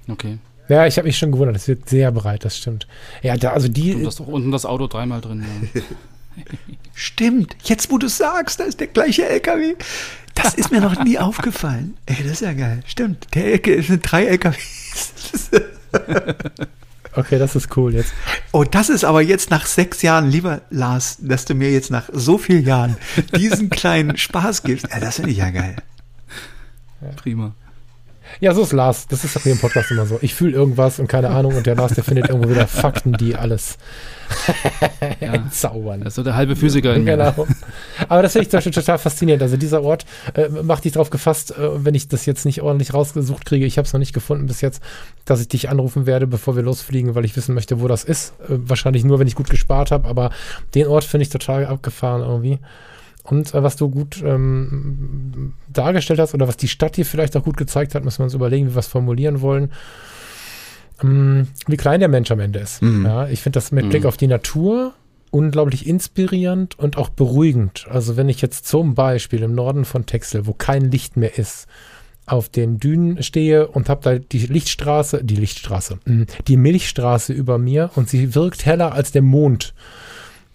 Okay. 0.07 0.38
Ja, 0.69 0.85
ich 0.88 0.98
habe 0.98 1.07
mich 1.07 1.18
schon 1.18 1.31
gewundert, 1.31 1.57
es 1.57 1.68
wird 1.68 1.90
sehr 1.90 2.11
breit, 2.11 2.45
das 2.45 2.57
stimmt. 2.57 2.88
Ja, 3.22 3.35
da, 3.35 3.52
also 3.52 3.68
die. 3.68 3.95
Und 3.95 4.03
das 4.03 4.15
doch 4.15 4.27
unten 4.27 4.52
das 4.52 4.65
Auto 4.65 4.88
dreimal 4.88 5.22
drin. 5.22 5.45
Ja. 5.73 5.81
Stimmt, 6.95 7.56
jetzt 7.64 7.91
wo 7.91 7.98
du 7.98 8.07
sagst, 8.07 8.60
da 8.60 8.64
ist 8.64 8.80
der 8.80 8.88
gleiche 8.88 9.27
LKW. 9.27 9.76
Das 10.35 10.56
ist 10.56 10.72
mir 10.72 10.81
noch 10.81 11.03
nie 11.03 11.19
aufgefallen. 11.19 11.95
Ey, 12.07 12.18
das 12.23 12.34
ist 12.34 12.41
ja 12.41 12.53
geil. 12.53 12.81
Stimmt, 12.88 13.27
der 13.35 13.53
Ecke 13.53 13.81
sind 13.84 14.02
drei 14.10 14.26
LKWs. 14.26 15.52
Okay, 17.15 17.38
das 17.38 17.56
ist 17.56 17.77
cool 17.77 17.94
jetzt. 17.94 18.11
Oh, 18.52 18.64
das 18.64 18.90
ist 18.90 19.03
aber 19.03 19.22
jetzt 19.22 19.52
nach 19.52 19.68
sechs 19.68 20.02
Jahren, 20.02 20.31
lieber 20.31 20.61
Lars, 20.72 21.18
dass 21.19 21.45
du 21.45 21.53
mir 21.53 21.72
jetzt 21.72 21.91
nach 21.91 22.10
so 22.11 22.40
vielen 22.40 22.65
Jahren 22.65 22.98
diesen 23.35 23.69
kleinen 23.69 24.18
Spaß 24.18 24.64
gibst. 24.64 24.88
Ja, 24.91 24.99
das 24.99 25.18
finde 25.18 25.30
ich 25.30 25.38
ja 25.38 25.52
geil. 25.52 25.76
Ja. 27.02 27.10
Prima. 27.15 27.53
Ja, 28.39 28.53
so 28.53 28.64
ist 28.64 28.73
Lars. 28.73 29.07
Das 29.07 29.23
ist 29.23 29.35
doch 29.35 29.41
hier 29.43 29.53
im 29.53 29.60
Podcast 29.60 29.91
immer 29.91 30.05
so. 30.05 30.19
Ich 30.22 30.34
fühle 30.34 30.53
irgendwas 30.53 30.99
und 30.99 31.07
keine 31.07 31.30
Ahnung 31.30 31.55
und 31.55 31.65
der 31.65 31.76
Lars, 31.76 31.93
der 31.93 32.03
findet 32.03 32.30
irgendwo 32.30 32.49
wieder 32.49 32.68
Fakten, 32.68 33.14
die 33.14 33.35
alles 33.35 33.77
ja. 35.19 35.34
entzaubern. 35.34 36.01
Das 36.01 36.10
ist 36.10 36.15
so 36.15 36.23
der 36.23 36.35
halbe 36.35 36.55
Physiker 36.55 36.93
in 36.95 37.05
Genau. 37.05 37.47
Aber 38.10 38.22
das 38.22 38.34
finde 38.34 38.43
ich 38.43 38.49
zum 38.49 38.57
Beispiel 38.57 38.73
total 38.73 38.97
faszinierend. 38.97 39.43
Also 39.43 39.57
dieser 39.57 39.84
Ort 39.84 40.05
äh, 40.34 40.49
macht 40.49 40.85
dich 40.85 40.93
darauf 40.93 41.10
gefasst, 41.10 41.51
äh, 41.51 41.85
wenn 41.85 41.95
ich 41.95 42.07
das 42.07 42.26
jetzt 42.26 42.45
nicht 42.45 42.61
ordentlich 42.61 42.93
rausgesucht 42.93 43.45
kriege, 43.45 43.65
ich 43.65 43.77
habe 43.77 43.85
es 43.85 43.93
noch 43.93 43.99
nicht 43.99 44.14
gefunden 44.14 44.47
bis 44.47 44.61
jetzt, 44.61 44.81
dass 45.26 45.41
ich 45.41 45.47
dich 45.47 45.69
anrufen 45.69 46.05
werde, 46.05 46.27
bevor 46.27 46.55
wir 46.55 46.64
losfliegen, 46.64 47.15
weil 47.15 47.26
ich 47.26 47.35
wissen 47.35 47.53
möchte, 47.53 47.81
wo 47.81 47.88
das 47.88 48.03
ist. 48.03 48.34
Äh, 48.47 48.57
wahrscheinlich 48.57 49.03
nur, 49.03 49.19
wenn 49.19 49.27
ich 49.27 49.35
gut 49.35 49.49
gespart 49.49 49.91
habe, 49.91 50.07
aber 50.07 50.31
den 50.76 50.88
Ort 50.88 51.03
finde 51.03 51.23
ich 51.23 51.30
total 51.30 51.65
abgefahren 51.65 52.22
irgendwie. 52.22 52.60
Und 53.24 53.54
äh, 53.54 53.64
was 53.64 53.76
du 53.78 53.90
gut 53.90 54.22
ähm, 54.26 55.54
dargestellt 55.72 56.20
hast 56.20 56.34
oder 56.34 56.48
was 56.48 56.58
die 56.58 56.68
Stadt 56.68 56.95
hier 56.98 57.06
vielleicht 57.06 57.36
auch 57.38 57.44
gut 57.44 57.58
gezeigt 57.58 57.95
hat, 57.95 58.04
müssen 58.04 58.20
wir 58.20 58.26
uns 58.26 58.34
überlegen, 58.34 58.68
wie 58.68 58.76
wir 58.76 58.80
es 58.80 58.88
formulieren 58.88 59.41
wollen. 59.41 59.72
Ähm, 61.02 61.48
wie 61.68 61.78
klein 61.78 62.00
der 62.00 62.10
Mensch 62.10 62.32
am 62.32 62.40
Ende 62.40 62.60
ist. 62.60 62.82
Mhm. 62.82 63.06
Ja, 63.06 63.28
ich 63.28 63.41
finde 63.41 63.58
das 63.58 63.72
mit 63.72 63.90
Blick 63.90 64.04
Mhm. 64.04 64.08
auf 64.10 64.18
die 64.18 64.28
Natur 64.28 64.94
unglaublich 65.32 65.88
inspirierend 65.88 66.78
und 66.78 66.98
auch 66.98 67.10
beruhigend. 67.10 67.88
Also 67.90 68.18
wenn 68.18 68.30
ich 68.30 68.41
jetzt 68.41 68.68
zum 68.68 68.94
Beispiel 68.94 69.41
im 69.41 69.56
Norden 69.56 69.84
von 69.84 70.06
Texel, 70.06 70.45
wo 70.45 70.54
kein 70.54 70.91
Licht 70.91 71.18
mehr 71.18 71.40
ist, 71.40 71.66
auf 72.28 72.50
den 72.50 72.78
Dünen 72.78 73.24
stehe 73.24 73.68
und 73.68 73.90
habe 73.90 74.02
da 74.04 74.18
die 74.20 74.45
Lichtstraße, 74.45 75.24
die 75.24 75.36
Lichtstraße, 75.36 75.98
mh, 76.06 76.26
die 76.48 76.56
Milchstraße 76.56 77.34
über 77.34 77.58
mir 77.58 77.90
und 77.95 78.08
sie 78.10 78.36
wirkt 78.36 78.66
heller 78.66 78.94
als 78.94 79.12
der 79.12 79.24
Mond, 79.24 79.74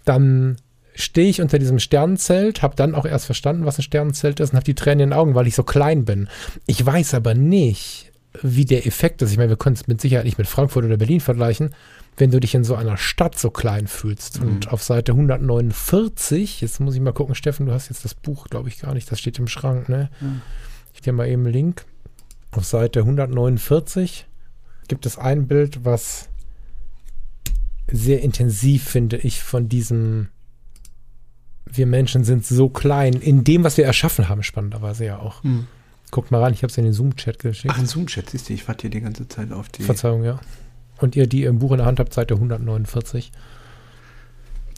dann 0.05 0.57
stehe 0.99 1.29
ich 1.29 1.41
unter 1.41 1.59
diesem 1.59 1.79
Sternenzelt, 1.79 2.63
habe 2.63 2.77
dann 2.77 2.95
auch 2.95 3.07
erst 3.07 3.27
verstanden, 3.27 3.65
was 3.65 3.79
ein 3.79 3.83
Sternenzelt 3.83 4.41
ist 4.41 4.51
und 4.51 4.57
habe 4.57 4.65
die 4.65 4.75
Tränen 4.75 5.01
in 5.01 5.11
den 5.11 5.19
Augen, 5.19 5.35
weil 5.35 5.47
ich 5.47 5.55
so 5.55 5.63
klein 5.63 6.05
bin. 6.05 6.29
Ich 6.67 6.85
weiß 6.85 7.15
aber 7.15 7.35
nicht, 7.35 8.13
wie 8.43 8.65
der 8.65 8.87
Effekt 8.87 9.23
ist. 9.23 9.31
Ich 9.31 9.39
meine, 9.39 9.51
wir 9.51 9.57
können 9.57 9.77
es 9.77 9.87
mit 9.87 10.01
Sicherheit 10.01 10.25
nicht 10.25 10.39
mit 10.39 10.49
Frankfurt 10.49 10.85
oder 10.85 10.97
Berlin 10.97 11.21
vergleichen, 11.21 11.75
wenn 12.17 12.31
du 12.33 12.41
dich 12.41 12.55
in 12.55 12.65
so 12.65 12.75
einer 12.75 12.97
Stadt 12.97 13.39
so 13.39 13.51
klein 13.51 13.87
fühlst. 13.87 14.41
Und 14.41 14.73
auf 14.73 14.83
Seite 14.83 15.13
149, 15.13 16.61
jetzt 16.61 16.81
muss 16.81 16.95
ich 16.95 17.01
mal 17.01 17.13
gucken, 17.13 17.37
Steffen, 17.37 17.67
du 17.67 17.73
hast 17.73 17.91
jetzt 17.91 18.05
das 18.05 18.15
Buch, 18.15 18.49
glaube 18.49 18.69
ich, 18.69 18.81
gar 18.81 18.93
nicht, 18.95 19.11
das 19.11 19.21
steht 19.21 19.39
im 19.39 19.47
Schrank, 19.47 19.89
ne? 19.89 20.11
Ich 20.95 21.01
dir 21.01 21.13
mal 21.13 21.29
eben 21.29 21.45
einen 21.45 21.53
Link. 21.53 21.85
Auf 22.51 22.65
Seite 22.65 23.01
149 23.01 24.27
gibt 24.89 25.07
es 25.07 25.17
ein 25.17 25.47
Bild, 25.47 25.85
was 25.85 26.29
sehr 27.91 28.21
intensiv, 28.21 28.85
finde 28.85 29.19
ich, 29.19 29.43
von 29.43 29.69
diesem 29.69 30.29
wir 31.73 31.87
Menschen 31.87 32.25
sind 32.25 32.47
so 32.47 32.69
klein, 32.69 33.15
in 33.15 33.45
dem, 33.45 33.65
was 33.65 33.77
wir 33.77 33.85
erschaffen 33.85 34.29
haben, 34.29 34.43
spannenderweise 34.43 35.05
ja 35.05 35.19
auch. 35.19 35.43
Hm. 35.43 35.67
Guckt 36.11 36.31
mal 36.31 36.43
rein, 36.43 36.55
ich 36.55 36.63
habe 36.63 36.71
es 36.71 36.79
in 36.79 36.85
den 36.85 36.93
Zoom-Chat 36.93 37.39
geschickt. 37.39 37.73
Ach, 37.75 37.79
ein 37.79 37.87
Zoom-Chat, 37.87 38.31
siehst 38.31 38.49
du, 38.49 38.55
ich 38.55 38.67
warte 38.67 38.83
hier 38.83 38.91
die 38.91 39.01
ganze 39.01 39.29
Zeit 39.29 39.53
auf 39.53 39.69
die. 39.69 39.83
Verzeihung, 39.83 40.25
ja. 40.25 40.41
Und 40.99 41.17
ihr, 41.17 41.27
die 41.27 41.43
ihr 41.43 41.51
im 41.51 41.59
Buch 41.59 41.73
in 41.73 41.79
der 41.79 41.87
Hand 41.87 42.01
habt, 42.01 42.15
Seite 42.15 42.35
149. 42.35 43.31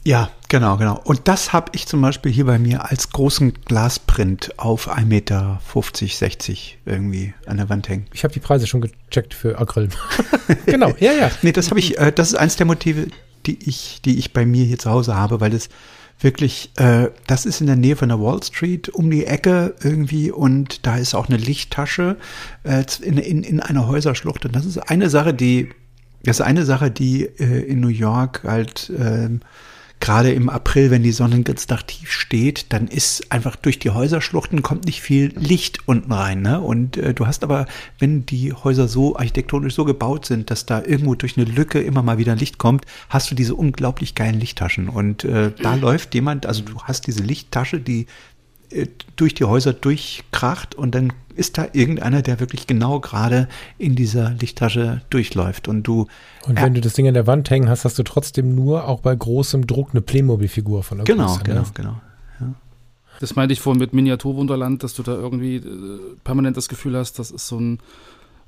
Ja, 0.03 0.31
genau, 0.49 0.77
genau. 0.77 0.99
Und 1.03 1.27
das 1.27 1.53
habe 1.53 1.71
ich 1.75 1.85
zum 1.85 2.01
Beispiel 2.01 2.31
hier 2.31 2.45
bei 2.45 2.57
mir 2.57 2.89
als 2.89 3.11
großen 3.11 3.53
Glasprint 3.65 4.57
auf 4.57 4.89
1,50 4.89 5.05
Meter, 5.05 5.61
60 5.73 6.79
irgendwie 6.85 7.33
an 7.45 7.57
der 7.57 7.69
Wand 7.69 7.87
hängen. 7.87 8.07
Ich 8.11 8.23
habe 8.23 8.33
die 8.33 8.39
Preise 8.39 8.65
schon 8.65 8.81
gecheckt 8.81 9.35
für 9.35 9.59
Acryl. 9.59 9.89
genau, 10.65 10.91
ja, 10.99 11.13
ja. 11.13 11.31
Nee, 11.43 11.51
das 11.51 11.69
habe 11.69 11.79
ich, 11.79 11.99
äh, 11.99 12.11
das 12.11 12.29
ist 12.29 12.35
eins 12.35 12.55
der 12.55 12.65
Motive, 12.65 13.07
die 13.45 13.59
ich, 13.63 14.01
die 14.03 14.17
ich 14.17 14.33
bei 14.33 14.45
mir 14.45 14.65
hier 14.65 14.79
zu 14.79 14.89
Hause 14.89 15.15
habe, 15.15 15.39
weil 15.39 15.51
das 15.51 15.69
wirklich, 16.21 16.71
äh, 16.77 17.09
das 17.27 17.45
ist 17.45 17.61
in 17.61 17.67
der 17.67 17.75
Nähe 17.75 17.95
von 17.95 18.09
der 18.09 18.19
Wall 18.19 18.41
Street 18.43 18.89
um 18.89 19.09
die 19.09 19.25
Ecke 19.25 19.75
irgendwie 19.83 20.31
und 20.31 20.85
da 20.85 20.97
ist 20.97 21.15
auch 21.15 21.29
eine 21.29 21.37
Lichttasche 21.37 22.17
äh, 22.63 22.83
in, 23.01 23.17
in, 23.17 23.43
in 23.43 23.59
einer 23.59 23.87
Häuserschlucht. 23.87 24.45
Und 24.45 24.55
das 24.55 24.65
ist 24.65 24.77
eine 24.77 25.09
Sache, 25.09 25.33
die, 25.33 25.69
das 26.23 26.39
ist 26.39 26.45
eine 26.45 26.65
Sache, 26.65 26.91
die 26.91 27.23
äh, 27.23 27.61
in 27.65 27.79
New 27.79 27.87
York 27.87 28.43
halt 28.43 28.91
ähm, 28.97 29.41
gerade 30.01 30.33
im 30.33 30.49
April, 30.49 30.91
wenn 30.91 31.03
die 31.03 31.11
Sonne 31.11 31.41
ganz 31.43 31.67
Tag 31.67 31.87
tief 31.87 32.11
steht, 32.11 32.73
dann 32.73 32.87
ist 32.87 33.31
einfach 33.31 33.55
durch 33.55 33.79
die 33.79 33.91
Häuserschluchten 33.91 34.61
kommt 34.61 34.85
nicht 34.85 34.99
viel 34.99 35.31
Licht 35.37 35.87
unten 35.87 36.11
rein. 36.11 36.41
Ne? 36.41 36.59
Und 36.59 36.97
äh, 36.97 37.13
du 37.13 37.27
hast 37.27 37.43
aber, 37.43 37.67
wenn 37.99 38.25
die 38.25 38.51
Häuser 38.51 38.87
so 38.87 39.15
architektonisch 39.15 39.75
so 39.75 39.85
gebaut 39.85 40.25
sind, 40.25 40.51
dass 40.51 40.65
da 40.65 40.81
irgendwo 40.83 41.15
durch 41.15 41.37
eine 41.37 41.45
Lücke 41.45 41.79
immer 41.79 42.03
mal 42.03 42.17
wieder 42.17 42.35
Licht 42.35 42.57
kommt, 42.57 42.85
hast 43.09 43.31
du 43.31 43.35
diese 43.35 43.55
unglaublich 43.55 44.15
geilen 44.15 44.39
Lichttaschen. 44.39 44.89
Und 44.89 45.23
äh, 45.23 45.51
da 45.61 45.75
läuft 45.75 46.13
jemand, 46.15 46.45
also 46.45 46.63
du 46.63 46.81
hast 46.83 47.07
diese 47.07 47.23
Lichttasche, 47.23 47.79
die 47.79 48.07
durch 49.15 49.33
die 49.33 49.43
Häuser 49.43 49.73
durchkracht 49.73 50.75
und 50.75 50.95
dann 50.95 51.13
ist 51.35 51.57
da 51.57 51.67
irgendeiner, 51.73 52.21
der 52.21 52.39
wirklich 52.39 52.67
genau 52.67 52.99
gerade 52.99 53.47
in 53.77 53.95
dieser 53.95 54.31
Lichttasche 54.31 55.01
durchläuft. 55.09 55.67
Und 55.67 55.83
du 55.83 56.07
Und 56.47 56.57
Ja. 56.59 56.65
wenn 56.65 56.73
du 56.73 56.81
das 56.81 56.93
Ding 56.93 57.07
an 57.07 57.13
der 57.13 57.27
Wand 57.27 57.49
hängen 57.49 57.69
hast, 57.69 57.85
hast 57.85 57.97
du 57.99 58.03
trotzdem 58.03 58.53
nur 58.55 58.87
auch 58.87 58.99
bei 59.01 59.15
großem 59.15 59.65
Druck 59.67 59.89
eine 59.91 60.01
Playmobil-Figur 60.01 60.83
von 60.83 60.97
der 60.99 61.05
Genau, 61.05 61.27
Größe, 61.27 61.43
genau, 61.43 61.61
Ne? 61.61 61.67
genau. 61.75 61.95
Das 63.19 63.35
meinte 63.35 63.53
ich 63.53 63.59
vorhin 63.61 63.79
mit 63.79 63.93
Miniaturwunderland, 63.93 64.81
dass 64.81 64.95
du 64.95 65.03
da 65.03 65.13
irgendwie 65.13 65.57
äh, 65.57 65.61
permanent 66.23 66.57
das 66.57 66.67
Gefühl 66.67 66.97
hast, 66.97 67.19
das 67.19 67.29
ist 67.29 67.47
so 67.47 67.59
ein 67.59 67.79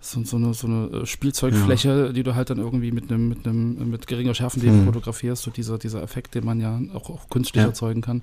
so, 0.04 0.24
so, 0.24 0.38
eine, 0.38 0.54
so 0.54 0.68
eine 0.68 1.02
äh, 1.02 1.06
Spielzeugfläche, 1.06 2.12
die 2.14 2.24
du 2.24 2.36
halt 2.36 2.50
dann 2.50 2.58
irgendwie 2.58 2.92
mit 2.92 3.10
einem 3.10 3.30
mit 3.30 3.48
einem 3.48 3.90
mit 3.90 4.06
geringer 4.08 4.34
Schärfenliebe 4.34 4.74
Mhm. 4.74 4.86
fotografierst, 4.86 5.44
so 5.44 5.52
dieser 5.52 5.78
dieser 5.78 6.04
Effekt, 6.04 6.36
den 6.36 6.46
man 6.46 6.60
ja 6.60 6.80
auch, 6.94 7.10
auch 7.10 7.30
künstlich 7.30 7.62
Ja. 7.64 7.70
erzeugen 7.70 8.02
kann. 8.02 8.22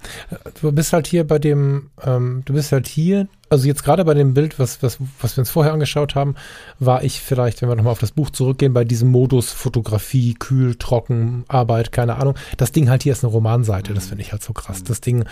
Du 0.60 0.70
bist 0.72 0.92
halt 0.92 1.06
hier 1.06 1.26
bei 1.26 1.38
dem, 1.38 1.90
ähm, 2.02 2.42
du 2.44 2.52
bist 2.52 2.72
halt 2.72 2.86
hier, 2.86 3.28
also 3.50 3.66
jetzt 3.66 3.82
gerade 3.82 4.04
bei 4.04 4.14
dem 4.14 4.32
Bild, 4.32 4.60
was, 4.60 4.80
was, 4.80 4.98
was 5.20 5.36
wir 5.36 5.42
uns 5.42 5.50
vorher 5.50 5.72
angeschaut 5.72 6.14
haben, 6.14 6.36
war 6.78 7.02
ich 7.02 7.20
vielleicht, 7.20 7.60
wenn 7.60 7.68
wir 7.68 7.74
nochmal 7.74 7.92
auf 7.92 7.98
das 7.98 8.12
Buch 8.12 8.30
zurückgehen, 8.30 8.72
bei 8.72 8.84
diesem 8.84 9.10
Modus 9.10 9.50
Fotografie, 9.50 10.34
kühl, 10.34 10.76
trocken, 10.76 11.44
Arbeit, 11.48 11.90
keine 11.90 12.14
Ahnung. 12.16 12.36
Das 12.56 12.70
Ding 12.70 12.88
halt 12.88 13.02
hier 13.02 13.12
ist 13.12 13.24
eine 13.24 13.32
Romanseite, 13.32 13.92
das 13.92 14.06
finde 14.06 14.22
ich 14.22 14.30
halt 14.30 14.44
so 14.44 14.52
krass. 14.52 14.84
Das 14.84 15.00
Ding 15.00 15.24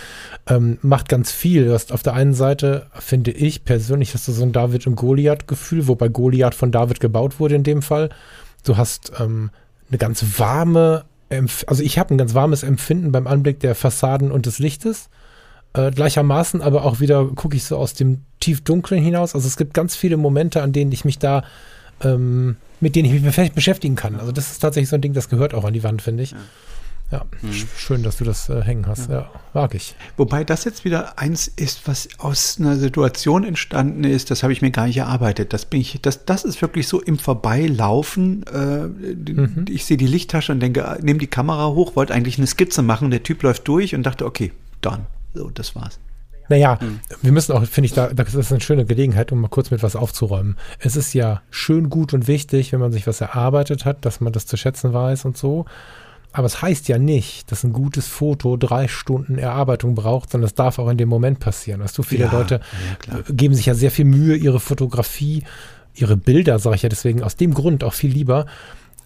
ähm, 0.49 0.78
macht 0.82 1.09
ganz 1.09 1.31
viel. 1.31 1.66
Du 1.66 1.73
hast 1.73 1.93
auf 1.93 2.03
der 2.03 2.15
einen 2.15 2.35
Seite, 2.35 2.86
finde 2.93 3.31
ich 3.31 3.65
persönlich, 3.65 4.12
hast 4.15 4.27
du 4.27 4.32
so 4.32 4.43
ein 4.43 4.53
David 4.53 4.89
und 4.89 4.97
Goliath-Gefühl, 4.97 5.86
wobei 5.86 6.09
Goliath 6.09 6.57
von 6.57 6.73
David 6.73 6.99
gebaut 6.99 7.39
wurde 7.39 7.55
in 7.55 7.62
dem 7.62 7.82
Fall. 7.82 8.11
Du 8.65 8.77
hast 8.77 9.12
ähm, 9.20 9.51
eine 9.90 9.99
ganz 9.99 10.40
warme, 10.40 11.05
also 11.66 11.82
ich 11.85 11.99
habe 12.01 12.15
ein 12.15 12.19
ganz 12.19 12.35
warmes 12.35 12.65
Empfinden 12.65 13.12
beim 13.12 13.28
Anblick 13.28 13.61
der 13.61 13.77
Fassaden 13.77 14.32
und 14.32 14.47
des 14.47 14.59
Lichtes. 14.59 15.09
Äh, 15.78 15.90
gleichermaßen 15.92 16.60
aber 16.62 16.84
auch 16.84 17.00
wieder 17.00 17.24
gucke 17.26 17.56
ich 17.56 17.64
so 17.64 17.76
aus 17.76 17.94
dem 17.94 18.22
Tiefdunklen 18.40 19.02
hinaus. 19.02 19.34
Also 19.34 19.46
es 19.46 19.56
gibt 19.56 19.74
ganz 19.74 19.94
viele 19.96 20.16
Momente, 20.16 20.62
an 20.62 20.72
denen 20.72 20.92
ich 20.92 21.05
mich 21.05 21.18
da, 21.18 21.44
ähm, 22.02 22.56
mit 22.80 22.96
denen 22.96 23.12
ich 23.12 23.22
mich 23.22 23.34
besch- 23.34 23.52
beschäftigen 23.55 23.94
kann. 23.96 24.16
Also 24.16 24.32
das 24.32 24.50
ist 24.50 24.59
tatsächlich 24.60 24.88
so 24.88 24.96
ein 24.96 25.00
Ding, 25.02 25.12
das 25.14 25.28
gehört 25.28 25.55
auch 25.55 25.64
an 25.64 25.72
die 25.72 25.82
Wand, 25.84 26.02
finde 26.02 26.22
ich. 26.22 26.34
Ja, 27.10 27.24
sch- 27.50 27.64
schön, 27.78 28.02
dass 28.02 28.18
du 28.18 28.24
das 28.24 28.50
äh, 28.50 28.60
hängen 28.62 28.86
hast. 28.86 29.09
Ja. 29.09 29.30
mag 29.55 29.74
ich. 29.74 29.94
Wobei 30.18 30.44
das 30.44 30.64
jetzt 30.64 30.84
wieder 30.84 31.18
eins 31.18 31.48
ist, 31.48 31.88
was 31.88 32.06
aus 32.18 32.56
einer 32.60 32.76
Situation 32.76 33.44
entstanden 33.44 34.05
ist, 34.05 34.30
das 34.30 34.42
habe 34.42 34.52
ich 34.52 34.60
mir 34.60 34.70
gar 34.70 34.86
nicht 34.86 34.98
erarbeitet. 34.98 35.55
Das 35.55 35.64
bin 35.64 35.80
ich, 35.80 36.00
das, 36.02 36.26
das 36.26 36.44
ist 36.44 36.60
wirklich 36.60 36.86
so 36.86 37.00
im 37.00 37.18
Vorbeilaufen. 37.18 38.44
Äh, 38.46 38.88
Mhm. 38.88 39.64
Ich 39.70 39.84
sehe 39.86 39.96
die 39.96 40.06
Lichttasche 40.06 40.52
und 40.52 40.60
denke, 40.60 40.98
nehme 41.02 41.18
die 41.18 41.26
Kamera 41.26 41.68
hoch, 41.68 41.96
wollte 41.96 42.12
eigentlich 42.14 42.36
eine 42.38 42.46
Skizze 42.46 42.82
machen. 42.82 43.10
Der 43.10 43.22
Typ 43.22 43.42
läuft 43.42 43.66
durch 43.68 43.94
und 43.94 44.02
dachte, 44.05 44.26
okay, 44.26 44.52
done. 44.82 45.06
So, 45.39 45.51
das 45.51 45.74
war's. 45.74 45.98
Naja, 46.51 46.78
wir 47.20 47.32
müssen 47.32 47.52
auch, 47.52 47.62
finde 47.66 47.86
ich, 47.86 47.93
da, 47.93 48.09
das 48.09 48.35
ist 48.35 48.51
eine 48.51 48.60
schöne 48.62 48.86
Gelegenheit, 48.86 49.32
um 49.32 49.40
mal 49.43 49.48
kurz 49.48 49.70
mit 49.70 49.82
was 49.82 49.94
aufzuräumen. 49.97 50.56
Es 50.78 50.97
ist 50.97 51.12
ja 51.12 51.43
schön, 51.51 51.90
gut 51.90 52.15
und 52.15 52.27
wichtig, 52.27 52.73
wenn 52.73 52.81
man 52.81 52.90
sich 52.90 53.06
was 53.06 53.20
erarbeitet 53.20 53.85
hat, 53.85 54.05
dass 54.06 54.20
man 54.20 54.32
das 54.32 54.47
zu 54.47 54.56
schätzen 54.56 54.94
weiß 54.94 55.27
und 55.27 55.36
so. 55.36 55.66
Aber 56.32 56.47
es 56.47 56.62
heißt 56.62 56.89
ja 56.89 56.98
nicht, 56.98 57.52
dass 57.52 57.65
ein 57.65 57.73
gutes 57.74 58.06
Foto 58.06 58.56
drei 58.56 58.89
Stunden 58.89 59.36
Erarbeitung 59.39 59.94
braucht, 59.94 60.31
sondern 60.31 60.47
es 60.47 60.55
darf 60.55 60.78
auch 60.78 60.89
in 60.89 60.97
dem 60.97 61.09
Moment 61.10 61.39
passieren. 61.39 61.81
Weißt 61.82 61.97
du, 61.98 62.02
viele 62.02 62.24
Ja, 62.27 62.32
Leute 62.32 62.60
ja, 63.09 63.20
geben 63.31 63.55
sich 63.55 63.66
ja 63.66 63.74
sehr 63.74 63.90
viel 63.90 64.05
Mühe, 64.06 64.35
ihre 64.36 64.60
Fotografie, 64.60 65.44
ihre 65.94 66.16
Bilder, 66.16 66.59
sage 66.59 66.77
ich 66.77 66.82
ja 66.82 66.89
deswegen 66.89 67.23
aus 67.23 67.36
dem 67.36 67.52
Grund 67.52 67.85
auch 67.85 67.94
viel 67.94 68.10
lieber, 68.12 68.47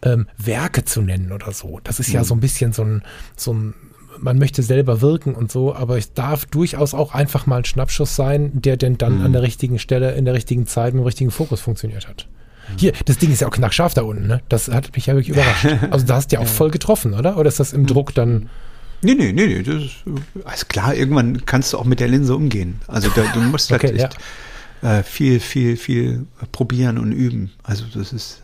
ähm, 0.03 0.27
Werke 0.37 0.85
zu 0.85 1.01
nennen 1.03 1.33
oder 1.33 1.53
so. 1.53 1.81
Das 1.85 1.99
ist 2.01 2.09
Mhm. 2.09 2.15
ja 2.15 2.25
so 2.25 2.35
ein 2.35 2.41
bisschen 2.41 2.73
so 2.73 2.83
ein, 2.85 3.03
so 3.37 3.53
ein, 3.53 3.75
man 4.23 4.39
möchte 4.39 4.63
selber 4.63 5.01
wirken 5.01 5.35
und 5.35 5.51
so, 5.53 5.75
aber 5.75 5.99
es 5.99 6.15
darf 6.15 6.47
durchaus 6.47 6.95
auch 6.95 7.13
einfach 7.15 7.47
mal 7.47 7.59
ein 7.59 7.65
Schnappschuss 7.65 8.17
sein, 8.17 8.51
der 8.55 8.77
denn 8.77 8.97
dann 8.99 9.19
Mhm. 9.19 9.25
an 9.27 9.33
der 9.33 9.43
richtigen 9.43 9.79
Stelle, 9.79 10.13
in 10.13 10.25
der 10.25 10.35
richtigen 10.35 10.67
Zeit, 10.67 10.95
mit 10.95 11.03
dem 11.03 11.07
richtigen 11.07 11.31
Fokus 11.31 11.61
funktioniert 11.61 12.09
hat. 12.09 12.29
Hier, 12.79 12.93
das 13.07 13.19
Ding 13.19 13.33
ist 13.33 13.41
ja 13.41 13.49
auch 13.49 13.53
knackscharf 13.53 13.93
da 13.95 14.03
unten, 14.03 14.27
ne? 14.29 14.41
Das 14.49 14.69
hat 14.69 14.95
mich 14.95 15.07
ja 15.07 15.15
wirklich 15.15 15.31
überrascht. 15.37 15.67
Also 15.91 16.07
da 16.07 16.15
hast 16.15 16.31
du 16.33 16.37
ja 16.37 16.43
auch 16.43 16.47
voll 16.61 16.71
getroffen, 16.71 17.13
oder? 17.15 17.37
Oder 17.37 17.49
ist 17.49 17.61
das 17.61 17.73
Mhm. 17.73 17.81
im 17.81 17.87
Druck 17.87 18.15
dann? 18.15 18.49
Nee, 19.03 19.15
nee, 19.15 19.33
nee, 19.33 19.47
nee. 19.49 19.63
Das 19.63 19.83
ist, 19.83 19.97
also 20.45 20.67
klar, 20.69 20.95
irgendwann 20.95 21.45
kannst 21.45 21.73
du 21.73 21.79
auch 21.79 21.85
mit 21.85 21.99
der 21.99 22.07
Linse 22.09 22.37
umgehen. 22.37 22.81
Also 22.87 23.11
da, 23.17 23.23
du 23.35 23.41
musst 23.41 23.71
halt 23.73 23.83
Okay, 23.85 23.95
echt 23.97 24.17
äh, 24.83 25.03
viel, 25.03 25.41
viel, 25.41 25.77
viel 25.77 26.27
probieren 26.53 26.99
und 26.99 27.11
üben. 27.11 27.51
Also 27.65 27.85
das 27.93 28.13
ist, 28.13 28.43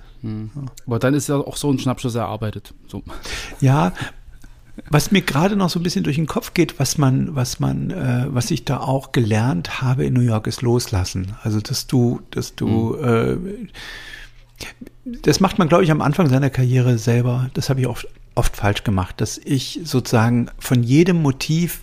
Aber 0.84 0.98
dann 0.98 1.14
ist 1.14 1.28
ja 1.28 1.36
auch 1.36 1.56
so 1.56 1.70
ein 1.70 1.78
Schnappschuss 1.78 2.16
erarbeitet. 2.16 2.74
So. 2.88 3.04
Ja, 3.60 3.92
was 4.90 5.10
mir 5.10 5.22
gerade 5.22 5.56
noch 5.56 5.70
so 5.70 5.80
ein 5.80 5.82
bisschen 5.82 6.04
durch 6.04 6.16
den 6.16 6.26
Kopf 6.26 6.54
geht, 6.54 6.78
was 6.78 6.98
man, 6.98 7.34
was 7.34 7.60
man, 7.60 7.90
äh, 7.90 8.26
was 8.28 8.50
ich 8.50 8.64
da 8.64 8.80
auch 8.80 9.12
gelernt 9.12 9.82
habe 9.82 10.04
in 10.04 10.14
New 10.14 10.20
York, 10.20 10.46
ist 10.46 10.62
loslassen. 10.62 11.34
Also 11.42 11.60
dass 11.60 11.86
du, 11.86 12.20
dass 12.30 12.54
du, 12.54 12.94
äh, 12.96 13.36
das 15.04 15.40
macht 15.40 15.58
man, 15.58 15.68
glaube 15.68 15.84
ich, 15.84 15.90
am 15.90 16.00
Anfang 16.00 16.28
seiner 16.28 16.50
Karriere 16.50 16.98
selber. 16.98 17.50
Das 17.54 17.70
habe 17.70 17.80
ich 17.80 17.86
auch 17.86 18.02
oft 18.34 18.56
falsch 18.56 18.84
gemacht, 18.84 19.20
dass 19.20 19.38
ich 19.38 19.80
sozusagen 19.84 20.48
von 20.58 20.82
jedem 20.82 21.22
Motiv 21.22 21.82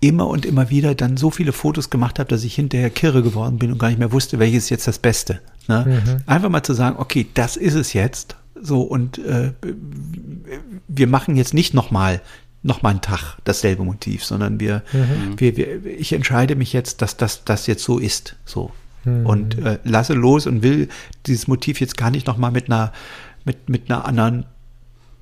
immer 0.00 0.26
und 0.26 0.44
immer 0.44 0.68
wieder 0.68 0.94
dann 0.94 1.16
so 1.16 1.30
viele 1.30 1.52
Fotos 1.52 1.88
gemacht 1.88 2.18
habe, 2.18 2.28
dass 2.28 2.44
ich 2.44 2.54
hinterher 2.54 2.90
kirre 2.90 3.22
geworden 3.22 3.58
bin 3.58 3.70
und 3.70 3.78
gar 3.78 3.88
nicht 3.88 3.98
mehr 3.98 4.12
wusste, 4.12 4.38
welches 4.38 4.64
ist 4.64 4.70
jetzt 4.70 4.88
das 4.88 4.98
Beste. 4.98 5.40
Ne? 5.68 6.02
Mhm. 6.04 6.22
Einfach 6.26 6.48
mal 6.48 6.62
zu 6.62 6.74
sagen, 6.74 6.96
okay, 6.98 7.26
das 7.34 7.56
ist 7.56 7.74
es 7.74 7.92
jetzt. 7.92 8.36
So 8.62 8.82
und 8.82 9.18
äh, 9.18 9.52
wir 10.88 11.06
machen 11.06 11.36
jetzt 11.36 11.52
nicht 11.52 11.74
nochmal 11.74 12.20
noch 12.62 12.82
mal 12.82 12.90
einen 12.90 13.00
Tag 13.00 13.38
dasselbe 13.42 13.82
Motiv, 13.82 14.24
sondern 14.24 14.60
wir, 14.60 14.82
mhm. 14.92 15.38
wir, 15.38 15.56
wir, 15.56 15.84
ich 15.84 16.12
entscheide 16.12 16.54
mich 16.54 16.72
jetzt, 16.72 17.02
dass 17.02 17.16
das, 17.16 17.42
das 17.44 17.66
jetzt 17.66 17.82
so 17.82 17.98
ist, 17.98 18.36
so 18.44 18.70
mhm. 19.04 19.26
und 19.26 19.58
äh, 19.58 19.80
lasse 19.82 20.14
los 20.14 20.46
und 20.46 20.62
will 20.62 20.88
dieses 21.26 21.48
Motiv 21.48 21.80
jetzt 21.80 21.96
gar 21.96 22.10
nicht 22.10 22.28
nochmal 22.28 22.52
mit 22.52 22.66
einer 22.66 22.92
mit 23.44 23.68
mit 23.68 23.90
einer 23.90 24.04
anderen 24.04 24.46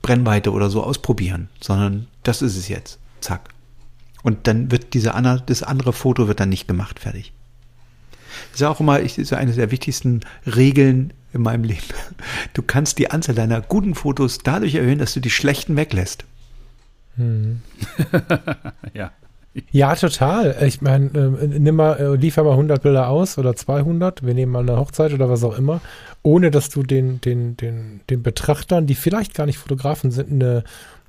Brennweite 0.03 0.53
oder 0.53 0.69
so 0.69 0.83
ausprobieren, 0.83 1.49
sondern 1.61 2.07
das 2.23 2.43
ist 2.43 2.57
es 2.57 2.69
jetzt, 2.69 2.99
zack. 3.21 3.49
Und 4.23 4.47
dann 4.47 4.71
wird 4.71 4.93
diese 4.93 5.15
andere, 5.15 5.43
das 5.45 5.63
andere 5.63 5.93
Foto 5.93 6.29
wird 6.29 6.41
dann 6.41 6.51
nicht 6.51 6.69
gemacht, 6.69 6.99
fertig. 6.99 7.33
Das 8.51 8.55
ist 8.55 8.61
ja 8.61 8.69
auch 8.69 8.81
immer, 8.81 9.01
ich, 9.01 9.19
ist 9.19 9.31
ja 9.31 9.39
eine 9.39 9.53
der 9.53 9.71
wichtigsten 9.71 10.21
Regeln 10.47 11.13
in 11.33 11.43
meinem 11.43 11.65
Leben. 11.65 11.83
Du 12.55 12.63
kannst 12.63 12.99
die 12.99 13.11
Anzahl 13.11 13.35
deiner 13.35 13.61
guten 13.61 13.95
Fotos 13.95 14.39
dadurch 14.39 14.75
erhöhen, 14.75 14.99
dass 14.99 15.15
du 15.15 15.21
die 15.21 15.31
schlechten 15.31 15.77
weglässt. 15.77 16.25
Hm. 17.17 17.61
ja. 18.95 19.13
Ja, 19.73 19.97
total. 19.97 20.57
Ich 20.65 20.81
meine, 20.81 21.07
äh, 21.07 21.47
nimm 21.47 21.75
mal, 21.75 21.95
äh, 21.99 22.15
liefer 22.15 22.45
mal 22.45 22.53
100 22.53 22.83
Bilder 22.83 23.09
aus 23.09 23.37
oder 23.37 23.57
200. 23.57 24.25
Wir 24.25 24.35
nehmen 24.35 24.53
mal 24.53 24.61
eine 24.61 24.77
Hochzeit 24.77 25.13
oder 25.13 25.29
was 25.29 25.43
auch 25.43 25.59
immer, 25.59 25.81
ohne 26.23 26.53
dass 26.53 26.69
du 26.69 26.85
den, 26.85 27.21
den, 27.21 27.57
den, 27.57 28.01
den 28.09 28.23
Betrachtern, 28.23 28.87
die 28.87 28.95
vielleicht 28.95 29.35
gar 29.35 29.47
nicht 29.47 29.59
Fotografen 29.59 30.13
sind, 30.13 30.31
eine, 30.31 30.63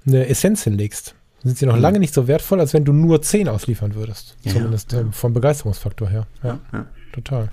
eine 0.07 0.27
Essenz 0.27 0.63
hinlegst. 0.63 1.13
Sind 1.43 1.57
sie 1.57 1.65
noch 1.65 1.75
mhm. 1.75 1.81
lange 1.81 1.99
nicht 1.99 2.13
so 2.13 2.27
wertvoll, 2.27 2.59
als 2.59 2.73
wenn 2.73 2.83
du 2.83 2.93
nur 2.93 3.21
10 3.21 3.47
ausliefern 3.47 3.93
würdest. 3.93 4.35
Ja, 4.43 4.53
Zumindest 4.53 4.91
ja. 4.91 5.01
Äh, 5.01 5.05
vom 5.11 5.33
Begeisterungsfaktor 5.33 6.09
her. 6.09 6.27
Ja, 6.43 6.59
ja, 6.73 6.85
total. 7.13 7.49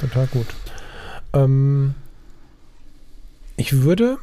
Total 0.00 0.26
gut. 0.26 0.46
Ähm, 1.34 1.94
ich 3.56 3.82
würde 3.82 4.18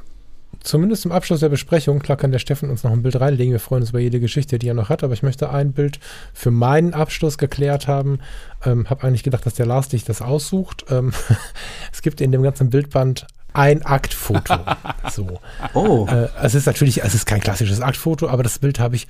zumindest 0.64 1.06
im 1.06 1.12
Abschluss 1.12 1.40
der 1.40 1.50
Besprechung, 1.50 2.00
klar 2.00 2.18
kann 2.18 2.32
der 2.32 2.40
Steffen 2.40 2.70
uns 2.70 2.84
noch 2.84 2.92
ein 2.92 3.02
Bild 3.02 3.20
reinlegen, 3.20 3.52
wir 3.52 3.60
freuen 3.60 3.82
uns 3.82 3.90
über 3.90 4.00
jede 4.00 4.20
Geschichte, 4.20 4.60
die 4.60 4.68
er 4.68 4.74
noch 4.74 4.90
hat, 4.90 5.04
aber 5.04 5.14
ich 5.14 5.24
möchte 5.24 5.50
ein 5.50 5.74
Bild 5.74 6.00
für 6.34 6.52
meinen 6.52 6.94
Abschluss 6.94 7.38
geklärt 7.38 7.88
haben. 7.88 8.20
Ähm, 8.66 8.90
habe 8.90 9.08
eigentlich 9.08 9.24
gedacht, 9.24 9.46
dass 9.46 9.56
der 9.56 9.66
Lars 9.66 9.90
dich 9.90 10.04
das 10.04 10.22
aussucht. 10.22 10.86
Ähm, 10.90 11.14
es 11.92 12.02
gibt 12.02 12.22
in 12.22 12.32
dem 12.32 12.44
ganzen 12.44 12.70
Bildband 12.70 13.28
ein 13.54 13.84
Aktfoto. 13.84 14.60
so. 15.12 15.40
Oh. 15.74 16.08
Äh, 16.10 16.30
es 16.42 16.56
ist 16.56 16.68
natürlich, 16.68 17.04
es 17.04 17.16
ist 17.16 17.26
kein 17.26 17.42
klassisches 17.42 17.82
Aktfoto, 17.82 18.30
aber 18.30 18.44
das 18.44 18.60
Bild 18.60 18.80
habe 18.80 18.96
ich 18.96 19.08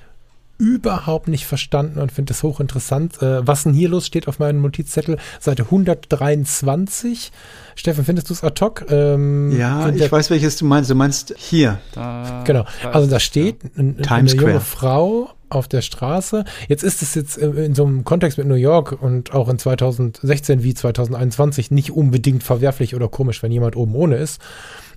überhaupt 0.62 1.26
nicht 1.26 1.44
verstanden 1.44 1.98
und 1.98 2.12
finde 2.12 2.32
es 2.32 2.42
hochinteressant. 2.44 3.20
Äh, 3.20 3.44
was 3.44 3.64
denn 3.64 3.74
hier 3.74 3.88
los 3.88 4.06
steht 4.06 4.28
auf 4.28 4.38
meinem 4.38 4.62
Notizzettel? 4.62 5.18
Seite 5.40 5.64
123. 5.64 7.32
Steffen, 7.74 8.04
findest 8.04 8.30
du 8.30 8.34
es 8.34 8.44
ad 8.44 8.64
hoc? 8.64 8.86
Ähm, 8.88 9.50
ja, 9.58 9.88
ich 9.88 10.12
weiß, 10.12 10.30
welches 10.30 10.56
du 10.56 10.64
meinst. 10.64 10.88
Du 10.88 10.94
meinst 10.94 11.34
hier. 11.36 11.80
Da, 11.92 12.44
genau. 12.46 12.64
Also 12.92 13.10
da 13.10 13.18
steht 13.18 13.64
ja. 13.64 13.70
eine, 13.76 13.96
eine 14.08 14.30
junge 14.30 14.60
Frau 14.60 15.30
auf 15.48 15.66
der 15.66 15.82
Straße. 15.82 16.44
Jetzt 16.68 16.84
ist 16.84 17.02
es 17.02 17.16
jetzt 17.16 17.38
in 17.38 17.74
so 17.74 17.84
einem 17.84 18.04
Kontext 18.04 18.38
mit 18.38 18.46
New 18.46 18.54
York 18.54 19.02
und 19.02 19.34
auch 19.34 19.48
in 19.48 19.58
2016 19.58 20.62
wie 20.62 20.74
2021 20.74 21.72
nicht 21.72 21.90
unbedingt 21.90 22.44
verwerflich 22.44 22.94
oder 22.94 23.08
komisch, 23.08 23.42
wenn 23.42 23.50
jemand 23.50 23.74
oben 23.74 23.96
ohne 23.96 24.16
ist. 24.16 24.40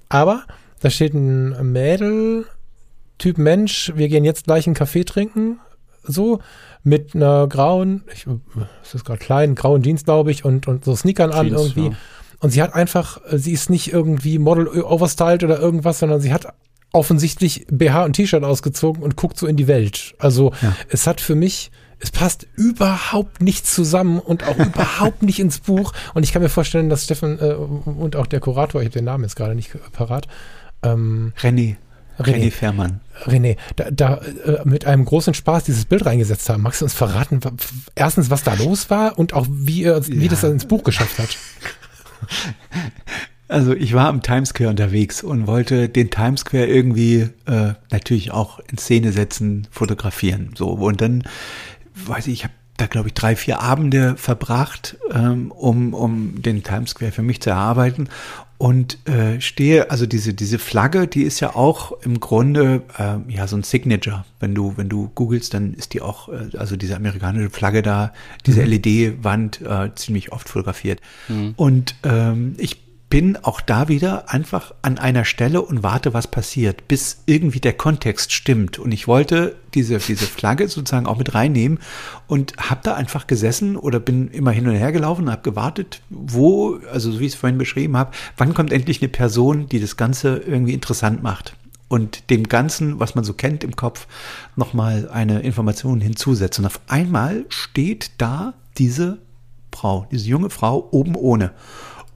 Aber 0.09 0.43
da 0.81 0.91
steht 0.91 1.15
ein 1.15 1.71
Mädel 1.71 2.45
Typ 3.17 3.37
Mensch, 3.37 3.93
wir 3.95 4.09
gehen 4.09 4.25
jetzt 4.25 4.45
gleich 4.45 4.67
einen 4.67 4.75
Kaffee 4.75 5.03
trinken, 5.03 5.59
so, 6.03 6.39
mit 6.83 7.15
einer 7.15 7.47
grauen, 7.47 8.03
ich, 8.13 8.27
es 8.83 8.93
ist 8.93 9.05
gerade 9.05 9.19
klein, 9.19 9.55
grauen 9.55 9.81
Jeans, 9.81 10.05
glaube 10.05 10.31
ich, 10.31 10.45
und, 10.45 10.67
und 10.67 10.85
so 10.85 10.95
Sneakern 10.95 11.31
Jeans, 11.31 11.39
an 11.39 11.47
irgendwie. 11.47 11.87
Ja. 11.87 11.97
Und 12.39 12.51
sie 12.51 12.61
hat 12.61 12.75
einfach, 12.75 13.19
sie 13.31 13.53
ist 13.53 13.69
nicht 13.69 13.91
irgendwie 13.91 14.37
Model 14.37 14.67
overstyled 14.67 15.43
oder 15.43 15.59
irgendwas, 15.59 15.99
sondern 15.99 16.21
sie 16.21 16.31
hat 16.31 16.53
offensichtlich 16.91 17.65
BH 17.69 18.05
und 18.05 18.13
T-Shirt 18.13 18.43
ausgezogen 18.43 19.03
und 19.03 19.15
guckt 19.15 19.37
so 19.37 19.47
in 19.47 19.57
die 19.57 19.67
Welt. 19.67 20.13
Also 20.19 20.53
ja. 20.61 20.75
es 20.89 21.07
hat 21.07 21.21
für 21.21 21.35
mich, 21.35 21.71
es 21.99 22.11
passt 22.11 22.47
überhaupt 22.55 23.41
nicht 23.41 23.65
zusammen 23.65 24.19
und 24.19 24.47
auch 24.47 24.57
überhaupt 24.57 25.23
nicht 25.23 25.39
ins 25.39 25.59
Buch. 25.59 25.91
Und 26.13 26.23
ich 26.23 26.31
kann 26.31 26.41
mir 26.41 26.49
vorstellen, 26.49 26.89
dass 26.89 27.05
Steffen 27.05 27.39
äh, 27.39 27.53
und 27.53 28.15
auch 28.15 28.27
der 28.27 28.39
Kurator, 28.39 28.81
ich 28.81 28.85
habe 28.85 28.99
den 28.99 29.05
Namen 29.05 29.23
jetzt 29.23 29.35
gerade 29.35 29.55
nicht 29.55 29.71
parat. 29.91 30.27
Ähm, 30.83 31.33
René. 31.41 31.77
René, 32.19 32.35
René 32.35 32.51
Fährmann. 32.51 33.01
René, 33.25 33.57
da, 33.75 33.91
da 33.91 34.15
äh, 34.17 34.61
mit 34.63 34.85
einem 34.85 35.05
großen 35.05 35.33
Spaß 35.33 35.65
dieses 35.65 35.85
Bild 35.85 36.05
reingesetzt 36.05 36.49
haben. 36.49 36.63
Magst 36.63 36.81
du 36.81 36.85
uns 36.85 36.93
verraten, 36.93 37.39
erstens, 37.95 38.29
was 38.29 38.43
da 38.43 38.53
los 38.53 38.89
war 38.89 39.17
und 39.19 39.33
auch 39.33 39.47
wie, 39.49 39.85
wie 39.85 40.23
ja. 40.23 40.29
das 40.29 40.43
ins 40.43 40.65
Buch 40.65 40.83
geschafft 40.83 41.19
hat? 41.19 41.29
Also 43.47 43.73
ich 43.73 43.93
war 43.93 44.07
am 44.07 44.23
Times 44.23 44.49
Square 44.49 44.71
unterwegs 44.71 45.21
und 45.21 45.45
wollte 45.45 45.87
den 45.87 46.09
Times 46.09 46.41
Square 46.41 46.65
irgendwie 46.65 47.29
äh, 47.45 47.73
natürlich 47.91 48.31
auch 48.31 48.59
in 48.71 48.79
Szene 48.79 49.11
setzen, 49.11 49.67
fotografieren. 49.69 50.51
So 50.55 50.69
und 50.69 50.99
dann 50.99 51.23
weiß 51.93 52.25
ich, 52.27 52.33
ich 52.33 52.43
habe 52.43 52.53
da 52.77 52.87
glaube 52.87 53.09
ich 53.09 53.13
drei, 53.13 53.35
vier 53.35 53.61
Abende 53.61 54.15
verbracht, 54.17 54.97
ähm, 55.13 55.51
um, 55.51 55.93
um 55.93 56.41
den 56.41 56.63
Times 56.63 56.89
Square 56.89 57.11
für 57.11 57.21
mich 57.21 57.39
zu 57.41 57.51
erarbeiten 57.51 58.09
und 58.57 59.05
äh, 59.07 59.41
stehe, 59.41 59.91
also 59.91 60.05
diese, 60.05 60.33
diese 60.33 60.59
Flagge, 60.59 61.07
die 61.07 61.23
ist 61.23 61.41
ja 61.41 61.55
auch 61.55 61.91
im 62.03 62.21
Grunde 62.21 62.83
äh, 62.97 63.17
ja 63.31 63.47
so 63.47 63.57
ein 63.57 63.63
Signature. 63.63 64.23
Wenn 64.39 64.55
du, 64.55 64.73
wenn 64.77 64.87
du 64.87 65.11
googelst, 65.13 65.53
dann 65.53 65.73
ist 65.73 65.93
die 65.93 66.01
auch, 66.01 66.29
äh, 66.29 66.57
also 66.57 66.77
diese 66.77 66.95
amerikanische 66.95 67.49
Flagge 67.49 67.81
da, 67.81 68.13
diese 68.45 68.61
mhm. 68.61 68.69
LED-Wand 68.69 69.61
äh, 69.61 69.89
ziemlich 69.95 70.31
oft 70.31 70.47
fotografiert. 70.47 71.01
Mhm. 71.27 71.53
Und 71.57 71.95
ähm, 72.03 72.55
ich 72.57 72.84
bin 73.09 73.37
auch 73.37 73.61
da 73.61 73.87
wieder 73.87 74.31
einfach 74.31 74.73
an 74.81 74.97
einer 74.97 75.25
Stelle 75.25 75.61
und 75.61 75.83
warte, 75.83 76.13
was 76.13 76.27
passiert, 76.27 76.87
bis 76.87 77.21
irgendwie 77.27 77.59
der 77.59 77.73
Kontext 77.73 78.33
stimmt. 78.33 78.79
Und 78.79 78.91
ich 78.91 79.07
wollte 79.07 79.55
diese, 79.73 79.99
diese 79.99 80.25
Flagge 80.25 80.67
sozusagen 80.67 81.05
auch 81.05 81.17
mit 81.17 81.33
reinnehmen 81.35 81.79
und 82.27 82.53
habe 82.57 82.81
da 82.83 82.95
einfach 82.95 83.27
gesessen 83.27 83.77
oder 83.77 83.99
bin 83.99 84.29
immer 84.29 84.51
hin 84.51 84.67
und 84.67 84.75
her 84.75 84.91
gelaufen 84.91 85.25
und 85.25 85.31
habe 85.31 85.43
gewartet, 85.43 86.01
wo, 86.09 86.79
also 86.91 87.11
so 87.11 87.19
wie 87.19 87.25
ich 87.25 87.33
es 87.33 87.39
vorhin 87.39 87.57
beschrieben 87.57 87.95
habe, 87.95 88.11
wann 88.37 88.53
kommt 88.53 88.71
endlich 88.71 89.01
eine 89.01 89.09
Person, 89.09 89.67
die 89.69 89.79
das 89.79 89.97
Ganze 89.97 90.37
irgendwie 90.37 90.73
interessant 90.73 91.21
macht 91.21 91.55
und 91.87 92.29
dem 92.29 92.47
Ganzen, 92.47 92.99
was 92.99 93.15
man 93.15 93.23
so 93.23 93.33
kennt 93.33 93.63
im 93.63 93.75
Kopf, 93.75 94.07
nochmal 94.55 95.09
eine 95.09 95.41
Information 95.41 96.01
hinzusetzt. 96.01 96.59
Und 96.59 96.65
auf 96.65 96.81
einmal 96.87 97.45
steht 97.49 98.11
da 98.17 98.55
diese 98.77 99.19
Frau, 99.71 100.07
diese 100.11 100.27
junge 100.27 100.49
Frau 100.49 100.87
oben 100.91 101.15
ohne. 101.15 101.51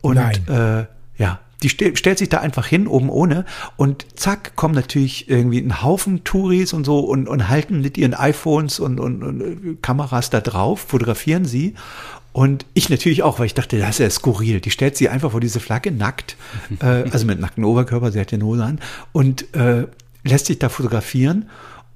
Und 0.02 0.18
äh, 0.18 0.86
ja, 1.18 1.40
die 1.62 1.70
st 1.70 1.98
stellt 1.98 2.18
sich 2.18 2.30
da 2.30 2.40
einfach 2.40 2.66
hin, 2.66 2.88
oben 2.88 3.10
ohne. 3.10 3.46
Und 3.76 4.06
zack, 4.16 4.56
kommen 4.56 4.74
natürlich 4.74 5.30
irgendwie 5.30 5.60
ein 5.60 5.84
Haufen 5.84 6.24
Touris 6.24 6.74
und 6.74 6.86
so 6.86 7.00
und, 7.00 7.28
und 7.28 7.50
halten 7.50 7.82
mit 7.82 7.98
ihren 7.98 8.14
iPhones 8.14 8.80
und, 8.80 9.00
und, 9.00 9.24
und 9.24 9.42
äh, 9.42 9.76
Kameras 9.82 10.30
da 10.30 10.42
drauf, 10.42 10.80
fotografieren 10.88 11.46
sie. 11.46 11.76
Und 12.32 12.66
ich 12.74 12.90
natürlich 12.90 13.24
auch, 13.24 13.40
weil 13.40 13.48
ich 13.48 13.56
dachte, 13.56 13.80
das 13.80 13.92
ist 13.92 14.00
ja 14.00 14.10
skurril. 14.10 14.62
Die 14.62 14.72
stellt 14.72 14.96
sie 14.96 15.10
einfach 15.10 15.32
vor 15.32 15.42
diese 15.42 15.60
Flagge 15.60 15.92
nackt, 15.92 16.38
äh, 16.80 17.10
also 17.12 17.26
mit 17.26 17.40
nacktem 17.40 17.66
Oberkörper, 17.66 18.12
sie 18.12 18.20
hat 18.20 18.32
den 18.32 18.44
Hose 18.44 18.64
an, 18.64 18.80
und 19.12 19.54
äh, 19.56 19.88
lässt 20.24 20.46
sich 20.46 20.60
da 20.60 20.70
fotografieren. 20.70 21.50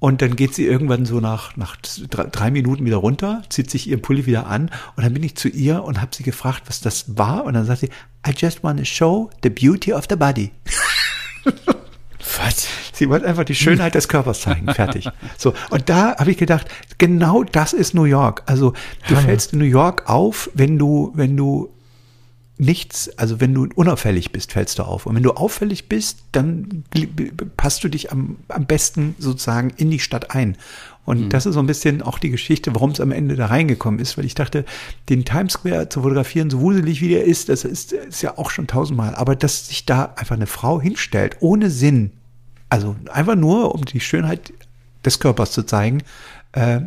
Und 0.04 0.22
dann 0.22 0.36
geht 0.36 0.54
sie 0.54 0.66
irgendwann 0.66 1.06
so 1.06 1.22
nach, 1.22 1.56
nach 1.56 1.78
drei 1.78 2.52
Minuten 2.52 2.86
wieder 2.86 2.98
runter, 2.98 3.42
zieht 3.48 3.72
sich 3.72 3.88
ihren 3.88 4.02
Pulli 4.02 4.26
wieder 4.26 4.48
an. 4.48 4.70
Und 4.98 5.06
dann 5.06 5.14
bin 5.14 5.24
ich 5.24 5.36
zu 5.36 5.48
ihr 5.48 5.82
und 5.82 6.02
habe 6.02 6.14
sie 6.14 6.24
gefragt, 6.24 6.64
was 6.66 6.82
das 6.82 7.18
war. 7.18 7.46
Und 7.46 7.54
dann 7.54 7.64
sagt 7.64 7.80
sie, 7.80 7.90
I 8.28 8.32
just 8.36 8.66
want 8.66 8.80
to 8.80 8.84
show 8.84 9.30
the 9.44 9.50
beauty 9.50 9.94
of 9.94 10.08
the 10.10 10.18
body. 10.18 10.52
Was? 12.38 12.68
Sie 12.92 13.10
wollte 13.10 13.26
einfach 13.28 13.46
die 13.46 13.56
Schönheit 13.56 13.96
des 13.96 14.10
Körpers 14.10 14.42
zeigen. 14.42 14.74
Fertig. 14.74 15.10
So. 15.38 15.54
Und 15.70 15.88
da 15.88 16.18
habe 16.18 16.32
ich 16.32 16.38
gedacht, 16.38 16.68
genau 16.98 17.44
das 17.44 17.72
ist 17.72 17.94
New 17.94 18.04
York. 18.04 18.44
Also 18.46 18.74
du 19.08 19.16
Hammer. 19.16 19.28
fällst 19.28 19.54
in 19.54 19.60
New 19.60 19.66
York 19.66 20.10
auf, 20.10 20.50
wenn 20.54 20.78
du, 20.78 21.12
wenn 21.16 21.38
du 21.38 21.73
nichts, 22.58 23.10
also 23.18 23.40
wenn 23.40 23.54
du 23.54 23.68
unauffällig 23.76 24.32
bist, 24.32 24.52
fällst 24.52 24.78
du 24.78 24.84
auf. 24.84 25.06
Und 25.06 25.16
wenn 25.16 25.24
du 25.24 25.32
auffällig 25.32 25.90
bist, 25.90 26.20
dann 26.32 26.84
passt 27.58 27.84
du 27.84 27.90
dich 27.90 28.12
am, 28.12 28.38
am 28.48 28.66
besten 28.66 29.16
sozusagen 29.18 29.72
in 29.72 29.90
die 29.90 30.00
Stadt 30.00 30.32
ein. 30.36 30.58
Und 31.06 31.20
mhm. 31.22 31.30
das 31.30 31.46
ist 31.46 31.56
so 31.56 31.60
ein 31.60 31.68
bisschen 31.68 32.02
auch 32.02 32.20
die 32.20 32.30
Geschichte, 32.30 32.74
warum 32.76 32.92
es 32.92 33.02
am 33.02 33.12
Ende 33.12 33.36
da 33.36 33.48
reingekommen 33.48 34.00
ist, 34.00 34.18
weil 34.18 34.26
ich 34.26 34.36
dachte, 34.36 34.66
den 35.10 35.26
Times 35.26 35.54
Square 35.54 35.90
zu 35.90 36.02
fotografieren, 36.02 36.50
so 36.50 36.62
wuselig 36.62 37.02
wie 37.02 37.10
der 37.10 37.26
ist, 37.26 37.50
das 37.50 37.66
ist, 37.66 37.92
ist 37.92 38.22
ja 38.22 38.38
auch 38.38 38.52
schon 38.52 38.68
tausendmal, 38.68 39.16
aber 39.16 39.36
dass 39.36 39.68
sich 39.68 39.86
da 39.86 40.14
einfach 40.16 40.36
eine 40.36 40.48
Frau 40.48 40.80
hinstellt, 40.80 41.38
ohne 41.42 41.70
Sinn, 41.70 42.12
also 42.70 42.96
einfach 43.12 43.36
nur, 43.36 43.76
um 43.76 43.84
die 43.84 44.00
Schönheit 44.00 44.54
des 45.04 45.20
Körpers 45.20 45.52
zu 45.52 45.64
zeigen, 45.64 46.04
äh, 46.54 46.82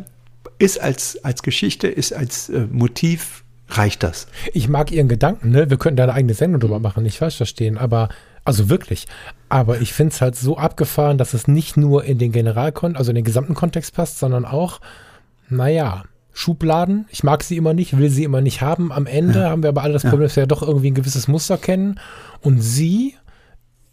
ist 0.59 0.81
als, 0.81 1.23
als 1.23 1.43
Geschichte, 1.43 1.87
ist 1.87 2.13
als 2.13 2.49
äh, 2.49 2.67
Motiv 2.71 3.43
reicht 3.69 4.03
das. 4.03 4.27
Ich 4.53 4.69
mag 4.69 4.91
Ihren 4.91 5.07
Gedanken, 5.07 5.51
ne? 5.51 5.69
Wir 5.69 5.77
könnten 5.77 5.97
da 5.97 6.03
eine 6.03 6.13
eigene 6.13 6.33
Sendung 6.33 6.59
drüber 6.59 6.79
machen, 6.79 7.03
nicht 7.03 7.17
falsch 7.17 7.37
verstehen, 7.37 7.77
aber, 7.77 8.09
also 8.45 8.69
wirklich. 8.69 9.07
Aber 9.49 9.81
ich 9.81 9.93
finde 9.93 10.13
es 10.13 10.21
halt 10.21 10.35
so 10.35 10.57
abgefahren, 10.57 11.17
dass 11.17 11.33
es 11.33 11.47
nicht 11.47 11.77
nur 11.77 12.03
in 12.05 12.17
den 12.17 12.31
Generalkon, 12.31 12.95
also 12.95 13.11
in 13.11 13.15
den 13.15 13.25
gesamten 13.25 13.53
Kontext 13.53 13.93
passt, 13.93 14.19
sondern 14.19 14.45
auch, 14.45 14.79
naja, 15.49 16.03
Schubladen. 16.37 17.07
Ich 17.09 17.23
mag 17.23 17.41
sie 17.41 17.57
immer 17.57 17.73
nicht, 17.73 17.97
will 17.97 18.11
sie 18.11 18.23
immer 18.23 18.41
nicht 18.41 18.61
haben. 18.61 18.91
Am 18.91 19.07
Ende 19.07 19.39
ja. 19.39 19.49
haben 19.49 19.63
wir 19.63 19.69
aber 19.69 19.81
alle 19.81 19.93
das 19.93 20.03
Problem, 20.03 20.21
dass 20.21 20.35
wir 20.35 20.43
ja 20.43 20.47
doch 20.47 20.61
irgendwie 20.61 20.91
ein 20.91 20.95
gewisses 20.95 21.27
Muster 21.27 21.57
kennen. 21.57 21.99
Und 22.41 22.61
sie 22.61 23.15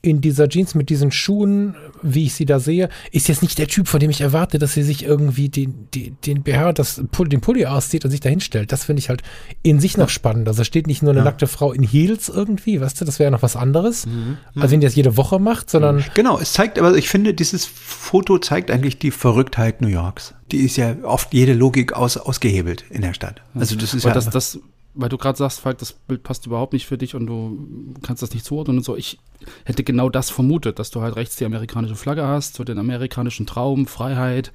in 0.05 0.20
dieser 0.20 0.48
Jeans 0.51 0.74
mit 0.74 0.90
diesen 0.90 1.10
Schuhen, 1.10 1.74
wie 2.02 2.26
ich 2.26 2.35
sie 2.35 2.44
da 2.44 2.60
sehe, 2.60 2.90
ist 3.10 3.26
jetzt 3.28 3.40
nicht 3.40 3.56
der 3.59 3.68
Typ, 3.68 3.89
von 3.89 4.01
dem 4.01 4.10
ich 4.10 4.20
erwarte, 4.20 4.59
dass 4.59 4.74
sie 4.74 4.82
sich 4.82 5.02
irgendwie 5.02 5.48
den, 5.48 5.89
den, 5.94 6.18
den 6.26 6.43
BH, 6.43 6.74
das, 6.74 7.01
den 7.02 7.40
Pulli 7.40 7.64
auszieht 7.64 8.05
und 8.05 8.10
sich 8.10 8.20
da 8.20 8.28
hinstellt. 8.28 8.70
Das 8.70 8.85
finde 8.85 9.01
ich 9.01 9.09
halt 9.09 9.22
in 9.62 9.81
sich 9.81 9.97
noch 9.97 10.10
spannend. 10.10 10.47
Also 10.47 10.62
steht 10.62 10.86
nicht 10.86 11.02
nur 11.02 11.12
eine 11.12 11.20
ja. 11.20 11.24
nackte 11.24 11.47
Frau 11.47 11.72
in 11.72 11.82
Heels 11.82 12.28
irgendwie, 12.28 12.82
weißt 12.82 13.01
du, 13.01 13.06
das 13.06 13.18
wäre 13.18 13.28
ja 13.28 13.31
noch 13.31 13.43
was 13.43 13.56
anderes, 13.56 14.05
mhm. 14.05 14.36
als 14.55 14.70
wenn 14.72 14.81
die 14.81 14.86
das 14.86 14.94
jede 14.94 15.16
Woche 15.16 15.39
macht, 15.39 15.70
sondern. 15.70 15.97
Mhm. 15.97 16.05
Genau, 16.12 16.39
es 16.39 16.52
zeigt, 16.52 16.78
aber 16.78 16.94
ich 16.97 17.09
finde, 17.09 17.32
dieses 17.32 17.64
Foto 17.64 18.39
zeigt 18.39 18.70
eigentlich 18.70 18.98
die 18.98 19.10
Verrücktheit 19.10 19.81
New 19.81 19.89
Yorks. 19.89 20.35
Die 20.52 20.59
ist 20.59 20.76
ja 20.76 20.97
oft 21.02 21.32
jede 21.32 21.55
Logik 21.55 21.94
aus, 21.94 22.18
ausgehebelt 22.18 22.85
in 22.90 23.01
der 23.01 23.14
Stadt. 23.14 23.40
Also 23.55 23.74
das 23.74 23.94
ist 23.94 24.05
aber 24.05 24.10
ja. 24.10 24.20
Das, 24.20 24.28
das 24.28 24.60
weil 24.95 25.09
du 25.09 25.19
gerade 25.19 25.37
sagst, 25.37 25.61
Falk, 25.61 25.79
das 25.79 25.93
Bild 25.93 26.23
passt 26.23 26.47
überhaupt 26.47 26.73
nicht 26.73 26.87
für 26.87 26.97
dich 26.97 27.15
und 27.15 27.27
du 27.27 27.95
kannst 28.03 28.23
das 28.23 28.33
nicht 28.33 28.45
zuordnen 28.45 28.79
und 28.79 28.85
so. 28.85 28.97
Ich 28.97 29.19
hätte 29.65 29.83
genau 29.83 30.09
das 30.09 30.31
vermutet, 30.31 30.79
dass 30.79 30.91
du 30.91 31.01
halt 31.03 31.16
rechts 31.16 31.37
die 31.37 31.45
amerikanische 31.45 31.97
Flagge 31.97 32.27
hast, 32.27 32.55
so 32.55 32.65
den 32.65 32.79
amerikanischen 32.79 33.47
Traum, 33.47 33.87
Freiheit. 33.87 34.53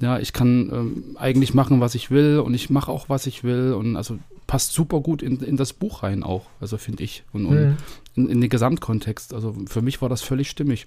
Ja, 0.00 0.18
ich 0.18 0.32
kann 0.32 0.70
ähm, 0.72 1.16
eigentlich 1.18 1.54
machen, 1.54 1.80
was 1.80 1.94
ich 1.94 2.10
will 2.10 2.38
und 2.38 2.54
ich 2.54 2.70
mache 2.70 2.90
auch, 2.90 3.08
was 3.08 3.26
ich 3.26 3.44
will 3.44 3.74
und 3.74 3.96
also 3.96 4.18
passt 4.46 4.72
super 4.72 5.00
gut 5.00 5.22
in, 5.22 5.40
in 5.40 5.56
das 5.56 5.72
Buch 5.72 6.02
rein 6.02 6.22
auch, 6.22 6.46
also 6.60 6.76
finde 6.76 7.04
ich 7.04 7.24
und, 7.32 7.46
und 7.46 7.54
mhm. 7.54 7.76
in, 8.16 8.28
in 8.28 8.40
den 8.40 8.50
Gesamtkontext. 8.50 9.34
Also 9.34 9.54
für 9.66 9.82
mich 9.82 10.02
war 10.02 10.08
das 10.08 10.22
völlig 10.22 10.50
stimmig. 10.50 10.86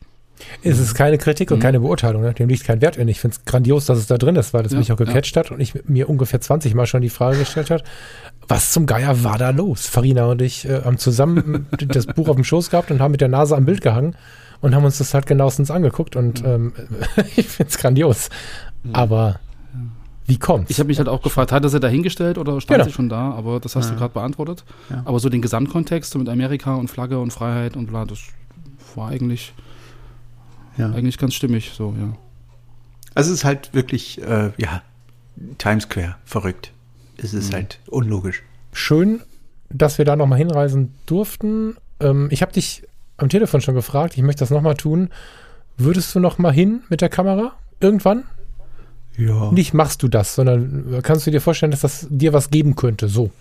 Es 0.63 0.79
ist 0.79 0.95
keine 0.95 1.17
Kritik 1.17 1.51
und 1.51 1.59
mhm. 1.59 1.63
keine 1.63 1.79
Beurteilung, 1.79 2.21
ne? 2.21 2.33
dem 2.33 2.49
liegt 2.49 2.65
kein 2.65 2.81
Wert 2.81 2.97
in. 2.97 3.07
Ich 3.07 3.19
finde 3.19 3.37
es 3.37 3.45
grandios, 3.45 3.85
dass 3.85 3.97
es 3.97 4.07
da 4.07 4.17
drin 4.17 4.35
ist, 4.35 4.53
weil 4.53 4.65
es 4.65 4.73
ja, 4.73 4.79
mich 4.79 4.91
auch 4.91 4.97
gecatcht 4.97 5.35
ja. 5.35 5.43
hat 5.43 5.51
und 5.51 5.59
ich 5.59 5.73
mir 5.87 6.09
ungefähr 6.09 6.41
20 6.41 6.73
Mal 6.75 6.85
schon 6.85 7.01
die 7.01 7.09
Frage 7.09 7.39
gestellt 7.39 7.69
hat, 7.69 7.83
was 8.47 8.71
zum 8.71 8.85
Geier 8.85 9.23
war 9.23 9.37
da 9.37 9.49
los? 9.49 9.87
Farina 9.87 10.25
und 10.25 10.41
ich 10.41 10.67
äh, 10.67 10.81
haben 10.83 10.97
zusammen 10.97 11.67
das 11.87 12.05
Buch 12.05 12.27
auf 12.27 12.35
dem 12.35 12.43
Schoß 12.43 12.69
gehabt 12.69 12.91
und 12.91 12.99
haben 12.99 13.11
mit 13.11 13.21
der 13.21 13.29
Nase 13.29 13.55
am 13.55 13.65
Bild 13.65 13.81
gehangen 13.81 14.15
und 14.61 14.75
haben 14.75 14.85
uns 14.85 14.97
das 14.97 15.13
halt 15.13 15.25
genauestens 15.25 15.71
angeguckt 15.71 16.15
und 16.15 16.43
mhm. 16.43 16.47
ähm, 16.47 16.73
ich 17.35 17.47
finde 17.47 17.69
es 17.69 17.77
grandios. 17.77 18.29
Mhm. 18.83 18.95
Aber 18.95 19.39
wie 20.27 20.37
kommt's? 20.37 20.71
Ich 20.71 20.79
habe 20.79 20.87
mich 20.87 20.97
halt 20.97 21.07
auch 21.07 21.21
gefragt, 21.21 21.51
hat 21.51 21.63
er 21.63 21.69
sie 21.69 21.79
da 21.79 21.87
hingestellt 21.87 22.37
oder 22.37 22.59
stand 22.59 22.79
genau. 22.79 22.89
sie 22.89 22.93
schon 22.93 23.09
da? 23.09 23.31
Aber 23.31 23.59
das 23.59 23.75
hast 23.75 23.85
ja. 23.85 23.91
du 23.91 23.99
gerade 23.99 24.13
beantwortet. 24.13 24.63
Ja. 24.89 25.03
Aber 25.05 25.19
so 25.19 25.29
den 25.29 25.41
Gesamtkontext 25.41 26.17
mit 26.17 26.27
Amerika 26.29 26.75
und 26.75 26.89
Flagge 26.89 27.19
und 27.19 27.31
Freiheit 27.31 27.77
und 27.77 27.87
bla, 27.87 28.05
das 28.05 28.19
war 28.95 29.09
eigentlich 29.09 29.53
ja. 30.77 30.91
eigentlich 30.91 31.17
ganz 31.17 31.33
stimmig, 31.33 31.71
so, 31.75 31.93
ja. 31.99 32.15
Also 33.13 33.31
es 33.31 33.39
ist 33.39 33.45
halt 33.45 33.73
wirklich, 33.73 34.21
äh, 34.21 34.51
ja, 34.57 34.81
Times 35.57 35.83
Square, 35.83 36.15
verrückt. 36.25 36.71
Es 37.17 37.33
ist 37.33 37.49
mhm. 37.49 37.55
halt 37.55 37.79
unlogisch. 37.87 38.43
Schön, 38.73 39.21
dass 39.69 39.97
wir 39.97 40.05
da 40.05 40.15
nochmal 40.15 40.37
hinreisen 40.37 40.93
durften. 41.05 41.75
Ähm, 41.99 42.27
ich 42.31 42.41
habe 42.41 42.51
dich 42.51 42.83
am 43.17 43.29
Telefon 43.29 43.61
schon 43.61 43.75
gefragt, 43.75 44.17
ich 44.17 44.23
möchte 44.23 44.41
das 44.41 44.49
nochmal 44.49 44.75
tun. 44.75 45.09
Würdest 45.77 46.13
du 46.15 46.19
nochmal 46.19 46.53
hin 46.53 46.81
mit 46.89 47.01
der 47.01 47.09
Kamera? 47.09 47.53
Irgendwann? 47.79 48.23
Ja. 49.17 49.51
Nicht 49.51 49.73
machst 49.73 50.03
du 50.03 50.07
das, 50.07 50.35
sondern 50.35 50.99
kannst 51.03 51.25
du 51.25 51.31
dir 51.31 51.41
vorstellen, 51.41 51.71
dass 51.71 51.81
das 51.81 52.07
dir 52.09 52.33
was 52.33 52.49
geben 52.49 52.75
könnte, 52.75 53.07
so. 53.07 53.31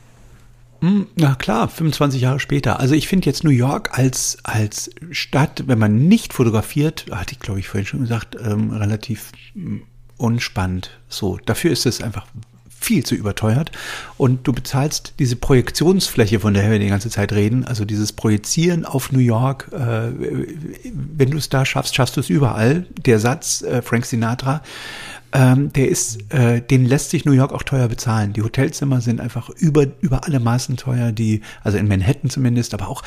Hm, 0.84 1.06
na 1.16 1.34
klar, 1.34 1.68
25 1.68 2.20
Jahre 2.20 2.40
später. 2.40 2.78
Also 2.78 2.94
ich 2.94 3.08
finde 3.08 3.24
jetzt 3.24 3.42
New 3.42 3.48
York 3.48 3.98
als, 3.98 4.36
als 4.42 4.90
Stadt, 5.12 5.64
wenn 5.66 5.78
man 5.78 6.08
nicht 6.08 6.34
fotografiert, 6.34 7.06
hatte 7.10 7.32
ich 7.32 7.40
glaube 7.40 7.58
ich 7.58 7.68
vorhin 7.68 7.86
schon 7.86 8.00
gesagt, 8.00 8.36
ähm, 8.38 8.70
relativ 8.70 9.32
hm, 9.54 9.84
unspannend. 10.18 10.90
So, 11.08 11.38
dafür 11.46 11.70
ist 11.70 11.86
es 11.86 12.02
einfach 12.02 12.26
viel 12.84 13.02
zu 13.02 13.14
überteuert. 13.14 13.72
Und 14.18 14.46
du 14.46 14.52
bezahlst 14.52 15.14
diese 15.18 15.36
Projektionsfläche, 15.36 16.38
von 16.40 16.52
der 16.52 16.70
wir 16.70 16.78
die 16.78 16.88
ganze 16.88 17.08
Zeit 17.08 17.32
reden, 17.32 17.64
also 17.64 17.86
dieses 17.86 18.12
Projizieren 18.12 18.84
auf 18.84 19.10
New 19.10 19.20
York, 19.20 19.70
äh, 19.72 20.12
wenn 20.92 21.30
du 21.30 21.38
es 21.38 21.48
da 21.48 21.64
schaffst, 21.64 21.94
schaffst 21.94 22.18
du 22.18 22.20
es 22.20 22.28
überall. 22.28 22.84
Der 23.06 23.20
Satz, 23.20 23.62
äh, 23.62 23.80
Frank 23.80 24.04
Sinatra, 24.04 24.62
ähm, 25.34 25.72
der 25.72 25.88
ist, 25.88 26.32
äh, 26.32 26.62
den 26.62 26.86
lässt 26.86 27.10
sich 27.10 27.24
New 27.24 27.32
York 27.32 27.52
auch 27.52 27.64
teuer 27.64 27.88
bezahlen. 27.88 28.32
Die 28.32 28.42
Hotelzimmer 28.42 29.00
sind 29.00 29.20
einfach 29.20 29.50
über, 29.50 29.86
über 30.00 30.24
alle 30.24 30.38
Maßen 30.38 30.76
teuer, 30.76 31.10
die, 31.10 31.40
also 31.64 31.76
in 31.76 31.88
Manhattan 31.88 32.30
zumindest, 32.30 32.72
aber 32.72 32.88
auch 32.88 33.02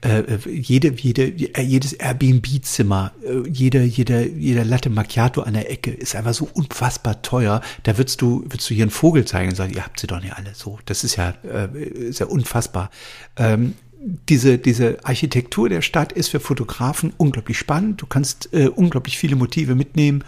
äh, 0.00 0.24
jede, 0.50 0.92
jede, 0.92 1.28
äh, 1.28 1.62
jedes 1.62 1.92
Airbnb-Zimmer, 1.92 3.12
äh, 3.24 3.48
jede, 3.48 3.84
jede, 3.84 4.26
jeder 4.26 4.64
Latte 4.64 4.90
Macchiato 4.90 5.42
an 5.42 5.54
der 5.54 5.70
Ecke 5.70 5.92
ist 5.92 6.16
einfach 6.16 6.34
so 6.34 6.48
unfassbar 6.52 7.22
teuer. 7.22 7.60
Da 7.84 7.96
würdest 7.96 8.20
du, 8.22 8.42
würdest 8.42 8.68
du 8.68 8.74
hier 8.74 8.82
einen 8.82 8.90
Vogel 8.90 9.24
zeigen 9.24 9.50
und 9.50 9.54
sagen, 9.54 9.72
ihr 9.72 9.84
habt 9.84 10.00
sie 10.00 10.08
doch 10.08 10.20
nicht 10.20 10.34
alle 10.34 10.54
so. 10.54 10.80
Das 10.86 11.04
ist 11.04 11.14
ja, 11.14 11.34
äh, 11.44 11.78
ist 11.80 12.18
ja 12.18 12.26
unfassbar. 12.26 12.90
Ähm, 13.36 13.74
diese, 14.28 14.58
diese 14.58 15.04
Architektur 15.04 15.68
der 15.68 15.82
Stadt 15.82 16.12
ist 16.12 16.28
für 16.28 16.40
Fotografen 16.40 17.12
unglaublich 17.18 17.56
spannend. 17.56 18.02
Du 18.02 18.06
kannst 18.06 18.52
äh, 18.52 18.66
unglaublich 18.66 19.16
viele 19.16 19.36
Motive 19.36 19.76
mitnehmen. 19.76 20.24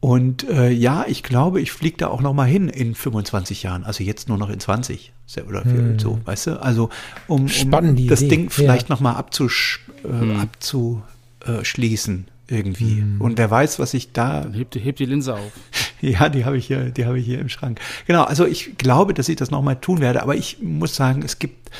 Und 0.00 0.48
äh, 0.48 0.70
ja, 0.70 1.04
ich 1.08 1.22
glaube, 1.24 1.60
ich 1.60 1.72
fliege 1.72 1.96
da 1.96 2.08
auch 2.08 2.20
noch 2.20 2.32
mal 2.32 2.46
hin 2.46 2.68
in 2.68 2.94
25 2.94 3.64
Jahren. 3.64 3.84
Also 3.84 4.04
jetzt 4.04 4.28
nur 4.28 4.38
noch 4.38 4.48
in 4.48 4.60
20 4.60 5.12
oder 5.46 5.64
hm. 5.64 5.98
so, 5.98 6.20
weißt 6.24 6.46
du? 6.46 6.62
Also 6.62 6.88
um, 7.26 7.42
um 7.42 8.06
das 8.06 8.22
Idee. 8.22 8.28
Ding 8.28 8.50
vielleicht 8.50 8.88
ja. 8.88 8.94
noch 8.94 9.00
mal 9.00 9.14
abzusch 9.14 9.84
äh, 10.04 10.08
hm. 10.08 10.40
abzuschließen 10.40 12.26
irgendwie. 12.46 13.00
Hm. 13.00 13.20
Und 13.20 13.38
wer 13.38 13.50
weiß, 13.50 13.78
was 13.78 13.92
ich 13.92 14.12
da. 14.12 14.42
Dann 14.42 14.54
heb, 14.54 14.74
heb 14.74 14.96
die 14.96 15.04
Linse 15.04 15.34
auf. 15.34 15.52
ja, 16.00 16.28
die 16.28 16.44
habe 16.44 16.56
ich 16.56 16.66
hier, 16.66 16.90
die 16.90 17.04
habe 17.04 17.18
ich 17.18 17.26
hier 17.26 17.40
im 17.40 17.48
Schrank. 17.48 17.80
Genau. 18.06 18.22
Also 18.22 18.46
ich 18.46 18.78
glaube, 18.78 19.14
dass 19.14 19.28
ich 19.28 19.36
das 19.36 19.50
noch 19.50 19.62
mal 19.62 19.74
tun 19.74 20.00
werde. 20.00 20.22
Aber 20.22 20.36
ich 20.36 20.58
muss 20.62 20.94
sagen, 20.94 21.22
es 21.22 21.38
gibt 21.38 21.70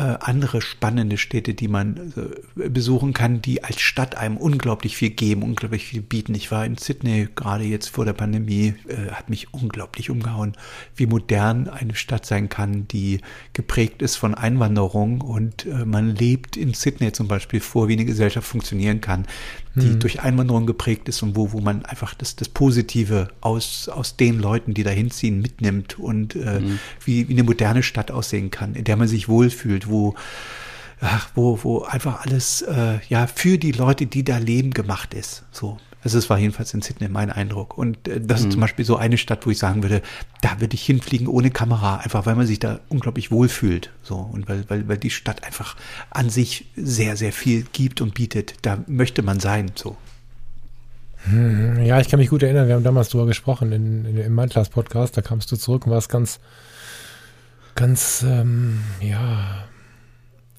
andere 0.00 0.60
spannende 0.60 1.18
Städte, 1.18 1.54
die 1.54 1.68
man 1.68 2.12
äh, 2.16 2.68
besuchen 2.68 3.12
kann, 3.12 3.40
die 3.40 3.62
als 3.62 3.80
Stadt 3.80 4.16
einem 4.16 4.36
unglaublich 4.36 4.96
viel 4.96 5.10
geben, 5.10 5.42
unglaublich 5.42 5.86
viel 5.86 6.02
bieten. 6.02 6.34
Ich 6.34 6.50
war 6.50 6.66
in 6.66 6.76
Sydney 6.76 7.28
gerade 7.34 7.62
jetzt 7.62 7.88
vor 7.88 8.04
der 8.04 8.12
Pandemie, 8.12 8.74
äh, 8.88 9.12
hat 9.12 9.30
mich 9.30 9.54
unglaublich 9.54 10.10
umgehauen, 10.10 10.54
wie 10.96 11.06
modern 11.06 11.68
eine 11.68 11.94
Stadt 11.94 12.26
sein 12.26 12.48
kann, 12.48 12.88
die 12.88 13.20
geprägt 13.52 14.02
ist 14.02 14.16
von 14.16 14.34
Einwanderung 14.34 15.20
und 15.20 15.66
äh, 15.66 15.84
man 15.84 16.16
lebt 16.16 16.56
in 16.56 16.74
Sydney 16.74 17.12
zum 17.12 17.28
Beispiel 17.28 17.60
vor, 17.60 17.86
wie 17.86 17.92
eine 17.92 18.04
Gesellschaft 18.04 18.48
funktionieren 18.48 19.00
kann, 19.00 19.26
die 19.76 19.90
hm. 19.90 20.00
durch 20.00 20.20
Einwanderung 20.20 20.66
geprägt 20.66 21.08
ist 21.08 21.22
und 21.22 21.36
wo, 21.36 21.52
wo 21.52 21.60
man 21.60 21.84
einfach 21.84 22.14
das, 22.14 22.36
das 22.36 22.48
Positive 22.48 23.28
aus, 23.40 23.88
aus 23.88 24.16
den 24.16 24.38
Leuten, 24.38 24.74
die 24.74 24.82
da 24.82 24.90
hinziehen, 24.90 25.40
mitnimmt 25.40 25.98
und 25.98 26.36
äh, 26.36 26.58
hm. 26.58 26.78
wie, 27.04 27.28
wie 27.28 27.32
eine 27.32 27.44
moderne 27.44 27.82
Stadt 27.82 28.10
aussehen 28.10 28.50
kann, 28.50 28.74
in 28.74 28.84
der 28.84 28.96
man 28.96 29.08
sich 29.08 29.28
wohlfühlt, 29.28 29.83
wo 29.88 30.14
ach, 31.00 31.28
wo, 31.34 31.58
wo 31.62 31.82
einfach 31.82 32.24
alles 32.24 32.62
äh, 32.62 32.98
ja 33.08 33.26
für 33.26 33.58
die 33.58 33.72
Leute, 33.72 34.06
die 34.06 34.24
da 34.24 34.38
leben, 34.38 34.72
gemacht 34.72 35.14
ist. 35.14 35.44
So. 35.52 35.78
Also 36.02 36.18
es 36.18 36.28
war 36.28 36.38
jedenfalls 36.38 36.74
in 36.74 36.82
Sydney 36.82 37.08
mein 37.08 37.30
Eindruck. 37.30 37.78
Und 37.78 38.08
äh, 38.08 38.20
das 38.20 38.40
mhm. 38.40 38.46
ist 38.46 38.52
zum 38.52 38.60
Beispiel 38.60 38.84
so 38.84 38.96
eine 38.96 39.16
Stadt, 39.16 39.46
wo 39.46 39.50
ich 39.50 39.58
sagen 39.58 39.82
würde, 39.82 40.02
da 40.42 40.60
würde 40.60 40.74
ich 40.74 40.84
hinfliegen 40.84 41.26
ohne 41.26 41.50
Kamera, 41.50 41.96
einfach 41.96 42.26
weil 42.26 42.36
man 42.36 42.46
sich 42.46 42.58
da 42.58 42.80
unglaublich 42.88 43.30
wohlfühlt. 43.30 43.90
So. 44.02 44.16
Und 44.16 44.48
weil, 44.48 44.68
weil, 44.68 44.86
weil 44.88 44.98
die 44.98 45.10
Stadt 45.10 45.44
einfach 45.44 45.76
an 46.10 46.30
sich 46.30 46.66
sehr, 46.76 47.16
sehr 47.16 47.32
viel 47.32 47.64
gibt 47.72 48.00
und 48.00 48.14
bietet. 48.14 48.54
Da 48.62 48.78
möchte 48.86 49.22
man 49.22 49.40
sein. 49.40 49.72
So. 49.74 49.96
Hm, 51.24 51.82
ja, 51.82 52.00
ich 52.00 52.08
kann 52.08 52.20
mich 52.20 52.28
gut 52.28 52.42
erinnern, 52.42 52.68
wir 52.68 52.74
haben 52.74 52.84
damals 52.84 53.08
drüber 53.08 53.24
gesprochen 53.24 53.72
in, 53.72 54.04
in, 54.04 54.18
im 54.18 54.34
Mindclass-Podcast, 54.34 55.16
da 55.16 55.22
kamst 55.22 55.50
du 55.50 55.56
zurück 55.56 55.86
und 55.86 55.92
warst 55.92 56.10
ganz, 56.10 56.38
ganz, 57.74 58.22
ähm, 58.28 58.80
ja, 59.00 59.64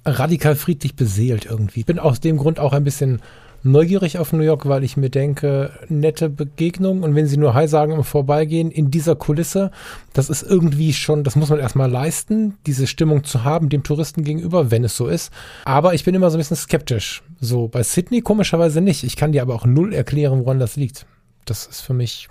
radikal 0.06 0.56
friedlich 0.56 0.96
beseelt 0.96 1.46
irgendwie. 1.46 1.82
Ich 1.82 1.86
bin 1.86 2.00
aus 2.00 2.20
dem 2.20 2.38
Grund 2.38 2.60
auch 2.60 2.74
ein 2.74 2.84
bisschen 2.84 3.22
neugierig 3.66 4.20
auf 4.20 4.32
New 4.32 4.44
York, 4.44 4.68
weil 4.68 4.84
ich 4.84 4.96
mir 4.96 5.10
denke, 5.10 5.72
nette 5.90 6.30
Begegnung 6.30 7.02
und 7.02 7.16
wenn 7.16 7.26
sie 7.26 7.38
nur 7.38 7.56
Hi 7.56 7.68
sagen 7.68 7.94
im 7.94 8.04
Vorbeigehen 8.04 8.70
in 8.70 8.92
dieser 8.92 9.16
Kulisse, 9.16 9.72
das 10.14 10.30
ist 10.30 10.44
irgendwie 10.44 10.94
schon, 10.94 11.24
das 11.24 11.36
muss 11.36 11.50
man 11.50 11.60
erstmal 11.60 11.90
leisten, 11.90 12.54
diese 12.68 12.86
Stimmung 12.86 13.24
zu 13.24 13.44
haben 13.44 13.70
dem 13.70 13.82
Touristen 13.82 14.24
gegenüber, 14.24 14.70
wenn 14.70 14.84
es 14.84 14.96
so 14.96 15.08
ist. 15.08 15.34
Aber 15.66 15.96
ich 15.96 16.04
bin 16.04 16.14
immer 16.14 16.30
so 16.30 16.38
ein 16.38 16.40
bisschen 16.40 16.58
skeptisch. 16.58 17.24
So, 17.42 17.68
bei 17.68 17.82
Sydney 17.82 18.22
komischerweise 18.22 18.82
nicht. 18.82 19.04
Ich 19.04 19.16
kann 19.16 19.32
dir 19.32 19.42
aber 19.42 19.56
auch 19.56 19.66
null 19.66 19.94
erklären, 19.94 20.42
woran 20.42 20.60
das 20.60 20.76
liegt. 20.76 21.08
Das 21.46 21.66
ist 21.66 21.82
für 21.82 21.94
mich 21.94 22.30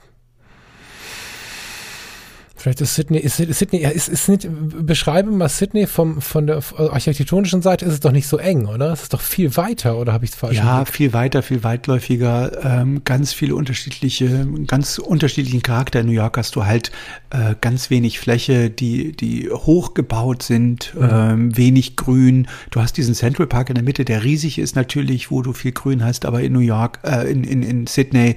Vielleicht 2.64 2.80
ist 2.80 2.94
Sydney, 2.94 3.18
ist, 3.18 3.38
ist 3.40 3.58
Sydney, 3.58 3.82
ja, 3.82 3.90
ist, 3.90 4.08
ist 4.08 4.26
nicht, 4.26 4.48
beschreibe 4.50 5.30
mal 5.30 5.50
Sydney 5.50 5.86
vom, 5.86 6.22
von 6.22 6.46
der 6.46 6.62
architektonischen 6.78 7.60
Seite 7.60 7.84
ist 7.84 7.92
es 7.92 8.00
doch 8.00 8.10
nicht 8.10 8.26
so 8.26 8.38
eng, 8.38 8.64
oder? 8.64 8.90
Es 8.90 9.02
ist 9.02 9.12
doch 9.12 9.20
viel 9.20 9.54
weiter, 9.58 9.98
oder 9.98 10.14
habe 10.14 10.24
ich 10.24 10.30
es 10.30 10.36
falsch 10.38 10.56
Ja, 10.56 10.76
gemacht? 10.76 10.88
viel 10.88 11.12
weiter, 11.12 11.42
viel 11.42 11.62
weitläufiger, 11.62 12.64
ähm, 12.64 13.02
ganz 13.04 13.34
viele 13.34 13.54
unterschiedliche, 13.54 14.48
ganz 14.66 14.96
unterschiedlichen 14.96 15.60
Charakter. 15.60 16.00
In 16.00 16.06
New 16.06 16.12
York 16.12 16.38
hast 16.38 16.56
du 16.56 16.64
halt 16.64 16.90
äh, 17.28 17.54
ganz 17.60 17.90
wenig 17.90 18.18
Fläche, 18.18 18.70
die, 18.70 19.12
die 19.12 19.50
hochgebaut 19.50 20.42
sind, 20.42 20.94
mhm. 20.94 21.08
ähm, 21.12 21.56
wenig 21.58 21.96
Grün. 21.96 22.48
Du 22.70 22.80
hast 22.80 22.96
diesen 22.96 23.14
Central 23.14 23.46
Park 23.46 23.68
in 23.68 23.74
der 23.74 23.84
Mitte, 23.84 24.06
der 24.06 24.24
riesig 24.24 24.58
ist 24.58 24.74
natürlich, 24.74 25.30
wo 25.30 25.42
du 25.42 25.52
viel 25.52 25.72
Grün 25.72 26.02
hast, 26.02 26.24
aber 26.24 26.40
in 26.40 26.54
New 26.54 26.60
York, 26.60 27.00
äh, 27.02 27.30
in, 27.30 27.44
in, 27.44 27.62
in 27.62 27.86
Sydney, 27.86 28.36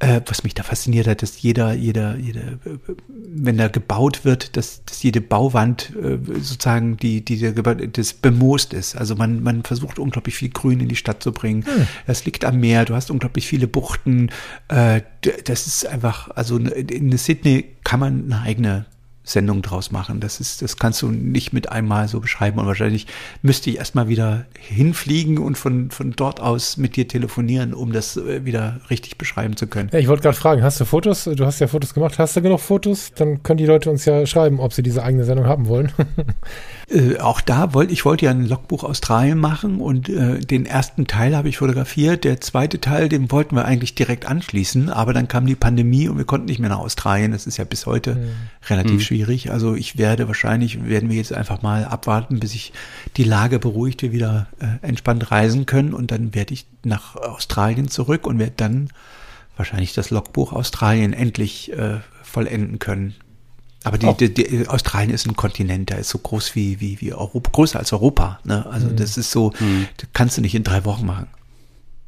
äh, 0.00 0.20
was 0.26 0.44
mich 0.44 0.52
da 0.52 0.64
fasziniert 0.64 1.06
hat, 1.06 1.22
dass 1.22 1.40
jeder, 1.40 1.72
jeder, 1.72 2.18
jeder, 2.18 2.58
wenn 3.08 3.53
wenn 3.54 3.58
da 3.58 3.68
gebaut 3.68 4.24
wird, 4.24 4.56
dass, 4.56 4.84
dass 4.84 5.02
jede 5.02 5.20
Bauwand 5.20 5.92
äh, 5.96 6.18
sozusagen 6.40 6.96
die, 6.96 7.24
die, 7.24 7.54
das 7.92 8.12
bemoost 8.14 8.74
ist. 8.74 8.96
Also 8.96 9.14
man, 9.14 9.42
man 9.42 9.62
versucht 9.62 9.98
unglaublich 9.98 10.34
viel 10.34 10.48
Grün 10.50 10.80
in 10.80 10.88
die 10.88 10.96
Stadt 10.96 11.22
zu 11.22 11.32
bringen. 11.32 11.64
Hm. 11.64 11.86
Das 12.06 12.24
liegt 12.24 12.44
am 12.44 12.58
Meer, 12.58 12.84
du 12.84 12.94
hast 12.94 13.10
unglaublich 13.10 13.46
viele 13.46 13.68
Buchten. 13.68 14.30
Äh, 14.68 15.02
das 15.44 15.66
ist 15.66 15.86
einfach, 15.86 16.30
also 16.34 16.58
in 16.58 17.16
Sydney 17.16 17.76
kann 17.84 18.00
man 18.00 18.24
eine 18.24 18.42
eigene 18.42 18.86
Sendung 19.24 19.62
draus 19.62 19.90
machen. 19.90 20.20
Das 20.20 20.38
ist, 20.38 20.60
das 20.60 20.76
kannst 20.76 21.00
du 21.00 21.08
nicht 21.08 21.54
mit 21.54 21.72
einmal 21.72 22.08
so 22.08 22.20
beschreiben. 22.20 22.58
Und 22.58 22.66
wahrscheinlich 22.66 23.06
müsste 23.40 23.70
ich 23.70 23.78
erstmal 23.78 24.08
wieder 24.08 24.44
hinfliegen 24.58 25.38
und 25.38 25.56
von, 25.56 25.90
von 25.90 26.12
dort 26.12 26.40
aus 26.40 26.76
mit 26.76 26.96
dir 26.96 27.08
telefonieren, 27.08 27.72
um 27.72 27.92
das 27.92 28.18
äh, 28.18 28.44
wieder 28.44 28.80
richtig 28.90 29.16
beschreiben 29.16 29.56
zu 29.56 29.66
können. 29.66 29.88
Ja, 29.92 29.98
ich 29.98 30.08
wollte 30.08 30.22
gerade 30.22 30.36
fragen, 30.36 30.62
hast 30.62 30.78
du 30.78 30.84
Fotos? 30.84 31.24
Du 31.24 31.46
hast 31.46 31.58
ja 31.58 31.66
Fotos 31.68 31.94
gemacht. 31.94 32.18
Hast 32.18 32.36
du 32.36 32.42
genug 32.42 32.60
Fotos? 32.60 33.12
Dann 33.14 33.42
können 33.42 33.56
die 33.56 33.66
Leute 33.66 33.90
uns 33.90 34.04
ja 34.04 34.26
schreiben, 34.26 34.60
ob 34.60 34.74
sie 34.74 34.82
diese 34.82 35.02
eigene 35.02 35.24
Sendung 35.24 35.46
haben 35.46 35.66
wollen. 35.66 35.90
Äh, 36.90 37.18
auch 37.18 37.40
da 37.40 37.72
wollte 37.72 37.94
ich 37.94 38.04
wollte 38.04 38.26
ja 38.26 38.30
ein 38.30 38.46
Logbuch 38.46 38.84
Australien 38.84 39.38
machen 39.38 39.80
und 39.80 40.10
äh, 40.10 40.38
den 40.38 40.66
ersten 40.66 41.06
Teil 41.06 41.34
habe 41.34 41.48
ich 41.48 41.56
fotografiert. 41.56 42.24
Der 42.24 42.42
zweite 42.42 42.78
Teil, 42.78 43.08
den 43.08 43.32
wollten 43.32 43.56
wir 43.56 43.64
eigentlich 43.64 43.94
direkt 43.94 44.26
anschließen, 44.26 44.90
aber 44.90 45.14
dann 45.14 45.26
kam 45.26 45.46
die 45.46 45.54
Pandemie 45.54 46.08
und 46.08 46.18
wir 46.18 46.26
konnten 46.26 46.44
nicht 46.44 46.58
mehr 46.58 46.68
nach 46.68 46.80
Australien. 46.80 47.32
Das 47.32 47.46
ist 47.46 47.56
ja 47.56 47.64
bis 47.64 47.86
heute 47.86 48.16
mhm. 48.16 48.28
relativ 48.68 48.96
mhm. 48.96 49.00
schwierig. 49.00 49.13
Also 49.50 49.74
ich 49.74 49.98
werde 49.98 50.26
wahrscheinlich 50.28 50.84
werden 50.84 51.08
wir 51.08 51.16
jetzt 51.16 51.32
einfach 51.32 51.62
mal 51.62 51.84
abwarten, 51.84 52.40
bis 52.40 52.52
sich 52.52 52.72
die 53.16 53.24
Lage 53.24 53.58
beruhigt, 53.58 54.02
wir 54.02 54.12
wieder 54.12 54.48
äh, 54.60 54.86
entspannt 54.86 55.30
reisen 55.30 55.66
können 55.66 55.94
und 55.94 56.10
dann 56.10 56.34
werde 56.34 56.54
ich 56.54 56.66
nach 56.84 57.16
Australien 57.16 57.88
zurück 57.88 58.26
und 58.26 58.38
werde 58.38 58.54
dann 58.56 58.88
wahrscheinlich 59.56 59.92
das 59.92 60.10
Logbuch 60.10 60.52
Australien 60.52 61.12
endlich 61.12 61.72
äh, 61.72 62.00
vollenden 62.22 62.78
können. 62.78 63.14
Aber 63.84 63.98
die, 63.98 64.28
die, 64.28 64.32
die, 64.32 64.68
Australien 64.68 65.10
ist 65.10 65.26
ein 65.26 65.36
Kontinent, 65.36 65.90
der 65.90 65.98
ist 65.98 66.08
so 66.08 66.18
groß 66.18 66.54
wie, 66.54 66.80
wie, 66.80 67.00
wie 67.02 67.12
Europa, 67.12 67.50
größer 67.52 67.78
als 67.78 67.92
Europa. 67.92 68.40
Ne? 68.42 68.64
Also 68.66 68.88
mhm. 68.88 68.96
das 68.96 69.18
ist 69.18 69.30
so, 69.30 69.52
mhm. 69.60 69.86
das 69.98 70.08
kannst 70.14 70.38
du 70.38 70.40
nicht 70.40 70.54
in 70.54 70.64
drei 70.64 70.86
Wochen 70.86 71.04
machen. 71.04 71.26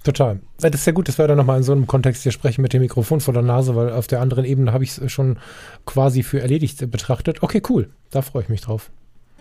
Total. 0.06 0.38
Das 0.60 0.72
ist 0.72 0.86
ja 0.86 0.92
gut, 0.92 1.08
dass 1.08 1.18
wir 1.18 1.26
dann 1.26 1.36
nochmal 1.36 1.56
in 1.56 1.64
so 1.64 1.72
einem 1.72 1.88
Kontext 1.88 2.22
hier 2.22 2.30
sprechen 2.30 2.62
mit 2.62 2.72
dem 2.72 2.80
Mikrofon 2.80 3.20
vor 3.20 3.34
der 3.34 3.42
Nase, 3.42 3.74
weil 3.74 3.90
auf 3.90 4.06
der 4.06 4.20
anderen 4.20 4.44
Ebene 4.44 4.72
habe 4.72 4.84
ich 4.84 4.96
es 4.96 5.10
schon 5.10 5.36
quasi 5.84 6.22
für 6.22 6.40
erledigt 6.40 6.88
betrachtet. 6.92 7.42
Okay, 7.42 7.60
cool. 7.68 7.90
Da 8.12 8.22
freue 8.22 8.44
ich 8.44 8.48
mich 8.48 8.60
drauf. 8.60 8.92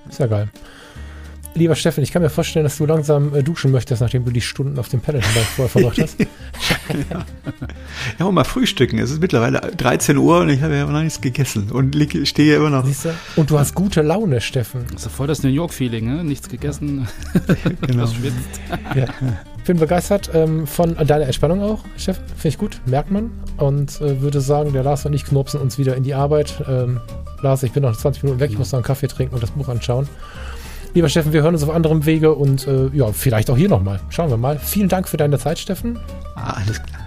Ist 0.10 0.20
ja 0.20 0.26
geil. 0.26 0.50
Lieber 1.54 1.76
Steffen, 1.76 2.04
ich 2.04 2.12
kann 2.12 2.24
mir 2.24 2.32
vorstellen, 2.32 2.64
dass 2.64 2.78
du 2.78 2.88
langsam 2.88 3.36
äh, 3.36 3.44
duschen 3.44 3.70
möchtest, 3.70 4.02
nachdem 4.02 4.26
du 4.26 4.32
die 4.32 4.42
Stunden 4.42 4.80
auf 4.80 4.90
dem 4.90 5.02
Pelotonbike 5.02 5.44
vorher 5.56 5.70
verbracht 5.70 6.00
hast. 6.02 6.20
ja. 7.12 7.26
ja, 8.18 8.26
und 8.26 8.34
mal 8.34 8.44
frühstücken. 8.44 8.98
Es 8.98 9.12
ist 9.12 9.22
mittlerweile 9.22 9.62
13 9.78 10.18
Uhr 10.18 10.40
und 10.40 10.50
ich 10.50 10.64
habe 10.64 10.76
ja 10.76 10.88
noch 10.88 11.00
nichts 11.00 11.22
gegessen 11.22 11.70
und 11.72 11.96
stehe 12.24 12.56
immer 12.56 12.72
noch. 12.72 12.88
Siehste? 12.88 13.14
Und 13.36 13.52
du 13.52 13.60
hast 13.60 13.76
gute 13.76 14.02
Laune, 14.02 14.42
Steffen. 14.42 14.86
Das 14.92 15.06
ist 15.06 15.12
voll 15.12 15.28
das 15.28 15.44
New 15.44 15.50
York-Feeling, 15.50 16.06
ne? 16.06 16.24
Nichts 16.24 16.50
gegessen, 16.50 17.08
genau. 17.82 18.08
schwitzt. 18.08 18.62
ja. 18.96 19.06
Bin 19.66 19.78
begeistert 19.78 20.30
ähm, 20.34 20.68
von 20.68 20.96
deiner 20.96 21.26
Entspannung 21.26 21.64
auch, 21.64 21.80
Steffen. 21.98 22.24
Finde 22.28 22.48
ich 22.50 22.58
gut, 22.58 22.80
merkt 22.86 23.10
man. 23.10 23.32
Und 23.58 24.00
äh, 24.00 24.22
würde 24.22 24.40
sagen, 24.40 24.74
der 24.74 24.84
Lars 24.84 25.06
und 25.06 25.14
ich 25.14 25.26
knurpsen 25.26 25.60
uns 25.60 25.80
wieder 25.80 25.96
in 25.96 26.04
die 26.04 26.14
Arbeit. 26.14 26.64
Ähm, 26.68 27.00
Lars, 27.42 27.64
ich 27.64 27.72
bin 27.72 27.82
noch 27.82 27.96
20 27.96 28.24
Minuten 28.24 28.40
weg, 28.40 28.52
ich 28.52 28.58
muss 28.58 28.72
noch 28.72 28.78
einen 28.78 28.86
Kaffee 28.86 29.08
trinken 29.08 29.34
und 29.34 29.42
das 29.42 29.52
Buch 29.52 29.68
anschauen. 29.68 30.08
Lieber 30.94 31.10
Steffen, 31.10 31.34
wir 31.34 31.42
hören 31.42 31.56
uns 31.56 31.64
auf 31.64 31.72
anderem 31.72 32.06
Wege 32.06 32.34
und 32.34 32.68
äh, 32.68 32.88
ja, 32.94 33.12
vielleicht 33.12 33.50
auch 33.50 33.58
hier 33.58 33.68
nochmal. 33.68 34.00
Schauen 34.10 34.30
wir 34.30 34.38
mal. 34.38 34.58
Vielen 34.60 34.88
Dank 34.88 35.10
für 35.10 35.18
deine 35.18 35.38
Zeit, 35.40 35.60
Steffen. 35.60 36.00
Ah, 36.36 36.62
alles 36.64 36.82
klar. 36.82 37.02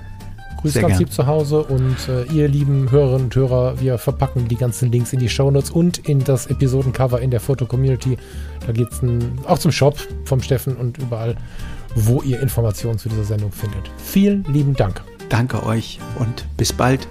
Grüß 0.61 0.73
Sehr 0.73 0.83
ganz 0.83 0.99
lieb 0.99 1.13
zu 1.13 1.27
Hause 1.27 1.63
und 1.63 1.97
äh, 2.09 2.25
ihr 2.25 2.49
lieben 2.49 2.91
Hörerinnen 2.91 3.27
und 3.27 3.37
Hörer, 3.37 3.81
wir 3.81 3.97
verpacken 3.97 4.49
die 4.49 4.57
ganzen 4.57 4.91
Links 4.91 5.13
in 5.13 5.21
die 5.21 5.29
Shownotes 5.29 5.71
und 5.71 5.99
in 6.09 6.25
das 6.25 6.49
Episodencover 6.49 7.21
in 7.21 7.31
der 7.31 7.39
Foto-Community. 7.39 8.19
Da 8.67 8.73
geht 8.73 8.89
es 8.91 9.01
auch 9.47 9.59
zum 9.59 9.71
Shop 9.71 9.97
vom 10.25 10.43
Steffen 10.43 10.77
und 10.77 10.99
überall, 10.99 11.37
wo 12.07 12.23
ihr 12.23 12.41
Informationen 12.41 12.99
zu 12.99 13.09
dieser 13.09 13.25
Sendung 13.25 13.53
findet. 13.53 13.91
Vielen 13.97 14.45
lieben 14.45 14.75
Dank. 14.75 15.03
Danke 15.29 15.65
euch 15.65 15.99
und 16.19 16.47
bis 16.57 16.73
bald. 16.73 17.07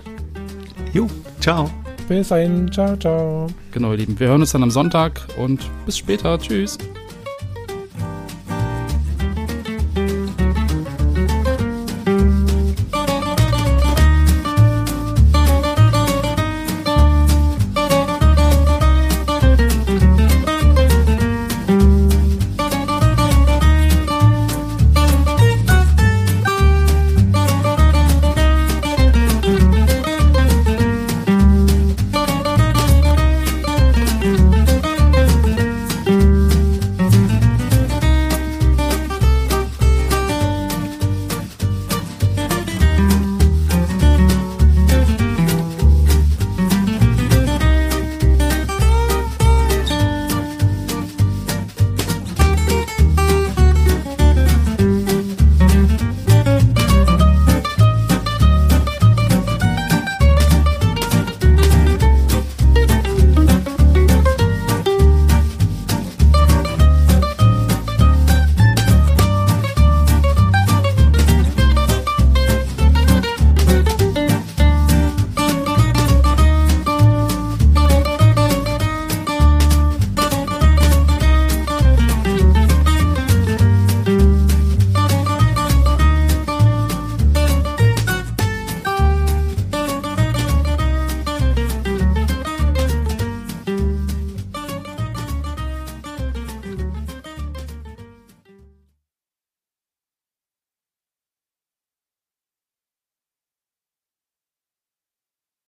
Jo, 0.93 1.07
ciao. 1.39 1.69
Bis 2.07 2.29
dahin. 2.29 2.71
Ciao, 2.71 2.95
ciao. 2.95 3.47
Genau, 3.71 3.91
ihr 3.91 3.97
Lieben. 3.97 4.19
Wir 4.19 4.27
hören 4.27 4.41
uns 4.41 4.51
dann 4.51 4.63
am 4.63 4.71
Sonntag 4.71 5.21
und 5.37 5.69
bis 5.85 5.97
später. 5.97 6.39
Tschüss. 6.39 6.77